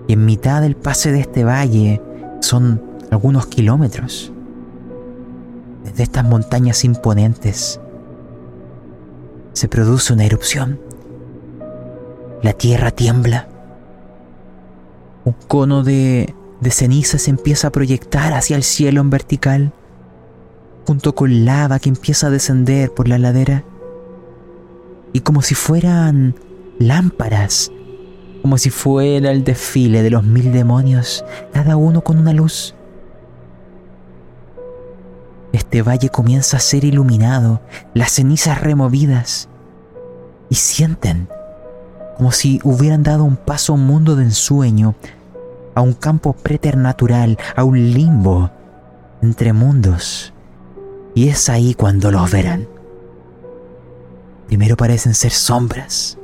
Y 0.08 0.14
en 0.14 0.24
mitad 0.24 0.62
del 0.62 0.74
pase 0.74 1.12
de 1.12 1.20
este 1.20 1.44
valle 1.44 2.02
son 2.40 2.82
algunos 3.12 3.46
kilómetros. 3.46 4.32
Desde 5.84 6.02
estas 6.02 6.24
montañas 6.24 6.82
imponentes 6.82 7.78
se 9.52 9.68
produce 9.68 10.14
una 10.14 10.24
erupción. 10.24 10.80
La 12.40 12.54
tierra 12.54 12.90
tiembla. 12.90 13.48
Un 15.26 15.34
cono 15.46 15.82
de, 15.84 16.34
de 16.62 16.70
ceniza 16.70 17.18
se 17.18 17.28
empieza 17.28 17.68
a 17.68 17.72
proyectar 17.72 18.32
hacia 18.32 18.56
el 18.56 18.62
cielo 18.62 19.02
en 19.02 19.10
vertical, 19.10 19.72
junto 20.86 21.14
con 21.14 21.44
lava 21.44 21.80
que 21.80 21.90
empieza 21.90 22.28
a 22.28 22.30
descender 22.30 22.94
por 22.94 23.08
la 23.08 23.18
ladera. 23.18 23.62
Y 25.12 25.20
como 25.20 25.42
si 25.42 25.54
fueran 25.54 26.34
lámparas, 26.78 27.70
como 28.40 28.56
si 28.56 28.70
fuera 28.70 29.32
el 29.32 29.44
desfile 29.44 30.02
de 30.02 30.10
los 30.10 30.24
mil 30.24 30.50
demonios, 30.50 31.22
cada 31.52 31.76
uno 31.76 32.00
con 32.00 32.18
una 32.18 32.32
luz. 32.32 32.74
Este 35.52 35.82
valle 35.82 36.08
comienza 36.08 36.56
a 36.56 36.60
ser 36.60 36.84
iluminado, 36.84 37.60
las 37.94 38.12
cenizas 38.12 38.60
removidas, 38.60 39.48
y 40.48 40.54
sienten 40.54 41.28
como 42.16 42.32
si 42.32 42.60
hubieran 42.62 43.02
dado 43.02 43.24
un 43.24 43.36
paso 43.36 43.72
a 43.72 43.76
un 43.76 43.86
mundo 43.86 44.16
de 44.16 44.24
ensueño, 44.24 44.94
a 45.74 45.80
un 45.80 45.92
campo 45.92 46.34
preternatural, 46.34 47.38
a 47.56 47.64
un 47.64 47.92
limbo 47.92 48.50
entre 49.22 49.52
mundos. 49.52 50.32
Y 51.14 51.28
es 51.28 51.48
ahí 51.48 51.74
cuando 51.74 52.10
los 52.10 52.30
verán. 52.30 52.68
Primero 54.46 54.76
parecen 54.76 55.14
ser 55.14 55.32
sombras. 55.32 56.18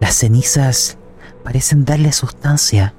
Las 0.00 0.14
cenizas 0.14 0.98
parecen 1.44 1.84
darle 1.84 2.12
sustancia. 2.12 2.94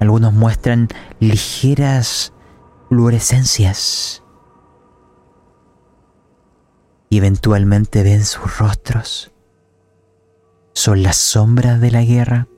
Algunos 0.00 0.32
muestran 0.32 0.88
ligeras 1.20 2.32
fluorescencias. 2.90 4.24
Y 7.08 7.18
eventualmente 7.18 8.02
ven 8.02 8.24
sus 8.24 8.58
rostros. 8.58 9.32
Son 10.74 11.04
las 11.04 11.16
sombras 11.16 11.80
de 11.80 11.92
la 11.92 12.02
guerra. 12.02 12.48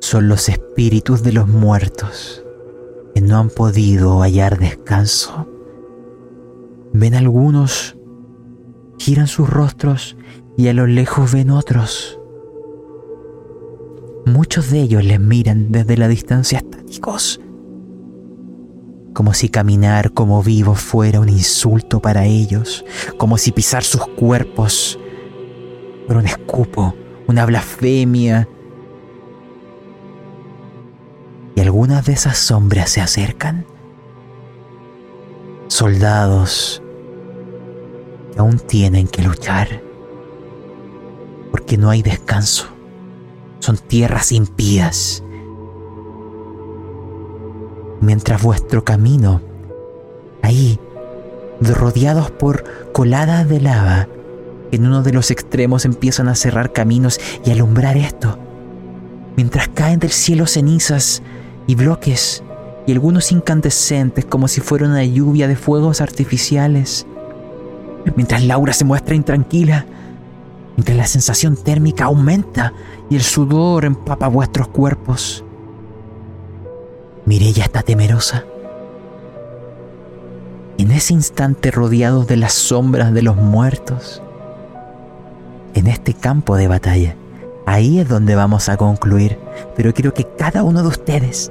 Son 0.00 0.28
los 0.28 0.48
espíritus 0.48 1.22
de 1.22 1.32
los 1.32 1.46
muertos 1.46 2.44
que 3.14 3.20
no 3.20 3.38
han 3.38 3.50
podido 3.50 4.20
hallar 4.20 4.58
descanso. 4.58 5.48
Ven 6.92 7.14
algunos, 7.14 7.96
giran 8.98 9.28
sus 9.28 9.48
rostros 9.48 10.16
y 10.56 10.66
a 10.66 10.72
lo 10.74 10.88
lejos 10.88 11.32
ven 11.32 11.50
otros. 11.50 12.18
Muchos 14.26 14.70
de 14.72 14.80
ellos 14.80 15.04
les 15.04 15.20
miran 15.20 15.70
desde 15.70 15.96
la 15.96 16.08
distancia 16.08 16.58
estáticos, 16.58 17.40
como 19.14 19.32
si 19.32 19.48
caminar 19.48 20.12
como 20.12 20.42
vivos 20.42 20.80
fuera 20.80 21.20
un 21.20 21.28
insulto 21.28 22.00
para 22.00 22.26
ellos, 22.26 22.84
como 23.16 23.38
si 23.38 23.52
pisar 23.52 23.84
sus 23.84 24.06
cuerpos 24.08 24.98
fuera 26.04 26.20
un 26.20 26.26
escupo, 26.26 26.94
una 27.26 27.46
blasfemia. 27.46 28.48
Y 31.54 31.60
algunas 31.60 32.04
de 32.04 32.12
esas 32.12 32.36
sombras 32.36 32.90
se 32.90 33.00
acercan. 33.00 33.64
Soldados 35.68 36.82
que 38.32 38.40
aún 38.40 38.58
tienen 38.58 39.06
que 39.06 39.22
luchar, 39.22 39.80
porque 41.52 41.78
no 41.78 41.88
hay 41.88 42.02
descanso. 42.02 42.66
Son 43.60 43.78
tierras 43.78 44.32
impías 44.32 45.22
mientras 48.04 48.42
vuestro 48.42 48.84
camino, 48.84 49.40
ahí, 50.42 50.78
rodeados 51.60 52.30
por 52.30 52.64
coladas 52.92 53.48
de 53.48 53.60
lava, 53.60 54.08
en 54.70 54.86
uno 54.86 55.02
de 55.02 55.12
los 55.12 55.30
extremos 55.30 55.84
empiezan 55.84 56.28
a 56.28 56.34
cerrar 56.34 56.72
caminos 56.72 57.20
y 57.44 57.50
alumbrar 57.50 57.96
esto, 57.96 58.38
mientras 59.36 59.68
caen 59.68 60.00
del 60.00 60.10
cielo 60.10 60.46
cenizas 60.46 61.22
y 61.66 61.74
bloques 61.74 62.42
y 62.86 62.92
algunos 62.92 63.32
incandescentes 63.32 64.24
como 64.24 64.48
si 64.48 64.60
fuera 64.60 64.86
una 64.86 65.04
lluvia 65.04 65.48
de 65.48 65.56
fuegos 65.56 66.00
artificiales, 66.00 67.06
mientras 68.16 68.44
Laura 68.44 68.72
se 68.72 68.84
muestra 68.84 69.14
intranquila, 69.14 69.86
mientras 70.76 70.96
la 70.96 71.06
sensación 71.06 71.56
térmica 71.56 72.04
aumenta 72.04 72.72
y 73.08 73.16
el 73.16 73.22
sudor 73.22 73.84
empapa 73.84 74.28
vuestros 74.28 74.68
cuerpos. 74.68 75.43
Mirella 77.26 77.64
está 77.64 77.82
temerosa. 77.82 78.44
En 80.76 80.90
ese 80.90 81.14
instante 81.14 81.70
rodeados 81.70 82.26
de 82.26 82.36
las 82.36 82.52
sombras 82.52 83.14
de 83.14 83.22
los 83.22 83.36
muertos, 83.36 84.22
en 85.74 85.86
este 85.86 86.12
campo 86.12 86.56
de 86.56 86.68
batalla, 86.68 87.16
ahí 87.64 87.98
es 87.98 88.08
donde 88.08 88.34
vamos 88.34 88.68
a 88.68 88.76
concluir, 88.76 89.38
pero 89.76 89.94
quiero 89.94 90.12
que 90.12 90.26
cada 90.36 90.62
uno 90.62 90.82
de 90.82 90.88
ustedes 90.88 91.50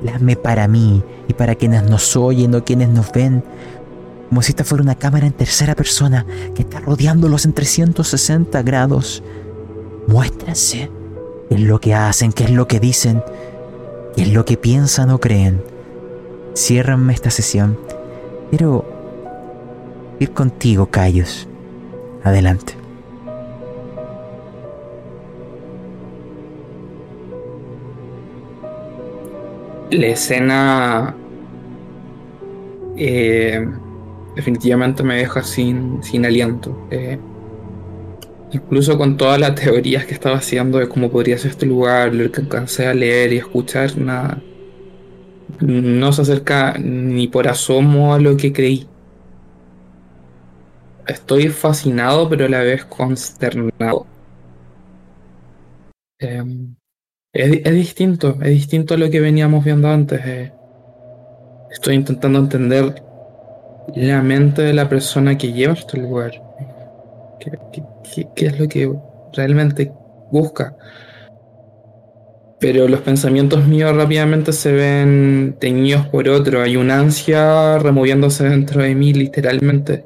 plasme 0.00 0.36
para 0.36 0.68
mí 0.68 1.02
y 1.26 1.34
para 1.34 1.56
quienes 1.56 1.82
nos 1.82 2.16
oyen 2.16 2.54
o 2.54 2.64
quienes 2.64 2.88
nos 2.88 3.10
ven, 3.10 3.42
como 4.28 4.42
si 4.42 4.52
esta 4.52 4.62
fuera 4.62 4.82
una 4.82 4.94
cámara 4.94 5.26
en 5.26 5.32
tercera 5.32 5.74
persona 5.74 6.24
que 6.54 6.62
está 6.62 6.78
rodeándolos 6.78 7.46
en 7.46 7.52
360 7.52 8.62
grados. 8.62 9.22
Muéstrense 10.06 10.90
qué 11.48 11.54
es 11.54 11.60
lo 11.62 11.80
que 11.80 11.94
hacen, 11.94 12.32
qué 12.32 12.44
es 12.44 12.50
lo 12.50 12.68
que 12.68 12.78
dicen, 12.78 13.22
es 14.22 14.32
lo 14.32 14.44
que 14.44 14.56
piensan 14.56 15.10
o 15.10 15.20
creen. 15.20 15.62
Ciérranme 16.54 17.12
esta 17.12 17.30
sesión. 17.30 17.78
Quiero 18.50 18.84
ir 20.18 20.32
contigo, 20.32 20.86
Cayos. 20.86 21.48
Adelante. 22.24 22.74
La 29.90 30.06
escena 30.08 31.14
eh, 32.96 33.66
definitivamente 34.34 35.02
me 35.02 35.16
deja 35.16 35.42
sin, 35.42 36.02
sin 36.02 36.26
aliento. 36.26 36.76
Eh, 36.90 37.18
incluso 38.52 38.96
con 38.96 39.16
todas 39.16 39.38
las 39.38 39.54
teorías 39.54 40.06
que 40.06 40.14
estaba 40.14 40.36
haciendo 40.36 40.78
de 40.78 40.88
cómo 40.88 41.10
podría 41.10 41.38
ser 41.38 41.52
este 41.52 41.66
lugar, 41.66 42.14
lo 42.14 42.30
que 42.30 42.40
alcancé 42.40 42.86
a 42.86 42.94
leer 42.94 43.32
y 43.32 43.38
escuchar, 43.38 43.96
nada, 43.98 44.42
no 45.60 46.12
se 46.12 46.22
acerca 46.22 46.76
ni 46.78 47.28
por 47.28 47.48
asomo 47.48 48.14
a 48.14 48.18
lo 48.18 48.36
que 48.36 48.52
creí. 48.52 48.86
Estoy 51.06 51.48
fascinado, 51.48 52.28
pero 52.28 52.46
a 52.46 52.48
la 52.48 52.60
vez 52.60 52.84
consternado. 52.84 54.06
Eh, 56.20 56.42
es, 57.32 57.72
distinto, 57.72 58.36
es 58.42 58.50
distinto 58.50 58.94
a 58.94 58.96
lo 58.98 59.10
que 59.10 59.20
veníamos 59.20 59.64
viendo 59.64 59.88
antes. 59.88 60.20
Eh. 60.24 60.52
Estoy 61.70 61.94
intentando 61.94 62.38
entender 62.38 63.02
la 63.94 64.22
mente 64.22 64.62
de 64.62 64.74
la 64.74 64.88
persona 64.88 65.38
que 65.38 65.52
lleva 65.52 65.72
este 65.72 65.98
lugar. 65.98 66.32
¿Qué, 67.40 67.82
qué, 68.34 68.46
es 68.46 68.58
lo 68.58 68.68
que 68.68 68.92
realmente 69.32 69.92
busca? 70.30 70.76
Pero 72.60 72.88
los 72.88 73.00
pensamientos 73.00 73.66
míos 73.66 73.94
rápidamente 73.94 74.52
se 74.52 74.72
ven 74.72 75.56
teñidos 75.60 76.06
por 76.08 76.28
otro. 76.28 76.62
Hay 76.62 76.76
una 76.76 76.98
ansia 76.98 77.78
removiéndose 77.78 78.48
dentro 78.48 78.82
de 78.82 78.94
mí, 78.94 79.12
literalmente. 79.12 80.04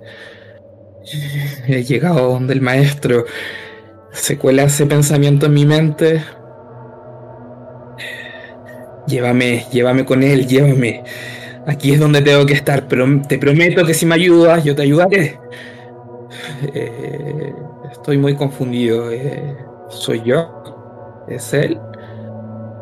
He 1.67 1.83
llegado 1.83 2.29
donde 2.29 2.53
el 2.53 2.61
maestro. 2.61 3.25
Se 4.13 4.37
cuela 4.37 4.65
ese 4.65 4.85
pensamiento 4.85 5.47
en 5.47 5.55
mi 5.55 5.65
mente, 5.65 6.23
Llévame, 9.07 9.67
llévame 9.73 10.05
con 10.05 10.23
él, 10.23 10.47
llévame. 10.47 11.03
Aquí 11.67 11.93
es 11.93 12.01
donde 12.01 12.23
tengo 12.23 12.47
que 12.47 12.55
estar, 12.55 12.89
pero 12.89 13.07
te 13.29 13.39
prometo 13.39 13.85
que 13.85 13.95
si 13.95 14.07
me 14.07 14.15
ayudas, 14.15 14.65
yo 14.65 14.75
te 14.75 14.83
ayudaré. 14.83 15.39
Eh, 16.75 17.53
estoy 18.03 18.19
muy 18.19 18.35
confundido. 18.35 19.13
Eh, 19.13 19.57
¿Soy 19.89 20.23
yo? 20.25 21.25
¿Es 21.29 21.55
él? 21.55 21.79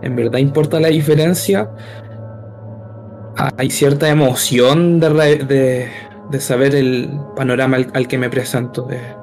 ¿En 0.01 0.17
verdad 0.17 0.39
importa 0.39 0.81
la 0.81 0.89
diferencia? 0.89 1.71
Hay 3.59 3.69
cierta 3.71 4.09
emoción 4.09 4.99
de, 4.99 5.89
de, 6.31 6.41
saber 6.41 6.75
el 6.75 7.11
panorama 7.37 7.77
al, 7.93 8.09
que 8.09 8.17
me 8.17 8.31
presento. 8.31 8.89
Eh, 8.91 9.15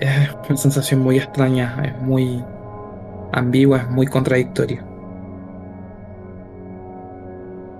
es 0.00 0.30
una 0.48 0.56
sensación 0.56 1.00
muy 1.00 1.18
extraña, 1.18 1.82
es 1.84 2.02
muy 2.02 2.42
ambigua, 3.32 3.78
es 3.78 3.90
muy 3.90 4.06
contradictoria. 4.06 4.82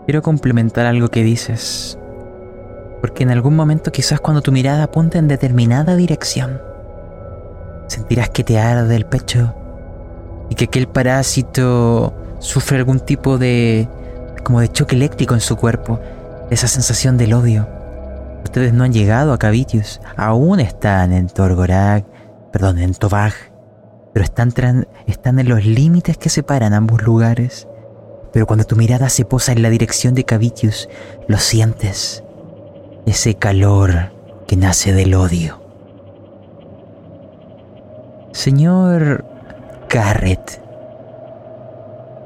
Quiero 0.04 0.20
complementar 0.20 0.84
algo 0.86 1.08
que 1.08 1.22
dices, 1.22 1.98
porque 3.02 3.24
en 3.24 3.30
algún 3.30 3.56
momento 3.56 3.90
quizás 3.90 4.20
cuando 4.20 4.42
tu 4.42 4.52
mirada 4.52 4.84
apunta 4.84 5.18
en 5.18 5.26
determinada 5.26 5.96
dirección, 5.96 6.62
sentirás 7.88 8.30
que 8.30 8.44
te 8.44 8.60
arde 8.60 8.94
el 8.94 9.04
pecho 9.06 9.54
y 10.48 10.54
que 10.54 10.66
aquel 10.66 10.86
parásito 10.86 12.14
sufre 12.38 12.78
algún 12.78 13.00
tipo 13.00 13.38
de 13.38 13.88
como 14.44 14.60
de 14.60 14.68
choque 14.68 14.94
eléctrico 14.94 15.34
en 15.34 15.40
su 15.40 15.56
cuerpo, 15.56 16.00
esa 16.50 16.68
sensación 16.68 17.18
del 17.18 17.34
odio. 17.34 17.68
Ustedes 18.44 18.72
no 18.72 18.84
han 18.84 18.92
llegado 18.92 19.32
a 19.32 19.38
Cavitius, 19.38 20.00
aún 20.16 20.60
están 20.60 21.12
en 21.12 21.28
Torgorak, 21.28 22.04
perdón, 22.52 22.78
en 22.78 22.94
Tobag, 22.94 23.32
pero 24.12 24.24
están, 24.24 24.86
están 25.06 25.40
en 25.40 25.48
los 25.48 25.64
límites 25.64 26.18
que 26.18 26.28
separan 26.28 26.72
ambos 26.72 27.02
lugares. 27.02 27.66
Pero 28.32 28.46
cuando 28.46 28.64
tu 28.64 28.76
mirada 28.76 29.08
se 29.08 29.24
posa 29.24 29.52
en 29.52 29.62
la 29.62 29.70
dirección 29.70 30.14
de 30.14 30.24
Cavitius, 30.24 30.88
lo 31.26 31.38
sientes. 31.38 32.22
Ese 33.06 33.34
calor 33.34 34.12
que 34.46 34.56
nace 34.56 34.92
del 34.92 35.14
odio. 35.14 35.60
Señor 38.32 39.24
Garrett, 39.88 40.62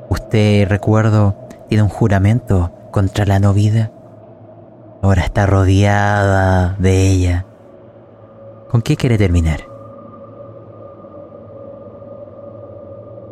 usted, 0.09 0.69
recuerdo, 0.69 1.35
tiene 1.69 1.83
un 1.83 1.89
juramento 1.89 2.71
contra 2.93 3.25
la 3.25 3.39
no 3.41 3.53
vida. 3.53 3.91
Ahora 5.03 5.23
está 5.23 5.47
rodeada 5.47 6.77
de 6.79 7.11
ella. 7.11 7.47
¿Con 8.71 8.83
qué 8.83 8.97
quiere 8.97 9.19
terminar? 9.19 9.61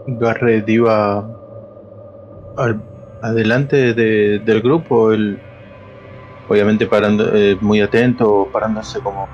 Garrett 0.07 0.69
iba 0.69 1.27
al- 2.57 2.83
adelante 3.23 3.95
de- 3.95 4.39
del 4.41 4.61
grupo, 4.61 5.13
él 5.13 5.41
obviamente 6.49 6.87
parando, 6.87 7.35
eh, 7.35 7.57
muy 7.61 7.81
atento, 7.81 8.49
parándose 8.53 9.01
como 9.01 9.29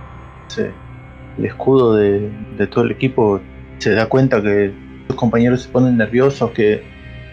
el 1.39 1.45
escudo 1.45 1.95
de, 1.95 2.67
todo 2.71 2.85
el 2.85 2.93
equipo, 2.93 3.41
se 3.79 3.93
da 3.93 4.07
cuenta 4.07 4.43
que 4.43 4.73
sus 5.07 5.17
compañeros 5.17 5.63
se 5.63 5.69
ponen 5.69 5.97
nerviosos, 5.97 6.51
que 6.51 6.83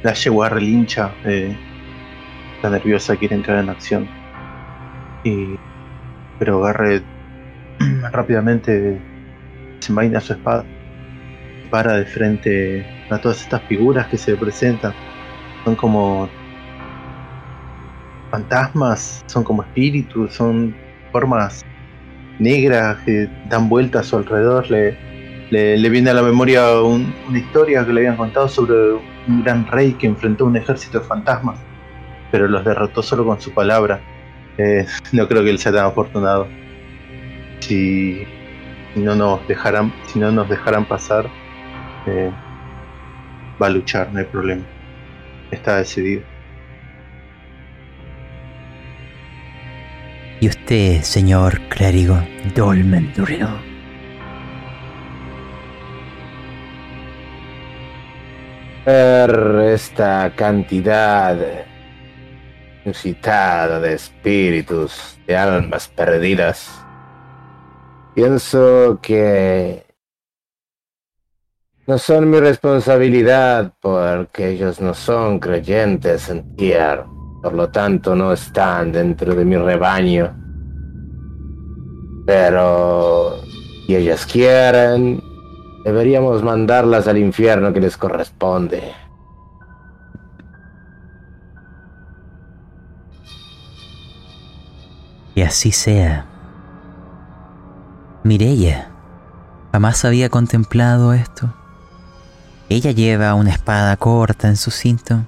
la 0.04 0.14
yegua 0.14 0.50
relincha, 0.50 1.12
eh, 1.26 1.56
está 2.56 2.70
nerviosa, 2.70 3.16
quiere 3.16 3.36
entrar 3.36 3.64
en 3.64 3.70
acción. 3.70 4.08
Y, 5.24 5.56
pero 6.40 6.62
Garrett 6.62 7.04
rápidamente 8.12 9.00
desenvaina 9.76 10.22
su 10.22 10.34
espada 10.34 10.64
para 11.70 11.98
de 11.98 12.06
frente 12.06 12.86
a 13.10 13.18
todas 13.18 13.42
estas 13.42 13.62
figuras 13.64 14.08
que 14.08 14.18
se 14.18 14.36
presentan. 14.36 14.94
Son 15.66 15.76
como 15.76 16.30
fantasmas, 18.30 19.24
son 19.28 19.44
como 19.44 19.64
espíritus, 19.64 20.34
son 20.34 20.76
formas 21.12 21.64
negras 22.40 22.98
que 23.06 23.28
dan 23.50 23.70
vueltas 23.70 24.06
a 24.06 24.10
su 24.10 24.18
alrededor. 24.18 24.70
Le, 24.70 24.98
le, 25.78 25.90
viene 25.90 26.10
a 26.10 26.14
la 26.14 26.22
memoria 26.24 26.82
un- 26.82 27.14
una 27.28 27.38
historia 27.40 27.86
que 27.86 27.94
le 27.94 28.02
habían 28.02 28.18
contado 28.18 28.48
sobre 28.50 28.74
un 29.28 29.44
gran 29.44 29.66
rey 29.68 29.94
que 29.94 30.08
enfrentó 30.08 30.46
un 30.46 30.58
ejército 30.58 31.00
de 31.00 31.06
fantasmas, 31.06 31.58
pero 32.32 32.48
los 32.48 32.64
derrotó 32.66 33.02
solo 33.02 33.26
con 33.26 33.40
su 33.40 33.52
palabra. 33.54 34.00
No 35.14 35.28
creo 35.28 35.44
que 35.44 35.50
él 35.52 35.60
sea 35.60 35.72
tan 35.72 35.86
afortunado. 35.86 36.48
Si, 37.60 38.24
si 38.94 39.00
no 39.02 39.16
nos 39.16 39.48
dejaran, 39.48 39.94
si 40.08 40.20
no 40.20 40.32
nos 40.32 40.50
dejaran 40.50 40.86
pasar, 40.86 41.28
eh, 42.08 42.32
va 43.62 43.68
a 43.68 43.70
luchar, 43.70 44.12
no 44.12 44.20
hay 44.20 44.26
problema. 44.26 44.64
Está 45.52 45.78
decidido. 45.78 46.24
Y 50.40 50.48
usted, 50.50 51.02
señor 51.02 51.60
clérigo 51.68 52.16
Dolmen 52.54 53.12
Ver 58.86 59.72
esta 59.74 60.32
cantidad 60.36 61.36
inusitada 62.86 63.80
de 63.80 63.94
espíritus, 63.94 65.20
de 65.26 65.36
almas 65.36 65.88
perdidas. 65.88 66.86
Pienso 68.14 69.00
que 69.02 69.86
no 71.88 71.98
son 71.98 72.30
mi 72.30 72.40
responsabilidad 72.40 73.74
porque 73.82 74.50
ellos 74.50 74.80
no 74.80 74.94
son 74.94 75.40
creyentes 75.40 76.30
en 76.30 76.56
Tier, 76.56 77.06
por 77.42 77.54
lo 77.54 77.70
tanto 77.70 78.16
no 78.16 78.34
están 78.34 78.92
dentro 78.92 79.34
de 79.36 79.46
mi 79.46 79.58
rebaño. 79.58 80.34
Pero 82.26 83.42
si 83.86 83.96
ellas 83.96 84.26
quieren, 84.26 85.22
deberíamos 85.86 86.44
mandarlas 86.44 87.08
al 87.08 87.18
infierno 87.18 87.72
que 87.72 87.80
les 87.80 87.96
corresponde. 87.98 88.94
y 95.38 95.44
así 95.44 95.72
sea. 95.72 96.26
Mireia 98.24 98.90
jamás 99.72 100.04
había 100.04 100.30
contemplado 100.30 101.14
esto. 101.14 101.54
Ella 102.70 102.90
lleva 102.90 103.36
una 103.36 103.52
espada 103.52 103.96
corta 103.98 104.48
en 104.48 104.56
su 104.58 104.72
cinto, 104.72 105.28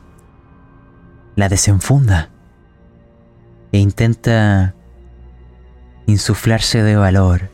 la 1.39 1.47
desenfunda 1.47 2.29
e 3.71 3.77
intenta 3.77 4.75
insuflarse 6.05 6.83
de 6.83 6.97
valor 6.97 7.49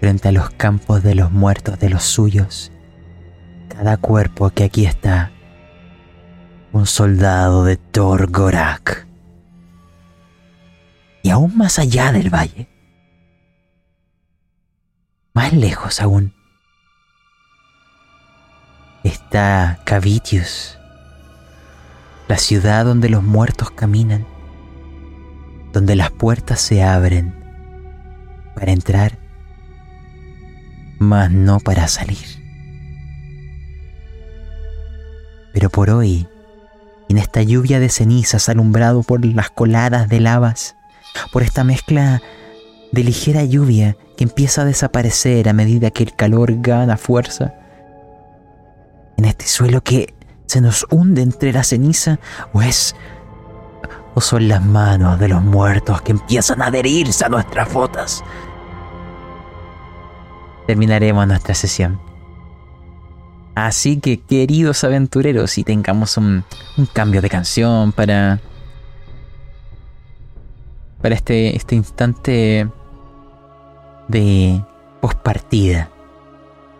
frente 0.00 0.28
a 0.28 0.32
los 0.32 0.50
campos 0.50 1.02
de 1.02 1.14
los 1.14 1.32
muertos 1.32 1.78
de 1.78 1.88
los 1.88 2.02
suyos. 2.02 2.70
Cada 3.68 3.96
cuerpo 3.96 4.50
que 4.50 4.64
aquí 4.64 4.84
está, 4.84 5.32
un 6.72 6.84
soldado 6.84 7.64
de 7.64 7.78
Thor 7.78 8.30
Gorak. 8.30 9.06
Y 11.22 11.30
aún 11.30 11.56
más 11.56 11.78
allá 11.78 12.12
del 12.12 12.28
valle, 12.28 12.68
más 15.32 15.54
lejos 15.54 16.02
aún, 16.02 16.34
está 19.04 19.80
Cavitius, 19.84 20.78
la 22.28 22.38
ciudad 22.38 22.84
donde 22.84 23.08
los 23.08 23.22
muertos 23.22 23.70
caminan, 23.70 24.26
donde 25.72 25.96
las 25.96 26.10
puertas 26.10 26.60
se 26.60 26.82
abren 26.82 27.34
para 28.54 28.72
entrar, 28.72 29.18
mas 30.98 31.30
no 31.30 31.60
para 31.60 31.88
salir. 31.88 32.42
Pero 35.52 35.70
por 35.70 35.90
hoy, 35.90 36.26
en 37.08 37.18
esta 37.18 37.42
lluvia 37.42 37.78
de 37.80 37.88
cenizas 37.88 38.48
alumbrado 38.48 39.02
por 39.02 39.24
las 39.24 39.50
coladas 39.50 40.08
de 40.08 40.20
lavas, 40.20 40.76
por 41.32 41.42
esta 41.42 41.62
mezcla 41.62 42.22
de 42.92 43.04
ligera 43.04 43.44
lluvia 43.44 43.96
que 44.16 44.24
empieza 44.24 44.62
a 44.62 44.64
desaparecer 44.64 45.48
a 45.48 45.52
medida 45.52 45.90
que 45.90 46.04
el 46.04 46.14
calor 46.14 46.60
gana 46.60 46.96
fuerza, 46.96 47.54
en 49.16 49.26
este 49.26 49.46
suelo 49.46 49.82
que 49.82 50.14
se 50.46 50.60
nos 50.60 50.86
hunde 50.90 51.22
entre 51.22 51.52
la 51.52 51.64
ceniza, 51.64 52.18
o 52.52 52.62
es 52.62 52.94
o 54.14 54.20
son 54.20 54.48
las 54.48 54.64
manos 54.64 55.18
de 55.18 55.28
los 55.28 55.42
muertos 55.42 56.00
que 56.02 56.12
empiezan 56.12 56.62
a 56.62 56.66
adherirse 56.66 57.24
a 57.24 57.28
nuestras 57.28 57.72
botas. 57.72 58.22
Terminaremos 60.66 61.26
nuestra 61.26 61.54
sesión. 61.54 62.00
Así 63.54 63.98
que, 63.98 64.20
queridos 64.20 64.82
aventureros, 64.84 65.50
si 65.52 65.64
tengamos 65.64 66.16
un, 66.16 66.44
un 66.76 66.86
cambio 66.86 67.20
de 67.22 67.28
canción 67.28 67.92
para. 67.92 68.40
para 71.02 71.14
este, 71.14 71.56
este 71.56 71.74
instante 71.74 72.68
de 74.08 74.64
postpartida. 75.00 75.88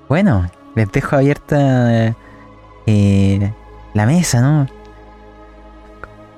Bueno, 0.09 0.51
les 0.74 0.91
dejo 0.91 1.16
abierta 1.16 2.16
eh, 2.86 3.52
la 3.94 4.06
mesa, 4.06 4.40
¿no? 4.40 4.66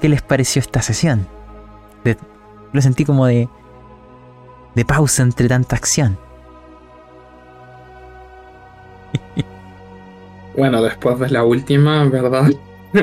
¿Qué 0.01 0.09
les 0.09 0.23
pareció 0.23 0.60
esta 0.60 0.82
sesión? 0.82 1.27
De- 2.05 2.18
lo 2.73 2.82
sentí 2.82 3.05
como 3.05 3.27
de. 3.27 3.48
de 4.74 4.85
pausa 4.85 5.23
entre 5.23 5.48
tanta 5.48 5.77
acción. 5.77 6.18
Bueno, 10.56 10.81
después 10.81 11.18
de 11.18 11.28
la 11.28 11.44
última, 11.44 12.05
¿verdad? 12.05 12.48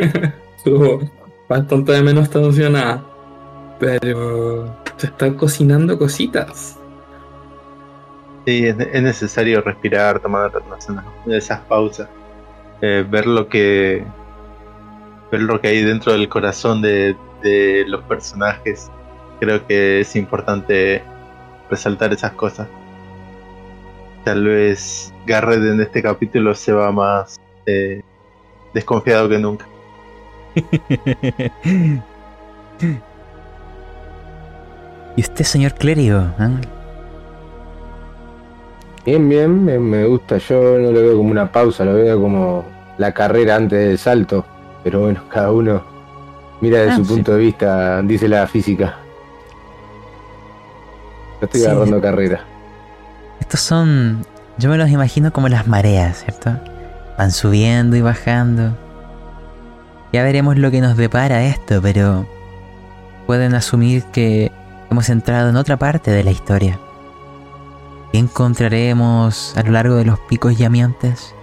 Estuvo 0.58 1.02
bastante 1.48 1.92
de 1.92 2.02
menos 2.02 2.30
tensionada. 2.32 3.04
Pero 3.80 4.76
se 4.98 5.08
están 5.08 5.36
cocinando 5.36 6.00
cositas. 6.00 6.80
Sí, 8.46 8.66
es, 8.66 8.76
es 8.80 9.02
necesario 9.04 9.62
respirar, 9.62 10.20
tomar 10.20 10.52
una 10.90 11.06
de 11.26 11.38
esas 11.38 11.60
pausas, 11.62 12.10
eh, 12.86 13.06
ver 13.10 13.26
lo 13.28 13.48
que 13.48 14.04
ver 15.32 15.42
lo 15.42 15.62
que 15.62 15.70
hay 15.70 15.82
dentro 15.84 16.12
del 16.12 16.28
corazón 16.28 16.82
de, 16.82 17.16
de 17.42 17.86
los 17.88 18.04
personajes. 18.04 18.92
Creo 19.40 19.66
que 19.66 20.02
es 20.02 20.18
importante 20.18 21.02
resaltar 21.70 22.12
esas 22.12 22.34
cosas. 22.34 22.68
Tal 24.26 24.44
vez 24.44 25.14
Garrett 25.26 25.64
en 25.64 25.80
este 25.80 26.04
capítulo 26.04 26.54
se 26.54 26.74
va 26.74 26.92
más 26.92 27.40
eh, 27.66 28.02
desconfiado 28.74 29.30
que 29.30 29.40
nunca. 29.40 29.66
¿Y 35.16 35.22
usted, 35.22 35.46
señor 35.46 35.74
clérigo? 35.76 36.20
¿eh? 36.20 36.83
Bien, 39.06 39.28
bien, 39.28 39.66
me, 39.66 39.78
me 39.80 40.06
gusta. 40.06 40.38
Yo 40.38 40.78
no 40.80 40.92
lo 40.92 41.02
veo 41.02 41.18
como 41.18 41.32
una 41.32 41.52
pausa, 41.52 41.84
lo 41.86 41.94
veo 41.96 42.22
como 42.22 42.64
la 42.98 43.12
carrera 43.14 43.56
antes 43.58 43.88
del 43.88 43.98
salto. 43.98 44.46
Pero 44.84 45.02
bueno, 45.02 45.22
cada 45.32 45.52
uno 45.52 45.84
mira 46.62 46.80
desde 46.80 46.92
Ah, 46.94 46.96
su 46.98 47.06
sí. 47.06 47.14
punto 47.14 47.34
de 47.34 47.40
vista, 47.40 48.02
dice 48.02 48.28
la 48.28 48.48
física. 48.48 48.98
Yo 51.42 51.46
estoy 51.46 51.62
Sí. 51.62 51.68
agarrando 51.68 52.02
carrera. 52.02 52.42
Estos 53.40 53.60
son, 53.60 54.26
yo 54.58 54.70
me 54.70 54.78
los 54.78 54.90
imagino 54.90 55.34
como 55.34 55.50
las 55.50 55.68
mareas, 55.68 56.24
¿cierto? 56.24 56.52
Van 57.18 57.32
subiendo 57.32 57.96
y 57.98 58.02
bajando. 58.02 58.72
Ya 60.14 60.24
veremos 60.24 60.58
lo 60.58 60.72
que 60.72 60.80
nos 60.80 60.96
depara 60.96 61.44
esto, 61.44 61.82
pero 61.82 62.26
pueden 63.28 63.56
asumir 63.56 64.04
que 64.06 64.52
hemos 64.90 65.10
entrado 65.10 65.50
en 65.50 65.56
otra 65.58 65.78
parte 65.78 66.12
de 66.12 66.24
la 66.24 66.32
historia. 66.32 66.80
¿Qué 68.14 68.20
encontraremos 68.20 69.58
a 69.58 69.64
lo 69.64 69.72
largo 69.72 69.96
de 69.96 70.06
los 70.06 70.20
picos 70.20 70.56
llameantes? 70.56 71.34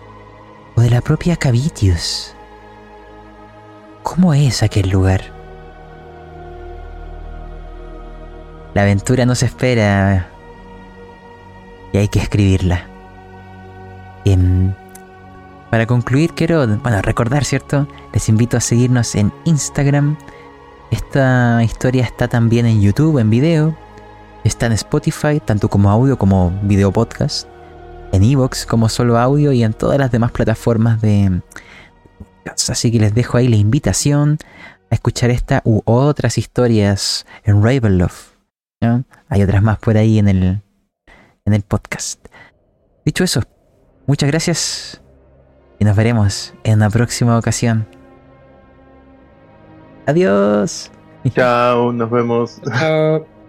¿O 0.77 0.81
de 0.81 0.89
la 0.89 1.01
propia 1.01 1.35
Cavitius? 1.35 2.33
¿Cómo 4.05 4.35
es 4.35 4.63
aquel 4.63 4.89
lugar? 4.89 5.21
La 8.73 8.83
aventura 8.83 9.27
nos 9.27 9.43
espera 9.43 10.29
y 11.93 11.99
hay 11.99 12.07
que 12.07 12.21
escribirla. 12.21 12.87
Em, 14.25 14.73
para 15.71 15.87
concluir, 15.87 16.35
quiero 16.35 16.65
bueno, 16.69 17.03
recordar, 17.03 17.45
¿cierto? 17.45 17.89
Les 18.13 18.29
invito 18.29 18.57
a 18.57 18.61
seguirnos 18.61 19.17
en 19.17 19.33
Instagram. 19.43 20.17
Esta 20.93 21.65
historia 21.65 22.05
está 22.05 22.29
también 22.29 22.65
en 22.65 22.81
YouTube, 22.81 23.19
en 23.19 23.29
video. 23.29 23.90
Está 24.45 24.67
en 24.67 24.73
Spotify, 24.73 25.41
tanto 25.45 25.69
como 25.69 25.91
audio 25.91 26.19
como 26.19 26.51
video 26.63 26.93
podcast. 26.93 27.47
En 28.13 28.25
Evox 28.25 28.67
como 28.67 28.89
solo 28.89 29.19
audio 29.19 29.53
y 29.53 29.63
en 29.63 29.73
todas 29.73 29.99
las 29.99 30.11
demás 30.11 30.33
plataformas 30.33 31.01
de... 31.01 31.43
Así 32.47 32.91
que 32.91 32.99
les 32.99 33.15
dejo 33.15 33.37
ahí 33.37 33.49
la 33.49 33.57
invitación 33.57 34.39
a 34.91 34.95
escuchar 34.95 35.31
esta 35.31 35.61
u 35.65 35.83
otras 35.85 36.39
historias 36.39 37.27
en 37.45 37.63
Ravenloft. 37.63 38.31
¿no? 38.81 39.05
Hay 39.29 39.43
otras 39.43 39.63
más 39.63 39.79
por 39.79 39.97
ahí 39.97 40.19
en 40.19 40.29
el, 40.29 40.63
en 41.45 41.53
el 41.53 41.63
podcast. 41.63 42.27
Dicho 43.05 43.25
eso, 43.25 43.43
muchas 44.07 44.31
gracias 44.31 45.03
y 45.79 45.85
nos 45.85 45.97
veremos 45.97 46.55
en 46.65 46.75
una 46.75 46.91
próxima 46.91 47.39
ocasión. 47.39 47.87
Adiós. 50.07 50.91
Chao, 51.35 51.93
nos 51.93 52.11
vemos. 52.11 52.61
Chao. 52.65 53.40